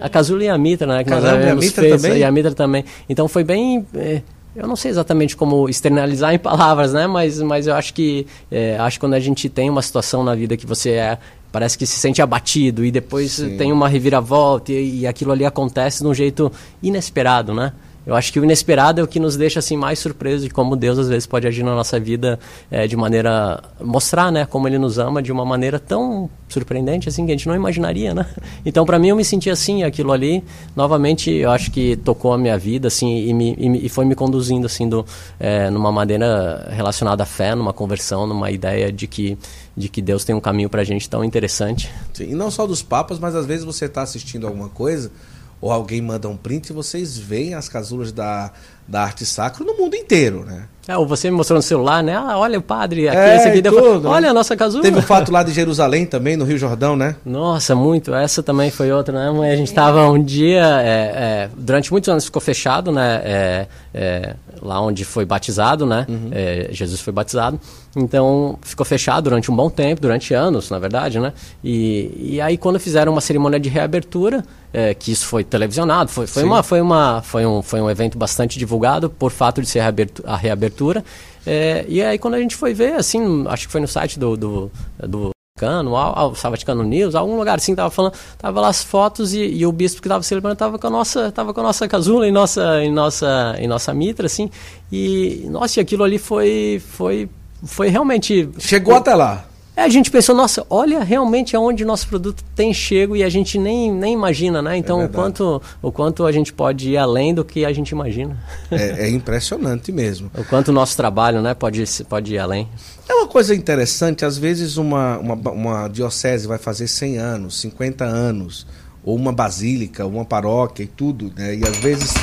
A 0.00 0.08
casula 0.08 0.44
e 0.44 0.48
a 0.48 0.56
mitra, 0.56 0.86
né? 0.86 1.04
Que 1.04 1.10
Casula 1.10 1.34
nós 1.34 1.44
e 1.44 1.48
a 1.50 1.54
mitra 1.54 1.88
também? 1.90 2.18
E 2.18 2.24
a 2.24 2.32
mitra 2.32 2.54
também. 2.54 2.84
Então 3.08 3.28
foi 3.28 3.44
bem. 3.44 3.86
É, 3.94 4.22
eu 4.56 4.66
não 4.66 4.74
sei 4.74 4.90
exatamente 4.90 5.36
como 5.36 5.68
externalizar 5.68 6.32
em 6.34 6.38
palavras, 6.38 6.94
né? 6.94 7.06
Mas, 7.06 7.40
mas 7.42 7.66
eu 7.66 7.74
acho 7.74 7.92
que 7.92 8.26
é, 8.50 8.78
acho 8.78 8.96
que 8.96 9.00
quando 9.00 9.14
a 9.14 9.20
gente 9.20 9.48
tem 9.48 9.68
uma 9.68 9.82
situação 9.82 10.24
na 10.24 10.34
vida 10.34 10.56
que 10.56 10.66
você 10.66 10.92
é 10.92 11.18
parece 11.52 11.76
que 11.76 11.84
se 11.84 11.98
sente 11.98 12.22
abatido 12.22 12.84
e 12.84 12.90
depois 12.90 13.32
Sim. 13.32 13.56
tem 13.56 13.72
uma 13.72 13.88
reviravolta 13.88 14.72
e, 14.72 15.00
e 15.00 15.06
aquilo 15.06 15.32
ali 15.32 15.44
acontece 15.44 16.02
de 16.02 16.08
um 16.08 16.14
jeito 16.14 16.50
inesperado, 16.82 17.52
né? 17.52 17.72
Eu 18.10 18.16
acho 18.16 18.32
que 18.32 18.40
o 18.40 18.44
inesperado 18.44 19.00
é 19.00 19.04
o 19.04 19.06
que 19.06 19.20
nos 19.20 19.36
deixa 19.36 19.60
assim 19.60 19.76
mais 19.76 20.00
surpreso 20.00 20.42
de 20.42 20.50
como 20.50 20.74
Deus 20.74 20.98
às 20.98 21.08
vezes 21.08 21.28
pode 21.28 21.46
agir 21.46 21.62
na 21.62 21.76
nossa 21.76 22.00
vida 22.00 22.40
é, 22.68 22.84
de 22.84 22.96
maneira 22.96 23.62
mostrar, 23.80 24.32
né, 24.32 24.44
como 24.44 24.66
Ele 24.66 24.78
nos 24.78 24.98
ama 24.98 25.22
de 25.22 25.30
uma 25.30 25.44
maneira 25.44 25.78
tão 25.78 26.28
surpreendente 26.48 27.08
assim 27.08 27.24
que 27.24 27.30
a 27.30 27.36
gente 27.36 27.46
não 27.46 27.54
imaginaria, 27.54 28.12
né? 28.12 28.26
Então 28.66 28.84
para 28.84 28.98
mim 28.98 29.10
eu 29.10 29.16
me 29.16 29.24
senti 29.24 29.48
assim, 29.48 29.84
aquilo 29.84 30.10
ali, 30.10 30.42
novamente 30.74 31.30
eu 31.30 31.52
acho 31.52 31.70
que 31.70 31.94
tocou 31.98 32.32
a 32.32 32.38
minha 32.38 32.58
vida 32.58 32.88
assim 32.88 33.28
e, 33.28 33.32
me, 33.32 33.56
e 33.56 33.88
foi 33.88 34.04
me 34.04 34.16
conduzindo 34.16 34.66
assim 34.66 34.88
do, 34.88 35.06
é, 35.38 35.70
numa 35.70 35.92
maneira 35.92 36.68
relacionada 36.72 37.22
à 37.22 37.26
fé, 37.26 37.54
numa 37.54 37.72
conversão, 37.72 38.26
numa 38.26 38.50
ideia 38.50 38.90
de 38.90 39.06
que 39.06 39.38
de 39.76 39.88
que 39.88 40.02
Deus 40.02 40.24
tem 40.24 40.34
um 40.34 40.40
caminho 40.40 40.68
para 40.68 40.82
a 40.82 40.84
gente 40.84 41.08
tão 41.08 41.24
interessante. 41.24 41.88
Sim, 42.12 42.32
e 42.32 42.34
não 42.34 42.50
só 42.50 42.66
dos 42.66 42.82
papas, 42.82 43.20
mas 43.20 43.36
às 43.36 43.46
vezes 43.46 43.64
você 43.64 43.84
está 43.84 44.02
assistindo 44.02 44.48
alguma 44.48 44.68
coisa 44.68 45.12
ou 45.60 45.70
alguém 45.70 46.00
manda 46.00 46.28
um 46.28 46.36
print 46.36 46.70
e 46.70 46.72
vocês 46.72 47.18
veem 47.18 47.54
as 47.54 47.68
casulas 47.68 48.12
da, 48.12 48.50
da 48.88 49.02
arte 49.02 49.26
sacra 49.26 49.64
no 49.64 49.76
mundo 49.76 49.94
inteiro, 49.94 50.44
né? 50.44 50.64
É, 50.88 50.96
ou 50.96 51.06
você 51.06 51.30
me 51.30 51.36
mostrou 51.36 51.56
no 51.56 51.62
celular, 51.62 52.02
né? 52.02 52.16
Ah, 52.16 52.36
olha 52.36 52.58
o 52.58 52.62
padre 52.62 53.08
aqui, 53.08 53.16
é, 53.16 53.36
esse 53.36 53.48
aqui. 53.48 53.62
Tudo, 53.62 54.08
olha 54.08 54.22
né? 54.22 54.28
a 54.30 54.34
nossa 54.34 54.56
casula. 54.56 54.82
Teve 54.82 54.98
o 54.98 55.02
fato 55.06 55.30
lá 55.30 55.44
de 55.44 55.52
Jerusalém 55.52 56.04
também, 56.04 56.36
no 56.36 56.44
Rio 56.44 56.58
Jordão, 56.58 56.96
né? 56.96 57.14
Nossa, 57.24 57.76
muito. 57.76 58.12
Essa 58.12 58.42
também 58.42 58.72
foi 58.72 58.90
outra, 58.90 59.30
né? 59.30 59.52
A 59.52 59.56
gente 59.56 59.68
estava 59.68 60.10
um 60.10 60.20
dia, 60.20 60.82
é, 60.82 60.88
é, 60.88 61.50
durante 61.56 61.92
muitos 61.92 62.08
anos 62.08 62.24
ficou 62.24 62.42
fechado, 62.42 62.90
né? 62.90 63.22
É, 63.24 63.66
é, 63.94 64.34
lá 64.60 64.80
onde 64.80 65.04
foi 65.04 65.24
batizado, 65.24 65.86
né? 65.86 66.06
Uhum. 66.08 66.30
É, 66.32 66.68
Jesus 66.72 67.00
foi 67.00 67.12
batizado. 67.12 67.60
Então 67.94 68.58
ficou 68.62 68.84
fechado 68.84 69.24
durante 69.24 69.48
um 69.48 69.54
bom 69.54 69.70
tempo, 69.70 70.00
durante 70.00 70.34
anos, 70.34 70.70
na 70.70 70.80
verdade, 70.80 71.20
né? 71.20 71.32
E, 71.62 72.32
e 72.34 72.40
aí 72.40 72.56
quando 72.56 72.80
fizeram 72.80 73.12
uma 73.12 73.20
cerimônia 73.20 73.60
de 73.60 73.68
reabertura, 73.68 74.42
é, 74.72 74.94
que 74.94 75.12
isso 75.12 75.26
foi 75.26 75.44
televisionado, 75.44 76.10
foi, 76.10 76.26
foi, 76.26 76.42
uma, 76.42 76.62
foi, 76.62 76.80
uma, 76.80 77.22
foi, 77.22 77.46
um, 77.46 77.62
foi 77.62 77.80
um 77.80 77.90
evento 77.90 78.16
bastante 78.16 78.58
divulgado 78.58 79.10
por 79.10 79.30
fato 79.30 79.60
de 79.60 79.68
ser 79.68 79.80
a 80.24 80.36
reabertura. 80.36 81.04
É, 81.46 81.84
e 81.88 82.02
aí 82.02 82.18
quando 82.18 82.34
a 82.34 82.40
gente 82.40 82.54
foi 82.54 82.74
ver, 82.74 82.94
assim, 82.94 83.44
acho 83.48 83.66
que 83.66 83.72
foi 83.72 83.80
no 83.80 83.88
site 83.88 84.18
do, 84.18 84.36
do, 84.36 84.70
do 84.98 85.30
Vaticano, 85.56 85.96
ao, 85.96 86.32
Vaticano 86.32 86.82
News, 86.82 87.14
algum 87.14 87.36
lugar 87.36 87.58
assim 87.58 87.74
tava 87.74 87.90
falando, 87.90 88.14
tava 88.38 88.60
lá 88.60 88.68
as 88.68 88.82
fotos 88.82 89.34
e, 89.34 89.40
e 89.40 89.66
o 89.66 89.72
bispo 89.72 90.00
que 90.00 90.08
estava 90.08 90.22
celebrando 90.22 90.56
tava 90.56 90.78
com 90.78 90.86
a 90.86 90.90
nossa, 90.90 91.30
tava 91.32 91.52
com 91.52 91.60
a 91.60 91.64
nossa 91.64 91.86
casula 91.86 92.26
em 92.26 92.32
nossa, 92.32 92.82
em 92.82 92.92
nossa, 92.92 93.56
em 93.58 93.66
nossa 93.66 93.92
mitra, 93.92 94.26
assim. 94.26 94.50
E 94.90 95.46
nossa, 95.50 95.78
e 95.78 95.82
aquilo 95.82 96.04
ali 96.04 96.18
foi, 96.18 96.80
foi 96.86 97.28
foi 97.64 97.88
realmente. 97.88 98.48
Chegou 98.58 98.94
até 98.94 99.14
lá. 99.14 99.44
A 99.80 99.88
gente 99.88 100.10
pensou, 100.10 100.34
nossa, 100.34 100.64
olha 100.68 101.02
realmente 101.02 101.56
aonde 101.56 101.84
nosso 101.84 102.06
produto 102.06 102.44
tem 102.54 102.72
chego 102.72 103.16
e 103.16 103.22
a 103.22 103.28
gente 103.28 103.58
nem, 103.58 103.90
nem 103.90 104.12
imagina, 104.12 104.60
né? 104.60 104.76
Então, 104.76 105.00
é 105.00 105.06
o, 105.06 105.08
quanto, 105.08 105.62
o 105.80 105.90
quanto 105.90 106.26
a 106.26 106.32
gente 106.32 106.52
pode 106.52 106.90
ir 106.90 106.96
além 106.96 107.34
do 107.34 107.44
que 107.44 107.64
a 107.64 107.72
gente 107.72 107.90
imagina. 107.90 108.38
É, 108.70 109.06
é 109.06 109.10
impressionante 109.10 109.90
mesmo. 109.90 110.30
o 110.36 110.44
quanto 110.44 110.68
o 110.68 110.72
nosso 110.72 110.96
trabalho 110.96 111.40
né, 111.40 111.54
pode, 111.54 111.82
pode 112.08 112.34
ir 112.34 112.38
além. 112.38 112.68
É 113.08 113.14
uma 113.14 113.26
coisa 113.26 113.54
interessante, 113.54 114.24
às 114.24 114.36
vezes 114.36 114.76
uma, 114.76 115.18
uma, 115.18 115.34
uma 115.34 115.88
diocese 115.88 116.46
vai 116.46 116.58
fazer 116.58 116.86
100 116.86 117.18
anos, 117.18 117.60
50 117.60 118.04
anos, 118.04 118.66
ou 119.02 119.16
uma 119.16 119.32
basílica, 119.32 120.06
uma 120.06 120.24
paróquia 120.24 120.82
e 120.82 120.86
tudo, 120.86 121.32
né? 121.34 121.56
E 121.56 121.66
às 121.66 121.76
vezes, 121.78 122.14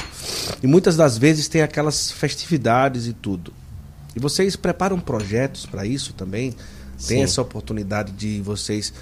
e 0.62 0.68
muitas 0.68 0.96
das 0.96 1.18
vezes 1.18 1.48
tem 1.48 1.62
aquelas 1.62 2.12
festividades 2.12 3.08
e 3.08 3.14
tudo. 3.14 3.52
E 4.16 4.20
vocês 4.20 4.56
preparam 4.56 5.00
projetos 5.00 5.66
para 5.66 5.86
isso 5.86 6.14
também? 6.14 6.56
Tem 6.98 7.18
Sim. 7.18 7.24
essa 7.24 7.42
oportunidade 7.42 8.12
de 8.12 8.42
vocês 8.42 8.94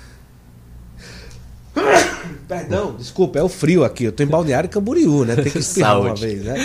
Perdão, 2.48 2.96
desculpa, 2.98 3.39
é 3.39 3.43
o 3.43 3.50
frio 3.50 3.84
aqui. 3.84 4.04
Eu 4.04 4.12
estou 4.12 4.26
em 4.26 4.30
Balneário 4.30 4.70
Camboriú, 4.70 5.26
né? 5.26 5.36
Tem 5.36 5.52
que 5.52 5.58
espirrar 5.60 6.00
uma 6.00 6.16
vez, 6.16 6.43
né? 6.43 6.56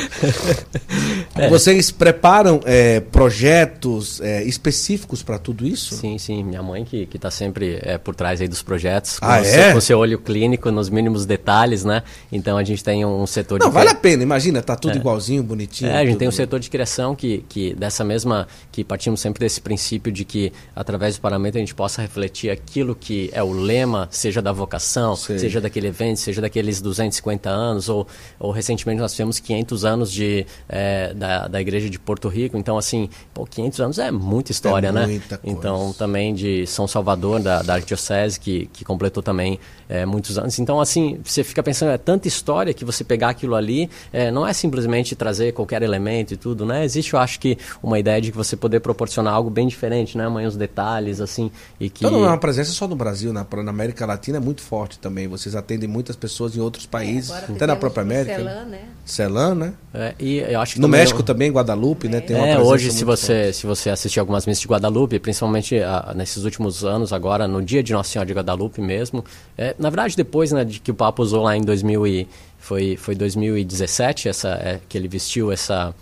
é. 1.34 1.48
Vocês 1.48 1.90
preparam 1.90 2.60
é, 2.64 3.00
projetos 3.00 4.20
é, 4.20 4.42
específicos 4.44 5.22
para 5.22 5.38
tudo 5.38 5.66
isso? 5.66 5.94
Sim, 5.94 6.18
sim. 6.18 6.44
Minha 6.44 6.62
mãe 6.62 6.84
que 6.84 7.08
está 7.14 7.30
sempre 7.30 7.78
é, 7.82 7.96
por 7.96 8.14
trás 8.14 8.40
aí 8.40 8.48
dos 8.48 8.62
projetos. 8.62 9.18
Com, 9.18 9.26
ah, 9.26 9.38
o 9.38 9.40
é? 9.40 9.44
seu, 9.44 9.72
com 9.72 9.80
seu 9.80 9.98
olho 9.98 10.18
clínico 10.18 10.70
nos 10.70 10.90
mínimos 10.90 11.24
detalhes, 11.24 11.84
né? 11.84 12.02
Então 12.30 12.58
a 12.58 12.64
gente 12.64 12.84
tem 12.84 13.04
um 13.04 13.26
setor 13.26 13.58
Não, 13.58 13.68
de... 13.68 13.74
vale 13.74 13.88
a 13.88 13.94
pena. 13.94 14.22
Imagina, 14.22 14.62
tá 14.62 14.76
tudo 14.76 14.94
é. 14.94 14.96
igualzinho, 14.96 15.42
bonitinho. 15.42 15.90
É, 15.90 15.96
a 15.96 16.00
gente 16.00 16.10
tudo... 16.10 16.18
tem 16.18 16.28
um 16.28 16.32
setor 16.32 16.60
de 16.60 16.68
criação 16.68 17.14
que, 17.14 17.44
que 17.48 17.74
dessa 17.74 18.04
mesma... 18.04 18.46
Que 18.70 18.84
partimos 18.84 19.20
sempre 19.20 19.40
desse 19.40 19.60
princípio 19.60 20.12
de 20.12 20.24
que 20.24 20.52
através 20.74 21.16
do 21.16 21.20
paramento 21.20 21.56
a 21.56 21.60
gente 21.60 21.74
possa 21.74 22.02
refletir 22.02 22.50
aquilo 22.50 22.94
que 22.94 23.30
é 23.32 23.42
o 23.42 23.52
lema, 23.52 24.08
seja 24.10 24.42
da 24.42 24.52
vocação, 24.52 25.16
Sei. 25.16 25.38
seja 25.38 25.60
daquele 25.70 25.86
evento, 25.86 26.18
seja 26.18 26.40
daqueles 26.40 26.80
250 26.80 27.48
anos, 27.48 27.88
ou, 27.88 28.06
ou 28.38 28.50
recentemente 28.50 29.00
nós 29.00 29.12
tivemos 29.12 29.38
500 29.38 29.84
anos 29.84 30.12
de, 30.12 30.44
é, 30.68 31.14
da, 31.14 31.46
da 31.46 31.60
igreja 31.60 31.88
de 31.88 31.98
Porto 31.98 32.28
Rico. 32.28 32.58
Então, 32.58 32.76
assim, 32.76 33.08
pô, 33.32 33.46
500 33.46 33.80
anos 33.80 33.98
é 33.98 34.10
muita 34.10 34.50
história, 34.50 34.88
é 34.88 34.92
né? 34.92 35.06
Muita 35.06 35.38
coisa. 35.38 35.58
Então, 35.58 35.92
também 35.92 36.34
de 36.34 36.66
São 36.66 36.86
Salvador, 36.86 37.40
da, 37.40 37.62
da 37.62 37.74
Arquidiocese, 37.74 38.38
que, 38.38 38.66
que 38.72 38.84
completou 38.84 39.22
também 39.22 39.58
é, 39.88 40.04
muitos 40.04 40.36
anos. 40.36 40.58
Então, 40.58 40.80
assim, 40.80 41.20
você 41.24 41.44
fica 41.44 41.62
pensando, 41.62 41.92
é 41.92 41.98
tanta 41.98 42.26
história 42.26 42.74
que 42.74 42.84
você 42.84 43.04
pegar 43.04 43.30
aquilo 43.30 43.54
ali, 43.54 43.88
é, 44.12 44.30
não 44.30 44.46
é 44.46 44.52
simplesmente 44.52 45.14
trazer 45.14 45.52
qualquer 45.52 45.82
elemento 45.82 46.34
e 46.34 46.36
tudo, 46.36 46.66
né? 46.66 46.84
Existe, 46.84 47.14
eu 47.14 47.20
acho 47.20 47.38
que, 47.38 47.56
uma 47.82 47.98
ideia 47.98 48.20
de 48.20 48.30
que 48.30 48.36
você 48.36 48.56
poder 48.56 48.80
proporcionar 48.80 49.32
algo 49.32 49.50
bem 49.50 49.68
diferente, 49.68 50.18
né? 50.18 50.26
Amanhã 50.26 50.48
os 50.48 50.56
detalhes, 50.56 51.20
assim, 51.20 51.50
e 51.78 51.88
que... 51.88 52.04
Então, 52.04 52.18
não 52.18 52.26
é 52.26 52.28
uma 52.28 52.38
presença 52.38 52.72
só 52.72 52.88
no 52.88 52.96
Brasil, 52.96 53.32
na, 53.32 53.46
na 53.62 53.70
América 53.70 54.04
Latina 54.04 54.38
é 54.38 54.40
muito 54.40 54.62
forte 54.62 54.98
também. 54.98 55.28
Vocês 55.28 55.54
atendem 55.60 55.88
muitas 55.88 56.16
pessoas 56.16 56.56
em 56.56 56.60
outros 56.60 56.86
países, 56.86 57.30
é, 57.30 57.44
até 57.48 57.66
na 57.66 57.76
própria 57.76 58.02
América. 58.02 58.36
Celan, 58.36 58.64
né? 58.64 58.80
Celan, 59.04 59.54
né? 59.54 59.72
É, 59.94 60.14
e 60.18 60.38
eu 60.38 60.60
acho 60.60 60.78
no 60.80 60.86
também 60.86 61.00
México 61.00 61.22
também, 61.22 61.50
Guadalupe, 61.50 62.08
né? 62.08 62.20
Tem 62.20 62.36
uma 62.36 62.46
é, 62.46 62.58
hoje 62.58 62.90
se 62.90 63.04
você 63.04 63.44
forte. 63.44 63.56
se 63.56 63.66
você 63.66 63.90
assistir 63.90 64.20
algumas 64.20 64.46
missas 64.46 64.60
de 64.60 64.68
Guadalupe, 64.68 65.18
principalmente 65.18 65.78
a, 65.78 66.12
nesses 66.16 66.44
últimos 66.44 66.84
anos, 66.84 67.12
agora 67.12 67.46
no 67.46 67.62
dia 67.62 67.82
de 67.82 67.92
Nossa 67.92 68.10
Senhora 68.10 68.26
de 68.26 68.34
Guadalupe 68.34 68.80
mesmo, 68.80 69.24
é, 69.56 69.74
na 69.78 69.90
verdade 69.90 70.16
depois, 70.16 70.52
né, 70.52 70.64
de 70.64 70.80
que 70.80 70.90
o 70.90 70.94
Papa 70.94 71.22
usou 71.22 71.42
lá 71.42 71.56
em 71.56 71.62
2000 71.62 72.06
e, 72.06 72.28
foi 72.58 72.96
foi 72.96 73.14
2017 73.14 74.28
essa 74.28 74.48
é, 74.50 74.80
que 74.88 74.98
ele 74.98 75.08
vestiu 75.08 75.50
essa 75.50 75.94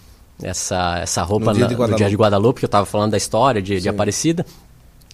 essa, 0.43 0.99
essa 0.99 1.23
roupa 1.23 1.53
no 1.53 1.67
dia, 1.67 1.77
na, 1.77 1.89
no 1.89 1.97
dia 1.97 2.09
de 2.09 2.17
Guadalupe, 2.17 2.61
que 2.61 2.65
eu 2.65 2.69
estava 2.69 2.87
falando 2.87 3.11
da 3.11 3.17
história 3.17 3.61
de, 3.61 3.81
de 3.81 3.89
Aparecida. 3.89 4.47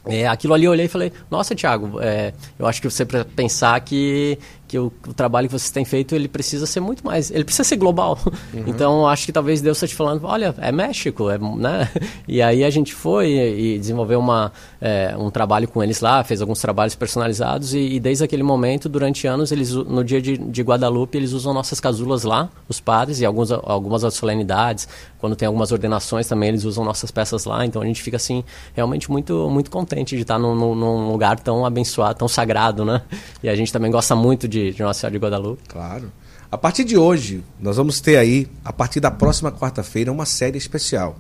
É, 0.07 0.27
aquilo 0.27 0.53
ali 0.53 0.65
eu 0.67 0.73
olhei 0.73 0.85
e 0.87 0.89
falei, 0.89 1.13
nossa, 1.31 1.55
Thiago, 1.55 1.99
é, 2.01 2.33
eu 2.59 2.67
acho 2.67 2.81
que 2.81 2.91
você 2.91 3.05
precisa 3.05 3.29
pensar 3.35 3.81
que 3.81 4.39
que 4.67 4.79
o, 4.79 4.93
o, 5.07 5.15
trabalho 5.15 5.49
que 5.49 5.53
vocês 5.53 5.71
têm 5.71 5.85
feito 5.85 6.15
ele 6.15 6.29
precisa 6.29 6.67
ser 6.67 6.81
muito 6.81 7.05
mais, 7.05 7.31
ele 7.31 7.45
precisa 7.45 7.65
ser 7.65 7.77
global. 7.77 8.19
Uhum. 8.53 8.65
Então 8.67 9.07
acho 9.07 9.27
que 9.27 9.33
talvez 9.33 9.61
Deus 9.61 9.77
esteja 9.77 9.93
te 9.93 9.97
falando, 9.97 10.25
olha, 10.25 10.55
é 10.59 10.73
México, 10.73 11.31
é, 11.31 11.39
né? 11.39 11.91
E 12.27 12.41
aí 12.41 12.65
a 12.65 12.71
gente 12.71 12.95
foi 12.95 13.31
e, 13.31 13.79
desenvolveu 13.79 14.19
uma, 14.19 14.53
é, 14.81 15.15
um 15.19 15.31
trabalho 15.31 15.69
com 15.69 15.83
eles 15.83 16.01
lá, 16.01 16.25
fez 16.25 16.41
alguns 16.41 16.61
trabalhos 16.61 16.95
personalizados 16.95 17.75
e, 17.75 17.79
e 17.79 18.01
desde 18.01 18.25
aquele 18.25 18.43
momento, 18.43 18.89
durante 18.89 19.27
anos, 19.27 19.53
eles 19.53 19.73
no 19.73 20.03
dia 20.03 20.21
de, 20.21 20.39
de, 20.39 20.63
Guadalupe 20.63 21.17
eles 21.17 21.33
usam 21.33 21.53
nossas 21.53 21.81
casulas 21.81 22.25
lá, 22.25 22.49
os 22.69 22.81
padres 22.81 23.21
e 23.21 23.25
alguns, 23.25 23.53
algumas 23.53 24.03
solenidades. 24.15 24.89
Quando 25.19 25.37
tem 25.37 25.47
algumas 25.47 25.73
ordenações 25.73 26.27
também 26.27 26.51
eles 26.51 26.65
usam 26.65 26.85
nossas 26.85 27.11
peças 27.11 27.45
lá. 27.45 27.65
Então 27.65 27.83
a 27.83 27.87
gente 27.87 28.03
fica 28.03 28.17
assim 28.17 28.45
realmente 28.75 29.11
muito 29.11 29.49
muito 29.51 29.71
contente 29.71 30.17
de 30.17 30.23
estar 30.23 30.39
num, 30.39 30.75
num 30.75 31.11
lugar 31.11 31.39
tão 31.39 31.65
abençoado, 31.65 32.19
tão 32.19 32.29
sagrado, 32.29 32.85
né? 32.85 33.03
E 33.43 33.49
a 33.49 33.55
gente 33.55 33.73
também 33.73 33.91
gosta 33.91 34.15
muito 34.15 34.49
de, 34.49 34.64
de 34.73 34.83
Nossa 34.83 35.01
Senhora 35.01 35.13
de 35.13 35.23
Guadalupe. 35.23 35.63
Claro. 35.69 36.13
A 36.51 36.57
partir 36.57 36.85
de 36.85 36.97
hoje, 36.97 37.43
nós 37.59 37.77
vamos 37.77 38.01
ter 38.01 38.17
aí, 38.17 38.47
a 38.65 38.73
partir 38.73 39.01
da 39.01 39.11
próxima 39.11 39.51
quarta-feira, 39.51 40.13
uma 40.13 40.25
série 40.25 40.57
especial, 40.57 41.17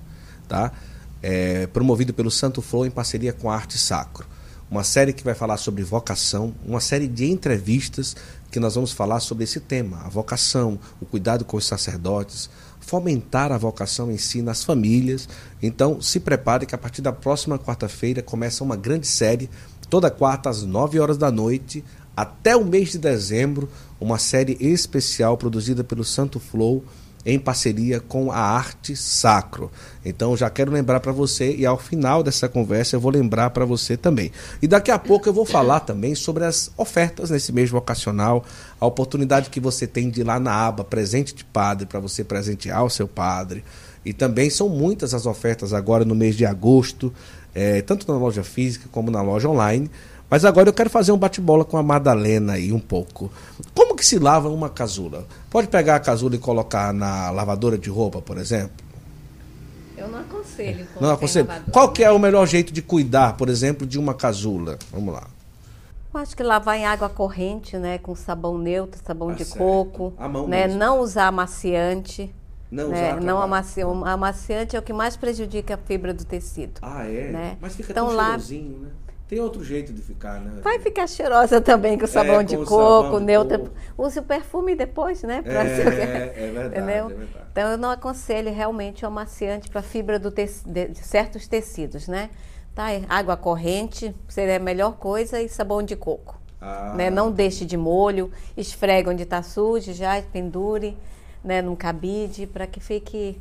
tá? 0.48 0.72
É, 1.22 1.66
promovido 1.68 2.14
pelo 2.14 2.30
Santo 2.30 2.62
Flow 2.62 2.86
em 2.86 2.90
parceria 2.90 3.32
com 3.32 3.50
a 3.50 3.54
Arte 3.54 3.76
Sacro. 3.78 4.26
uma 4.70 4.82
série 4.82 5.12
que 5.12 5.22
vai 5.22 5.34
falar 5.34 5.56
sobre 5.56 5.82
vocação, 5.82 6.54
uma 6.66 6.80
série 6.80 7.06
de 7.06 7.30
entrevistas 7.30 8.16
que 8.50 8.58
nós 8.58 8.74
vamos 8.74 8.92
falar 8.92 9.20
sobre 9.20 9.44
esse 9.44 9.60
tema, 9.60 10.00
a 10.04 10.08
vocação, 10.08 10.78
o 11.00 11.06
cuidado 11.06 11.44
com 11.44 11.56
os 11.56 11.66
sacerdotes, 11.66 12.48
fomentar 12.80 13.50
a 13.50 13.58
vocação 13.58 14.10
em 14.10 14.18
si 14.18 14.42
nas 14.42 14.62
famílias. 14.62 15.28
Então, 15.62 16.00
se 16.00 16.20
prepare 16.20 16.66
que 16.66 16.74
a 16.74 16.78
partir 16.78 17.02
da 17.02 17.12
próxima 17.12 17.58
quarta-feira 17.58 18.22
começa 18.22 18.62
uma 18.62 18.76
grande 18.76 19.06
série, 19.06 19.48
toda 19.94 20.10
quarta 20.10 20.50
às 20.50 20.64
9 20.64 20.98
horas 20.98 21.16
da 21.16 21.30
noite, 21.30 21.84
até 22.16 22.56
o 22.56 22.64
mês 22.64 22.90
de 22.90 22.98
dezembro, 22.98 23.68
uma 24.00 24.18
série 24.18 24.56
especial 24.58 25.36
produzida 25.36 25.84
pelo 25.84 26.02
Santo 26.02 26.40
Flow 26.40 26.82
em 27.24 27.38
parceria 27.38 28.00
com 28.00 28.32
a 28.32 28.36
Arte 28.36 28.96
Sacro. 28.96 29.70
Então 30.04 30.36
já 30.36 30.50
quero 30.50 30.72
lembrar 30.72 30.98
para 30.98 31.12
você 31.12 31.54
e 31.54 31.64
ao 31.64 31.78
final 31.78 32.24
dessa 32.24 32.48
conversa 32.48 32.96
eu 32.96 33.00
vou 33.00 33.12
lembrar 33.12 33.50
para 33.50 33.64
você 33.64 33.96
também. 33.96 34.32
E 34.60 34.66
daqui 34.66 34.90
a 34.90 34.98
pouco 34.98 35.28
eu 35.28 35.32
vou 35.32 35.46
falar 35.46 35.78
também 35.78 36.16
sobre 36.16 36.44
as 36.44 36.72
ofertas 36.76 37.30
nesse 37.30 37.52
mês 37.52 37.70
vocacional, 37.70 38.44
a 38.80 38.86
oportunidade 38.86 39.48
que 39.48 39.60
você 39.60 39.86
tem 39.86 40.10
de 40.10 40.22
ir 40.22 40.24
lá 40.24 40.40
na 40.40 40.66
aba 40.66 40.82
Presente 40.82 41.32
de 41.32 41.44
Padre 41.44 41.86
para 41.86 42.00
você 42.00 42.24
presentear 42.24 42.84
o 42.84 42.90
seu 42.90 43.06
padre. 43.06 43.62
E 44.04 44.12
também 44.12 44.50
são 44.50 44.68
muitas 44.68 45.14
as 45.14 45.24
ofertas 45.24 45.72
agora 45.72 46.04
no 46.04 46.16
mês 46.16 46.36
de 46.36 46.44
agosto, 46.44 47.12
é, 47.54 47.80
tanto 47.82 48.10
na 48.10 48.18
loja 48.18 48.42
física 48.42 48.88
como 48.90 49.10
na 49.10 49.22
loja 49.22 49.48
online. 49.48 49.90
Mas 50.28 50.44
agora 50.44 50.68
eu 50.68 50.72
quero 50.72 50.90
fazer 50.90 51.12
um 51.12 51.18
bate-bola 51.18 51.64
com 51.64 51.76
a 51.76 51.82
Madalena 51.82 52.54
aí 52.54 52.72
um 52.72 52.80
pouco. 52.80 53.30
Como 53.74 53.94
que 53.94 54.04
se 54.04 54.18
lava 54.18 54.48
uma 54.48 54.68
casula? 54.68 55.26
Pode 55.50 55.68
pegar 55.68 55.96
a 55.96 56.00
casula 56.00 56.34
e 56.34 56.38
colocar 56.38 56.92
na 56.92 57.30
lavadora 57.30 57.78
de 57.78 57.88
roupa, 57.88 58.20
por 58.20 58.38
exemplo? 58.38 58.84
Eu 59.96 60.08
não 60.08 60.18
aconselho. 60.18 60.86
Não 61.00 61.10
aconselho. 61.10 61.48
Qual 61.70 61.92
que 61.92 62.02
é 62.02 62.10
o 62.10 62.18
melhor 62.18 62.46
jeito 62.46 62.72
de 62.72 62.82
cuidar, 62.82 63.36
por 63.36 63.48
exemplo, 63.48 63.86
de 63.86 63.98
uma 63.98 64.12
casula? 64.12 64.78
Vamos 64.90 65.14
lá. 65.14 65.28
Eu 66.12 66.20
acho 66.20 66.36
que 66.36 66.42
lavar 66.42 66.76
em 66.76 66.86
água 66.86 67.08
corrente, 67.08 67.76
né, 67.76 67.98
com 67.98 68.14
sabão 68.14 68.56
neutro, 68.56 69.00
sabão 69.04 69.28
tá 69.28 69.34
de 69.34 69.44
certo. 69.44 69.58
coco, 69.58 70.12
né, 70.48 70.66
mesmo. 70.66 70.78
não 70.78 71.00
usar 71.00 71.26
amaciante. 71.26 72.32
Não, 72.74 72.88
né? 72.88 73.14
não 73.20 73.40
amaciante. 73.40 74.02
amaciante 74.04 74.76
é 74.76 74.78
o 74.78 74.82
que 74.82 74.92
mais 74.92 75.16
prejudica 75.16 75.74
a 75.74 75.76
fibra 75.76 76.12
do 76.12 76.24
tecido. 76.24 76.80
Ah, 76.82 77.06
é? 77.06 77.30
Né? 77.30 77.58
Mas 77.60 77.76
fica 77.76 77.92
então, 77.92 78.08
tão 78.08 78.16
lá... 78.16 78.30
cheirosinho, 78.30 78.78
né? 78.80 78.88
Tem 79.28 79.40
outro 79.40 79.64
jeito 79.64 79.92
de 79.92 80.02
ficar, 80.02 80.40
né? 80.40 80.60
Vai 80.60 80.78
ficar 80.80 81.06
cheirosa 81.06 81.60
também 81.60 81.96
com 81.96 82.06
sabão 82.06 82.40
é, 82.40 82.44
de 82.44 82.56
com 82.58 82.64
coco, 82.64 83.18
neutro. 83.20 83.70
Use 83.96 84.18
o 84.18 84.22
perfume 84.22 84.74
depois, 84.74 85.22
né? 85.22 85.42
É, 85.46 85.54
é, 85.54 86.50
verdade, 86.50 86.74
é 86.76 86.80
verdade. 86.82 87.46
Então 87.52 87.70
eu 87.70 87.78
não 87.78 87.90
aconselho 87.90 88.52
realmente 88.52 89.04
o 89.04 89.08
amaciante 89.08 89.70
para 89.70 89.80
fibra 89.80 90.18
te... 90.18 90.46
de 90.66 90.98
certos 90.98 91.46
tecidos, 91.46 92.06
né? 92.08 92.28
Tá, 92.74 92.86
água 93.08 93.36
corrente 93.36 94.14
seria 94.28 94.56
a 94.56 94.60
melhor 94.60 94.96
coisa 94.96 95.40
e 95.40 95.48
sabão 95.48 95.82
de 95.82 95.94
coco. 95.94 96.38
Ah. 96.60 96.92
Né? 96.94 97.08
Não 97.08 97.30
deixe 97.30 97.64
de 97.64 97.76
molho, 97.76 98.30
esfregue 98.56 99.08
onde 99.08 99.22
está 99.22 99.42
sujo, 99.42 99.92
já 99.92 100.20
pendure 100.20 100.98
né, 101.44 101.60
num 101.60 101.76
cabide 101.76 102.46
para 102.46 102.66
que 102.66 102.80
fique 102.80 103.38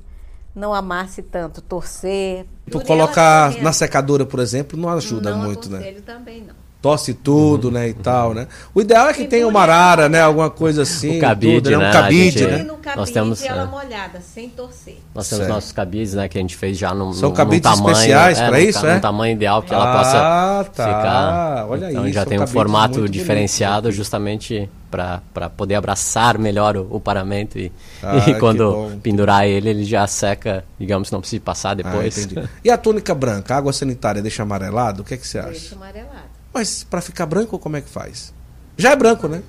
não 0.56 0.74
amasse 0.74 1.22
tanto, 1.24 1.62
torcer. 1.62 2.46
Tu 2.70 2.80
colocar 2.82 3.60
na 3.62 3.74
secadora, 3.74 4.26
por 4.26 4.40
exemplo, 4.40 4.78
não 4.78 4.90
ajuda 4.90 5.32
não 5.32 5.40
muito, 5.40 5.70
né? 5.70 5.92
Não 5.92 6.02
também 6.02 6.42
não. 6.42 6.63
Tosse 6.84 7.14
tudo, 7.14 7.70
uhum. 7.70 7.76
né, 7.76 7.88
e 7.88 7.94
tal, 7.94 8.34
né? 8.34 8.46
O 8.76 8.82
ideal 8.82 9.08
é 9.08 9.14
que 9.14 9.24
tenha 9.24 9.48
uma 9.48 9.62
arara, 9.62 10.10
né, 10.10 10.22
alguma 10.22 10.50
coisa 10.50 10.82
assim. 10.82 11.18
O 11.18 11.22
cabide, 11.22 11.62
tudo, 11.62 11.80
né? 11.80 11.90
Um 11.90 11.94
cabide, 11.94 12.40
gente, 12.40 12.52
né? 12.52 12.58
cabide, 12.58 12.98
nós 12.98 13.10
temos 13.10 13.42
ela 13.42 13.64
é. 13.64 13.66
molhada, 13.68 14.20
sem 14.20 14.50
torcer. 14.50 14.98
Nós 15.16 15.30
temos 15.30 15.46
certo. 15.46 15.56
nossos 15.56 15.72
cabides, 15.72 16.14
né, 16.14 16.28
que 16.28 16.38
a 16.38 16.42
gente 16.42 16.58
fez 16.58 16.78
já 16.78 16.94
no, 16.94 17.14
São 17.14 17.30
no, 17.30 17.36
cabides 17.36 17.72
no 17.72 17.78
tamanho, 17.78 17.94
especiais 17.94 18.38
é, 18.38 18.48
para 18.50 18.60
isso, 18.60 18.86
é? 18.86 18.96
No 18.96 19.00
tamanho 19.00 19.34
ideal 19.34 19.64
que 19.64 19.74
ela 19.74 19.94
ah, 19.94 19.98
possa 19.98 20.72
tá. 20.76 20.84
ficar. 20.84 21.68
Olha 21.70 21.90
então 21.90 22.06
isso, 22.06 22.16
já 22.16 22.26
tem 22.26 22.38
um 22.38 22.48
formato 22.48 23.08
diferenciado 23.08 23.84
bonito. 23.84 23.96
justamente 23.96 24.70
para 24.92 25.50
poder 25.56 25.76
abraçar 25.76 26.38
melhor 26.38 26.76
o, 26.76 26.88
o 26.92 27.00
paramento 27.00 27.58
e, 27.58 27.72
ah, 28.04 28.30
e 28.30 28.38
quando 28.38 28.92
pendurar 29.02 29.48
ele, 29.48 29.70
ele 29.70 29.86
já 29.86 30.06
seca, 30.06 30.66
digamos, 30.78 31.10
não 31.10 31.22
precisa 31.22 31.42
passar 31.42 31.72
ah, 31.72 31.76
depois. 31.76 32.28
Ah, 32.36 32.44
e 32.62 32.70
a 32.70 32.78
túnica 32.78 33.16
branca, 33.16 33.56
a 33.56 33.58
água 33.58 33.72
sanitária 33.72 34.22
deixa 34.22 34.44
amarelado? 34.44 35.02
O 35.02 35.06
que, 35.06 35.14
é 35.14 35.18
que 35.18 35.26
você 35.26 35.40
acha? 35.40 35.52
Deixa 35.52 35.76
amarelado. 35.76 36.23
Mas 36.54 36.84
para 36.84 37.02
ficar 37.02 37.26
branco, 37.26 37.58
como 37.58 37.78
é 37.78 37.82
que 37.82 37.90
faz? 37.90 38.34
Já 38.78 38.92
é 38.92 38.96
branco, 38.96 39.28
né? 39.28 39.42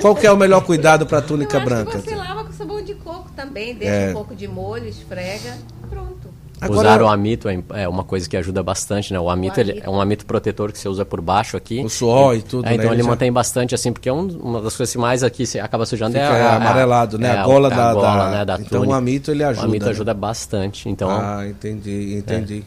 Qual 0.00 0.14
que 0.14 0.26
é 0.26 0.32
o 0.32 0.36
melhor 0.36 0.64
cuidado 0.64 1.06
para 1.06 1.20
túnica 1.20 1.60
branca? 1.60 1.98
você 1.98 2.14
lava 2.14 2.44
com 2.44 2.52
sabão 2.52 2.82
de 2.82 2.94
coco 2.94 3.30
também, 3.36 3.74
deixa 3.74 3.92
é. 3.92 4.10
um 4.10 4.14
pouco 4.14 4.34
de 4.34 4.48
molho, 4.48 4.88
esfrega, 4.88 5.58
pronto. 5.90 6.34
Agora, 6.58 6.88
Usar 6.88 7.02
o 7.02 7.08
amito 7.08 7.48
é, 7.50 7.62
é 7.74 7.88
uma 7.88 8.02
coisa 8.02 8.26
que 8.26 8.34
ajuda 8.34 8.62
bastante, 8.62 9.12
né? 9.12 9.20
O 9.20 9.28
amito, 9.28 9.58
o 9.58 9.60
amito. 9.60 9.78
Ele 9.78 9.82
é 9.84 9.90
um 9.90 10.00
amito 10.00 10.24
protetor 10.24 10.72
que 10.72 10.78
você 10.78 10.88
usa 10.88 11.04
por 11.04 11.20
baixo 11.20 11.54
aqui. 11.54 11.84
O 11.84 11.88
suor 11.90 12.34
e, 12.34 12.38
e 12.38 12.42
tudo, 12.42 12.66
é, 12.66 12.72
Então 12.72 12.86
né? 12.86 12.92
ele, 12.92 13.02
ele 13.02 13.08
mantém 13.08 13.30
bastante, 13.30 13.74
assim, 13.74 13.92
porque 13.92 14.08
é 14.08 14.12
um, 14.12 14.26
uma 14.26 14.62
das 14.62 14.74
coisas 14.74 14.90
que 14.90 14.98
mais 14.98 15.22
aqui 15.22 15.44
você 15.44 15.60
acaba 15.60 15.84
sujando 15.84 16.12
Fica 16.12 16.24
é, 16.24 16.42
a, 16.42 16.56
amarelado, 16.56 17.18
né? 17.18 17.28
É 17.28 17.38
a 17.38 17.44
gola, 17.44 17.68
da, 17.68 17.90
a 17.90 17.94
gola 17.94 18.06
da, 18.06 18.30
né? 18.30 18.44
da 18.46 18.58
Então 18.58 18.86
o 18.86 18.92
amito 18.94 19.30
ele 19.30 19.44
ajuda. 19.44 19.66
O 19.66 19.68
amito 19.68 19.84
né? 19.84 19.90
ajuda 19.90 20.14
bastante, 20.14 20.88
então... 20.88 21.10
Ah, 21.10 21.46
entendi, 21.46 22.16
entendi. 22.16 22.64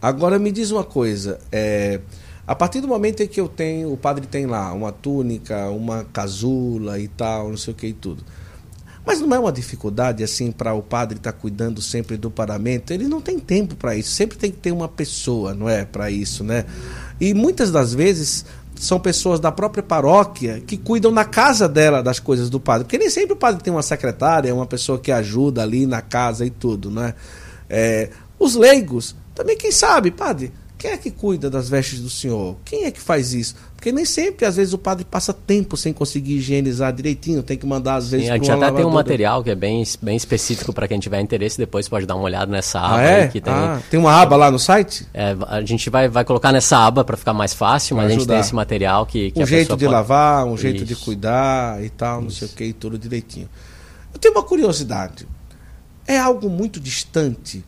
Agora 0.00 0.38
me 0.38 0.52
diz 0.52 0.70
uma 0.70 0.84
coisa, 0.84 1.40
é... 1.50 2.00
A 2.50 2.54
partir 2.56 2.80
do 2.80 2.88
momento 2.88 3.22
em 3.22 3.28
que 3.28 3.40
eu 3.40 3.48
tenho, 3.48 3.92
o 3.92 3.96
padre 3.96 4.26
tem 4.26 4.44
lá 4.44 4.72
uma 4.72 4.90
túnica, 4.90 5.70
uma 5.70 6.02
casula 6.12 6.98
e 6.98 7.06
tal, 7.06 7.50
não 7.50 7.56
sei 7.56 7.72
o 7.72 7.76
que 7.76 7.86
e 7.86 7.92
tudo. 7.92 8.24
Mas 9.06 9.20
não 9.20 9.32
é 9.32 9.38
uma 9.38 9.52
dificuldade 9.52 10.24
assim 10.24 10.50
para 10.50 10.74
o 10.74 10.82
padre 10.82 11.18
estar 11.18 11.30
tá 11.30 11.38
cuidando 11.38 11.80
sempre 11.80 12.16
do 12.16 12.28
paramento? 12.28 12.92
Ele 12.92 13.06
não 13.06 13.20
tem 13.20 13.38
tempo 13.38 13.76
para 13.76 13.94
isso. 13.94 14.10
Sempre 14.10 14.36
tem 14.36 14.50
que 14.50 14.56
ter 14.56 14.72
uma 14.72 14.88
pessoa, 14.88 15.54
não 15.54 15.68
é, 15.68 15.84
para 15.84 16.10
isso, 16.10 16.42
né? 16.42 16.64
E 17.20 17.32
muitas 17.32 17.70
das 17.70 17.94
vezes 17.94 18.44
são 18.74 18.98
pessoas 18.98 19.38
da 19.38 19.52
própria 19.52 19.84
paróquia 19.84 20.60
que 20.66 20.76
cuidam 20.76 21.12
na 21.12 21.24
casa 21.24 21.68
dela 21.68 22.02
das 22.02 22.18
coisas 22.18 22.50
do 22.50 22.58
padre. 22.58 22.82
Porque 22.82 22.98
nem 22.98 23.10
sempre 23.10 23.34
o 23.34 23.36
padre 23.36 23.62
tem 23.62 23.72
uma 23.72 23.80
secretária, 23.80 24.52
uma 24.52 24.66
pessoa 24.66 24.98
que 24.98 25.12
ajuda 25.12 25.62
ali 25.62 25.86
na 25.86 26.02
casa 26.02 26.44
e 26.44 26.50
tudo, 26.50 26.90
né? 26.90 27.14
É, 27.68 28.10
os 28.40 28.56
leigos, 28.56 29.14
também 29.36 29.56
quem 29.56 29.70
sabe, 29.70 30.10
padre, 30.10 30.52
quem 30.80 30.92
é 30.92 30.96
que 30.96 31.10
cuida 31.10 31.50
das 31.50 31.68
vestes 31.68 32.00
do 32.00 32.08
senhor? 32.08 32.56
Quem 32.64 32.86
é 32.86 32.90
que 32.90 32.98
faz 32.98 33.34
isso? 33.34 33.54
Porque 33.76 33.92
nem 33.92 34.06
sempre, 34.06 34.46
às 34.46 34.56
vezes, 34.56 34.72
o 34.72 34.78
padre 34.78 35.04
passa 35.04 35.30
tempo 35.30 35.76
sem 35.76 35.92
conseguir 35.92 36.38
higienizar 36.38 36.90
direitinho, 36.90 37.42
tem 37.42 37.58
que 37.58 37.66
mandar, 37.66 37.96
às 37.96 38.10
vezes, 38.10 38.30
A 38.30 38.36
gente 38.36 38.50
até 38.50 38.72
tem 38.72 38.86
um 38.86 38.90
material 38.90 39.44
que 39.44 39.50
é 39.50 39.54
bem, 39.54 39.84
bem 40.00 40.16
específico 40.16 40.72
para 40.72 40.88
quem 40.88 40.98
tiver 40.98 41.20
interesse, 41.20 41.58
depois 41.58 41.86
pode 41.86 42.06
dar 42.06 42.14
uma 42.14 42.24
olhada 42.24 42.50
nessa 42.50 42.80
aba 42.80 42.96
ah, 42.96 43.02
é? 43.02 43.28
que 43.28 43.42
tem. 43.42 43.52
Ah, 43.52 43.78
tem 43.90 44.00
uma 44.00 44.10
aba 44.10 44.36
lá 44.36 44.50
no 44.50 44.58
site? 44.58 45.06
É, 45.12 45.36
a 45.48 45.60
gente 45.60 45.90
vai, 45.90 46.08
vai 46.08 46.24
colocar 46.24 46.50
nessa 46.50 46.78
aba 46.78 47.04
para 47.04 47.18
ficar 47.18 47.34
mais 47.34 47.52
fácil, 47.52 47.96
mas 47.96 48.06
a 48.06 48.14
gente 48.14 48.26
tem 48.26 48.38
esse 48.38 48.54
material 48.54 49.04
que. 49.04 49.32
que 49.32 49.42
um 49.42 49.44
jeito 49.44 49.76
de 49.76 49.84
pode... 49.84 49.94
lavar, 49.94 50.46
um 50.46 50.56
jeito 50.56 50.76
isso. 50.82 50.86
de 50.86 50.96
cuidar 50.96 51.84
e 51.84 51.90
tal, 51.90 52.22
não 52.22 52.28
isso. 52.28 52.38
sei 52.38 52.48
o 52.48 52.50
que, 52.52 52.64
e 52.64 52.72
tudo 52.72 52.98
direitinho. 52.98 53.50
Eu 54.14 54.18
tenho 54.18 54.32
uma 54.32 54.42
curiosidade. 54.42 55.28
É 56.06 56.18
algo 56.18 56.48
muito 56.48 56.80
distante 56.80 57.62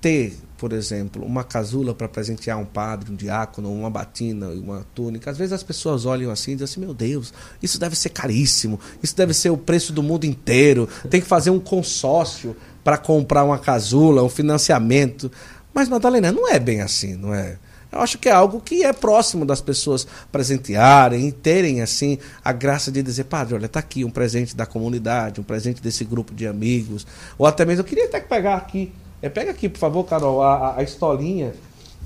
ter 0.00 0.36
por 0.60 0.74
exemplo, 0.74 1.24
uma 1.24 1.42
casula 1.42 1.94
para 1.94 2.06
presentear 2.06 2.58
um 2.58 2.66
padre, 2.66 3.10
um 3.10 3.16
diácono, 3.16 3.72
uma 3.72 3.88
batina, 3.88 4.48
uma 4.48 4.84
túnica. 4.94 5.30
Às 5.30 5.38
vezes 5.38 5.54
as 5.54 5.62
pessoas 5.62 6.04
olham 6.04 6.30
assim 6.30 6.50
e 6.50 6.54
dizem 6.56 6.64
assim: 6.66 6.80
meu 6.80 6.92
Deus, 6.92 7.32
isso 7.62 7.80
deve 7.80 7.96
ser 7.96 8.10
caríssimo, 8.10 8.78
isso 9.02 9.16
deve 9.16 9.32
ser 9.32 9.48
o 9.48 9.56
preço 9.56 9.90
do 9.90 10.02
mundo 10.02 10.26
inteiro, 10.26 10.86
tem 11.08 11.18
que 11.18 11.26
fazer 11.26 11.48
um 11.48 11.58
consórcio 11.58 12.54
para 12.84 12.98
comprar 12.98 13.42
uma 13.42 13.58
casula, 13.58 14.22
um 14.22 14.28
financiamento. 14.28 15.32
Mas, 15.72 15.88
Madalena, 15.88 16.30
não 16.30 16.46
é 16.46 16.58
bem 16.58 16.82
assim, 16.82 17.16
não 17.16 17.32
é? 17.32 17.56
Eu 17.90 18.00
acho 18.00 18.18
que 18.18 18.28
é 18.28 18.32
algo 18.32 18.60
que 18.60 18.84
é 18.84 18.92
próximo 18.92 19.46
das 19.46 19.62
pessoas 19.62 20.06
presentearem 20.30 21.26
e 21.26 21.32
terem 21.32 21.80
assim 21.80 22.18
a 22.44 22.52
graça 22.52 22.92
de 22.92 23.02
dizer, 23.02 23.24
padre, 23.24 23.54
olha, 23.54 23.64
está 23.64 23.80
aqui 23.80 24.04
um 24.04 24.10
presente 24.10 24.54
da 24.54 24.66
comunidade, 24.66 25.40
um 25.40 25.44
presente 25.44 25.80
desse 25.80 26.04
grupo 26.04 26.34
de 26.34 26.46
amigos. 26.46 27.06
Ou 27.38 27.46
até 27.46 27.64
mesmo, 27.64 27.80
eu 27.80 27.86
queria 27.86 28.04
até 28.04 28.20
pegar 28.20 28.56
aqui 28.56 28.92
é, 29.22 29.28
pega 29.28 29.50
aqui, 29.50 29.68
por 29.68 29.78
favor, 29.78 30.04
Carol, 30.04 30.42
a, 30.42 30.76
a 30.78 30.82
estolinha, 30.82 31.52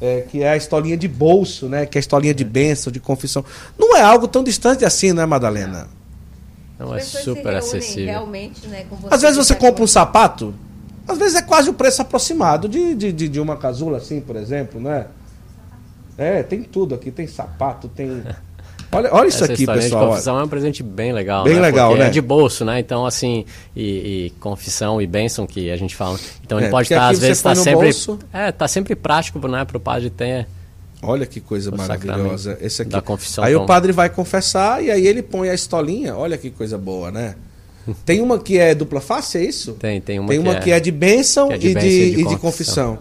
é, 0.00 0.22
que 0.22 0.42
é 0.42 0.50
a 0.50 0.56
estolinha 0.56 0.96
de 0.96 1.06
bolso, 1.06 1.68
né? 1.68 1.86
Que 1.86 1.98
é 1.98 2.00
a 2.00 2.00
estolinha 2.00 2.34
de 2.34 2.44
bênção, 2.44 2.92
de 2.92 3.00
confissão. 3.00 3.44
Não 3.78 3.96
é 3.96 4.02
algo 4.02 4.26
tão 4.26 4.42
distante 4.42 4.84
assim, 4.84 5.12
né, 5.12 5.24
Madalena? 5.24 5.88
Não, 6.78 6.94
é 6.94 7.00
super 7.00 7.54
acessível. 7.54 8.06
Realmente, 8.06 8.66
né, 8.66 8.84
Às 9.10 9.22
vezes 9.22 9.36
você 9.36 9.54
compra 9.54 9.84
um 9.84 9.86
sapato, 9.86 10.52
às 11.06 11.18
vezes 11.18 11.36
é 11.36 11.42
quase 11.42 11.70
o 11.70 11.74
preço 11.74 12.02
aproximado 12.02 12.68
de, 12.68 12.94
de, 12.94 13.12
de, 13.12 13.28
de 13.28 13.40
uma 13.40 13.56
casula 13.56 13.98
assim, 13.98 14.20
por 14.20 14.36
exemplo, 14.36 14.80
né? 14.80 15.06
É, 16.16 16.42
tem 16.42 16.62
tudo 16.62 16.94
aqui, 16.94 17.10
tem 17.10 17.26
sapato, 17.26 17.88
tem 17.88 18.22
Olha, 18.94 19.08
olha 19.12 19.28
isso 19.28 19.44
Essa 19.44 19.52
aqui, 19.52 19.66
pessoal. 19.66 20.04
De 20.04 20.10
confissão 20.10 20.40
é 20.40 20.44
um 20.44 20.48
presente 20.48 20.82
bem 20.82 21.12
legal. 21.12 21.44
Bem 21.44 21.54
né? 21.54 21.60
legal, 21.60 21.90
Porque 21.90 22.02
né? 22.02 22.08
É 22.08 22.12
de 22.12 22.20
bolso, 22.20 22.64
né? 22.64 22.78
Então, 22.78 23.04
assim, 23.04 23.44
e, 23.74 24.26
e 24.26 24.30
confissão 24.40 25.00
e 25.00 25.06
bênção 25.06 25.46
que 25.46 25.70
a 25.70 25.76
gente 25.76 25.94
fala. 25.96 26.18
Então, 26.44 26.58
ele 26.58 26.68
é, 26.68 26.70
pode 26.70 26.92
estar, 26.92 27.08
às 27.08 27.18
vezes, 27.18 27.38
está 27.38 27.54
sempre. 27.54 27.84
Bolso. 27.84 28.18
É, 28.32 28.52
tá 28.52 28.68
sempre 28.68 28.94
prático, 28.94 29.46
né? 29.48 29.64
Para 29.64 29.76
o 29.76 29.80
padre 29.80 30.10
ter. 30.10 30.46
Olha 31.02 31.26
que 31.26 31.40
coisa 31.40 31.70
maravilhosa. 31.70 32.56
Esse 32.60 32.82
aqui. 32.82 32.90
Da 32.90 33.02
confissão. 33.02 33.44
Aí 33.44 33.54
o 33.54 33.66
padre 33.66 33.92
vai 33.92 34.08
confessar 34.08 34.82
e 34.82 34.90
aí 34.90 35.06
ele 35.06 35.22
põe 35.22 35.48
a 35.50 35.54
estolinha. 35.54 36.16
Olha 36.16 36.38
que 36.38 36.50
coisa 36.50 36.78
boa, 36.78 37.10
né? 37.10 37.34
Tem 38.04 38.20
uma 38.20 38.38
que 38.38 38.58
é 38.58 38.74
dupla 38.74 39.00
face, 39.00 39.38
é 39.38 39.44
isso? 39.44 39.72
Tem, 39.74 40.00
tem 40.00 40.18
uma, 40.18 40.28
tem 40.28 40.38
uma 40.38 40.54
que, 40.54 40.62
que 40.62 40.72
é, 40.72 40.76
é 40.76 40.80
de 40.80 40.90
bênção, 40.90 41.52
é 41.52 41.58
de 41.58 41.68
e, 41.68 41.74
bênção 41.74 41.88
de, 41.88 41.96
e 41.96 42.14
de, 42.14 42.20
e 42.22 42.26
de 42.28 42.36
confissão. 42.38 42.98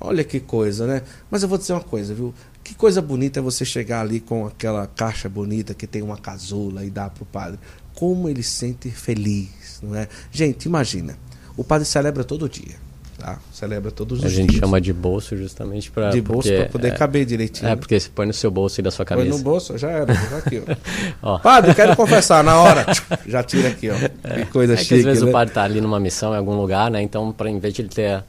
Olha 0.00 0.24
que 0.24 0.40
coisa, 0.40 0.86
né? 0.86 1.02
Mas 1.30 1.42
eu 1.42 1.48
vou 1.48 1.58
dizer 1.58 1.72
uma 1.72 1.82
coisa, 1.82 2.14
viu? 2.14 2.32
Que 2.66 2.74
coisa 2.74 3.00
bonita 3.00 3.38
é 3.38 3.42
você 3.42 3.64
chegar 3.64 4.00
ali 4.00 4.18
com 4.18 4.44
aquela 4.44 4.88
caixa 4.88 5.28
bonita 5.28 5.72
que 5.72 5.86
tem 5.86 6.02
uma 6.02 6.16
casula 6.16 6.84
e 6.84 6.90
dar 6.90 7.10
para 7.10 7.22
o 7.22 7.26
padre. 7.26 7.60
Como 7.94 8.28
ele 8.28 8.42
se 8.42 8.50
sente 8.50 8.90
feliz, 8.90 9.78
não 9.80 9.94
é? 9.94 10.08
Gente, 10.32 10.66
imagina, 10.66 11.16
o 11.56 11.62
padre 11.62 11.86
celebra 11.86 12.24
todo 12.24 12.48
dia. 12.48 12.74
Tá? 13.18 13.38
Celebra 13.52 13.92
todos 13.92 14.18
os 14.18 14.24
A 14.24 14.28
dias. 14.28 14.40
gente 14.40 14.58
chama 14.58 14.80
de 14.80 14.92
bolso 14.92 15.36
justamente 15.36 15.92
para 15.92 16.10
de 16.10 16.20
bolso 16.20 16.48
para 16.48 16.66
poder 16.66 16.88
é, 16.88 16.90
caber 16.90 17.24
direitinho. 17.24 17.68
É, 17.68 17.76
porque 17.76 18.00
você 18.00 18.10
põe 18.12 18.26
no 18.26 18.32
seu 18.32 18.50
bolso 18.50 18.80
e 18.80 18.82
da 18.82 18.90
sua 18.90 19.04
camisa. 19.04 19.28
Põe 19.28 19.38
no 19.38 19.44
bolso, 19.44 19.78
já 19.78 19.88
era. 19.88 20.12
Já 20.12 20.38
aqui, 20.38 20.60
ó. 20.66 20.76
ó. 21.34 21.38
Padre, 21.38 21.72
quero 21.72 21.94
confessar 21.94 22.42
na 22.42 22.60
hora. 22.60 22.84
Já 23.28 23.44
tira 23.44 23.68
aqui, 23.68 23.90
ó. 23.90 23.94
Que 23.94 24.46
coisa 24.46 24.74
é 24.74 24.76
chique. 24.76 24.88
Que 24.88 24.94
às 24.96 25.04
vezes 25.04 25.22
né? 25.22 25.30
o 25.30 25.32
padre 25.32 25.54
tá 25.54 25.62
ali 25.62 25.80
numa 25.80 26.00
missão 26.00 26.34
em 26.34 26.36
algum 26.36 26.56
lugar, 26.56 26.90
né? 26.90 27.00
Então, 27.00 27.30
para 27.30 27.48
em 27.48 27.60
vez 27.60 27.74
de 27.74 27.82
ele 27.82 27.90
ter 27.90 28.24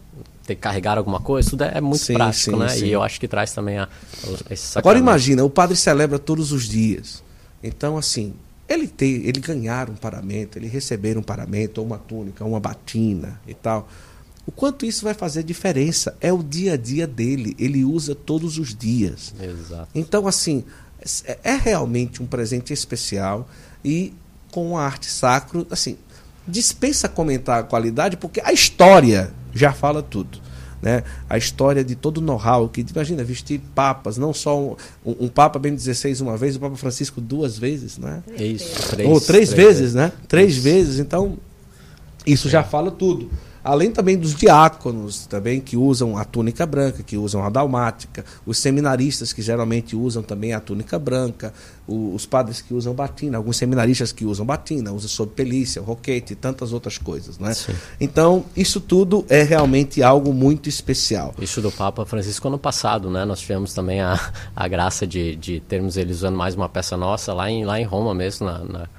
ter 0.47 0.55
que 0.55 0.61
carregar 0.61 0.97
alguma 0.97 1.19
coisa, 1.19 1.49
tudo 1.49 1.65
é 1.65 1.81
muito 1.81 2.05
Sim, 2.05 2.13
prático, 2.13 2.51
sim, 2.51 2.57
né? 2.57 2.69
sim. 2.69 2.85
E 2.85 2.91
eu 2.91 3.03
acho 3.03 3.19
que 3.19 3.27
traz 3.27 3.51
também 3.51 3.77
a, 3.77 3.87
esse 4.49 4.77
Agora 4.77 4.97
imagina, 4.97 5.43
o 5.43 5.49
padre 5.49 5.75
celebra 5.75 6.17
todos 6.17 6.51
os 6.51 6.67
dias. 6.67 7.21
Então, 7.61 7.97
assim, 7.97 8.33
ele 8.67 8.87
ter, 8.87 9.27
ele 9.27 9.41
ganhar 9.41 9.89
um 9.89 9.95
paramento, 9.95 10.57
ele 10.57 10.67
receber 10.67 11.17
um 11.17 11.21
paramento, 11.21 11.79
ou 11.79 11.85
uma 11.85 11.97
túnica, 11.97 12.45
uma 12.45 12.59
batina 12.59 13.39
e 13.45 13.53
tal. 13.53 13.89
O 14.45 14.51
quanto 14.51 14.85
isso 14.85 15.03
vai 15.03 15.13
fazer 15.13 15.43
diferença? 15.43 16.15
É 16.21 16.31
o 16.31 16.41
dia 16.41 16.73
a 16.73 16.77
dia 16.77 17.05
dele. 17.05 17.53
Ele 17.59 17.83
usa 17.83 18.15
todos 18.15 18.57
os 18.57 18.73
dias. 18.73 19.33
Exato. 19.41 19.89
Então, 19.93 20.25
assim, 20.25 20.63
é 21.25 21.37
é 21.43 21.55
realmente 21.57 22.23
um 22.23 22.25
presente 22.25 22.71
especial 22.71 23.47
e 23.83 24.13
com 24.49 24.77
a 24.77 24.85
arte 24.85 25.07
sacro, 25.07 25.67
assim, 25.69 25.97
dispensa 26.47 27.09
comentar 27.09 27.59
a 27.59 27.63
qualidade, 27.63 28.15
porque 28.15 28.41
a 28.41 28.53
história 28.53 29.33
já 29.57 29.73
fala 29.73 30.01
tudo. 30.01 30.39
Né? 30.81 31.03
A 31.27 31.37
história 31.37 31.83
de 31.83 31.95
todo 31.95 32.19
o 32.19 32.21
know-how, 32.21 32.69
que 32.69 32.85
imagina, 32.93 33.23
vestir 33.23 33.59
papas, 33.73 34.17
não 34.17 34.31
só 34.31 34.59
um, 34.59 34.75
um, 35.03 35.25
um 35.25 35.27
Papa 35.27 35.57
Bento 35.57 35.81
XVI 35.81 36.21
uma 36.21 36.37
vez, 36.37 36.55
o 36.55 36.59
Papa 36.59 36.75
Francisco 36.75 37.19
duas 37.19 37.57
vezes, 37.57 37.97
né? 37.97 38.21
Isso, 38.37 38.89
três, 38.89 39.09
Ou 39.09 39.19
três, 39.19 39.49
três 39.49 39.53
vezes, 39.53 39.93
né? 39.95 40.11
Três 40.27 40.55
vezes, 40.57 40.99
então 40.99 41.37
isso 42.25 42.47
já 42.47 42.63
fala 42.63 42.91
tudo. 42.91 43.29
Além 43.63 43.91
também 43.91 44.17
dos 44.17 44.35
diáconos, 44.35 45.25
também 45.27 45.59
que 45.59 45.75
usam 45.75 46.17
a 46.17 46.23
túnica 46.23 46.65
branca, 46.65 47.03
que 47.03 47.17
usam 47.17 47.43
a 47.43 47.49
dalmática, 47.49 48.23
os 48.45 48.57
seminaristas 48.57 49.33
que 49.33 49.41
geralmente 49.41 49.95
usam 49.95 50.23
também 50.23 50.53
a 50.53 50.59
túnica 50.59 50.97
branca, 50.97 51.53
os 51.87 52.25
padres 52.25 52.61
que 52.61 52.73
usam 52.73 52.93
batina, 52.93 53.37
alguns 53.37 53.57
seminaristas 53.57 54.11
que 54.11 54.25
usam 54.25 54.45
batina, 54.45 54.91
usam 54.91 55.07
sob 55.07 55.31
pelícia, 55.31 55.81
roquete 55.81 56.33
e 56.33 56.35
tantas 56.35 56.73
outras 56.73 56.97
coisas, 56.97 57.39
né? 57.39 57.53
Sim. 57.53 57.73
Então, 57.99 58.45
isso 58.55 58.81
tudo 58.81 59.25
é 59.29 59.43
realmente 59.43 60.03
algo 60.03 60.33
muito 60.33 60.67
especial. 60.67 61.33
Isso 61.39 61.61
do 61.61 61.71
Papa 61.71 62.05
Francisco 62.05 62.47
ano 62.47 62.57
passado, 62.57 63.09
né? 63.09 63.23
Nós 63.25 63.39
tivemos 63.39 63.73
também 63.73 64.01
a, 64.01 64.19
a 64.55 64.67
graça 64.67 65.07
de, 65.07 65.35
de 65.35 65.59
termos 65.61 65.97
ele 65.97 66.11
usando 66.11 66.35
mais 66.35 66.55
uma 66.55 66.67
peça 66.67 66.97
nossa 66.97 67.33
lá 67.33 67.49
em, 67.49 67.65
lá 67.65 67.79
em 67.79 67.85
Roma 67.85 68.13
mesmo, 68.13 68.45
na, 68.45 68.59
na. 68.59 68.89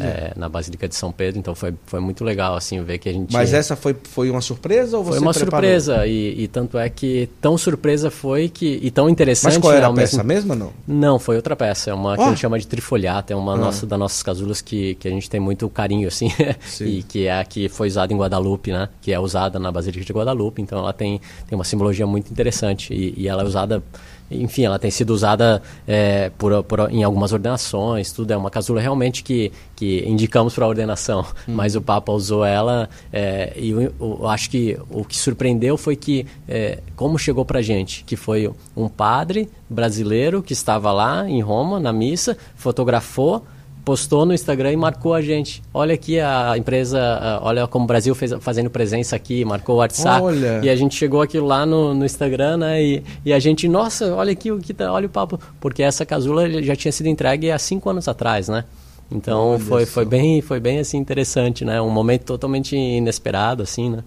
É, 0.00 0.32
na 0.36 0.48
Basílica 0.48 0.88
de 0.88 0.94
São 0.94 1.10
Pedro. 1.12 1.38
Então 1.38 1.54
foi, 1.54 1.74
foi 1.86 2.00
muito 2.00 2.24
legal, 2.24 2.54
assim, 2.56 2.82
ver 2.82 2.98
que 2.98 3.08
a 3.08 3.12
gente... 3.12 3.32
Mas 3.32 3.52
essa 3.52 3.76
foi, 3.76 3.94
foi 4.04 4.30
uma 4.30 4.40
surpresa 4.40 4.96
ou 4.98 5.04
você 5.04 5.18
Foi 5.18 5.26
uma 5.26 5.32
preparou? 5.32 5.68
surpresa, 5.68 6.06
e, 6.06 6.42
e 6.42 6.48
tanto 6.48 6.78
é 6.78 6.88
que 6.88 7.28
tão 7.40 7.56
surpresa 7.58 8.10
foi 8.10 8.48
que. 8.48 8.78
E 8.82 8.90
tão 8.90 9.08
interessante. 9.08 9.54
Mas 9.54 9.58
qual 9.62 9.72
era 9.72 9.86
a 9.86 9.92
peça? 9.92 10.22
mesmo- 10.22 10.54
não? 10.54 10.72
Não, 10.86 11.18
foi 11.18 11.36
outra 11.36 11.54
peça. 11.56 11.90
É 11.90 11.94
uma 11.94 12.16
que 12.16 12.22
a 12.22 12.28
gente 12.28 12.38
chama 12.40 12.58
de 12.58 12.66
trifoliata. 12.66 13.32
É 13.32 13.36
uma 13.36 13.54
Ah. 13.54 13.56
nossa, 13.56 13.86
das 13.86 13.98
nossas 13.98 14.22
casulas 14.22 14.60
que, 14.60 14.94
que 14.96 15.06
a 15.08 15.10
gente 15.10 15.28
tem 15.30 15.40
muito 15.40 15.68
carinho, 15.68 16.08
assim. 16.08 16.30
Sim. 16.66 16.84
e 16.86 17.02
que 17.02 17.26
é 17.26 17.38
a 17.40 17.44
que 17.44 17.68
foi 17.68 17.88
usada 17.88 18.12
em 18.12 18.16
Guadalupe, 18.16 18.72
né? 18.72 18.88
Que 19.00 19.12
é 19.12 19.18
usada 19.20 19.58
na 19.58 19.70
Basílica 19.70 20.04
de 20.04 20.12
Guadalupe. 20.12 20.60
Então 20.62 20.78
ela 20.78 20.92
tem, 20.92 21.20
tem 21.48 21.56
uma 21.58 21.64
simbologia 21.64 22.06
muito 22.06 22.30
interessante. 22.30 22.92
E, 22.92 23.14
e 23.16 23.28
ela 23.28 23.42
é 23.42 23.46
usada. 23.46 23.82
Enfim, 24.30 24.64
ela 24.64 24.78
tem 24.78 24.90
sido 24.90 25.10
usada 25.10 25.62
é, 25.86 26.30
por, 26.36 26.62
por- 26.64 26.90
em 26.92 27.02
algumas 27.04 27.32
ordenações, 27.32 28.12
tudo. 28.12 28.30
É 28.32 28.36
uma 28.36 28.50
casula 28.50 28.80
realmente 28.80 29.22
que, 29.22 29.50
que 29.74 30.04
indicamos 30.06 30.54
para 30.54 30.64
a 30.64 30.68
ordenação. 30.68 31.20
Hum. 31.48 31.54
Mas 31.54 31.74
o 31.74 31.80
Papa 31.80 32.12
usou 32.12 32.44
ela. 32.44 32.88
é, 33.12 33.52
e 33.56 33.70
eu, 33.70 33.92
eu 34.00 34.28
acho 34.28 34.50
que 34.50 34.78
o 34.90 35.04
que 35.04 35.16
surpreendeu 35.16 35.76
foi 35.76 35.96
que, 35.96 36.26
é, 36.48 36.78
como 36.96 37.18
chegou 37.18 37.44
para 37.44 37.62
gente, 37.62 38.04
que 38.04 38.16
foi 38.16 38.50
um 38.76 38.88
padre 38.88 39.48
brasileiro 39.68 40.42
que 40.42 40.52
estava 40.52 40.92
lá 40.92 41.28
em 41.28 41.40
Roma, 41.40 41.78
na 41.80 41.92
missa, 41.92 42.36
fotografou 42.56 43.44
postou 43.88 44.26
no 44.26 44.34
Instagram 44.34 44.72
e 44.72 44.76
marcou 44.76 45.14
a 45.14 45.22
gente. 45.22 45.62
Olha 45.72 45.94
aqui 45.94 46.20
a 46.20 46.58
empresa, 46.58 47.40
olha 47.40 47.66
como 47.66 47.86
o 47.86 47.88
Brasil 47.88 48.14
fez 48.14 48.34
fazendo 48.38 48.68
presença 48.68 49.16
aqui, 49.16 49.46
marcou 49.46 49.76
o 49.76 49.78
WhatsApp. 49.78 50.22
Olha. 50.22 50.60
E 50.62 50.68
a 50.68 50.76
gente 50.76 50.94
chegou 50.94 51.22
aquilo 51.22 51.46
lá 51.46 51.64
no, 51.64 51.94
no 51.94 52.04
Instagram, 52.04 52.58
né? 52.58 52.82
E, 52.82 53.02
e 53.24 53.32
a 53.32 53.38
gente, 53.38 53.66
nossa, 53.66 54.14
olha 54.14 54.30
aqui 54.30 54.52
o 54.52 54.58
que 54.58 54.74
tá, 54.74 54.92
olha 54.92 55.06
o 55.06 55.08
papo. 55.08 55.40
Porque 55.58 55.82
essa 55.82 56.04
casula 56.04 56.62
já 56.62 56.76
tinha 56.76 56.92
sido 56.92 57.06
entregue 57.06 57.50
há 57.50 57.58
cinco 57.58 57.88
anos 57.88 58.06
atrás, 58.08 58.46
né? 58.46 58.64
Então 59.10 59.52
Olha 59.52 59.58
foi, 59.58 59.86
foi 59.86 60.04
bem, 60.04 60.42
foi 60.42 60.60
bem 60.60 60.80
assim 60.80 60.98
interessante, 60.98 61.64
né? 61.64 61.80
Um 61.80 61.88
momento 61.88 62.24
totalmente 62.24 62.76
inesperado, 62.76 63.62
assim, 63.62 63.88
né? 63.88 64.04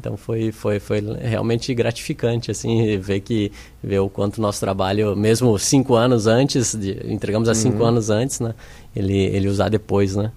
Então 0.00 0.16
foi, 0.16 0.50
foi, 0.50 0.80
foi 0.80 1.00
realmente 1.20 1.74
gratificante 1.74 2.50
assim 2.50 2.96
ver 2.96 3.20
que 3.20 3.52
ver 3.84 3.98
o 3.98 4.08
quanto 4.08 4.40
nosso 4.40 4.58
trabalho, 4.58 5.14
mesmo 5.14 5.58
cinco 5.58 5.94
anos 5.94 6.26
antes, 6.26 6.74
de, 6.74 6.98
entregamos 7.04 7.48
há 7.50 7.52
Uhum. 7.52 7.54
cinco 7.54 7.84
anos 7.84 8.08
antes, 8.08 8.40
né? 8.40 8.54
Ele, 8.94 9.16
ele 9.16 9.48
usar 9.48 9.68
depois, 9.68 10.16
né? 10.16 10.32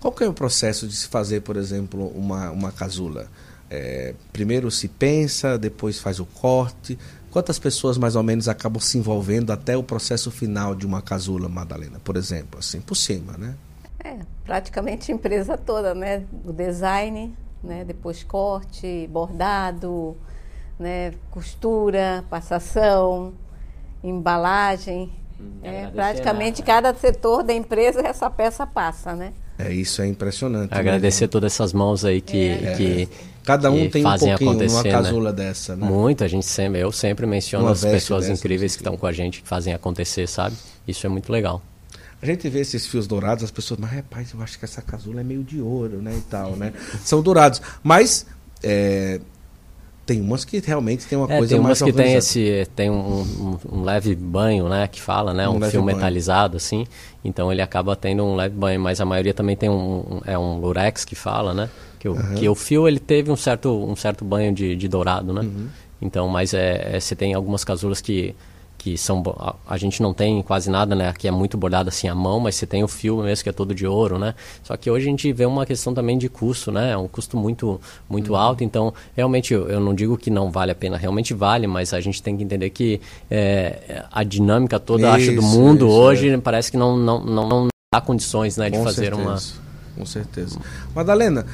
Qual 0.00 0.12
que 0.12 0.22
é 0.22 0.28
o 0.28 0.32
processo 0.32 0.86
de 0.86 0.94
se 0.94 1.08
fazer, 1.08 1.42
por 1.42 1.56
exemplo, 1.56 2.08
uma, 2.14 2.50
uma 2.50 2.72
casula? 2.72 3.28
É, 3.70 4.14
primeiro 4.32 4.70
se 4.70 4.88
pensa, 4.88 5.58
depois 5.58 5.98
faz 5.98 6.20
o 6.20 6.24
corte. 6.24 6.98
Quantas 7.30 7.58
pessoas 7.58 7.98
mais 7.98 8.16
ou 8.16 8.22
menos 8.22 8.48
acabam 8.48 8.80
se 8.80 8.96
envolvendo 8.96 9.52
até 9.52 9.76
o 9.76 9.82
processo 9.82 10.30
final 10.30 10.74
de 10.74 10.86
uma 10.86 11.02
casula, 11.02 11.48
Madalena, 11.48 11.98
por 11.98 12.16
exemplo, 12.16 12.58
assim, 12.58 12.80
por 12.80 12.94
cima, 12.94 13.36
né? 13.36 13.54
É, 14.02 14.18
praticamente 14.44 15.10
a 15.10 15.14
empresa 15.14 15.58
toda, 15.58 15.94
né? 15.94 16.24
O 16.44 16.52
design, 16.52 17.34
né? 17.62 17.84
depois 17.84 18.22
corte, 18.22 19.08
bordado, 19.10 20.16
né? 20.78 21.12
costura, 21.30 22.24
passação, 22.30 23.34
embalagem. 24.02 25.12
É, 25.62 25.68
agradecer, 25.68 25.94
praticamente 25.94 26.60
né? 26.60 26.66
cada 26.66 26.94
setor 26.94 27.42
da 27.42 27.52
empresa 27.52 28.00
essa 28.00 28.28
peça 28.30 28.66
passa, 28.66 29.14
né? 29.14 29.32
É, 29.58 29.72
isso 29.72 30.00
é 30.02 30.06
impressionante. 30.06 30.70
né? 30.70 30.78
Agradecer 30.78 31.28
todas 31.28 31.52
essas 31.52 31.72
mãos 31.72 32.04
aí 32.04 32.20
que, 32.20 32.56
que 32.76 33.08
Cada 33.48 33.70
um 33.70 33.86
que 33.86 33.88
tem 33.88 34.04
um 34.04 34.10
pouquinho 34.10 34.38
numa 34.38 34.52
acontecer, 34.52 34.82
né? 34.82 34.90
casula 34.90 35.32
dessa, 35.32 35.74
né? 35.74 35.86
Muito, 35.86 36.22
a 36.22 36.28
gente 36.28 36.44
sempre, 36.44 36.80
eu 36.80 36.92
sempre 36.92 37.26
menciono 37.26 37.64
Uma 37.64 37.72
as 37.72 37.80
pessoas 37.80 38.26
dessa, 38.26 38.38
incríveis 38.38 38.76
que 38.76 38.82
estão 38.82 38.94
com 38.94 39.06
a 39.06 39.12
gente, 39.12 39.40
que 39.40 39.48
fazem 39.48 39.72
acontecer, 39.72 40.26
sabe? 40.28 40.54
Isso 40.86 41.06
é 41.06 41.08
muito 41.08 41.32
legal. 41.32 41.62
A 42.20 42.26
gente 42.26 42.46
vê 42.50 42.60
esses 42.60 42.86
fios 42.86 43.06
dourados, 43.06 43.42
as 43.42 43.50
pessoas, 43.50 43.80
mas 43.80 43.90
rapaz, 43.90 44.32
eu 44.34 44.42
acho 44.42 44.58
que 44.58 44.66
essa 44.66 44.82
casula 44.82 45.22
é 45.22 45.24
meio 45.24 45.42
de 45.42 45.62
ouro, 45.62 46.02
né? 46.02 46.14
E 46.14 46.20
tal, 46.28 46.56
né? 46.56 46.74
São 47.02 47.22
dourados. 47.22 47.62
Mas 47.82 48.26
é, 48.62 49.18
tem 50.08 50.22
umas 50.22 50.42
que 50.42 50.58
realmente 50.64 51.06
tem 51.06 51.18
uma 51.18 51.30
É, 51.30 51.36
coisa 51.36 51.54
tem 51.54 51.62
mais 51.62 51.82
umas 51.82 51.90
que 51.92 51.96
tem 51.96 52.14
esse 52.14 52.66
tem 52.74 52.90
um, 52.90 53.20
um- 53.20 53.58
um 53.72 53.82
leve 53.84 54.14
banho, 54.16 54.66
né, 54.68 54.88
que 54.88 55.02
fala, 55.02 55.34
né, 55.34 55.46
Um 55.46 55.56
um, 55.56 55.60
fio 55.60 55.82
banho. 55.82 55.96
metalizado 55.96 56.56
assim. 56.56 56.86
Então 57.22 57.52
ele 57.52 57.60
acaba 57.60 57.94
tendo 57.94 58.24
um 58.24 58.34
leve 58.34 58.54
banho, 58.54 58.80
mas 58.80 59.00
a 59.00 59.04
maioria 59.04 59.34
também 59.34 59.54
tem 59.54 59.68
um, 59.68 60.20
é 60.24 60.38
um 60.38 60.58
lurex 60.58 61.04
que 61.04 61.14
fala, 61.14 61.52
né, 61.52 61.68
que 61.98 62.08
o, 62.08 62.14
que 62.34 62.48
o 62.48 62.54
fio 62.54 62.88
ele 62.88 62.98
teve 62.98 63.30
um 63.30 63.36
certo 63.36 63.68
um 63.70 63.94
certo 63.94 64.24
banho 64.24 64.50
de, 64.52 64.74
de 64.74 64.88
dourado, 64.88 65.32
né. 65.34 65.42
Uhum. 65.42 65.68
Então, 66.00 66.26
mas 66.28 66.54
é, 66.54 66.96
é, 66.96 67.00
você 67.00 67.14
tem 67.14 67.34
algumas 67.34 67.62
casulas 67.62 68.00
que 68.00 68.34
que 68.88 68.96
são 68.96 69.22
a, 69.38 69.54
a 69.68 69.76
gente 69.76 70.02
não 70.02 70.14
tem 70.14 70.42
quase 70.42 70.70
nada, 70.70 70.94
né, 70.94 71.12
que 71.12 71.28
é 71.28 71.30
muito 71.30 71.56
bordado 71.58 71.88
assim 71.88 72.08
à 72.08 72.14
mão, 72.14 72.40
mas 72.40 72.54
você 72.54 72.66
tem 72.66 72.82
o 72.82 72.88
fio 72.88 73.18
mesmo 73.22 73.42
que 73.42 73.48
é 73.48 73.52
todo 73.52 73.74
de 73.74 73.86
ouro, 73.86 74.18
né. 74.18 74.34
Só 74.62 74.76
que 74.76 74.90
hoje 74.90 75.06
a 75.06 75.10
gente 75.10 75.30
vê 75.32 75.44
uma 75.44 75.66
questão 75.66 75.92
também 75.92 76.16
de 76.16 76.28
custo, 76.28 76.72
né, 76.72 76.92
é 76.92 76.96
um 76.96 77.06
custo 77.06 77.36
muito 77.36 77.80
muito 78.08 78.34
alto. 78.34 78.64
Então, 78.64 78.94
realmente 79.16 79.52
eu, 79.52 79.68
eu 79.68 79.80
não 79.80 79.94
digo 79.94 80.16
que 80.16 80.30
não 80.30 80.50
vale 80.50 80.72
a 80.72 80.74
pena, 80.74 80.96
realmente 80.96 81.34
vale, 81.34 81.66
mas 81.66 81.92
a 81.92 82.00
gente 82.00 82.22
tem 82.22 82.36
que 82.36 82.42
entender 82.42 82.70
que 82.70 83.00
é, 83.30 84.04
a 84.10 84.22
dinâmica 84.24 84.78
toda, 84.80 85.12
acho, 85.12 85.34
do 85.34 85.42
mundo 85.42 85.86
isso, 85.86 85.94
hoje 85.94 86.38
parece 86.38 86.70
que 86.70 86.76
não 86.76 86.96
não, 86.96 87.24
não, 87.24 87.48
não 87.48 87.68
dá 87.92 88.00
condições, 88.00 88.56
né, 88.56 88.70
de 88.70 88.78
Com 88.78 88.84
fazer 88.84 89.14
certeza, 89.14 89.22
uma 89.22 89.38
Com 89.96 90.06
certeza. 90.06 90.58
Madalena, 90.94 91.46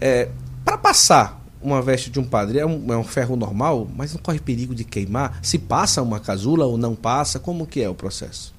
é, 0.00 0.28
para 0.64 0.78
passar 0.78 1.39
uma 1.62 1.82
veste 1.82 2.10
de 2.10 2.18
um 2.18 2.24
padre, 2.24 2.58
é 2.58 2.66
um, 2.66 2.92
é 2.92 2.96
um 2.96 3.04
ferro 3.04 3.36
normal, 3.36 3.86
mas 3.96 4.12
não 4.14 4.20
corre 4.20 4.38
perigo 4.40 4.74
de 4.74 4.84
queimar? 4.84 5.38
Se 5.42 5.58
passa 5.58 6.00
uma 6.02 6.18
casula 6.20 6.64
ou 6.66 6.76
não 6.78 6.94
passa? 6.94 7.38
Como 7.38 7.66
que 7.66 7.82
é 7.82 7.88
o 7.88 7.94
processo? 7.94 8.54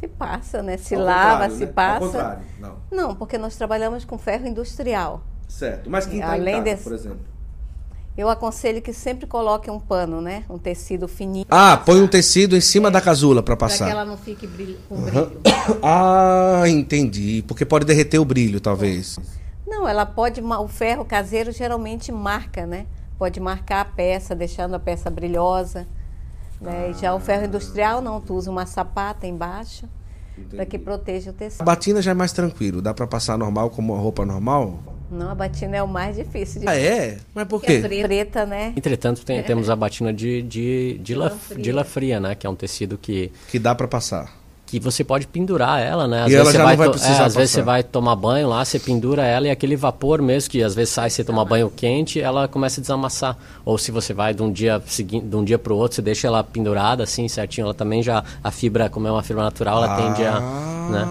Se 0.00 0.06
passa, 0.08 0.62
né? 0.62 0.76
Se 0.76 0.94
Ao 0.94 1.02
lava, 1.02 1.48
se 1.50 1.60
né? 1.60 1.66
Ao 1.66 1.72
passa. 1.72 2.00
contrário, 2.06 2.42
não. 2.60 2.74
Não, 2.90 3.14
porque 3.14 3.38
nós 3.38 3.56
trabalhamos 3.56 4.04
com 4.04 4.18
ferro 4.18 4.46
industrial. 4.46 5.22
Certo. 5.48 5.88
Mas 5.88 6.06
quem 6.06 6.18
está 6.20 6.32
Além 6.32 6.48
em 6.54 6.58
casa, 6.58 6.64
desse- 6.64 6.82
por 6.84 6.92
exemplo? 6.92 7.18
Eu 8.18 8.30
aconselho 8.30 8.80
que 8.80 8.94
sempre 8.94 9.26
coloque 9.26 9.70
um 9.70 9.78
pano, 9.78 10.22
né? 10.22 10.42
Um 10.48 10.56
tecido 10.56 11.06
fininho. 11.06 11.44
Ah, 11.50 11.76
põe 11.76 12.00
um 12.00 12.08
tecido 12.08 12.56
em 12.56 12.62
cima 12.62 12.90
da 12.90 12.98
casula 12.98 13.42
para 13.42 13.54
Para 13.54 13.68
que 13.68 13.72
passar. 13.74 13.90
ela 13.90 14.06
não 14.06 14.16
fique 14.16 14.46
brilho- 14.46 14.78
com 14.88 14.96
brilho. 15.02 15.40
Ah, 15.82 16.62
entendi. 16.66 17.44
Porque 17.46 17.64
pode 17.66 17.84
derreter 17.84 18.18
o 18.18 18.24
brilho, 18.24 18.58
talvez. 18.58 19.18
Não, 19.66 19.88
ela 19.88 20.06
pode. 20.06 20.40
O 20.40 20.68
ferro 20.68 21.04
caseiro 21.04 21.50
geralmente 21.52 22.12
marca, 22.12 22.66
né? 22.66 22.86
Pode 23.18 23.40
marcar 23.40 23.80
a 23.80 23.84
peça, 23.84 24.34
deixando 24.34 24.74
a 24.74 24.78
peça 24.78 25.10
brilhosa. 25.10 25.86
Né? 26.60 26.92
Já 27.00 27.14
o 27.14 27.20
ferro 27.20 27.44
industrial 27.46 28.00
não, 28.00 28.20
tu 28.20 28.34
usa 28.34 28.50
uma 28.50 28.64
sapata 28.66 29.26
embaixo 29.26 29.86
para 30.50 30.64
que 30.66 30.78
proteja 30.78 31.30
o 31.30 31.32
tecido. 31.34 31.62
A 31.62 31.64
batina 31.64 32.00
já 32.00 32.10
é 32.10 32.14
mais 32.14 32.32
tranquilo, 32.32 32.80
dá 32.80 32.92
para 32.94 33.06
passar 33.06 33.36
normal 33.38 33.70
como 33.70 33.92
uma 33.94 34.00
roupa 34.02 34.24
normal? 34.24 34.78
Não, 35.10 35.30
a 35.30 35.34
batina 35.34 35.76
é 35.76 35.82
o 35.82 35.88
mais 35.88 36.16
difícil 36.16 36.62
de 36.62 36.68
Ah, 36.68 36.76
é? 36.76 37.18
Mas 37.34 37.46
por 37.46 37.62
quê? 37.62 37.80
é 37.84 38.02
preta, 38.02 38.44
né? 38.44 38.72
Entretanto, 38.76 39.24
tem- 39.24 39.42
temos 39.42 39.70
a 39.70 39.76
batina 39.76 40.12
de, 40.12 40.42
de, 40.42 40.98
de, 40.98 41.14
lã, 41.14 41.30
de 41.56 41.72
lã 41.72 41.84
fria, 41.84 42.18
né? 42.18 42.34
Que 42.34 42.46
é 42.46 42.50
um 42.50 42.56
tecido 42.56 42.98
que, 42.98 43.30
Que 43.48 43.58
dá 43.58 43.74
para 43.74 43.86
passar. 43.86 44.32
Que 44.66 44.80
você 44.80 45.04
pode 45.04 45.28
pendurar 45.28 45.80
ela, 45.80 46.08
né? 46.08 46.24
Às 46.24 46.32
E 46.32 46.34
ela 46.34 46.44
você 46.44 46.58
já 46.58 46.64
não 46.66 46.76
vai 46.76 46.90
precisar 46.90 47.22
é, 47.22 47.26
às 47.26 47.34
vezes 47.36 47.52
você 47.52 47.62
vai 47.62 47.82
tomar 47.84 48.16
banho 48.16 48.48
lá, 48.48 48.64
você 48.64 48.80
pendura 48.80 49.24
ela 49.24 49.46
e 49.46 49.50
aquele 49.50 49.76
vapor 49.76 50.20
mesmo, 50.20 50.50
que 50.50 50.62
às 50.62 50.74
vezes 50.74 50.92
sai, 50.92 51.08
você 51.08 51.22
toma 51.22 51.44
banho 51.44 51.70
quente, 51.74 52.20
ela 52.20 52.48
começa 52.48 52.80
a 52.80 52.82
desamassar. 52.82 53.36
Ou 53.64 53.78
se 53.78 53.92
você 53.92 54.12
vai 54.12 54.34
de 54.34 54.42
um 54.42 54.50
dia 54.50 54.82
seguinte, 54.86 55.24
de 55.24 55.36
um 55.36 55.44
dia 55.44 55.58
para 55.58 55.72
o 55.72 55.76
outro, 55.76 55.94
você 55.94 56.02
deixa 56.02 56.26
ela 56.26 56.42
pendurada 56.42 57.04
assim, 57.04 57.28
certinho, 57.28 57.66
ela 57.66 57.74
também 57.74 58.02
já, 58.02 58.24
a 58.42 58.50
fibra, 58.50 58.88
como 58.90 59.06
é 59.06 59.12
uma 59.12 59.22
fibra 59.22 59.44
natural, 59.44 59.84
ela 59.84 59.96
tende 59.96 60.24
a... 60.24 60.40
Né? 60.90 61.04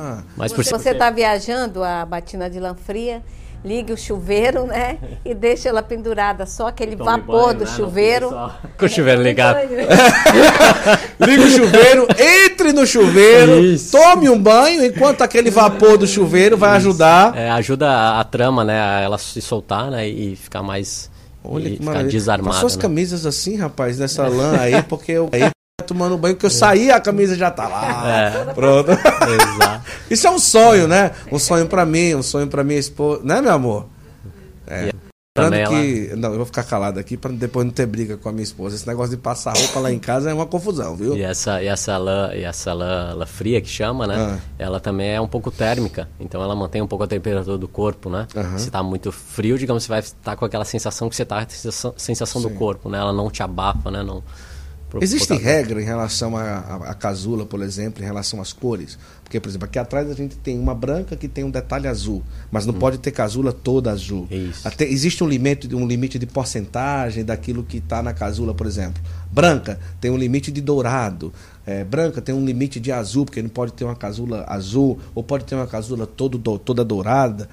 Ah, 0.00 0.22
Mas 0.36 0.52
por 0.52 0.64
Se 0.64 0.70
você 0.72 0.90
está 0.90 1.10
viajando, 1.10 1.84
a 1.84 2.04
batina 2.04 2.50
de 2.50 2.58
lã 2.58 2.74
fria, 2.74 3.22
ligue 3.64 3.92
o 3.92 3.96
chuveiro, 3.96 4.66
né? 4.66 4.98
E 5.24 5.34
deixa 5.34 5.68
ela 5.68 5.82
pendurada. 5.82 6.46
Só 6.46 6.68
aquele 6.68 6.96
Tome 6.96 7.10
vapor 7.10 7.46
banho, 7.48 7.58
do 7.58 7.64
né? 7.64 7.70
Chuveiro. 7.70 8.30
Com 8.78 8.86
o 8.86 8.88
chuveiro 8.88 9.22
ligado. 9.22 9.58
Liga 11.20 11.42
o 11.42 11.50
chuveiro, 11.50 12.06
entre 12.18 12.72
no 12.72 12.86
chuveiro, 12.86 13.58
Isso. 13.58 13.90
tome 13.92 14.28
um 14.30 14.40
banho, 14.40 14.84
enquanto 14.84 15.22
aquele 15.22 15.50
vapor 15.50 15.98
do 15.98 16.06
chuveiro 16.06 16.56
vai 16.56 16.76
ajudar. 16.76 17.36
É, 17.36 17.50
ajuda 17.50 17.90
a, 17.90 18.20
a 18.20 18.24
trama, 18.24 18.64
né? 18.64 18.80
A 18.80 19.00
ela 19.00 19.18
se 19.18 19.42
soltar, 19.42 19.90
né? 19.90 20.08
E 20.08 20.36
ficar 20.36 20.62
mais... 20.62 21.10
Olha 21.44 21.66
e 21.68 21.70
que 21.70 21.76
ficar 21.78 21.84
maravilha. 21.86 22.12
desarmada. 22.12 22.54
Passou 22.54 22.66
as 22.68 22.76
né? 22.76 22.82
camisas 22.82 23.26
assim, 23.26 23.56
rapaz, 23.56 23.98
nessa 23.98 24.26
lã 24.28 24.58
aí, 24.58 24.82
porque 24.82 25.12
eu 25.12 25.28
aí 25.32 25.50
tomando 25.86 26.18
banho, 26.18 26.36
que 26.36 26.44
eu 26.44 26.50
saí 26.50 26.90
a 26.90 27.00
camisa 27.00 27.36
já 27.36 27.50
tá 27.50 27.68
lá. 27.68 28.08
É. 28.08 28.52
Pronto. 28.52 28.90
Exato. 28.90 29.86
Isso 30.10 30.26
é 30.26 30.30
um 30.30 30.38
sonho, 30.38 30.88
né? 30.88 31.12
Um 31.30 31.38
sonho 31.38 31.66
pra 31.66 31.86
mim, 31.86 32.14
um 32.14 32.22
sonho 32.22 32.46
pra 32.46 32.64
minha 32.64 32.78
esposa. 32.78 33.22
Né, 33.24 33.40
meu 33.40 33.52
amor? 33.52 33.86
É. 34.66 34.92
Também 35.34 35.60
Lembrando 35.60 35.82
que. 35.82 36.16
Não, 36.16 36.30
eu 36.30 36.36
vou 36.36 36.46
ficar 36.46 36.64
calado 36.64 36.98
aqui 36.98 37.16
pra 37.16 37.30
depois 37.30 37.64
não 37.64 37.72
ter 37.72 37.86
briga 37.86 38.16
com 38.16 38.28
a 38.28 38.32
minha 38.32 38.42
esposa. 38.42 38.74
Esse 38.74 38.88
negócio 38.88 39.10
de 39.10 39.22
passar 39.22 39.56
roupa 39.56 39.78
lá 39.78 39.92
em 39.92 39.98
casa 40.00 40.30
é 40.30 40.34
uma 40.34 40.46
confusão, 40.46 40.96
viu? 40.96 41.16
E 41.16 41.22
essa, 41.22 41.62
e 41.62 41.68
essa 41.68 41.96
lã, 41.96 42.34
e 42.34 42.42
essa 42.42 42.72
lã, 42.72 43.14
lã 43.14 43.24
fria 43.24 43.60
que 43.60 43.68
chama, 43.68 44.04
né? 44.04 44.16
Ah. 44.18 44.38
Ela 44.58 44.80
também 44.80 45.10
é 45.10 45.20
um 45.20 45.28
pouco 45.28 45.52
térmica, 45.52 46.08
então 46.18 46.42
ela 46.42 46.56
mantém 46.56 46.82
um 46.82 46.88
pouco 46.88 47.04
a 47.04 47.06
temperatura 47.06 47.56
do 47.56 47.68
corpo, 47.68 48.10
né? 48.10 48.26
Aham. 48.36 48.58
Se 48.58 48.68
tá 48.68 48.82
muito 48.82 49.12
frio, 49.12 49.56
digamos, 49.56 49.84
você 49.84 49.88
vai 49.88 50.00
estar 50.00 50.34
com 50.34 50.44
aquela 50.44 50.64
sensação 50.64 51.08
que 51.08 51.14
você 51.14 51.24
tá, 51.24 51.46
sensação, 51.48 51.94
sensação 51.96 52.42
do 52.42 52.50
corpo, 52.50 52.88
né? 52.88 52.98
Ela 52.98 53.12
não 53.12 53.30
te 53.30 53.40
abafa, 53.40 53.92
né? 53.92 54.02
Não, 54.02 54.24
por- 54.90 55.02
regras 55.36 55.82
em 55.82 55.86
relação 55.86 56.36
à 56.36 56.94
casula, 56.94 57.44
por 57.46 57.62
exemplo, 57.62 58.02
em 58.02 58.06
relação 58.06 58.40
às 58.40 58.52
cores? 58.52 58.98
Porque, 59.22 59.38
por 59.38 59.48
exemplo, 59.50 59.66
aqui 59.66 59.78
atrás 59.78 60.10
a 60.10 60.14
gente 60.14 60.36
tem 60.36 60.58
uma 60.58 60.74
branca 60.74 61.14
que 61.14 61.28
tem 61.28 61.44
um 61.44 61.50
detalhe 61.50 61.86
azul, 61.86 62.22
mas 62.50 62.64
não 62.64 62.72
pode 62.72 62.96
ter 62.98 63.10
casula 63.10 63.52
toda 63.52 63.90
azul. 63.90 64.26
Até, 64.64 64.86
existe 64.86 65.22
um 65.22 65.28
limite, 65.28 65.74
um 65.74 65.86
limite 65.86 66.18
de 66.18 66.24
porcentagem 66.26 67.24
daquilo 67.24 67.62
que 67.62 67.76
está 67.76 68.02
na 68.02 68.14
casula, 68.14 68.54
por 68.54 68.66
exemplo. 68.66 69.02
Branca 69.30 69.78
tem 70.00 70.10
um 70.10 70.16
limite 70.16 70.50
de 70.50 70.60
dourado. 70.62 71.32
É, 71.66 71.84
branca 71.84 72.22
tem 72.22 72.34
um 72.34 72.42
limite 72.44 72.80
de 72.80 72.90
azul, 72.90 73.26
porque 73.26 73.42
não 73.42 73.50
pode 73.50 73.74
ter 73.74 73.84
uma 73.84 73.94
casula 73.94 74.44
azul, 74.48 74.98
ou 75.14 75.22
pode 75.22 75.44
ter 75.44 75.54
uma 75.54 75.66
casula 75.66 76.06
todo, 76.06 76.38
do- 76.38 76.58
toda 76.58 76.82
dourada. 76.82 77.46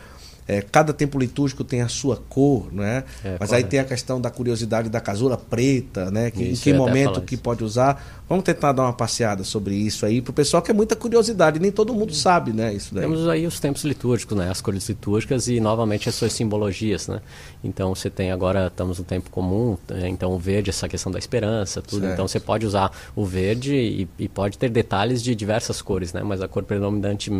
É, 0.47 0.61
cada 0.61 0.93
tempo 0.93 1.17
litúrgico 1.17 1.63
tem 1.63 1.81
a 1.81 1.87
sua 1.87 2.17
cor, 2.17 2.71
né? 2.71 3.03
É, 3.23 3.37
Mas 3.39 3.51
aí 3.51 3.61
correto. 3.61 3.69
tem 3.69 3.79
a 3.79 3.83
questão 3.83 4.21
da 4.21 4.29
curiosidade 4.29 4.89
da 4.89 5.01
casula 5.01 5.37
preta, 5.37 6.11
né? 6.11 6.29
Que, 6.29 6.43
em 6.43 6.51
Isso, 6.51 6.61
que 6.61 6.69
ia 6.69 6.75
até 6.75 6.85
momento 6.85 7.21
que 7.21 7.35
pode 7.35 7.63
usar. 7.63 8.21
Vamos 8.29 8.43
tentar 8.43 8.71
dar 8.71 8.83
uma 8.83 8.93
passeada 8.93 9.43
sobre 9.43 9.75
isso 9.75 10.05
aí, 10.05 10.21
pro 10.21 10.33
pessoal 10.33 10.61
que 10.61 10.69
é 10.69 10.73
muita 10.73 10.95
curiosidade, 10.95 11.59
nem 11.59 11.71
todo 11.71 11.93
mundo 11.93 12.13
sabe, 12.13 12.53
né? 12.53 12.73
Isso 12.73 12.93
daí. 12.93 13.03
Temos 13.03 13.27
aí 13.27 13.47
os 13.47 13.59
tempos 13.59 13.83
litúrgicos, 13.83 14.37
né? 14.37 14.49
As 14.49 14.61
cores 14.61 14.87
litúrgicas 14.87 15.47
e 15.47 15.59
novamente 15.59 16.09
as 16.09 16.15
suas 16.15 16.31
simbologias, 16.33 17.07
né? 17.07 17.21
Então 17.63 17.93
você 17.95 18.09
tem 18.09 18.31
agora 18.31 18.67
estamos 18.67 18.99
no 18.99 19.05
tempo 19.05 19.31
comum, 19.31 19.77
né? 19.89 20.07
então 20.09 20.31
o 20.31 20.37
verde 20.37 20.69
essa 20.69 20.87
questão 20.87 21.11
da 21.11 21.17
esperança, 21.17 21.81
tudo. 21.81 22.01
Certo. 22.01 22.13
Então 22.13 22.27
você 22.27 22.39
pode 22.39 22.65
usar 22.65 22.91
o 23.15 23.25
verde 23.25 23.75
e, 23.75 24.07
e 24.19 24.27
pode 24.27 24.57
ter 24.57 24.69
detalhes 24.69 25.23
de 25.23 25.33
diversas 25.33 25.81
cores, 25.81 26.13
né? 26.13 26.21
Mas 26.23 26.41
a 26.41 26.47
cor 26.47 26.63
predominante 26.63 27.31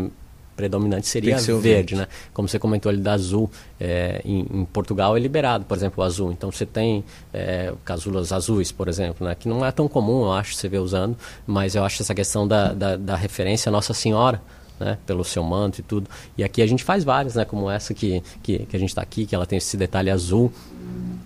predominante 0.56 1.08
seria 1.08 1.38
ser 1.38 1.56
verde, 1.58 1.96
né? 1.96 2.08
Como 2.34 2.48
você 2.48 2.58
comentou 2.58 2.90
ali 2.90 3.00
da 3.00 3.14
azul, 3.14 3.50
é, 3.80 4.22
em, 4.24 4.46
em 4.52 4.66
Portugal 4.66 5.16
é 5.16 5.20
liberado, 5.20 5.66
por 5.66 5.76
exemplo, 5.78 6.04
o 6.04 6.06
azul. 6.06 6.32
Então 6.32 6.52
você 6.52 6.66
tem 6.66 7.04
é, 7.34 7.74
casulas 7.84 8.32
azuis, 8.32 8.72
por 8.72 8.88
exemplo, 8.88 9.28
né? 9.28 9.36
Que 9.36 9.48
não 9.48 9.66
é 9.66 9.72
tão 9.72 9.88
comum, 9.88 10.24
eu 10.24 10.34
acho, 10.34 10.56
você 10.56 10.68
ver 10.68 10.80
usando, 10.80 11.18
mas 11.46 11.76
eu 11.76 11.84
acho 11.84 12.02
essa 12.02 12.16
questão 12.16 12.48
da, 12.48 12.74
da, 12.74 12.96
da 12.96 13.16
referência 13.16 13.72
Nossa 13.72 13.94
Senhora, 13.94 14.42
né, 14.80 14.98
pelo 15.06 15.24
seu 15.24 15.44
manto 15.44 15.80
e 15.80 15.84
tudo. 15.84 16.10
E 16.38 16.44
aqui 16.44 16.62
a 16.62 16.68
gente 16.68 16.84
faz 16.84 17.04
várias, 17.04 17.36
né, 17.36 17.46
como 17.46 17.70
essa 17.70 17.94
que, 17.94 18.22
que, 18.44 18.60
que 18.60 18.76
a 18.76 18.80
gente 18.80 18.90
está 18.90 19.02
aqui, 19.02 19.26
que 19.26 19.34
ela 19.34 19.46
tem 19.46 19.58
esse 19.58 19.78
detalhe 19.78 20.10
azul. 20.10 20.52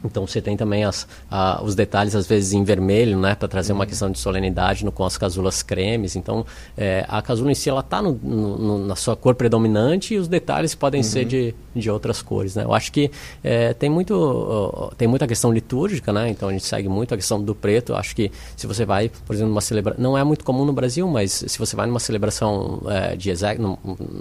Então 0.03 0.26
você 0.26 0.41
tem 0.41 0.55
também 0.55 0.84
as, 0.85 1.07
a- 1.30 1.61
os 1.63 1.76
detalhes 1.76 2.15
às 2.15 2.26
vezes 2.26 2.53
em 2.53 2.63
vermelho, 2.63 3.17
né, 3.19 3.35
para 3.35 3.47
trazer 3.47 3.73
uma 3.73 3.85
questão 3.85 4.09
de 4.09 4.17
solenidade 4.19 4.85
no, 4.85 4.91
com 4.91 5.03
as 5.03 5.17
casulas 5.17 5.61
cremes. 5.61 6.15
Então 6.15 6.45
é, 6.77 7.05
a 7.07 7.21
casula 7.21 7.51
em 7.51 7.55
si 7.55 7.69
ela 7.69 7.81
está 7.81 8.01
no, 8.01 8.13
no- 8.23 8.57
no- 8.57 8.85
na 8.88 8.95
sua 8.95 9.15
cor 9.15 9.35
predominante 9.35 10.13
e 10.13 10.17
os 10.17 10.27
detalhes 10.27 10.73
podem 10.73 11.03
ser 11.03 11.26
de, 11.26 11.53
de 11.76 11.89
outras 11.91 12.21
cores, 12.21 12.55
né. 12.55 12.63
Eu 12.63 12.73
acho 12.73 12.91
que 12.91 13.11
é, 13.43 13.73
tem 13.73 13.89
muito 13.89 14.13
ó, 14.15 14.91
tem 14.97 15.07
muita 15.07 15.27
questão 15.27 15.51
litúrgica, 15.51 16.13
né. 16.13 16.30
Então 16.30 16.47
a 16.47 16.51
gente 16.51 16.65
segue 16.65 16.88
muito 16.88 17.13
a 17.13 17.17
questão 17.17 17.41
do 17.41 17.53
preto. 17.53 17.91
Eu 17.91 17.97
acho 17.97 18.15
que 18.15 18.31
se 18.55 18.65
você 18.67 18.85
vai, 18.85 19.11
por 19.26 19.34
exemplo, 19.34 19.49
numa 19.49 19.61
celebração, 19.61 20.01
não 20.01 20.17
é 20.17 20.23
muito 20.23 20.45
comum 20.45 20.63
no 20.63 20.71
Brasil, 20.73 21.07
mas 21.09 21.43
se 21.45 21.59
você 21.59 21.76
vai 21.76 21.85
numa 21.88 21.99
celebração 21.99 22.81
é, 22.88 23.15
de 23.15 23.30
exec, 23.30 23.59
num- 23.59 23.77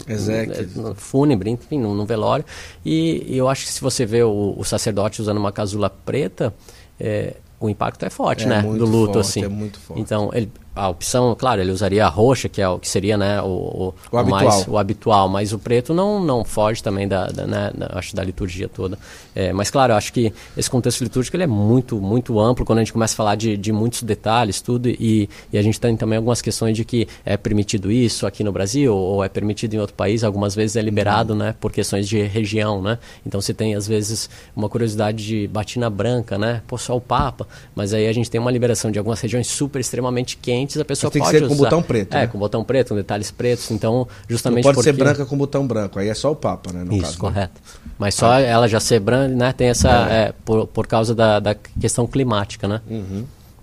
Exequies. 0.08 0.74
no 0.74 0.94
fúnebre, 0.94 1.50
enfim, 1.50 1.78
no, 1.78 1.94
no 1.94 2.04
velório. 2.04 2.44
E, 2.84 3.24
e 3.28 3.36
eu 3.38 3.48
acho 3.48 3.64
que 3.66 3.72
se 3.72 3.80
você 3.80 4.04
vê 4.04 4.22
o, 4.22 4.54
o 4.56 4.64
sacerdote 4.64 5.20
usando 5.22 5.38
uma 5.38 5.52
casula 5.52 5.67
preta, 5.90 6.54
é, 6.98 7.34
o 7.60 7.68
impacto 7.68 8.04
é 8.04 8.10
forte, 8.10 8.44
É 8.44 8.48
né? 8.48 8.62
Do 8.62 8.84
luto, 8.84 9.14
forte, 9.14 9.18
assim. 9.18 9.44
é 9.44 9.48
muito 9.48 9.78
forte. 9.80 10.00
Então, 10.00 10.30
ele, 10.32 10.50
a 10.78 10.88
opção, 10.88 11.34
claro, 11.38 11.60
ele 11.60 11.70
usaria 11.70 12.04
a 12.04 12.08
roxa, 12.08 12.48
que 12.48 12.60
é 12.62 12.68
o 12.68 12.78
que 12.78 12.88
seria, 12.88 13.16
né, 13.16 13.40
o, 13.42 13.46
o, 13.46 13.94
O 14.12 14.16
habitual. 14.18 14.44
mais 14.44 14.68
o 14.68 14.78
habitual, 14.78 15.28
mas 15.28 15.52
o 15.52 15.58
preto 15.58 15.92
não, 15.92 16.20
não 16.22 16.44
foge 16.44 16.82
também 16.82 17.06
da, 17.08 17.26
da, 17.26 17.46
né, 17.46 17.70
da- 17.76 17.90
acho 17.98 18.14
da 18.14 18.22
liturgia 18.22 18.68
toda. 18.68 18.98
É, 19.34 19.52
mas 19.52 19.70
claro, 19.70 19.92
eu 19.92 19.96
acho 19.96 20.12
que 20.12 20.32
esse 20.56 20.70
contexto 20.70 21.02
litúrgico 21.02 21.36
ele 21.36 21.44
é 21.44 21.46
muito 21.46 22.00
muito 22.00 22.38
amplo 22.40 22.64
quando 22.64 22.78
a 22.78 22.82
gente 22.82 22.92
começa 22.92 23.14
a 23.14 23.16
falar 23.16 23.34
de, 23.34 23.56
de 23.56 23.72
muitos 23.72 24.02
detalhes, 24.02 24.60
tudo 24.60 24.88
e, 24.88 25.28
e 25.52 25.58
a 25.58 25.62
gente 25.62 25.80
tem 25.80 25.96
também 25.96 26.16
algumas 26.16 26.40
questões 26.42 26.76
de 26.76 26.84
que 26.84 27.06
é 27.24 27.36
permitido 27.36 27.90
isso 27.90 28.26
aqui 28.26 28.42
no 28.44 28.52
Brasil 28.52 28.94
ou 28.94 29.22
é 29.24 29.28
permitido 29.28 29.74
em 29.74 29.78
outro 29.78 29.94
país, 29.94 30.22
algumas 30.24 30.54
vezes 30.54 30.76
é 30.76 30.82
liberado, 30.82 31.32
Uhum. 31.32 31.38
né, 31.38 31.54
por 31.60 31.72
questões 31.72 32.08
de 32.08 32.22
região, 32.22 32.80
né? 32.82 32.98
Então 33.26 33.40
você 33.40 33.52
tem 33.52 33.74
às 33.74 33.86
vezes 33.88 34.28
uma 34.54 34.68
curiosidade 34.68 35.24
de 35.26 35.48
batina 35.48 35.88
branca, 35.90 36.36
né? 36.38 36.62
Pô, 36.66 36.76
só 36.78 36.96
o 36.96 37.00
Papa, 37.00 37.46
mas 37.74 37.92
aí 37.94 38.06
a 38.06 38.12
gente 38.12 38.30
tem 38.30 38.40
uma 38.40 38.50
liberação 38.50 38.90
de 38.90 38.98
algumas 38.98 39.20
regiões 39.20 39.46
super 39.46 39.80
extremamente 39.80 40.36
quentes, 40.36 40.67
a 40.76 40.84
pessoa 40.84 41.08
Mas 41.08 41.12
tem 41.12 41.22
que 41.22 41.26
pode 41.28 41.38
ser 41.38 41.46
com 41.48 41.54
usar. 41.54 41.64
botão 41.64 41.82
preto, 41.82 42.14
É, 42.14 42.20
né? 42.20 42.26
com 42.26 42.38
botão 42.38 42.64
preto, 42.64 42.88
com 42.90 42.94
detalhes 42.96 43.30
pretos, 43.30 43.70
então 43.70 43.92
Não 43.94 44.08
justamente 44.28 44.64
pode 44.64 44.82
ser 44.82 44.92
porque- 44.92 45.04
branca 45.04 45.24
com 45.26 45.36
botão 45.38 45.66
branco, 45.66 45.98
aí 45.98 46.08
é 46.08 46.14
só 46.14 46.32
o 46.32 46.36
Papa, 46.36 46.72
né? 46.72 46.84
Isso, 46.90 47.00
caso, 47.02 47.12
né? 47.14 47.18
correto. 47.20 47.60
Mas 47.98 48.14
só 48.14 48.34
ela 48.38 48.68
já 48.68 48.80
ser 48.80 49.00
branca, 49.00 49.34
né? 49.34 49.52
Tem 49.52 49.68
essa. 49.68 49.88
é, 50.10 50.32
por, 50.44 50.66
por 50.66 50.86
causa 50.86 51.14
da, 51.14 51.40
da 51.40 51.54
questão 51.54 52.06
climática, 52.06 52.66
né? 52.68 52.80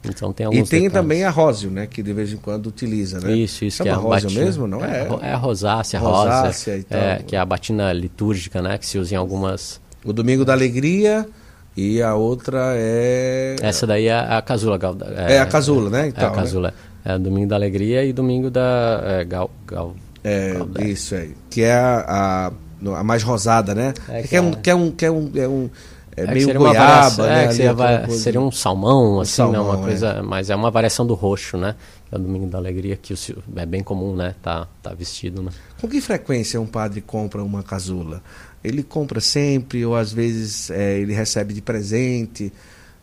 Então 0.07 0.31
tem 0.31 0.43
E 0.43 0.47
alguns 0.47 0.69
tem 0.69 0.83
detalhes. 0.83 0.93
também 0.93 1.23
a 1.23 1.31
róseo, 1.31 1.71
né? 1.71 1.87
Que 1.87 2.03
de 2.03 2.13
vez 2.13 2.31
em 2.31 2.37
quando 2.37 2.67
utiliza, 2.67 3.19
né? 3.19 3.31
Isso, 3.35 3.65
isso, 3.65 3.81
que 3.81 3.89
é 3.89 3.91
Chama 3.91 4.03
a 4.05 4.09
róseo 4.09 4.27
batina. 4.29 4.45
mesmo, 4.45 4.67
não 4.67 4.85
é? 4.85 5.07
ro- 5.07 5.19
É 5.21 5.31
a 5.33 5.37
rosácea, 5.37 5.99
Rosácea 5.99 6.73
rosa. 6.75 6.77
e 6.79 6.83
tal. 6.83 6.99
É, 7.01 7.15
que 7.25 7.35
é 7.35 7.39
a 7.39 7.45
batina 7.45 7.91
litúrgica, 7.91 8.61
né? 8.61 8.77
Que 8.77 8.85
se 8.85 8.99
usa 8.99 9.15
em 9.15 9.17
algumas. 9.17 9.81
O 10.05 10.13
Domingo 10.13 10.45
da 10.45 10.53
Alegria 10.53 11.27
e 11.75 12.03
a 12.03 12.13
outra 12.13 12.73
é... 12.75 13.55
Essa 13.61 13.87
daí 13.87 14.05
é 14.05 14.13
a 14.13 14.39
casula. 14.43 14.77
gal- 14.77 14.95
É 15.27 15.39
a 15.39 15.45
casula, 15.47 15.89
né? 15.89 16.05
É, 16.05 16.07
Então, 16.09 16.27
a 16.27 16.31
casula. 16.31 16.73
É 17.05 17.17
domingo 17.19 17.47
da 17.47 17.55
alegria 17.55 18.03
e 18.03 18.11
domingo 18.11 18.49
da. 18.49 18.99
É, 19.05 19.23
gal, 19.23 19.51
gal, 19.67 19.95
É, 20.23 20.55
isso 20.83 21.13
aí. 21.15 21.35
Que 21.51 21.61
é 21.61 21.73
a, 21.73 22.51
a, 22.87 22.99
a 22.99 23.03
mais 23.03 23.21
rosada, 23.21 23.75
né? 23.75 23.93
É, 24.09 24.23
que, 24.23 24.29
que 24.29 24.35
é 24.35 24.41
um, 24.41 24.49
é- 24.49 24.55
que 24.55 24.69
é 24.71 24.75
um, 24.75 24.91
que 24.91 25.05
é 25.05 25.11
um, 25.11 25.31
é 25.35 25.47
um 25.47 25.69
é 26.17 26.23
É 26.23 26.27
meio 26.33 26.45
seria 26.45 26.59
uma 26.61 26.69
goiaba, 26.69 26.89
variação- 27.09 27.25
né? 27.25 27.45
é, 27.45 27.51
seria, 27.51 27.73
va- 27.73 28.07
seria 28.09 28.41
um 28.41 28.49
salmão, 28.51 29.19
assim, 29.19 29.41
né? 29.41 29.47
salmão, 29.51 29.65
Uma 29.65 29.79
é. 29.79 29.83
coisa, 29.83 30.23
mas 30.23 30.49
é 30.49 30.55
uma 30.55 30.71
variação 30.71 31.05
do 31.05 31.13
roxo, 31.13 31.57
né? 31.57 31.75
É 32.11 32.15
o 32.15 32.19
domingo 32.19 32.47
da 32.47 32.57
alegria, 32.57 32.95
que 32.95 33.13
o 33.13 33.17
é 33.57 33.65
bem 33.65 33.83
comum, 33.83 34.15
né? 34.15 34.33
Tá, 34.41 34.65
tá 34.81 34.93
vestido, 34.93 35.43
né? 35.43 35.51
Com 35.79 35.87
que 35.89 35.99
frequência 36.01 36.59
um 36.59 36.65
padre 36.65 37.01
compra 37.01 37.43
uma 37.43 37.61
casula? 37.61 38.23
Ele 38.63 38.81
compra 38.81 39.19
sempre 39.21 39.85
ou 39.85 39.95
às 39.95 40.11
vezes 40.11 40.71
é, 40.71 40.97
ele 40.97 41.13
recebe 41.13 41.53
de 41.53 41.61
presente? 41.61 42.51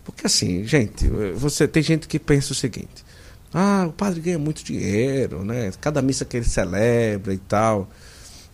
Porque 0.02 0.26
assim, 0.26 0.64
gente, 0.64 1.06
você 1.34 1.68
tem 1.68 1.82
gente 1.82 2.08
que 2.08 2.18
pensa 2.18 2.52
o 2.52 2.56
seguinte: 2.56 3.01
ah, 3.52 3.86
o 3.88 3.92
padre 3.92 4.20
ganha 4.20 4.38
muito 4.38 4.64
dinheiro, 4.64 5.44
né? 5.44 5.70
Cada 5.80 6.00
missa 6.00 6.24
que 6.24 6.36
ele 6.36 6.46
celebra 6.46 7.34
e 7.34 7.38
tal. 7.38 7.88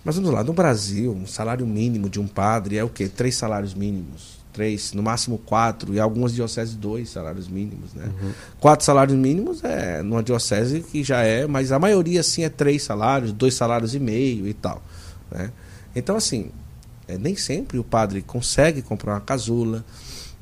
Mas 0.04 0.16
vamos 0.16 0.30
lá, 0.30 0.42
no 0.42 0.52
Brasil, 0.52 1.12
um 1.12 1.26
salário 1.26 1.66
mínimo 1.66 2.08
de 2.08 2.18
um 2.18 2.26
padre 2.26 2.78
é 2.78 2.84
o 2.84 2.88
quê? 2.88 3.08
Três 3.08 3.36
salários 3.36 3.74
mínimos. 3.74 4.38
três, 4.52 4.92
no 4.92 5.02
máximo 5.02 5.38
quatro, 5.38 5.94
e 5.94 6.00
algumas 6.00 6.34
dioceses 6.34 6.74
dois 6.74 7.10
salários 7.10 7.46
mínimos, 7.48 7.94
né? 7.94 8.06
Uhum. 8.06 8.32
Quatro 8.58 8.84
salários 8.84 9.16
mínimos 9.16 9.62
é 9.62 10.02
numa 10.02 10.20
diocese 10.22 10.80
que 10.80 11.04
já 11.04 11.22
é, 11.22 11.46
mas 11.46 11.70
a 11.70 11.78
maioria 11.78 12.20
assim 12.20 12.42
é 12.42 12.48
três 12.48 12.82
salários, 12.82 13.32
dois 13.32 13.54
salários 13.54 13.94
e 13.94 14.00
meio 14.00 14.48
e 14.48 14.54
tal, 14.54 14.82
né? 15.30 15.52
Então 15.94 16.16
assim, 16.16 16.50
é, 17.06 17.16
nem 17.16 17.36
sempre 17.36 17.78
o 17.78 17.84
padre 17.84 18.20
consegue 18.20 18.82
comprar 18.82 19.12
uma 19.14 19.20
casula, 19.20 19.84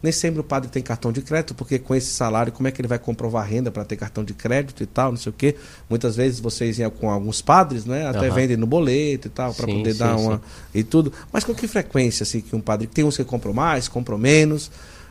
nem 0.06 0.12
sempre 0.12 0.38
o 0.38 0.44
padre 0.44 0.70
tem 0.70 0.80
cartão 0.80 1.10
de 1.10 1.20
crédito, 1.20 1.52
porque 1.52 1.80
com 1.80 1.92
esse 1.92 2.12
salário, 2.12 2.52
como 2.52 2.68
é 2.68 2.70
que 2.70 2.80
ele 2.80 2.86
vai 2.86 2.96
comprovar 2.98 3.44
renda 3.44 3.72
para 3.72 3.84
ter 3.84 3.96
cartão 3.96 4.22
de 4.22 4.32
crédito 4.34 4.80
e 4.84 4.86
tal, 4.86 5.10
não 5.10 5.18
sei 5.18 5.30
o 5.30 5.32
quê. 5.32 5.56
Muitas 5.90 6.14
vezes 6.14 6.38
vocês 6.38 6.78
iam 6.78 6.92
com 6.92 7.10
alguns 7.10 7.42
padres, 7.42 7.84
né? 7.84 8.06
Até 8.06 8.28
uhum. 8.28 8.34
vendem 8.34 8.56
no 8.56 8.68
boleto 8.68 9.26
e 9.26 9.30
tal, 9.30 9.52
para 9.52 9.66
poder 9.66 9.92
sim, 9.92 9.98
dar 9.98 10.16
uma. 10.16 10.36
Sim. 10.36 10.42
e 10.72 10.84
tudo. 10.84 11.12
Mas 11.32 11.42
com 11.42 11.52
que 11.52 11.66
frequência, 11.66 12.22
assim, 12.22 12.40
que 12.40 12.54
um 12.54 12.60
padre. 12.60 12.86
Tem 12.86 13.04
uns 13.04 13.16
que 13.16 13.24
compram 13.24 13.52
mais, 13.52 13.88
compram 13.88 14.16
menos. 14.16 14.70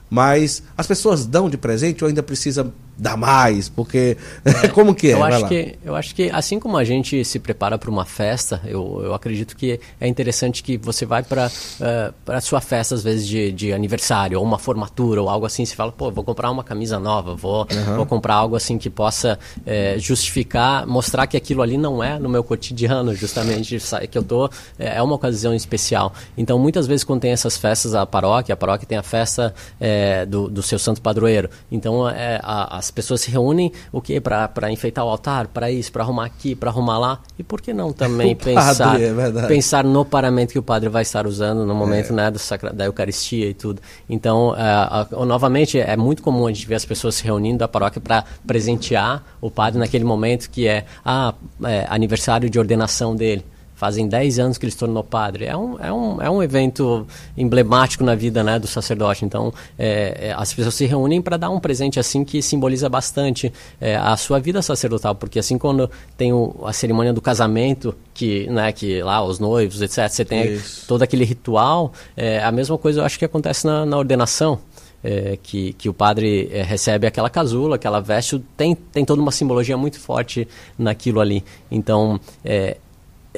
Mas 0.10 0.64
as 0.78 0.88
pessoas 0.88 1.26
dão 1.26 1.50
de 1.50 1.58
presente 1.58 2.02
ou 2.02 2.08
ainda 2.08 2.24
precisa 2.24 2.72
dar 2.98 3.18
mais? 3.18 3.70
Porque 3.70 4.18
é, 4.44 4.68
como 4.74 4.96
que 4.96 5.08
é? 5.08 5.14
Eu 5.14 5.24
acho 5.24 5.48
que, 5.48 5.76
eu 5.84 5.96
acho 5.96 6.16
que 6.16 6.30
assim 6.32 6.60
como 6.60 6.78
a 6.78 6.84
gente 6.84 7.24
se 7.26 7.40
prepara 7.40 7.78
para 7.78 7.90
uma 7.90 8.06
festa, 8.06 8.62
eu, 8.66 9.02
eu 9.04 9.14
acredito 9.14 9.56
que 9.56 9.80
é 10.00 10.08
interessante 10.08 10.64
que 10.64 10.78
você 10.78 11.06
vai 11.06 11.24
para 11.24 11.48
uh, 11.48 11.52
eh, 11.82 12.14
para 12.24 12.40
sua 12.42 12.62
festa 12.62 12.96
às 12.96 13.04
vezes 13.04 13.28
de, 13.28 13.52
de 13.52 13.74
aniversário 13.74 14.40
ou 14.40 14.44
uma 14.44 14.58
formatura 14.58 15.22
ou 15.22 15.30
algo 15.30 15.46
assim, 15.46 15.66
você 15.66 15.76
fala, 15.76 15.92
pô, 15.92 16.10
vou 16.12 16.24
comprar 16.24 16.50
uma 16.50 16.64
camisa 16.64 17.00
nova, 17.00 17.36
vou, 17.36 17.68
uhum. 17.72 17.96
vou 17.96 18.06
comprar 18.06 18.36
algo 18.36 18.56
assim 18.56 18.78
que 18.78 18.90
possa 18.90 19.38
é, 19.66 19.96
justificar, 19.98 20.86
mostrar 20.88 21.28
que 21.28 21.36
aquilo 21.36 21.62
ali 21.62 21.78
não 21.78 22.04
é 22.04 22.18
no 22.18 22.30
meu 22.30 22.44
cotidiano, 22.44 23.14
justamente 23.14 23.78
que 24.10 24.18
eu 24.18 24.24
tô 24.24 24.50
é, 24.80 24.98
é 24.98 25.02
uma 25.02 25.16
ocasião 25.16 25.54
especial. 25.54 26.14
Então 26.38 26.58
muitas 26.58 26.88
vezes 26.88 27.04
quando 27.04 27.22
tem 27.22 27.32
essas 27.32 27.58
festas 27.58 27.94
a 27.94 28.06
paróquia, 28.06 28.54
a 28.54 28.58
paróquia 28.58 28.88
tem 28.88 28.98
a 28.98 29.04
festa 29.04 29.54
é, 29.80 30.26
do, 30.26 30.48
do 30.48 30.64
seu 30.64 30.80
santo 30.80 31.02
padroeiro. 31.02 31.50
Então 31.72 32.08
é, 32.10 32.40
a, 32.42 32.78
a 32.78 32.82
as 32.86 32.92
pessoas 32.92 33.22
se 33.22 33.32
reúnem 33.32 33.72
o 33.92 34.00
que 34.00 34.20
para 34.22 34.72
enfeitar 34.72 35.04
o 35.04 35.10
altar, 35.10 35.48
para 35.48 35.72
isso, 35.72 35.92
para 35.92 36.04
arrumar 36.04 36.26
aqui, 36.26 36.56
para 36.56 36.70
arrumar 36.70 36.98
lá. 36.98 37.20
E 37.38 37.44
por 37.44 37.62
que 37.62 37.74
não 37.74 37.92
também 37.92 38.36
pensar 38.36 39.00
é 39.02 39.48
pensar 39.48 39.84
no 39.84 40.06
paramento 40.06 40.52
que 40.52 40.60
o 40.60 40.64
padre 40.64 40.88
vai 40.88 41.02
estar 41.02 41.26
usando 41.26 41.66
no 41.66 41.74
momento 41.74 42.12
é. 42.12 42.16
né, 42.16 42.32
do 42.32 42.40
sacra, 42.40 42.72
da 42.72 42.86
Eucaristia 42.86 43.50
e 43.50 43.54
tudo. 43.54 43.82
Então, 44.10 44.54
uh, 44.54 45.26
novamente, 45.26 45.80
é 45.80 45.98
muito 45.98 46.22
comum 46.22 46.48
a 46.48 46.52
gente 46.52 46.68
ver 46.68 46.76
as 46.76 46.86
pessoas 46.86 47.16
se 47.16 47.24
reunindo 47.24 47.60
da 47.60 47.68
paróquia 47.68 48.00
para 48.00 48.24
presentear 48.46 49.24
o 49.42 49.50
padre 49.50 49.80
naquele 49.80 50.04
momento 50.04 50.50
que 50.50 50.68
é, 50.68 50.86
ah, 51.04 51.34
é 51.64 51.86
aniversário 51.90 52.50
de 52.50 52.60
ordenação 52.60 53.16
dele 53.16 53.44
fazem 53.76 54.08
10 54.08 54.40
anos 54.40 54.58
que 54.58 54.66
ele 54.66 54.72
se 54.72 54.78
tornou 54.78 55.04
padre. 55.04 55.46
É 55.46 55.56
um, 55.56 55.80
é 55.80 55.92
um, 55.92 56.22
é 56.22 56.30
um 56.30 56.42
evento 56.42 57.06
emblemático 57.38 58.04
na 58.04 58.16
vida 58.16 58.44
né, 58.44 58.58
do 58.58 58.68
sacerdote. 58.68 59.26
Então, 59.26 59.54
é, 59.78 60.30
é, 60.30 60.34
as 60.34 60.54
pessoas 60.54 60.74
se 60.74 60.86
reúnem 60.86 61.22
para 61.22 61.38
dar 61.38 61.50
um 61.50 61.60
presente 61.60 62.00
assim 62.00 62.24
que 62.24 62.42
simboliza 62.42 62.88
bastante 62.90 63.52
é, 63.80 63.96
a 63.98 64.16
sua 64.16 64.40
vida 64.40 64.62
sacerdotal. 64.62 65.14
Porque 65.14 65.38
assim, 65.38 65.58
quando 65.58 65.90
tem 66.18 66.32
o, 66.32 66.56
a 66.66 66.72
cerimônia 66.72 67.14
do 67.14 67.22
casamento, 67.22 67.94
que, 68.14 68.48
né, 68.48 68.72
que 68.72 69.04
lá 69.04 69.24
os 69.24 69.40
noivos, 69.40 69.82
etc., 69.82 70.10
você 70.10 70.26
tem 70.26 70.54
Isso. 70.54 70.88
todo 70.88 71.04
aquele 71.04 71.26
ritual, 71.26 71.92
é, 72.16 72.42
a 72.42 72.52
mesma 72.52 72.78
coisa 72.78 73.02
eu 73.02 73.06
acho 73.06 73.20
que 73.20 73.26
acontece 73.26 73.68
na, 73.68 73.86
na 73.86 73.98
ordenação. 73.98 74.60
É, 75.08 75.38
que, 75.44 75.74
que 75.74 75.88
o 75.88 75.94
padre 75.94 76.50
é, 76.52 76.64
recebe 76.64 77.06
aquela 77.06 77.30
casula, 77.30 77.76
aquela 77.76 78.00
veste, 78.00 78.44
tem, 78.58 78.74
tem 78.74 79.06
toda 79.06 79.22
uma 79.22 79.32
simbologia 79.32 79.78
muito 79.78 80.00
forte 80.00 80.48
naquilo 80.80 81.22
ali. 81.22 81.44
Então, 81.70 82.20
é, 82.44 82.78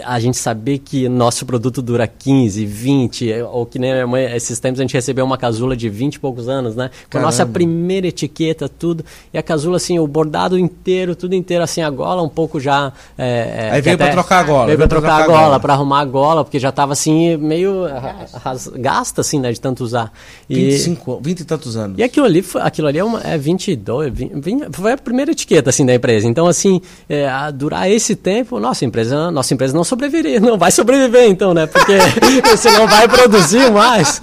a 0.03 0.19
gente 0.19 0.37
saber 0.37 0.79
que 0.79 1.07
nosso 1.09 1.45
produto 1.45 1.81
dura 1.81 2.07
15, 2.07 2.65
20, 2.65 3.41
ou 3.51 3.65
que 3.65 3.79
nem 3.79 4.05
mãe, 4.05 4.25
esses 4.35 4.59
tempos 4.59 4.79
a 4.79 4.83
gente 4.83 4.93
recebeu 4.93 5.25
uma 5.25 5.37
casula 5.37 5.75
de 5.75 5.89
20 5.89 6.15
e 6.15 6.19
poucos 6.19 6.47
anos, 6.49 6.75
né? 6.75 6.89
Com 7.09 7.17
a 7.17 7.21
nossa 7.21 7.45
primeira 7.45 8.07
etiqueta, 8.07 8.69
tudo. 8.69 9.03
E 9.33 9.37
a 9.37 9.43
casula, 9.43 9.77
assim, 9.77 9.99
o 9.99 10.07
bordado 10.07 10.57
inteiro, 10.57 11.15
tudo 11.15 11.35
inteiro, 11.35 11.63
assim, 11.63 11.81
a 11.81 11.89
gola 11.89 12.21
um 12.21 12.29
pouco 12.29 12.59
já. 12.59 12.91
É, 13.17 13.67
é 13.67 13.71
Aí 13.71 13.81
veio 13.81 13.97
para 13.97 14.11
trocar 14.11 14.39
a 14.39 14.43
gola. 14.43 14.65
Veio 14.67 14.77
para 14.77 14.87
trocar, 14.87 15.23
trocar, 15.23 15.23
a 15.23 15.41
gola, 15.41 15.59
para 15.59 15.73
arrumar 15.73 15.99
a 15.99 16.05
gola, 16.05 16.43
porque 16.43 16.59
já 16.59 16.69
estava 16.69 16.93
assim, 16.93 17.37
meio 17.37 17.85
gasta, 18.77 19.21
assim, 19.21 19.39
né? 19.39 19.51
De 19.51 19.59
tanto 19.59 19.83
usar. 19.83 20.11
E, 20.49 20.55
25, 20.55 21.19
20 21.21 21.39
e 21.39 21.45
tantos 21.45 21.77
anos. 21.77 21.97
E 21.97 22.03
aquilo 22.03 22.25
ali, 22.25 22.43
aquilo 22.61 22.87
ali 22.87 22.99
é, 22.99 23.03
uma, 23.03 23.21
é 23.21 23.37
22, 23.37 24.13
20, 24.13 24.33
20, 24.39 24.67
foi 24.71 24.91
a 24.91 24.97
primeira 24.97 25.31
etiqueta, 25.31 25.69
assim, 25.69 25.85
da 25.85 25.93
empresa. 25.93 26.27
Então, 26.27 26.47
assim, 26.47 26.81
é, 27.07 27.27
durar 27.53 27.89
esse 27.89 28.15
tempo, 28.15 28.59
nossa 28.59 28.85
empresa, 28.85 29.31
nossa 29.31 29.53
empresa 29.53 29.73
não 29.75 29.83
sobreviveria. 29.87 30.39
Não 30.39 30.57
vai 30.57 30.71
sobreviver 30.71 31.29
então, 31.29 31.53
né? 31.53 31.65
Porque 31.65 31.97
você 32.49 32.69
não 32.71 32.87
vai 32.87 33.07
produzir 33.07 33.71
mais. 33.71 34.21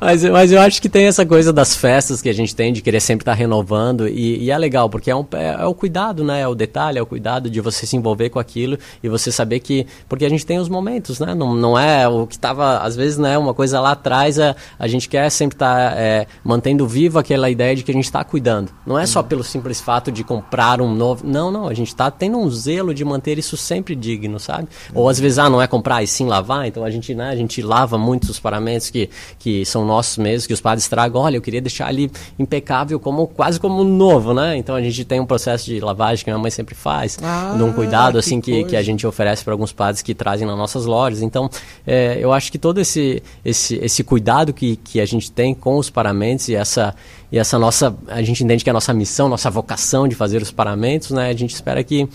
Mas, 0.00 0.24
mas 0.24 0.52
eu 0.52 0.60
acho 0.60 0.80
que 0.82 0.88
tem 0.88 1.06
essa 1.06 1.24
coisa 1.24 1.52
das 1.52 1.74
festas 1.74 2.20
que 2.20 2.28
a 2.28 2.34
gente 2.34 2.54
tem 2.54 2.72
de 2.72 2.82
querer 2.82 3.00
sempre 3.00 3.22
estar 3.22 3.32
tá 3.32 3.38
renovando 3.38 4.08
e, 4.08 4.44
e, 4.44 4.50
é 4.50 4.58
legal, 4.58 4.90
porque 4.90 5.10
é, 5.10 5.16
um, 5.16 5.24
é, 5.32 5.56
é, 5.60 5.66
o 5.66 5.74
cuidado, 5.74 6.24
né? 6.24 6.40
É 6.40 6.48
o 6.48 6.54
detalhe, 6.54 6.98
é 6.98 7.02
o 7.02 7.06
cuidado 7.06 7.48
de 7.48 7.60
você 7.60 7.86
se 7.86 7.96
envolver 7.96 8.30
com 8.30 8.38
aquilo 8.38 8.78
e 9.02 9.08
você 9.08 9.30
saber 9.30 9.60
que... 9.60 9.86
Porque 10.08 10.24
a 10.24 10.28
gente 10.28 10.44
tem 10.44 10.58
os 10.58 10.68
momentos, 10.68 11.20
né? 11.20 11.34
Não, 11.34 11.54
não 11.54 11.78
é 11.78 12.06
o 12.08 12.26
que 12.26 12.34
estava, 12.34 12.78
às 12.78 12.96
vezes, 12.96 13.18
né? 13.18 13.38
Uma 13.38 13.54
coisa 13.54 13.80
lá 13.80 13.92
atrás, 13.92 14.38
a, 14.38 14.54
a 14.78 14.86
gente 14.86 15.08
quer 15.08 15.30
sempre 15.30 15.54
estar 15.54 15.92
tá, 15.92 15.96
é, 15.96 16.26
mantendo 16.44 16.86
viva 16.86 17.20
aquela 17.20 17.48
ideia 17.48 17.74
de 17.74 17.82
que 17.82 17.90
a 17.90 17.94
gente 17.94 18.04
está 18.04 18.24
cuidando. 18.24 18.70
Não 18.86 18.98
é 18.98 19.06
só 19.06 19.22
pelo 19.22 19.44
simples 19.44 19.80
fato 19.80 20.10
de 20.10 20.24
comprar 20.24 20.80
um 20.80 20.92
novo... 20.94 21.26
Não, 21.26 21.50
não. 21.50 21.68
A 21.68 21.74
gente 21.74 21.88
está 21.88 22.10
tendo 22.10 22.38
um 22.38 22.50
zelo 22.50 22.92
de 22.92 23.04
manter 23.04 23.38
isso 23.38 23.56
sempre 23.56 23.94
digno, 23.94 24.38
sabe? 24.38 24.68
Ou 24.94 25.08
às 25.08 25.18
vezes, 25.18 25.38
ah, 25.38 25.48
não 25.48 25.60
é 25.60 25.66
comprar 25.66 26.02
e 26.02 26.06
sim 26.06 26.26
lavar, 26.26 26.66
então 26.66 26.84
a 26.84 26.90
gente, 26.90 27.14
né, 27.14 27.30
a 27.30 27.36
gente 27.36 27.60
lava 27.62 27.98
muitos 27.98 28.28
os 28.28 28.40
paramentos 28.40 28.90
que, 28.90 29.08
que 29.38 29.64
são 29.64 29.84
nossos 29.84 30.18
mesmos, 30.18 30.46
que 30.46 30.52
os 30.52 30.60
padres 30.60 30.88
tragam. 30.88 31.20
Olha, 31.20 31.36
eu 31.36 31.42
queria 31.42 31.60
deixar 31.60 31.86
ali 31.86 32.10
impecável, 32.38 32.98
como 32.98 33.26
quase 33.26 33.58
como 33.58 33.84
novo, 33.84 34.32
né? 34.34 34.56
Então 34.56 34.74
a 34.74 34.82
gente 34.82 35.04
tem 35.04 35.20
um 35.20 35.26
processo 35.26 35.66
de 35.66 35.80
lavagem 35.80 36.24
que 36.24 36.30
minha 36.30 36.38
mãe 36.40 36.50
sempre 36.50 36.74
faz, 36.74 37.18
ah, 37.22 37.54
de 37.56 37.62
um 37.62 37.72
cuidado 37.72 38.14
que 38.14 38.18
assim 38.18 38.40
que, 38.40 38.64
que 38.64 38.76
a 38.76 38.82
gente 38.82 39.06
oferece 39.06 39.44
para 39.44 39.52
alguns 39.52 39.72
padres 39.72 40.02
que 40.02 40.14
trazem 40.14 40.46
nas 40.46 40.56
nossas 40.56 40.86
lojas. 40.86 41.22
Então, 41.22 41.50
é, 41.86 42.18
eu 42.20 42.32
acho 42.32 42.50
que 42.50 42.58
todo 42.58 42.80
esse, 42.80 43.22
esse, 43.44 43.76
esse 43.76 44.04
cuidado 44.04 44.52
que, 44.52 44.76
que 44.76 45.00
a 45.00 45.06
gente 45.06 45.30
tem 45.30 45.54
com 45.54 45.76
os 45.76 45.90
paramentos 45.90 46.48
e 46.48 46.54
essa 46.54 46.94
e 47.30 47.38
essa 47.38 47.58
nossa 47.58 47.94
a 48.06 48.22
gente 48.22 48.42
entende 48.42 48.64
que 48.64 48.70
é 48.70 48.72
a 48.72 48.74
nossa 48.74 48.94
missão, 48.94 49.28
nossa 49.28 49.50
vocação 49.50 50.08
de 50.08 50.14
fazer 50.14 50.40
os 50.40 50.50
paramentos, 50.50 51.10
né? 51.10 51.28
A 51.28 51.34
gente 51.34 51.54
espera 51.54 51.84
que 51.84 52.08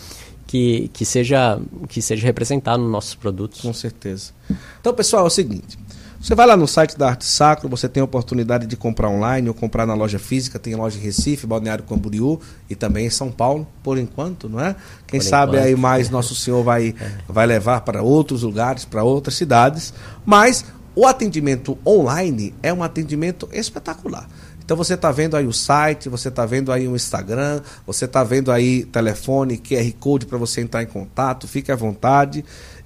que, 0.53 0.87
que, 0.93 1.03
seja, 1.03 1.59
que 1.89 1.99
seja 1.99 2.23
representado 2.27 2.83
nos 2.83 2.91
nossos 2.91 3.15
produtos. 3.15 3.59
Com 3.61 3.73
certeza. 3.73 4.33
Então, 4.79 4.93
pessoal, 4.93 5.23
é 5.23 5.27
o 5.27 5.29
seguinte. 5.31 5.79
Você 6.21 6.35
vai 6.35 6.45
lá 6.45 6.55
no 6.55 6.67
site 6.67 6.95
da 6.95 7.09
Arte 7.09 7.25
Sacro, 7.25 7.67
você 7.67 7.89
tem 7.89 8.01
a 8.01 8.03
oportunidade 8.03 8.67
de 8.67 8.77
comprar 8.77 9.09
online 9.09 9.47
ou 9.47 9.55
comprar 9.55 9.87
na 9.87 9.95
loja 9.95 10.19
física, 10.19 10.59
tem 10.59 10.75
loja 10.75 10.99
em 10.99 11.01
Recife, 11.01 11.47
Balneário 11.47 11.83
Camboriú 11.85 12.39
e 12.69 12.75
também 12.75 13.07
em 13.07 13.09
São 13.09 13.31
Paulo, 13.31 13.67
por 13.81 13.97
enquanto, 13.97 14.47
não 14.47 14.59
é? 14.59 14.75
Quem 15.07 15.19
por 15.19 15.25
sabe 15.25 15.53
enquanto. 15.53 15.65
aí 15.65 15.75
mais 15.75 16.11
Nosso 16.11 16.35
Senhor 16.35 16.63
vai, 16.63 16.93
é. 17.01 17.11
vai 17.27 17.47
levar 17.47 17.81
para 17.81 18.03
outros 18.03 18.43
lugares, 18.43 18.85
para 18.85 19.03
outras 19.03 19.33
cidades, 19.33 19.91
mas 20.23 20.63
o 20.95 21.07
atendimento 21.07 21.79
online 21.83 22.53
é 22.61 22.71
um 22.71 22.83
atendimento 22.83 23.49
espetacular. 23.51 24.29
Então 24.63 24.77
você 24.77 24.93
está 24.93 25.11
vendo 25.11 25.35
aí 25.35 25.45
o 25.45 25.53
site, 25.53 26.07
você 26.07 26.29
está 26.29 26.45
vendo 26.45 26.71
aí 26.71 26.87
o 26.87 26.95
Instagram, 26.95 27.61
você 27.85 28.05
está 28.05 28.23
vendo 28.23 28.51
aí 28.51 28.85
telefone, 28.85 29.57
QR 29.57 29.91
Code 29.99 30.25
para 30.25 30.37
você 30.37 30.61
entrar 30.61 30.81
em 30.81 30.87
contato, 30.87 31.47
fique 31.47 31.71
à 31.71 31.75
vontade. 31.75 32.45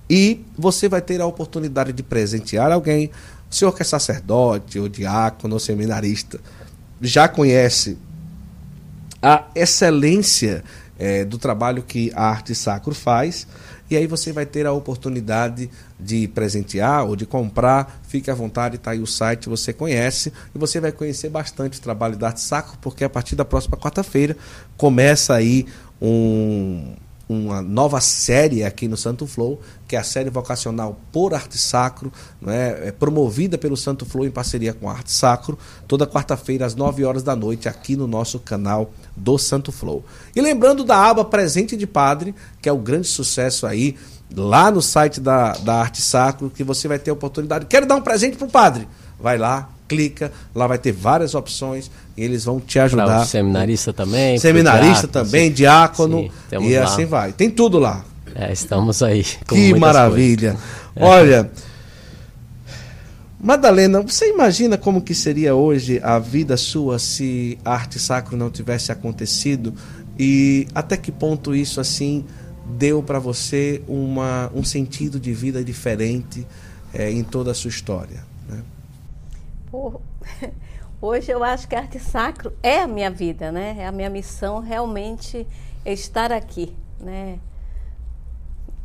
E 0.09 0.43
você 0.57 0.89
vai 0.89 1.01
ter 1.01 1.21
a 1.21 1.25
oportunidade 1.25 1.93
de 1.93 2.01
presentear 2.01 2.71
alguém. 2.71 3.11
O 3.49 3.53
senhor 3.53 3.71
que 3.73 3.81
é 3.81 3.85
sacerdote, 3.85 4.79
ou 4.79 4.89
diácono, 4.89 5.53
ou 5.53 5.59
seminarista, 5.59 6.39
já 7.01 7.27
conhece 7.27 7.97
a 9.21 9.45
excelência 9.55 10.63
é, 10.97 11.23
do 11.23 11.37
trabalho 11.37 11.83
que 11.83 12.11
a 12.15 12.29
arte 12.29 12.55
sacro 12.55 12.93
faz 12.93 13.47
e 13.89 13.95
aí 13.95 14.05
você 14.05 14.33
vai 14.33 14.45
ter 14.45 14.65
a 14.65 14.71
oportunidade 14.73 15.69
de 15.97 16.27
presentear 16.27 17.05
ou 17.05 17.15
de 17.15 17.25
comprar. 17.25 18.01
Fique 18.03 18.29
à 18.29 18.35
vontade, 18.35 18.75
está 18.75 18.91
aí 18.91 18.99
o 18.99 19.07
site, 19.07 19.47
você 19.47 19.71
conhece. 19.71 20.33
E 20.53 20.57
você 20.57 20.79
vai 20.79 20.91
conhecer 20.91 21.29
bastante 21.29 21.79
o 21.79 21.81
trabalho 21.81 22.17
da 22.17 22.27
Arte 22.27 22.41
Sacro, 22.41 22.77
porque 22.81 23.03
a 23.03 23.09
partir 23.09 23.35
da 23.35 23.45
próxima 23.45 23.77
quarta-feira 23.77 24.35
começa 24.75 25.33
aí 25.33 25.65
um 26.01 26.95
uma 27.29 27.61
nova 27.61 27.99
série 27.99 28.63
aqui 28.63 28.87
no 28.87 28.95
Santo 28.95 29.27
Flow, 29.27 29.59
que 29.87 29.95
é 29.95 29.99
a 29.99 30.03
série 30.03 30.29
vocacional 30.29 30.99
por 31.11 31.33
Arte 31.33 31.57
Sacro, 31.57 32.11
não 32.41 32.51
é? 32.51 32.91
promovida 32.91 33.57
pelo 33.57 33.75
Santo 33.75 34.05
Flow 34.05 34.25
em 34.25 34.31
parceria 34.31 34.73
com 34.73 34.89
a 34.89 34.93
Arte 34.93 35.11
Sacro, 35.11 35.57
toda 35.87 36.07
quarta-feira 36.07 36.65
às 36.65 36.75
9 36.75 37.03
horas 37.03 37.23
da 37.23 37.35
noite 37.35 37.67
aqui 37.67 37.95
no 37.95 38.07
nosso 38.07 38.39
canal 38.39 38.91
do 39.15 39.37
Santo 39.37 39.71
Flow. 39.71 40.05
E 40.35 40.41
lembrando 40.41 40.83
da 40.83 40.97
aba 40.97 41.25
Presente 41.25 41.75
de 41.75 41.85
Padre, 41.85 42.33
que 42.61 42.69
é 42.69 42.71
o 42.71 42.77
grande 42.77 43.07
sucesso 43.07 43.67
aí 43.67 43.95
lá 44.35 44.71
no 44.71 44.81
site 44.81 45.19
da, 45.19 45.53
da 45.53 45.75
Arte 45.75 46.01
Sacro, 46.01 46.49
que 46.49 46.63
você 46.63 46.87
vai 46.87 46.99
ter 46.99 47.11
a 47.11 47.13
oportunidade. 47.13 47.65
Quero 47.65 47.85
dar 47.85 47.95
um 47.95 48.01
presente 48.01 48.37
para 48.37 48.47
o 48.47 48.51
padre. 48.51 48.87
Vai 49.19 49.37
lá, 49.37 49.69
clica, 49.87 50.31
lá 50.53 50.67
vai 50.67 50.77
ter 50.77 50.91
várias 50.91 51.33
opções 51.33 51.89
eles 52.17 52.45
vão 52.45 52.59
te 52.59 52.79
ajudar. 52.79 53.25
seminarista 53.25 53.93
também. 53.93 54.39
Seminarista 54.39 55.07
diácono, 55.07 55.25
também, 55.25 55.49
sim. 55.49 55.53
diácono 55.53 56.31
sim, 56.49 56.67
e 56.67 56.77
lá. 56.77 56.83
assim 56.83 57.05
vai. 57.05 57.31
Tem 57.31 57.49
tudo 57.49 57.77
lá. 57.77 58.03
É, 58.33 58.51
estamos 58.51 59.03
aí. 59.03 59.23
que 59.23 59.73
maravilha. 59.75 60.57
É. 60.95 61.03
Olha, 61.05 61.51
Madalena, 63.39 64.01
você 64.01 64.29
imagina 64.29 64.77
como 64.77 65.01
que 65.01 65.13
seria 65.13 65.53
hoje 65.53 65.99
a 66.03 66.17
vida 66.17 66.57
sua 66.57 66.97
se 66.97 67.57
a 67.63 67.73
arte 67.73 67.99
sacro 67.99 68.35
não 68.35 68.49
tivesse 68.49 68.91
acontecido 68.91 69.73
e 70.17 70.67
até 70.73 70.97
que 70.97 71.11
ponto 71.11 71.55
isso 71.55 71.79
assim 71.79 72.25
deu 72.77 73.03
para 73.03 73.19
você 73.19 73.81
uma, 73.87 74.51
um 74.55 74.63
sentido 74.63 75.19
de 75.19 75.33
vida 75.33 75.63
diferente 75.63 76.45
é, 76.91 77.11
em 77.11 77.23
toda 77.23 77.51
a 77.51 77.53
sua 77.53 77.69
história? 77.69 78.23
Né? 78.49 78.61
hoje 81.01 81.31
eu 81.31 81.43
acho 81.43 81.67
que 81.67 81.75
a 81.75 81.79
arte 81.79 81.99
sacro 81.99 82.53
é 82.61 82.81
a 82.81 82.87
minha 82.87 83.09
vida, 83.09 83.51
né? 83.51 83.75
É 83.79 83.87
a 83.87 83.91
minha 83.91 84.09
missão 84.09 84.59
realmente 84.59 85.47
estar 85.85 86.31
aqui, 86.31 86.75
né? 86.99 87.39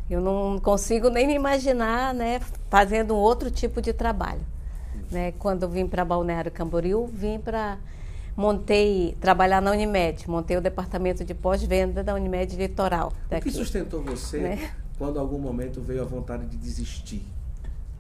Eu 0.09 0.21
não 0.21 0.59
consigo 0.61 1.09
nem 1.09 1.27
me 1.27 1.35
imaginar, 1.35 2.13
né, 2.13 2.41
fazendo 2.69 3.15
um 3.15 3.17
outro 3.17 3.51
tipo 3.51 3.81
de 3.81 3.93
trabalho. 3.95 4.43
Né? 5.11 5.33
Quando 5.39 5.63
eu 5.63 5.71
vim 5.71 5.87
para 5.87 6.05
Balneário 6.05 6.51
Camboriú, 6.51 7.07
vim 7.07 7.39
para 7.39 7.79
montei 8.37 9.17
trabalhar 9.21 9.61
na 9.61 9.71
Unimed, 9.71 10.29
montei 10.29 10.57
o 10.57 10.61
departamento 10.61 11.25
de 11.25 11.35
pós-venda 11.35 12.03
da 12.03 12.15
Unimed 12.15 12.57
Litoral. 12.57 13.13
Daqui, 13.29 13.49
o 13.49 13.53
que 13.53 13.57
sustentou 13.57 14.03
você 14.03 14.39
né? 14.39 14.71
quando 14.99 15.19
algum 15.19 15.39
momento 15.39 15.81
veio 15.81 16.03
a 16.03 16.05
vontade 16.05 16.47
de 16.47 16.57
desistir? 16.57 17.25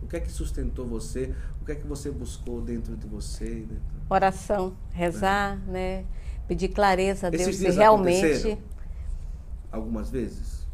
O 0.02 0.06
que 0.06 0.16
é 0.16 0.20
que 0.20 0.30
sustentou 0.30 0.86
você? 0.86 1.34
O 1.60 1.64
que 1.64 1.72
é 1.72 1.74
que 1.74 1.86
você 1.86 2.10
buscou 2.10 2.60
dentro 2.60 2.96
de 2.96 3.06
você? 3.06 3.64
Oração, 4.08 4.74
rezar, 4.92 5.58
é. 5.68 5.70
né? 5.70 6.04
Pedir 6.46 6.68
clareza 6.68 7.28
a 7.28 7.30
Deus 7.30 7.56
se 7.56 7.70
realmente. 7.70 8.58
Algumas 9.70 10.10
vezes? 10.10 10.66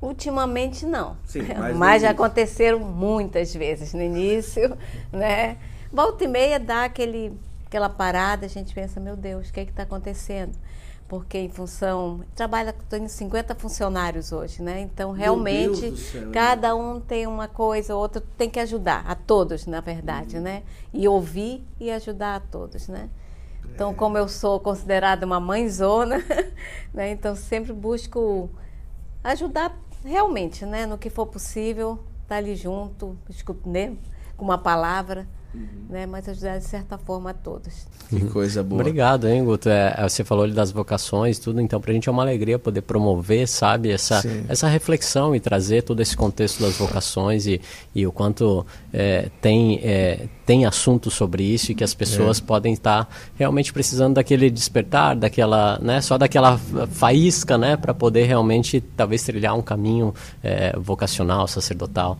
Ultimamente 0.00 0.84
não. 0.84 1.16
Sim, 1.24 1.42
mas, 1.56 1.76
mas 1.76 2.02
já 2.02 2.10
aconteceram 2.10 2.80
muitas 2.80 3.54
vezes 3.54 3.94
no 3.94 4.02
início, 4.02 4.76
né? 5.12 5.56
Volta 5.92 6.24
e 6.24 6.28
meia 6.28 6.58
dá 6.58 6.84
aquele, 6.84 7.38
aquela 7.66 7.88
parada, 7.88 8.46
a 8.46 8.48
gente 8.48 8.74
pensa, 8.74 8.98
meu 8.98 9.16
Deus, 9.16 9.48
o 9.48 9.52
que 9.52 9.60
é 9.60 9.62
está 9.62 9.84
acontecendo? 9.84 10.52
Porque 11.08 11.38
em 11.38 11.50
função. 11.50 12.22
Trabalha, 12.34 12.74
em 12.92 13.08
50 13.08 13.54
funcionários 13.54 14.32
hoje, 14.32 14.62
né? 14.62 14.80
Então, 14.80 15.12
realmente, 15.12 15.92
cada 16.32 16.74
um 16.74 16.98
tem 16.98 17.26
uma 17.26 17.46
coisa, 17.46 17.94
outro 17.94 18.22
tem 18.38 18.48
que 18.48 18.58
ajudar, 18.58 19.04
a 19.06 19.14
todos, 19.14 19.66
na 19.66 19.80
verdade, 19.80 20.36
uhum. 20.36 20.42
né? 20.42 20.62
E 20.92 21.06
ouvir 21.06 21.62
e 21.78 21.90
ajudar 21.90 22.36
a 22.36 22.40
todos, 22.40 22.88
né? 22.88 23.10
Então, 23.74 23.90
é. 23.90 23.94
como 23.94 24.16
eu 24.16 24.28
sou 24.28 24.58
considerada 24.60 25.26
uma 25.26 25.40
mãezona, 25.40 26.24
né? 26.92 27.10
Então 27.10 27.36
sempre 27.36 27.72
busco 27.72 28.48
ajudar 29.22 29.76
realmente, 30.04 30.66
né, 30.66 30.84
no 30.84 30.98
que 30.98 31.08
for 31.08 31.26
possível, 31.26 31.94
estar 32.22 32.28
tá 32.28 32.36
ali 32.36 32.54
junto, 32.54 33.18
né, 33.64 33.96
com 34.36 34.44
uma 34.44 34.58
palavra, 34.58 35.26
uhum. 35.54 35.66
né, 35.88 36.06
mas 36.06 36.28
ajudar 36.28 36.58
de 36.58 36.64
certa 36.64 36.98
forma 36.98 37.30
a 37.30 37.34
todos. 37.34 37.86
Que 38.08 38.20
coisa 38.26 38.62
boa. 38.62 38.80
Obrigado, 38.80 39.28
hein, 39.28 39.44
Guto. 39.44 39.68
É, 39.68 39.94
é 39.96 40.08
você 40.08 40.24
falou 40.24 40.50
das 40.50 40.70
vocações, 40.70 41.38
tudo, 41.38 41.60
então 41.60 41.80
para 41.80 41.90
a 41.90 41.94
gente 41.94 42.08
é 42.08 42.12
uma 42.12 42.22
alegria 42.22 42.58
poder 42.58 42.82
promover, 42.82 43.48
sabe, 43.48 43.90
essa, 43.90 44.22
essa 44.48 44.68
reflexão 44.68 45.34
e 45.34 45.40
trazer 45.40 45.82
todo 45.82 46.00
esse 46.00 46.16
contexto 46.16 46.62
das 46.62 46.76
vocações 46.76 47.46
e, 47.46 47.60
e 47.94 48.06
o 48.06 48.12
quanto 48.12 48.66
é, 48.92 49.30
tem, 49.40 49.80
é, 49.82 50.28
tem 50.44 50.66
assunto 50.66 51.10
sobre 51.10 51.42
isso 51.42 51.72
e 51.72 51.74
que 51.74 51.84
as 51.84 51.94
pessoas 51.94 52.38
é. 52.38 52.42
podem 52.42 52.72
estar 52.72 53.08
realmente 53.34 53.72
precisando 53.72 54.14
daquele 54.14 54.50
despertar, 54.50 55.16
daquela, 55.16 55.78
né, 55.80 56.00
só 56.00 56.18
daquela 56.18 56.58
faísca, 56.90 57.56
né, 57.56 57.76
para 57.76 57.94
poder 57.94 58.24
realmente 58.24 58.80
talvez 58.80 59.22
trilhar 59.22 59.56
um 59.56 59.62
caminho 59.62 60.14
é, 60.42 60.76
vocacional, 60.78 61.48
sacerdotal. 61.48 62.18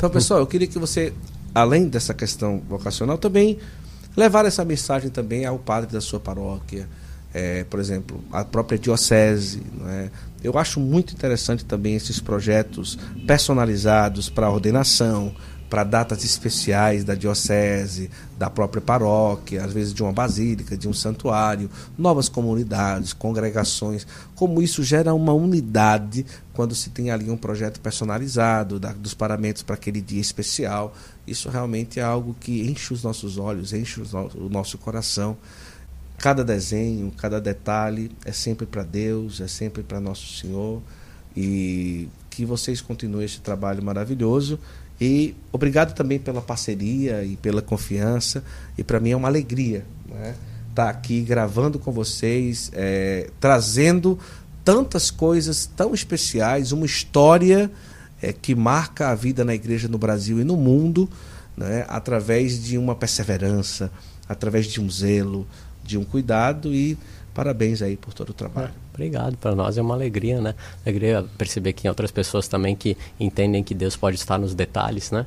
Então, 0.00 0.08
pessoal, 0.08 0.40
eu 0.40 0.46
queria 0.46 0.66
que 0.66 0.78
você, 0.78 1.12
além 1.54 1.88
dessa 1.88 2.14
questão 2.14 2.62
vocacional, 2.68 3.18
também 3.18 3.58
levar 4.16 4.44
essa 4.44 4.64
mensagem 4.64 5.10
também 5.10 5.44
ao 5.44 5.58
padre 5.58 5.92
da 5.92 6.00
sua 6.00 6.20
paróquia, 6.20 6.88
é, 7.32 7.64
por 7.64 7.78
exemplo, 7.78 8.22
a 8.32 8.44
própria 8.44 8.78
diocese. 8.78 9.62
É? 9.86 10.10
Eu 10.42 10.58
acho 10.58 10.80
muito 10.80 11.12
interessante 11.12 11.64
também 11.64 11.94
esses 11.94 12.18
projetos 12.18 12.98
personalizados 13.26 14.28
para 14.28 14.50
ordenação, 14.50 15.34
para 15.70 15.84
datas 15.84 16.24
especiais 16.24 17.04
da 17.04 17.14
diocese, 17.14 18.10
da 18.36 18.50
própria 18.50 18.82
paróquia, 18.82 19.64
às 19.64 19.72
vezes 19.72 19.94
de 19.94 20.02
uma 20.02 20.12
basílica, 20.12 20.76
de 20.76 20.88
um 20.88 20.92
santuário, 20.92 21.70
novas 21.96 22.28
comunidades, 22.28 23.12
congregações. 23.12 24.04
Como 24.34 24.60
isso 24.60 24.82
gera 24.82 25.14
uma 25.14 25.32
unidade 25.32 26.26
quando 26.52 26.74
se 26.74 26.90
tem 26.90 27.12
ali 27.12 27.30
um 27.30 27.36
projeto 27.36 27.80
personalizado 27.80 28.80
da, 28.80 28.92
dos 28.92 29.14
paramentos 29.14 29.62
para 29.62 29.76
aquele 29.76 30.00
dia 30.00 30.20
especial. 30.20 30.92
Isso 31.24 31.48
realmente 31.48 32.00
é 32.00 32.02
algo 32.02 32.34
que 32.38 32.68
enche 32.68 32.92
os 32.92 33.04
nossos 33.04 33.38
olhos, 33.38 33.72
enche 33.72 34.02
o 34.02 34.48
nosso 34.50 34.76
coração. 34.76 35.36
Cada 36.18 36.44
desenho, 36.44 37.12
cada 37.16 37.40
detalhe 37.40 38.10
é 38.24 38.32
sempre 38.32 38.66
para 38.66 38.82
Deus, 38.82 39.40
é 39.40 39.46
sempre 39.46 39.84
para 39.84 40.00
Nosso 40.00 40.36
Senhor. 40.36 40.82
E 41.36 42.08
que 42.28 42.44
vocês 42.44 42.80
continuem 42.80 43.24
esse 43.24 43.40
trabalho 43.40 43.82
maravilhoso 43.82 44.58
e 45.00 45.34
obrigado 45.50 45.94
também 45.94 46.18
pela 46.18 46.42
parceria 46.42 47.24
e 47.24 47.36
pela 47.36 47.62
confiança. 47.62 48.44
E 48.76 48.84
para 48.84 49.00
mim 49.00 49.10
é 49.10 49.16
uma 49.16 49.28
alegria 49.28 49.84
né? 50.06 50.34
estar 50.68 50.84
tá 50.84 50.90
aqui 50.90 51.22
gravando 51.22 51.78
com 51.78 51.90
vocês, 51.90 52.70
é, 52.74 53.30
trazendo 53.40 54.18
tantas 54.62 55.10
coisas 55.10 55.64
tão 55.64 55.94
especiais, 55.94 56.70
uma 56.70 56.84
história 56.84 57.70
é, 58.20 58.32
que 58.32 58.54
marca 58.54 59.08
a 59.08 59.14
vida 59.14 59.44
na 59.44 59.54
igreja 59.54 59.88
no 59.88 59.96
Brasil 59.96 60.38
e 60.38 60.44
no 60.44 60.56
mundo, 60.56 61.08
né? 61.56 61.86
através 61.88 62.62
de 62.62 62.76
uma 62.76 62.94
perseverança, 62.94 63.90
através 64.28 64.66
de 64.66 64.80
um 64.80 64.90
zelo, 64.90 65.46
de 65.82 65.96
um 65.96 66.04
cuidado 66.04 66.74
e 66.74 66.98
parabéns 67.32 67.80
aí 67.80 67.96
por 67.96 68.12
todo 68.12 68.30
o 68.30 68.34
trabalho. 68.34 68.72
É, 68.89 68.89
obrigado, 69.00 69.36
para 69.38 69.54
nós 69.54 69.78
é 69.78 69.82
uma 69.82 69.94
alegria, 69.94 70.40
né? 70.40 70.54
Alegria 70.84 71.24
perceber 71.38 71.72
que 71.72 71.88
outras 71.88 72.10
pessoas 72.10 72.46
também 72.46 72.76
que 72.76 72.96
entendem 73.18 73.64
que 73.64 73.72
Deus 73.72 73.96
pode 73.96 74.16
estar 74.16 74.38
nos 74.38 74.54
detalhes, 74.54 75.10
né? 75.10 75.24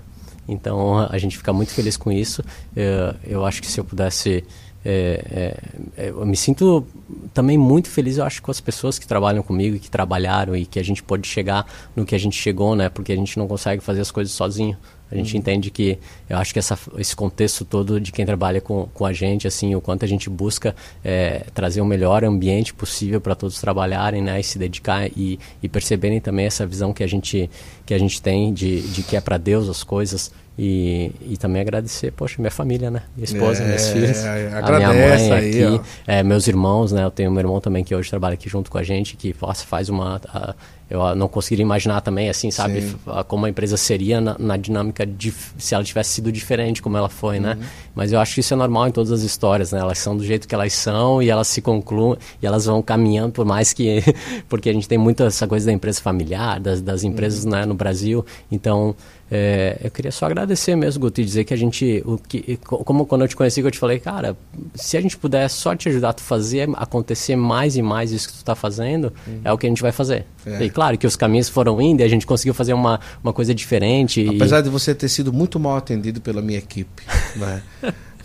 Então 0.48 1.00
a 1.00 1.18
gente 1.18 1.38
fica 1.38 1.52
muito 1.52 1.72
feliz 1.72 1.98
com 1.98 2.12
isso. 2.12 2.44
Eu, 2.76 3.16
eu 3.24 3.46
acho 3.46 3.62
que 3.62 3.68
se 3.68 3.80
eu 3.80 3.84
pudesse 3.84 4.44
é, 4.86 5.56
é, 5.96 6.10
eu 6.10 6.26
me 6.26 6.36
sinto 6.36 6.86
também 7.34 7.58
muito 7.58 7.90
feliz, 7.90 8.18
eu 8.18 8.26
acho, 8.26 8.42
com 8.42 8.52
as 8.52 8.60
pessoas 8.60 9.00
que 9.00 9.08
trabalham 9.08 9.42
comigo, 9.42 9.80
que 9.80 9.90
trabalharam 9.90 10.56
e 10.56 10.66
que 10.66 10.78
a 10.78 10.84
gente 10.84 11.02
pode 11.02 11.28
chegar 11.28 11.66
no 11.96 12.06
que 12.06 12.14
a 12.14 12.18
gente 12.18 12.36
chegou, 12.36 12.76
né? 12.76 12.90
Porque 12.90 13.14
a 13.14 13.16
gente 13.16 13.40
não 13.40 13.48
consegue 13.48 13.82
fazer 13.82 14.02
as 14.02 14.12
coisas 14.12 14.34
sozinho. 14.34 14.78
A 15.14 15.18
gente 15.18 15.34
uhum. 15.34 15.40
entende 15.40 15.70
que, 15.70 16.00
eu 16.28 16.38
acho 16.38 16.52
que 16.52 16.60
essa, 16.60 16.78
esse 16.98 17.16
contexto 17.16 17.64
todo 17.64 18.02
de 18.02 18.12
quem 18.12 18.26
trabalha 18.26 18.60
com, 18.60 18.88
com 18.94 19.06
a 19.06 19.14
gente, 19.14 19.48
assim, 19.48 19.76
o 19.76 19.82
quanto 19.82 20.04
a 20.04 20.08
gente 20.08 20.30
busca 20.30 20.76
é, 21.04 21.46
trazer 21.54 21.82
o 21.82 21.86
melhor 21.86 22.24
ambiente 22.24 22.74
possível 22.74 23.22
para 23.22 23.36
todos 23.36 23.62
trabalharem, 23.62 24.24
né, 24.24 24.40
e 24.40 24.44
se 24.44 24.58
dedicar 24.58 25.08
e, 25.16 25.40
e 25.62 25.70
perceberem 25.70 26.20
também 26.20 26.48
essa 26.48 26.66
visão 26.66 26.92
que 26.92 27.04
a 27.04 27.08
gente, 27.08 27.50
que 27.86 27.94
a 27.94 27.98
gente 28.00 28.22
tem 28.22 28.52
de, 28.52 28.82
de 28.82 29.04
que 29.04 29.16
é 29.16 29.22
para 29.22 29.38
Deus 29.38 29.70
as 29.70 29.84
coisas, 29.84 30.32
e, 30.58 31.12
e 31.22 31.38
também 31.38 31.62
agradecer, 31.62 32.12
poxa, 32.12 32.36
minha 32.38 32.52
família, 32.52 32.92
né? 32.92 33.02
Minha 33.16 33.26
esposa, 33.26 33.64
é, 33.64 33.66
minhas 33.66 33.90
filhas, 33.90 34.24
a 34.24 34.62
minha 34.62 34.88
mãe 34.88 35.32
aí, 35.32 35.64
aqui, 35.64 35.82
é, 36.06 36.22
meus 36.22 36.48
irmãos, 36.48 36.92
né? 36.92 37.04
Eu 37.04 37.10
tenho 37.10 37.32
meu 37.32 37.40
irmão 37.40 37.60
também 37.60 37.84
que 37.84 37.96
hoje 37.96 38.10
trabalha 38.10 38.36
aqui 38.36 38.48
junto 38.48 38.70
com 38.70 38.78
a 38.78 38.84
gente, 38.84 39.18
que 39.18 39.36
nossa, 39.42 39.66
faz 39.66 39.90
uma. 39.90 40.22
A, 40.28 40.54
eu 40.94 41.16
não 41.16 41.28
conseguiria 41.28 41.64
imaginar 41.64 42.02
também, 42.02 42.30
assim, 42.30 42.52
sabe, 42.52 42.84
Sim. 42.84 42.96
como 43.28 43.48
a 43.48 43.50
empresa 43.50 43.76
seria 43.76 44.22
na, 44.22 44.36
na 44.38 44.58
dinâmica 44.58 45.08
de, 45.08 45.34
se 45.58 45.74
ela 45.74 45.84
tivesse 45.84 46.12
sido 46.12 46.32
diferente 46.32 46.84
como 46.84 46.96
ela 46.96 47.10
foi, 47.10 47.40
né? 47.40 47.58
Uhum. 47.60 47.66
Mas 47.96 48.12
eu 48.12 48.20
acho 48.20 48.36
que 48.36 48.42
isso 48.42 48.54
é 48.54 48.58
normal 48.58 48.88
em 48.88 48.92
todas 48.92 49.12
as 49.12 49.24
histórias, 49.24 49.72
né? 49.72 49.80
Elas 49.80 49.98
são 49.98 50.16
do 50.16 50.24
jeito 50.24 50.48
que 50.48 50.54
elas 50.54 50.72
são 50.74 51.20
e 51.20 51.32
elas 51.32 51.48
se 51.48 51.64
concluem 51.64 52.20
e 52.40 52.46
elas 52.46 52.66
vão 52.66 52.80
caminhando 52.80 53.32
por 53.32 53.44
mais 53.44 53.74
que 53.74 54.04
porque 54.48 54.70
a 54.70 54.74
gente 54.74 54.88
tem 54.88 55.00
muito 55.00 55.24
essa 55.24 55.48
coisa 55.48 55.66
da 55.66 55.72
empresa 55.72 56.00
familiar, 56.00 56.60
das, 56.60 56.80
das 56.80 57.04
empresas, 57.04 57.44
uhum. 57.44 57.52
né, 57.52 57.66
no 57.66 57.74
Brasil. 57.74 58.24
Então, 58.52 58.96
é, 59.36 59.80
eu 59.84 59.90
queria 59.90 60.12
só 60.12 60.28
agradecer 60.28 60.76
mesmo, 60.76 61.02
Guto, 61.02 61.20
e 61.20 61.26
dizer 61.26 61.44
que 61.44 61.56
a 61.56 61.58
gente, 61.58 62.04
o 62.06 62.20
que, 62.20 62.56
como 62.58 63.04
quando 63.08 63.24
eu 63.24 63.28
te 63.28 63.36
conheci, 63.36 63.62
que 63.62 63.68
eu 63.68 63.72
te 63.72 63.80
falei, 63.80 63.98
cara, 63.98 64.38
se 64.76 64.96
a 64.96 65.02
gente 65.02 65.18
puder 65.18 65.50
só 65.50 65.76
te 65.76 65.90
ajudar 65.90 66.12
a 66.12 66.22
fazer 66.22 66.70
acontecer 66.76 67.36
mais 67.36 67.76
e 67.76 67.82
mais 67.82 68.12
isso 68.12 68.28
que 68.28 68.34
tu 68.36 68.38
está 68.38 68.54
fazendo, 68.54 69.12
uhum. 69.26 69.42
é 69.44 69.52
o 69.52 69.58
que 69.58 69.66
a 69.66 69.70
gente 69.70 69.82
vai 69.82 69.92
fazer. 69.92 70.28
É. 70.46 70.64
E 70.64 70.70
claro 70.70 71.00
que 71.00 71.08
os 71.08 71.16
caminhos 71.16 71.50
foram 71.50 71.82
indo 71.82 72.02
e 72.02 72.04
a 72.04 72.08
gente 72.08 72.28
conseguiu 72.28 72.54
fazer 72.54 72.74
uma, 72.74 73.00
uma 73.24 73.34
coisa 73.34 73.56
diferente. 73.56 74.24
Apesar 74.36 74.60
e... 74.60 74.62
de 74.62 74.70
você 74.70 74.94
ter 74.94 75.10
sido 75.10 75.34
muito 75.34 75.60
mal 75.60 75.78
atendido 75.78 76.22
pela 76.22 76.40
minha 76.40 76.60
equipe, 76.60 77.02
né? 77.36 77.64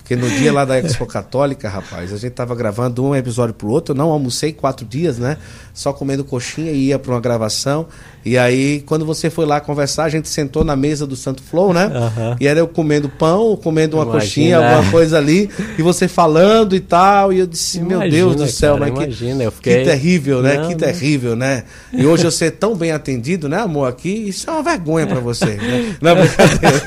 Porque 0.09 0.17
no 0.17 0.27
dia 0.31 0.51
lá 0.51 0.65
da 0.65 0.79
Expo 0.79 1.05
Católica, 1.05 1.69
rapaz, 1.69 2.15
a 2.15 2.17
gente 2.17 2.33
tava 2.33 2.55
gravando 2.55 3.05
um 3.05 3.15
episódio 3.15 3.55
pro 3.55 3.69
outro, 3.69 3.93
eu 3.93 3.97
não 3.99 4.11
almocei 4.11 4.55
quatro 4.55 4.87
dias, 4.87 5.19
né? 5.19 5.37
Só 5.75 5.93
comendo 5.93 6.25
coxinha 6.25 6.71
e 6.73 6.87
ia 6.87 6.99
pra 6.99 7.13
uma 7.13 7.21
gravação. 7.21 7.87
E 8.29 8.39
aí, 8.39 8.83
quando 8.87 9.05
você 9.07 9.31
foi 9.31 9.47
lá 9.47 9.61
conversar, 9.61 10.05
a 10.05 10.09
gente 10.09 10.29
sentou 10.29 10.63
na 10.65 10.77
mesa 10.77 11.07
do 11.07 11.17
Santo 11.17 11.43
Flow, 11.43 11.73
né? 11.73 11.85
Aham. 11.95 12.37
E 12.41 12.47
era 12.47 12.61
eu 12.61 12.69
comendo 12.69 13.09
pão, 13.09 13.57
comendo 13.57 13.97
uma 13.97 14.03
Imagina. 14.05 14.21
coxinha, 14.23 14.59
alguma 14.59 14.91
coisa 14.91 15.17
ali, 15.19 15.49
e 15.79 15.83
você 15.83 16.07
falando 16.07 16.77
e 16.77 16.81
tal. 16.81 17.33
E 17.33 17.39
eu 17.39 17.47
disse, 17.47 17.81
meu 17.81 17.99
Imagina, 18.03 18.17
Deus 18.17 18.37
do 18.37 18.47
céu, 18.47 18.75
cara, 18.79 18.91
mas 18.91 18.99
que, 18.99 19.05
imagina, 19.05 19.45
eu 19.45 19.51
que 19.51 19.57
fiquei- 19.57 19.85
terrível, 19.85 20.43
né? 20.43 20.59
Não, 20.59 20.69
que 20.69 20.75
terrível, 20.77 21.35
né? 21.35 21.65
E 21.93 22.05
hoje 22.07 22.25
eu 22.25 22.31
ser 22.31 22.51
tão 22.53 22.77
bem 22.77 22.93
atendido, 22.93 23.49
né, 23.49 23.59
amor? 23.61 23.89
Aqui, 23.89 24.11
isso 24.29 24.49
é 24.49 24.53
uma 24.53 24.63
vergonha 24.63 25.07
pra 25.07 25.21
você. 25.21 25.47
Né? 25.57 25.97
Não 26.01 26.11
é 26.11 26.15
brincadeira. 26.15 26.83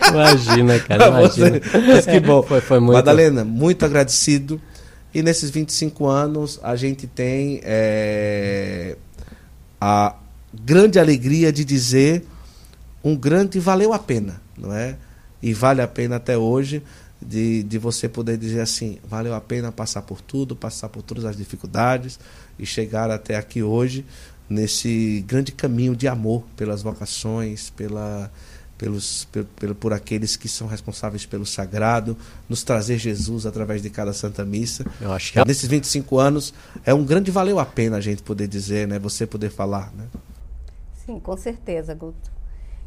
Imagina, 0.10 0.78
cara, 0.80 1.08
imagina. 1.08 1.60
Mas 1.86 2.06
que 2.06 2.20
bom. 2.20 2.42
Foi, 2.42 2.60
foi 2.60 2.78
muito. 2.80 2.92
Madalena, 2.94 3.44
muito 3.44 3.84
agradecido. 3.84 4.60
E 5.12 5.22
nesses 5.22 5.50
25 5.50 6.06
anos, 6.06 6.60
a 6.62 6.76
gente 6.76 7.06
tem 7.06 7.60
é, 7.64 8.96
a 9.80 10.14
grande 10.52 10.98
alegria 10.98 11.52
de 11.52 11.64
dizer 11.64 12.24
um 13.02 13.16
grande 13.16 13.58
valeu 13.58 13.92
a 13.92 13.98
pena, 13.98 14.40
não 14.56 14.72
é? 14.74 14.96
E 15.42 15.54
vale 15.54 15.80
a 15.80 15.88
pena 15.88 16.16
até 16.16 16.36
hoje 16.36 16.82
de, 17.20 17.62
de 17.62 17.78
você 17.78 18.08
poder 18.08 18.36
dizer 18.36 18.60
assim, 18.60 18.98
valeu 19.08 19.34
a 19.34 19.40
pena 19.40 19.70
passar 19.72 20.02
por 20.02 20.20
tudo, 20.20 20.54
passar 20.56 20.88
por 20.88 21.02
todas 21.02 21.24
as 21.24 21.36
dificuldades 21.36 22.18
e 22.58 22.66
chegar 22.66 23.10
até 23.10 23.36
aqui 23.36 23.62
hoje 23.62 24.04
nesse 24.48 25.24
grande 25.26 25.52
caminho 25.52 25.94
de 25.94 26.08
amor 26.08 26.42
pelas 26.56 26.82
vocações, 26.82 27.70
pela, 27.70 28.30
pelos, 28.76 29.26
pe- 29.30 29.44
pelo, 29.58 29.74
por 29.74 29.92
aqueles 29.92 30.36
que 30.36 30.48
são 30.48 30.66
responsáveis 30.66 31.24
pelo 31.24 31.46
sagrado, 31.46 32.16
nos 32.48 32.62
trazer 32.62 32.98
Jesus 32.98 33.46
através 33.46 33.80
de 33.80 33.88
cada 33.90 34.12
Santa 34.12 34.44
Missa. 34.44 34.84
Eu 35.00 35.12
acho 35.12 35.32
que 35.32 35.38
Nesses 35.46 35.68
25 35.68 36.18
anos, 36.18 36.52
é 36.84 36.92
um 36.92 37.04
grande 37.04 37.30
valeu 37.30 37.58
a 37.60 37.64
pena 37.64 37.96
a 37.98 38.00
gente 38.00 38.22
poder 38.22 38.48
dizer, 38.48 38.88
né? 38.88 38.98
Você 38.98 39.24
poder 39.26 39.50
falar, 39.50 39.92
né? 39.96 40.04
Sim, 41.10 41.18
com 41.18 41.36
certeza, 41.36 41.92
Guto. 41.92 42.30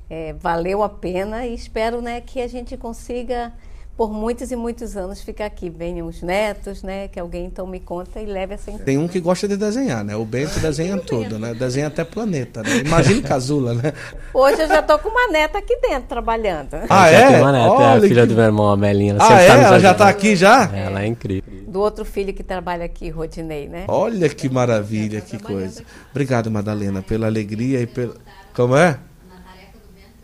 É, 0.10 0.34
valeu 0.34 0.84
a 0.84 0.90
pena 0.90 1.45
e 1.45 1.54
espero 1.54 2.02
né, 2.02 2.22
que 2.22 2.41
a 2.41 2.48
gente 2.48 2.78
consiga, 2.78 3.54
por 3.95 4.11
muitos 4.11 4.52
e 4.52 4.56
muitos 4.56 4.98
anos, 4.98 5.22
ficar 5.22 5.45
aqui. 5.45 5.70
Venham 5.70 6.07
os 6.07 6.22
netos, 6.24 6.82
né? 6.82 7.07
Que 7.07 7.20
alguém 7.20 7.45
então 7.45 7.68
me 7.68 7.80
conta 7.80 8.20
e 8.20 8.26
leve 8.26 8.56
essa 8.56 8.72
Tem 8.80 8.98
um 8.98 9.07
que 9.07 9.20
gosta 9.20 9.48
de 9.48 9.56
desenhar, 9.56 10.03
né? 10.03 10.15
O 10.15 10.26
Bento 10.26 10.60
desenha 10.60 10.98
tudo, 10.98 11.38
né? 11.38 11.53
Desenha 11.53 11.88
até 11.88 12.03
planeta, 12.03 12.64
né? 12.64 12.78
Imagine 12.78 13.22
Casula, 13.22 13.74
né? 13.76 13.94
Hoje 14.34 14.64
eu 14.64 14.68
já 14.68 14.80
estou 14.80 14.98
com 14.98 15.10
uma 15.10 15.28
neta 15.28 15.60
aqui 15.60 15.78
dentro 15.80 16.07
trabalhando. 16.07 16.70
Ah, 16.90 17.07
é? 17.10 17.28
tem 17.28 17.41
uma 17.41 17.52
neta, 17.52 17.65
é 17.65 17.86
a 17.86 17.91
Olha 17.94 18.02
filha 18.07 18.22
que- 18.24 18.28
do 18.28 18.36
meu 18.36 18.44
irmão, 18.45 18.72
a 18.72 18.78
Melinha. 18.78 19.15
Ah, 19.20 19.28
sempre 19.28 19.44
é? 19.44 19.48
tá 19.48 19.53
Ela 19.68 19.80
já 19.80 19.94
tá 19.94 20.10
aqui 20.10 20.36
já? 20.36 20.76
Ela 20.76 21.03
é 21.03 21.07
incrível. 21.07 21.64
Do 21.68 21.80
outro 21.80 22.03
filho 22.03 22.34
que 22.34 22.44
trabalha 22.44 22.86
aqui, 22.86 23.10
Rodinei, 23.10 23.68
né? 23.68 23.86
Olha 23.88 24.28
que 24.28 24.49
maravilha, 24.49 25.22
que 25.22 25.38
coisa. 25.38 25.84
Obrigado, 26.11 26.49
Madalena, 26.49 27.02
pela 27.03 27.28
alegria 27.28 27.80
e 27.82 27.88
pela. 27.88 28.15
Como 28.56 28.76
é? 28.76 28.98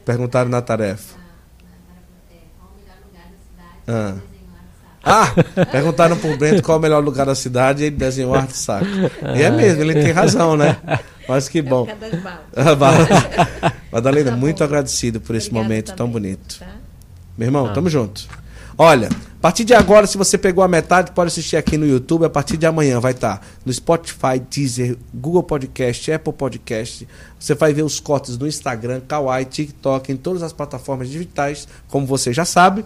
Perguntaram 0.06 0.50
na 0.50 0.62
tarefa. 0.62 1.19
Ah. 3.90 4.14
Ah, 5.04 5.34
perguntaram 5.72 6.18
pro 6.18 6.36
Brento 6.38 6.62
qual 6.62 6.76
é 6.76 6.80
o 6.80 6.82
melhor 6.82 7.04
lugar 7.04 7.26
da 7.26 7.34
cidade 7.34 7.84
e 7.84 7.86
ele 7.88 7.96
desenhou 7.96 8.36
arte 8.36 8.56
saco. 8.56 8.86
E 9.36 9.42
é 9.42 9.50
mesmo, 9.50 9.82
ele 9.82 9.94
tem 9.94 10.12
razão, 10.12 10.58
né? 10.58 10.78
Mas 11.28 11.48
que 11.48 11.62
bom. 11.62 11.88
Ah, 12.56 12.74
vai. 12.76 12.94
Madalena, 13.92 14.36
muito 14.36 14.64
agradecido 14.64 15.22
por 15.22 15.36
esse 15.36 15.54
momento 15.54 15.96
tão 15.96 16.10
bonito. 16.10 16.60
tá? 16.60 16.68
Meu 17.38 17.48
irmão, 17.48 17.72
tamo 17.74 17.90
junto. 17.90 18.28
Olha, 18.78 19.08
a 19.08 19.42
partir 19.42 19.64
de 19.64 19.74
agora, 19.74 20.06
se 20.06 20.18
você 20.18 20.38
pegou 20.38 20.64
a 20.64 20.68
metade, 20.68 21.12
pode 21.12 21.30
assistir 21.30 21.56
aqui 21.58 21.78
no 21.78 21.86
YouTube. 21.86 22.26
A 22.26 22.30
partir 22.30 22.58
de 22.58 22.66
amanhã 22.66 23.00
vai 23.00 23.12
estar 23.14 23.46
no 23.66 23.72
Spotify, 23.72 24.40
Deezer, 24.50 24.98
Google 25.14 25.44
Podcast, 25.44 26.12
Apple 26.12 26.34
Podcast. 26.34 27.08
Você 27.40 27.56
vai 27.56 27.74
ver 27.74 27.84
os 27.84 28.00
cortes 28.00 28.38
no 28.38 28.48
Instagram, 28.48 29.02
Kawaii, 29.08 29.46
TikTok, 29.46 30.12
em 30.12 30.18
todas 30.18 30.44
as 30.44 30.52
plataformas 30.54 31.10
digitais, 31.10 31.68
como 31.88 32.06
você 32.06 32.34
já 32.34 32.44
sabe. 32.46 32.84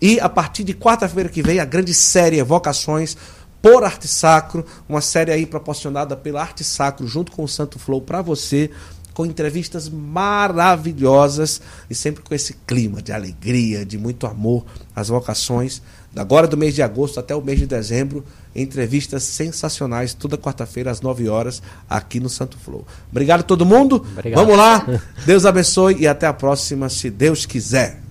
E 0.00 0.20
a 0.20 0.28
partir 0.28 0.64
de 0.64 0.74
quarta-feira 0.74 1.28
que 1.28 1.42
vem, 1.42 1.58
a 1.58 1.64
grande 1.64 1.94
série 1.94 2.42
Vocações 2.42 3.16
por 3.62 3.82
Arte 3.82 4.06
Sacro, 4.06 4.64
uma 4.88 5.00
série 5.00 5.32
aí 5.32 5.46
proporcionada 5.46 6.16
pela 6.16 6.40
Arte 6.40 6.62
Sacro 6.62 7.06
junto 7.06 7.32
com 7.32 7.42
o 7.42 7.48
Santo 7.48 7.78
Flow 7.78 8.00
para 8.00 8.22
você, 8.22 8.70
com 9.12 9.24
entrevistas 9.24 9.88
maravilhosas 9.88 11.60
e 11.88 11.94
sempre 11.94 12.22
com 12.22 12.34
esse 12.34 12.52
clima 12.66 13.00
de 13.00 13.12
alegria, 13.12 13.84
de 13.84 13.96
muito 13.96 14.26
amor 14.26 14.64
às 14.94 15.08
vocações. 15.08 15.80
Agora 16.14 16.46
do 16.46 16.56
mês 16.56 16.74
de 16.74 16.82
agosto 16.82 17.18
até 17.18 17.34
o 17.34 17.42
mês 17.42 17.58
de 17.58 17.66
dezembro, 17.66 18.24
entrevistas 18.54 19.22
sensacionais, 19.22 20.12
toda 20.12 20.36
quarta-feira 20.36 20.90
às 20.90 21.00
9 21.00 21.28
horas 21.28 21.62
aqui 21.88 22.20
no 22.20 22.28
Santo 22.28 22.58
Flow. 22.58 22.86
Obrigado 23.10 23.40
a 23.40 23.42
todo 23.42 23.64
mundo. 23.64 23.96
Obrigado. 23.96 24.38
Vamos 24.38 24.56
lá. 24.56 24.86
Deus 25.24 25.46
abençoe 25.46 25.96
e 25.98 26.06
até 26.06 26.26
a 26.26 26.32
próxima, 26.32 26.88
se 26.90 27.08
Deus 27.10 27.46
quiser. 27.46 28.05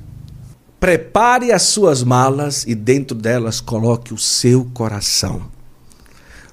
Prepare 0.86 1.52
as 1.52 1.64
suas 1.64 2.04
malas 2.04 2.64
e 2.68 2.76
dentro 2.76 3.18
delas 3.18 3.60
coloque 3.60 4.14
o 4.14 4.20
seu 4.20 4.66
coração. 4.72 5.42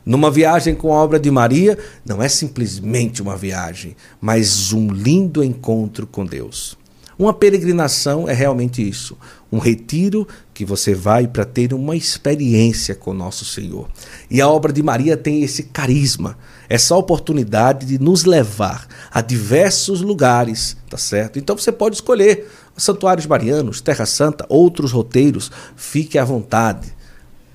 Numa 0.07 0.31
viagem 0.31 0.75
com 0.75 0.91
a 0.91 0.97
obra 0.97 1.21
de 1.21 1.31
Maria, 1.31 1.79
não 2.03 2.23
é 2.23 2.31
simplesmente 2.31 3.21
uma 3.21 3.37
viagem, 3.37 3.95
mas 4.19 4.73
um 4.73 4.91
lindo 4.91 5.45
encontro 5.45 6.07
com 6.07 6.25
Deus. 6.25 6.79
Uma 7.19 7.35
peregrinação 7.35 8.27
é 8.27 8.33
realmente 8.33 8.81
isso, 8.83 9.19
um 9.53 9.59
retiro 9.59 10.27
que 10.55 10.65
você 10.65 10.95
vai 10.95 11.29
para 11.29 11.45
ter 11.45 11.75
uma 11.75 11.95
experiência 11.95 12.95
com 12.95 13.13
nosso 13.13 13.45
Senhor. 13.45 13.87
E 14.31 14.41
a 14.41 14.49
obra 14.49 14.73
de 14.73 14.83
Maria 14.83 15.15
tem 15.15 15.43
esse 15.43 15.65
carisma, 15.65 16.39
essa 16.71 16.97
oportunidade 16.97 17.85
de 17.85 17.99
nos 17.99 18.25
levar 18.25 18.89
a 19.11 19.21
diversos 19.21 20.01
lugares, 20.01 20.75
tá 20.89 20.97
certo? 20.97 21.39
Então 21.39 21.57
você 21.57 21.71
pode 21.71 21.97
escolher 21.97 22.49
santuários 22.77 23.27
marianos, 23.27 23.81
Terra 23.81 24.07
Santa, 24.07 24.47
outros 24.49 24.93
roteiros, 24.93 25.51
fique 25.77 26.19
à 26.19 26.25
vontade. 26.25 26.93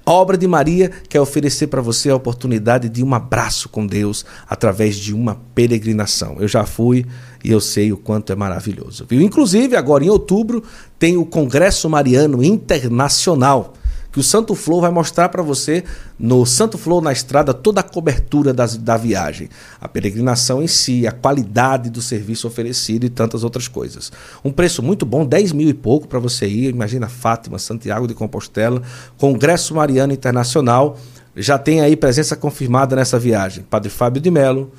A 0.08 0.12
obra 0.14 0.38
de 0.38 0.48
Maria 0.48 0.90
quer 1.10 1.20
oferecer 1.20 1.68
para 1.68 1.82
você 1.82 2.10
a 2.10 2.16
oportunidade 2.16 2.88
de 2.88 3.04
um 3.04 3.14
abraço 3.14 3.68
com 3.68 3.86
Deus 3.86 4.26
através 4.48 4.96
de 4.96 5.14
uma 5.14 5.36
peregrinação. 5.54 6.38
Eu 6.40 6.48
já 6.48 6.66
fui 6.66 7.06
e 7.44 7.52
eu 7.52 7.60
sei 7.60 7.92
o 7.92 7.98
quanto 7.98 8.32
é 8.32 8.36
maravilhoso. 8.36 9.06
Viu? 9.10 9.22
Inclusive, 9.22 9.76
agora 9.76 10.06
em 10.06 10.10
outubro, 10.10 10.64
tem 10.98 11.18
o 11.18 11.26
Congresso 11.26 11.90
Mariano 11.90 12.42
Internacional, 12.42 13.74
que 14.12 14.20
o 14.20 14.24
Santo 14.24 14.56
Flow 14.56 14.82
vai 14.82 14.92
mostrar 14.92 15.30
para 15.30 15.42
você 15.44 15.84
no 16.18 16.46
Santo 16.46 16.78
Flow 16.78 17.02
na 17.02 17.12
estrada 17.12 17.54
toda 17.54 17.82
a 17.82 17.84
cobertura 17.84 18.54
das, 18.54 18.78
da 18.78 18.98
viagem, 18.98 19.50
a 19.80 19.88
peregrinação 19.88 20.62
em 20.62 20.68
si, 20.68 21.06
a 21.06 21.12
qualidade 21.12 21.90
do 21.90 22.02
serviço 22.02 22.48
oferecido 22.48 23.06
e 23.06 23.10
tantas 23.10 23.44
outras 23.44 23.68
coisas. 23.68 24.12
Um 24.44 24.52
preço 24.52 24.82
muito 24.82 25.06
bom, 25.06 25.26
10 25.26 25.52
mil 25.52 25.70
e 25.70 25.74
pouco 25.74 26.08
para 26.08 26.20
você 26.20 26.48
ir. 26.48 26.70
Imagina 26.70 27.08
Fátima, 27.08 27.60
Santiago 27.60 28.08
de 28.08 28.14
Compostela, 28.14 28.82
Congresso 29.18 29.76
Mariano 29.76 30.14
Internacional. 30.14 30.98
Já 31.36 31.60
tem 31.60 31.82
aí 31.82 31.96
presença 31.96 32.36
confirmada 32.36 32.96
nessa 32.96 33.20
viagem. 33.20 33.64
Padre 33.70 33.90
Fábio 33.90 34.22
de 34.22 34.32
Melo, 34.32 34.72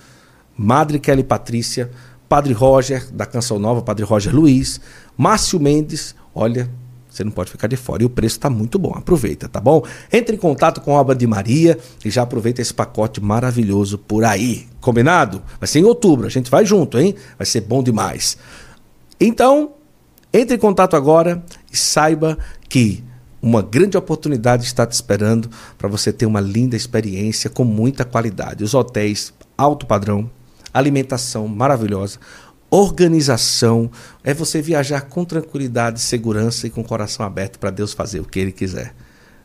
Madre 0.56 0.98
Kelly 0.98 1.22
Patrícia, 1.22 1.90
Padre 2.28 2.52
Roger, 2.52 3.08
da 3.12 3.24
Canção 3.24 3.58
Nova, 3.58 3.80
Padre 3.80 4.04
Roger 4.04 4.34
Luiz, 4.34 4.80
Márcio 5.16 5.58
Mendes, 5.58 6.14
olha, 6.34 6.68
você 7.18 7.24
não 7.24 7.32
pode 7.32 7.50
ficar 7.50 7.66
de 7.66 7.76
fora. 7.76 8.02
E 8.02 8.06
o 8.06 8.10
preço 8.10 8.36
está 8.36 8.48
muito 8.48 8.78
bom. 8.78 8.92
Aproveita, 8.94 9.48
tá 9.48 9.60
bom? 9.60 9.84
Entre 10.12 10.36
em 10.36 10.38
contato 10.38 10.80
com 10.80 10.96
a 10.96 11.00
obra 11.00 11.14
de 11.14 11.26
Maria 11.26 11.78
e 12.04 12.10
já 12.10 12.22
aproveita 12.22 12.62
esse 12.62 12.72
pacote 12.72 13.20
maravilhoso 13.20 13.98
por 13.98 14.24
aí. 14.24 14.66
Combinado? 14.80 15.42
Vai 15.58 15.66
ser 15.66 15.80
em 15.80 15.84
outubro. 15.84 16.26
A 16.26 16.30
gente 16.30 16.50
vai 16.50 16.64
junto, 16.64 16.98
hein? 16.98 17.14
Vai 17.36 17.46
ser 17.46 17.62
bom 17.62 17.82
demais. 17.82 18.38
Então, 19.20 19.72
entre 20.32 20.56
em 20.56 20.58
contato 20.58 20.94
agora 20.94 21.42
e 21.72 21.76
saiba 21.76 22.38
que 22.68 23.02
uma 23.42 23.62
grande 23.62 23.96
oportunidade 23.96 24.64
está 24.64 24.86
te 24.86 24.92
esperando 24.92 25.48
para 25.76 25.88
você 25.88 26.12
ter 26.12 26.26
uma 26.26 26.40
linda 26.40 26.76
experiência 26.76 27.50
com 27.50 27.64
muita 27.64 28.04
qualidade. 28.04 28.64
Os 28.64 28.74
hotéis 28.74 29.32
alto 29.56 29.86
padrão, 29.86 30.30
alimentação 30.72 31.48
maravilhosa, 31.48 32.18
organização, 32.70 33.90
é 34.22 34.34
você 34.34 34.60
viajar 34.60 35.02
com 35.02 35.24
tranquilidade, 35.24 36.00
segurança 36.00 36.66
e 36.66 36.70
com 36.70 36.82
o 36.82 36.84
coração 36.84 37.24
aberto 37.24 37.58
para 37.58 37.70
Deus 37.70 37.92
fazer 37.92 38.20
o 38.20 38.24
que 38.24 38.38
ele 38.38 38.52
quiser. 38.52 38.94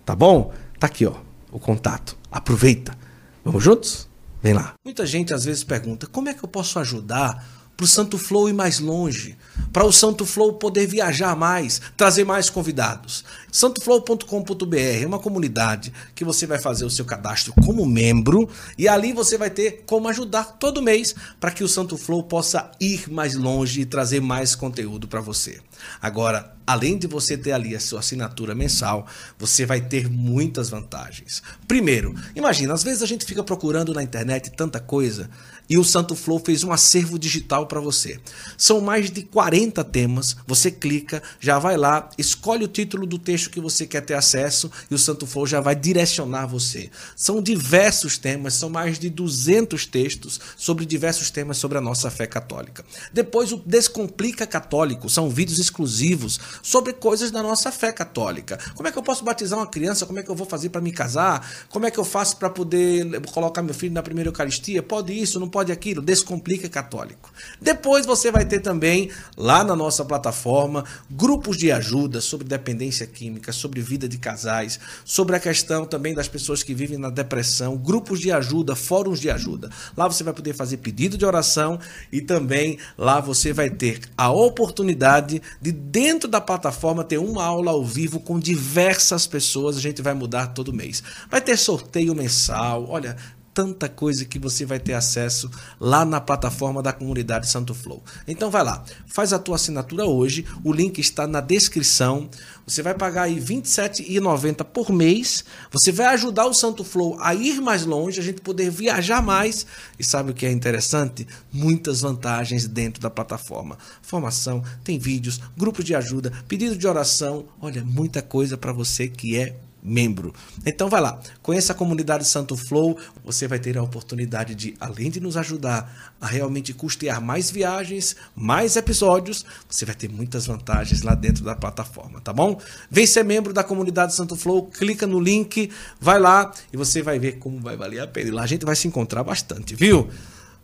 Tá 0.06 0.16
bom? 0.16 0.54
Tá 0.80 0.88
aqui, 0.88 1.06
ó, 1.06 1.16
o 1.52 1.60
contato. 1.60 2.18
Aproveita. 2.32 2.96
Vamos 3.44 3.64
juntos? 3.64 4.10
Vem 4.42 4.54
lá. 4.54 4.74
Muita 4.84 5.06
gente 5.06 5.34
às 5.34 5.46
vezes 5.46 5.64
pergunta: 5.64 6.08
"Como 6.08 6.28
é 6.28 6.34
que 6.34 6.44
eu 6.44 6.50
posso 6.50 6.78
ajudar 6.80 7.63
para 7.84 7.86
o 7.86 7.88
Santo 7.88 8.18
Flow 8.18 8.48
ir 8.48 8.54
mais 8.54 8.80
longe? 8.80 9.36
para 9.74 9.86
o 9.86 9.92
Santo 9.92 10.24
Flow 10.24 10.54
poder 10.54 10.86
viajar 10.86 11.36
mais, 11.36 11.82
trazer 11.98 12.24
mais 12.24 12.48
convidados. 12.48 13.26
santoflow.com.br 13.52 14.78
é 15.02 15.06
uma 15.06 15.18
comunidade 15.18 15.92
que 16.14 16.24
você 16.24 16.46
vai 16.46 16.60
fazer 16.60 16.86
o 16.86 16.92
seu 16.92 17.04
cadastro 17.04 17.54
como 17.66 17.84
membro 17.84 18.48
e 18.78 18.88
ali 18.88 19.14
você 19.14 19.36
vai 19.36 19.50
ter 19.50 19.84
como 19.88 20.08
ajudar 20.08 20.58
todo 20.60 20.82
mês 20.82 21.16
para 21.40 21.52
que 21.52 21.64
o 21.64 21.68
Santo 21.68 21.98
Flow 21.98 22.24
possa 22.24 22.70
ir 22.80 23.10
mais 23.12 23.34
longe 23.34 23.82
e 23.82 23.86
trazer 23.86 24.22
mais 24.22 24.54
conteúdo 24.54 25.08
para 25.08 25.22
você. 25.22 25.60
Agora, 26.00 26.56
além 26.66 26.98
de 26.98 27.08
você 27.08 27.36
ter 27.36 27.52
ali 27.52 27.76
a 27.76 27.80
sua 27.80 28.00
assinatura 28.00 28.54
mensal, 28.54 29.08
você 29.38 29.66
vai 29.66 29.82
ter 29.82 30.10
muitas 30.10 30.70
vantagens. 30.70 31.42
Primeiro, 31.68 32.16
imagina, 32.36 32.74
às 32.74 32.84
vezes 32.84 33.02
a 33.02 33.08
gente 33.08 33.26
fica 33.26 33.44
procurando 33.44 33.94
na 33.94 34.04
internet 34.04 34.52
tanta 34.52 34.80
coisa 34.80 35.30
e 35.70 35.78
o 35.78 35.84
Santo 35.84 36.16
Flow 36.16 36.40
fez 36.44 36.64
um 36.64 36.72
acervo 36.72 37.18
digital 37.18 37.68
para 37.68 37.80
você. 37.80 38.20
São 38.58 38.82
mais 38.82 39.10
de 39.10 39.24
40 39.24 39.84
temas, 39.84 40.36
você 40.46 40.70
clica, 40.70 41.22
já 41.40 41.60
vai 41.60 41.78
lá, 41.78 42.10
escolhe 42.18 42.66
o 42.66 42.68
título 42.68 43.06
do 43.06 43.18
texto 43.18 43.50
que 43.50 43.60
você 43.60 43.86
quer 43.86 44.02
ter 44.02 44.14
acesso 44.14 44.70
e 44.90 44.96
o 44.96 44.98
Santo 44.98 45.26
Flow 45.26 45.48
já 45.48 45.62
vai 45.62 45.76
direcionar 45.76 46.48
você. 46.48 46.90
São 47.16 47.42
diversos 47.42 48.18
temas, 48.18 48.54
são 48.54 48.70
mais 48.70 49.00
de 49.00 49.10
200 49.10 49.86
textos 49.86 50.40
sobre 50.58 50.86
diversos 50.86 51.30
temas 51.30 51.58
sobre 51.58 51.78
a 51.78 51.82
nossa 51.82 52.10
fé 52.10 52.28
católica. 52.28 52.84
Depois 53.12 53.52
o 53.52 53.58
Descomplica 53.58 54.46
Católico, 54.46 55.10
são 55.10 55.30
vídeos 55.30 55.60
exclusivos 55.60 56.40
sobre 56.62 56.94
coisas 56.94 57.32
da 57.32 57.42
nossa 57.42 57.72
fé 57.72 57.92
católica. 57.92 58.60
Como 58.76 58.88
é 58.88 58.92
que 58.92 58.98
eu 58.98 59.04
posso 59.04 59.24
batizar 59.24 59.58
uma 59.60 59.68
criança? 59.68 60.06
Como 60.06 60.20
é 60.20 60.24
que 60.24 60.30
eu 60.30 60.36
vou 60.36 60.48
fazer 60.48 60.70
para 60.70 60.82
me 60.82 60.92
casar? 60.92 61.48
Como 61.70 61.86
é 61.86 61.92
que 61.92 62.00
eu 62.00 62.06
faço 62.06 62.38
para 62.38 62.50
poder 62.50 63.22
colocar 63.32 63.62
meu 63.62 63.74
filho 63.74 63.94
na 63.94 64.04
primeira 64.04 64.30
Eucaristia? 64.30 64.84
Pode 64.84 65.14
isso, 65.14 65.40
não 65.40 65.50
pode 65.54 65.72
aquilo, 65.72 66.02
Descomplica 66.02 66.68
Católico. 66.68 67.32
Depois 67.62 68.08
você 68.08 68.32
vai 68.32 68.44
ter 68.44 68.60
também, 68.60 69.12
lá 69.38 69.64
na 69.64 69.76
nossa 69.76 70.04
plataforma, 70.04 70.84
grupos 71.12 71.58
de 71.58 71.72
ajuda 71.72 72.20
sobre 72.20 72.48
dependência 72.48 73.06
química, 73.06 73.54
sobre 73.54 73.80
vida 73.80 74.10
de 74.10 74.18
casais, 74.18 74.80
sobre 75.06 75.36
a 75.36 75.40
questão 75.40 75.86
também 75.86 76.16
das 76.16 76.28
pessoas 76.28 76.64
que 76.64 76.74
vivem 76.74 76.98
na 76.98 77.12
depressão, 77.12 77.78
grupos 77.78 78.20
de 78.20 78.32
ajuda, 78.32 78.76
fóruns 78.76 79.20
de 79.20 79.30
ajuda. 79.30 79.70
Lá 79.96 80.08
você 80.08 80.24
vai 80.24 80.34
poder 80.34 80.56
fazer 80.56 80.78
pedido 80.78 81.20
de 81.20 81.26
oração 81.26 81.80
e 82.12 82.20
também 82.20 82.80
lá 82.98 83.20
você 83.20 83.54
vai 83.54 83.70
ter 83.70 84.02
a 84.18 84.32
oportunidade 84.32 85.40
de, 85.62 85.72
dentro 85.72 86.28
da 86.28 86.42
plataforma, 86.42 87.04
ter 87.04 87.20
uma 87.20 87.44
aula 87.44 87.70
ao 87.70 87.86
vivo 87.86 88.20
com 88.20 88.40
diversas 88.40 89.28
pessoas. 89.28 89.78
A 89.78 89.82
gente 89.82 90.02
vai 90.02 90.16
mudar 90.16 90.48
todo 90.48 90.74
mês. 90.74 91.04
Vai 91.30 91.42
ter 91.42 91.58
sorteio 91.58 92.16
mensal. 92.16 92.88
Olha, 92.90 93.16
tanta 93.54 93.88
coisa 93.88 94.26
que 94.26 94.40
você 94.40 94.66
vai 94.66 94.80
ter 94.80 94.94
acesso 94.94 95.50
lá 95.80 96.04
na 96.04 96.20
plataforma 96.20 96.82
da 96.82 96.92
comunidade 96.92 97.48
Santo 97.48 97.74
Flow. 97.74 98.04
Então 98.28 98.50
vai 98.50 98.64
lá, 98.64 98.84
faz 99.06 99.32
a 99.32 99.40
tua 99.40 99.56
assinatura 99.56 100.06
hoje, 100.06 100.46
o 100.64 100.74
link 100.74 101.00
está 101.00 101.28
na 101.28 101.40
descrição. 101.40 102.30
Você 102.66 102.82
vai 102.82 102.94
pagar 102.94 103.24
aí 103.24 103.36
R$ 103.36 103.42
27,90 103.42 104.64
por 104.64 104.92
mês. 104.92 105.44
Você 105.72 105.92
vai 105.92 106.08
ajudar 106.08 106.46
o 106.46 106.54
Santo 106.54 106.84
Flow 106.84 107.18
a 107.20 107.36
ir 107.36 107.62
mais 107.62 107.86
longe, 107.86 108.20
a 108.20 108.24
gente 108.24 108.42
poder 108.42 108.72
viajar 108.72 109.22
mais. 109.22 109.66
E 110.00 110.04
sabe 110.04 110.32
o 110.32 110.34
que 110.34 110.46
é 110.46 110.52
interessante? 110.52 111.28
Muitas 111.52 112.02
vantagens 112.02 112.68
dentro 112.68 113.02
da 113.02 113.10
plataforma. 113.10 113.78
Formação, 114.02 114.64
tem 114.84 114.98
vídeos, 114.98 115.42
grupos 115.58 115.84
de 115.84 115.94
ajuda, 115.94 116.32
pedido 116.48 116.76
de 116.76 116.88
oração. 116.88 117.46
Olha, 117.62 117.84
muita 117.84 118.22
coisa 118.22 118.58
para 118.58 118.72
você 118.72 119.08
que 119.08 119.38
é 119.38 119.58
membro. 119.84 120.34
Então 120.66 120.90
vai 120.90 121.02
lá, 121.02 121.20
conheça 121.42 121.74
a 121.74 121.76
comunidade 121.76 122.26
Santo 122.26 122.56
Flow, 122.56 122.98
você 123.24 123.48
vai 123.48 123.60
ter 123.60 123.78
a 123.78 123.84
oportunidade 123.84 124.56
de, 124.56 124.76
além 124.80 125.12
de 125.12 125.20
nos 125.20 125.36
ajudar 125.36 126.14
a 126.22 126.28
realmente 126.28 126.74
custear 126.74 127.22
mais 127.22 127.52
viagens, 127.52 128.16
mais 128.36 128.76
episódios, 128.76 129.46
você 129.70 129.86
vai 129.86 129.96
ter 129.96 130.10
muitas 130.10 130.46
vantagens 130.46 131.02
lá 131.02 131.14
dentro 131.14 131.44
da 131.44 131.56
plataforma, 131.56 132.22
tá 132.22 132.32
bom? 132.32 132.60
Vem 132.90 133.06
ser 133.06 133.24
membro 133.24 133.52
da 133.52 133.64
comunidade 133.64 134.16
Santo 134.16 134.36
Flow, 134.36 134.68
clica 134.68 135.06
no 135.06 135.20
link, 135.20 135.70
vai 136.00 136.20
lá 136.20 136.54
e 136.72 136.78
você 136.78 137.02
vai 137.02 137.20
ver 137.20 137.34
como 137.34 137.60
vai 137.60 137.76
valer 137.76 138.00
a 138.00 138.08
pena. 138.08 138.30
E 138.30 138.32
lá 138.32 138.44
a 138.44 138.48
gente 138.48 138.66
vai 138.66 138.76
se 138.76 138.88
encontrar 138.88 139.24
bastante, 139.24 139.76
viu? 139.76 140.10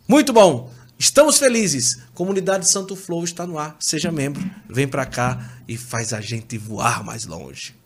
Muito 0.08 0.32
bom! 0.32 0.72
Estamos 0.98 1.38
felizes. 1.38 1.98
Comunidade 2.12 2.68
Santo 2.68 2.94
Flow 2.94 3.24
está 3.24 3.46
no 3.46 3.58
ar. 3.58 3.74
Seja 3.80 4.12
membro, 4.12 4.44
vem 4.68 4.86
para 4.86 5.06
cá 5.06 5.50
e 5.66 5.74
faz 5.74 6.12
a 6.12 6.20
gente 6.20 6.58
voar 6.58 7.02
mais 7.02 7.24
longe. 7.24 7.79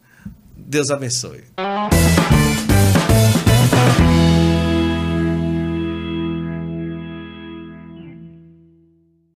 Deus 0.56 0.90
abençoe. 0.90 1.44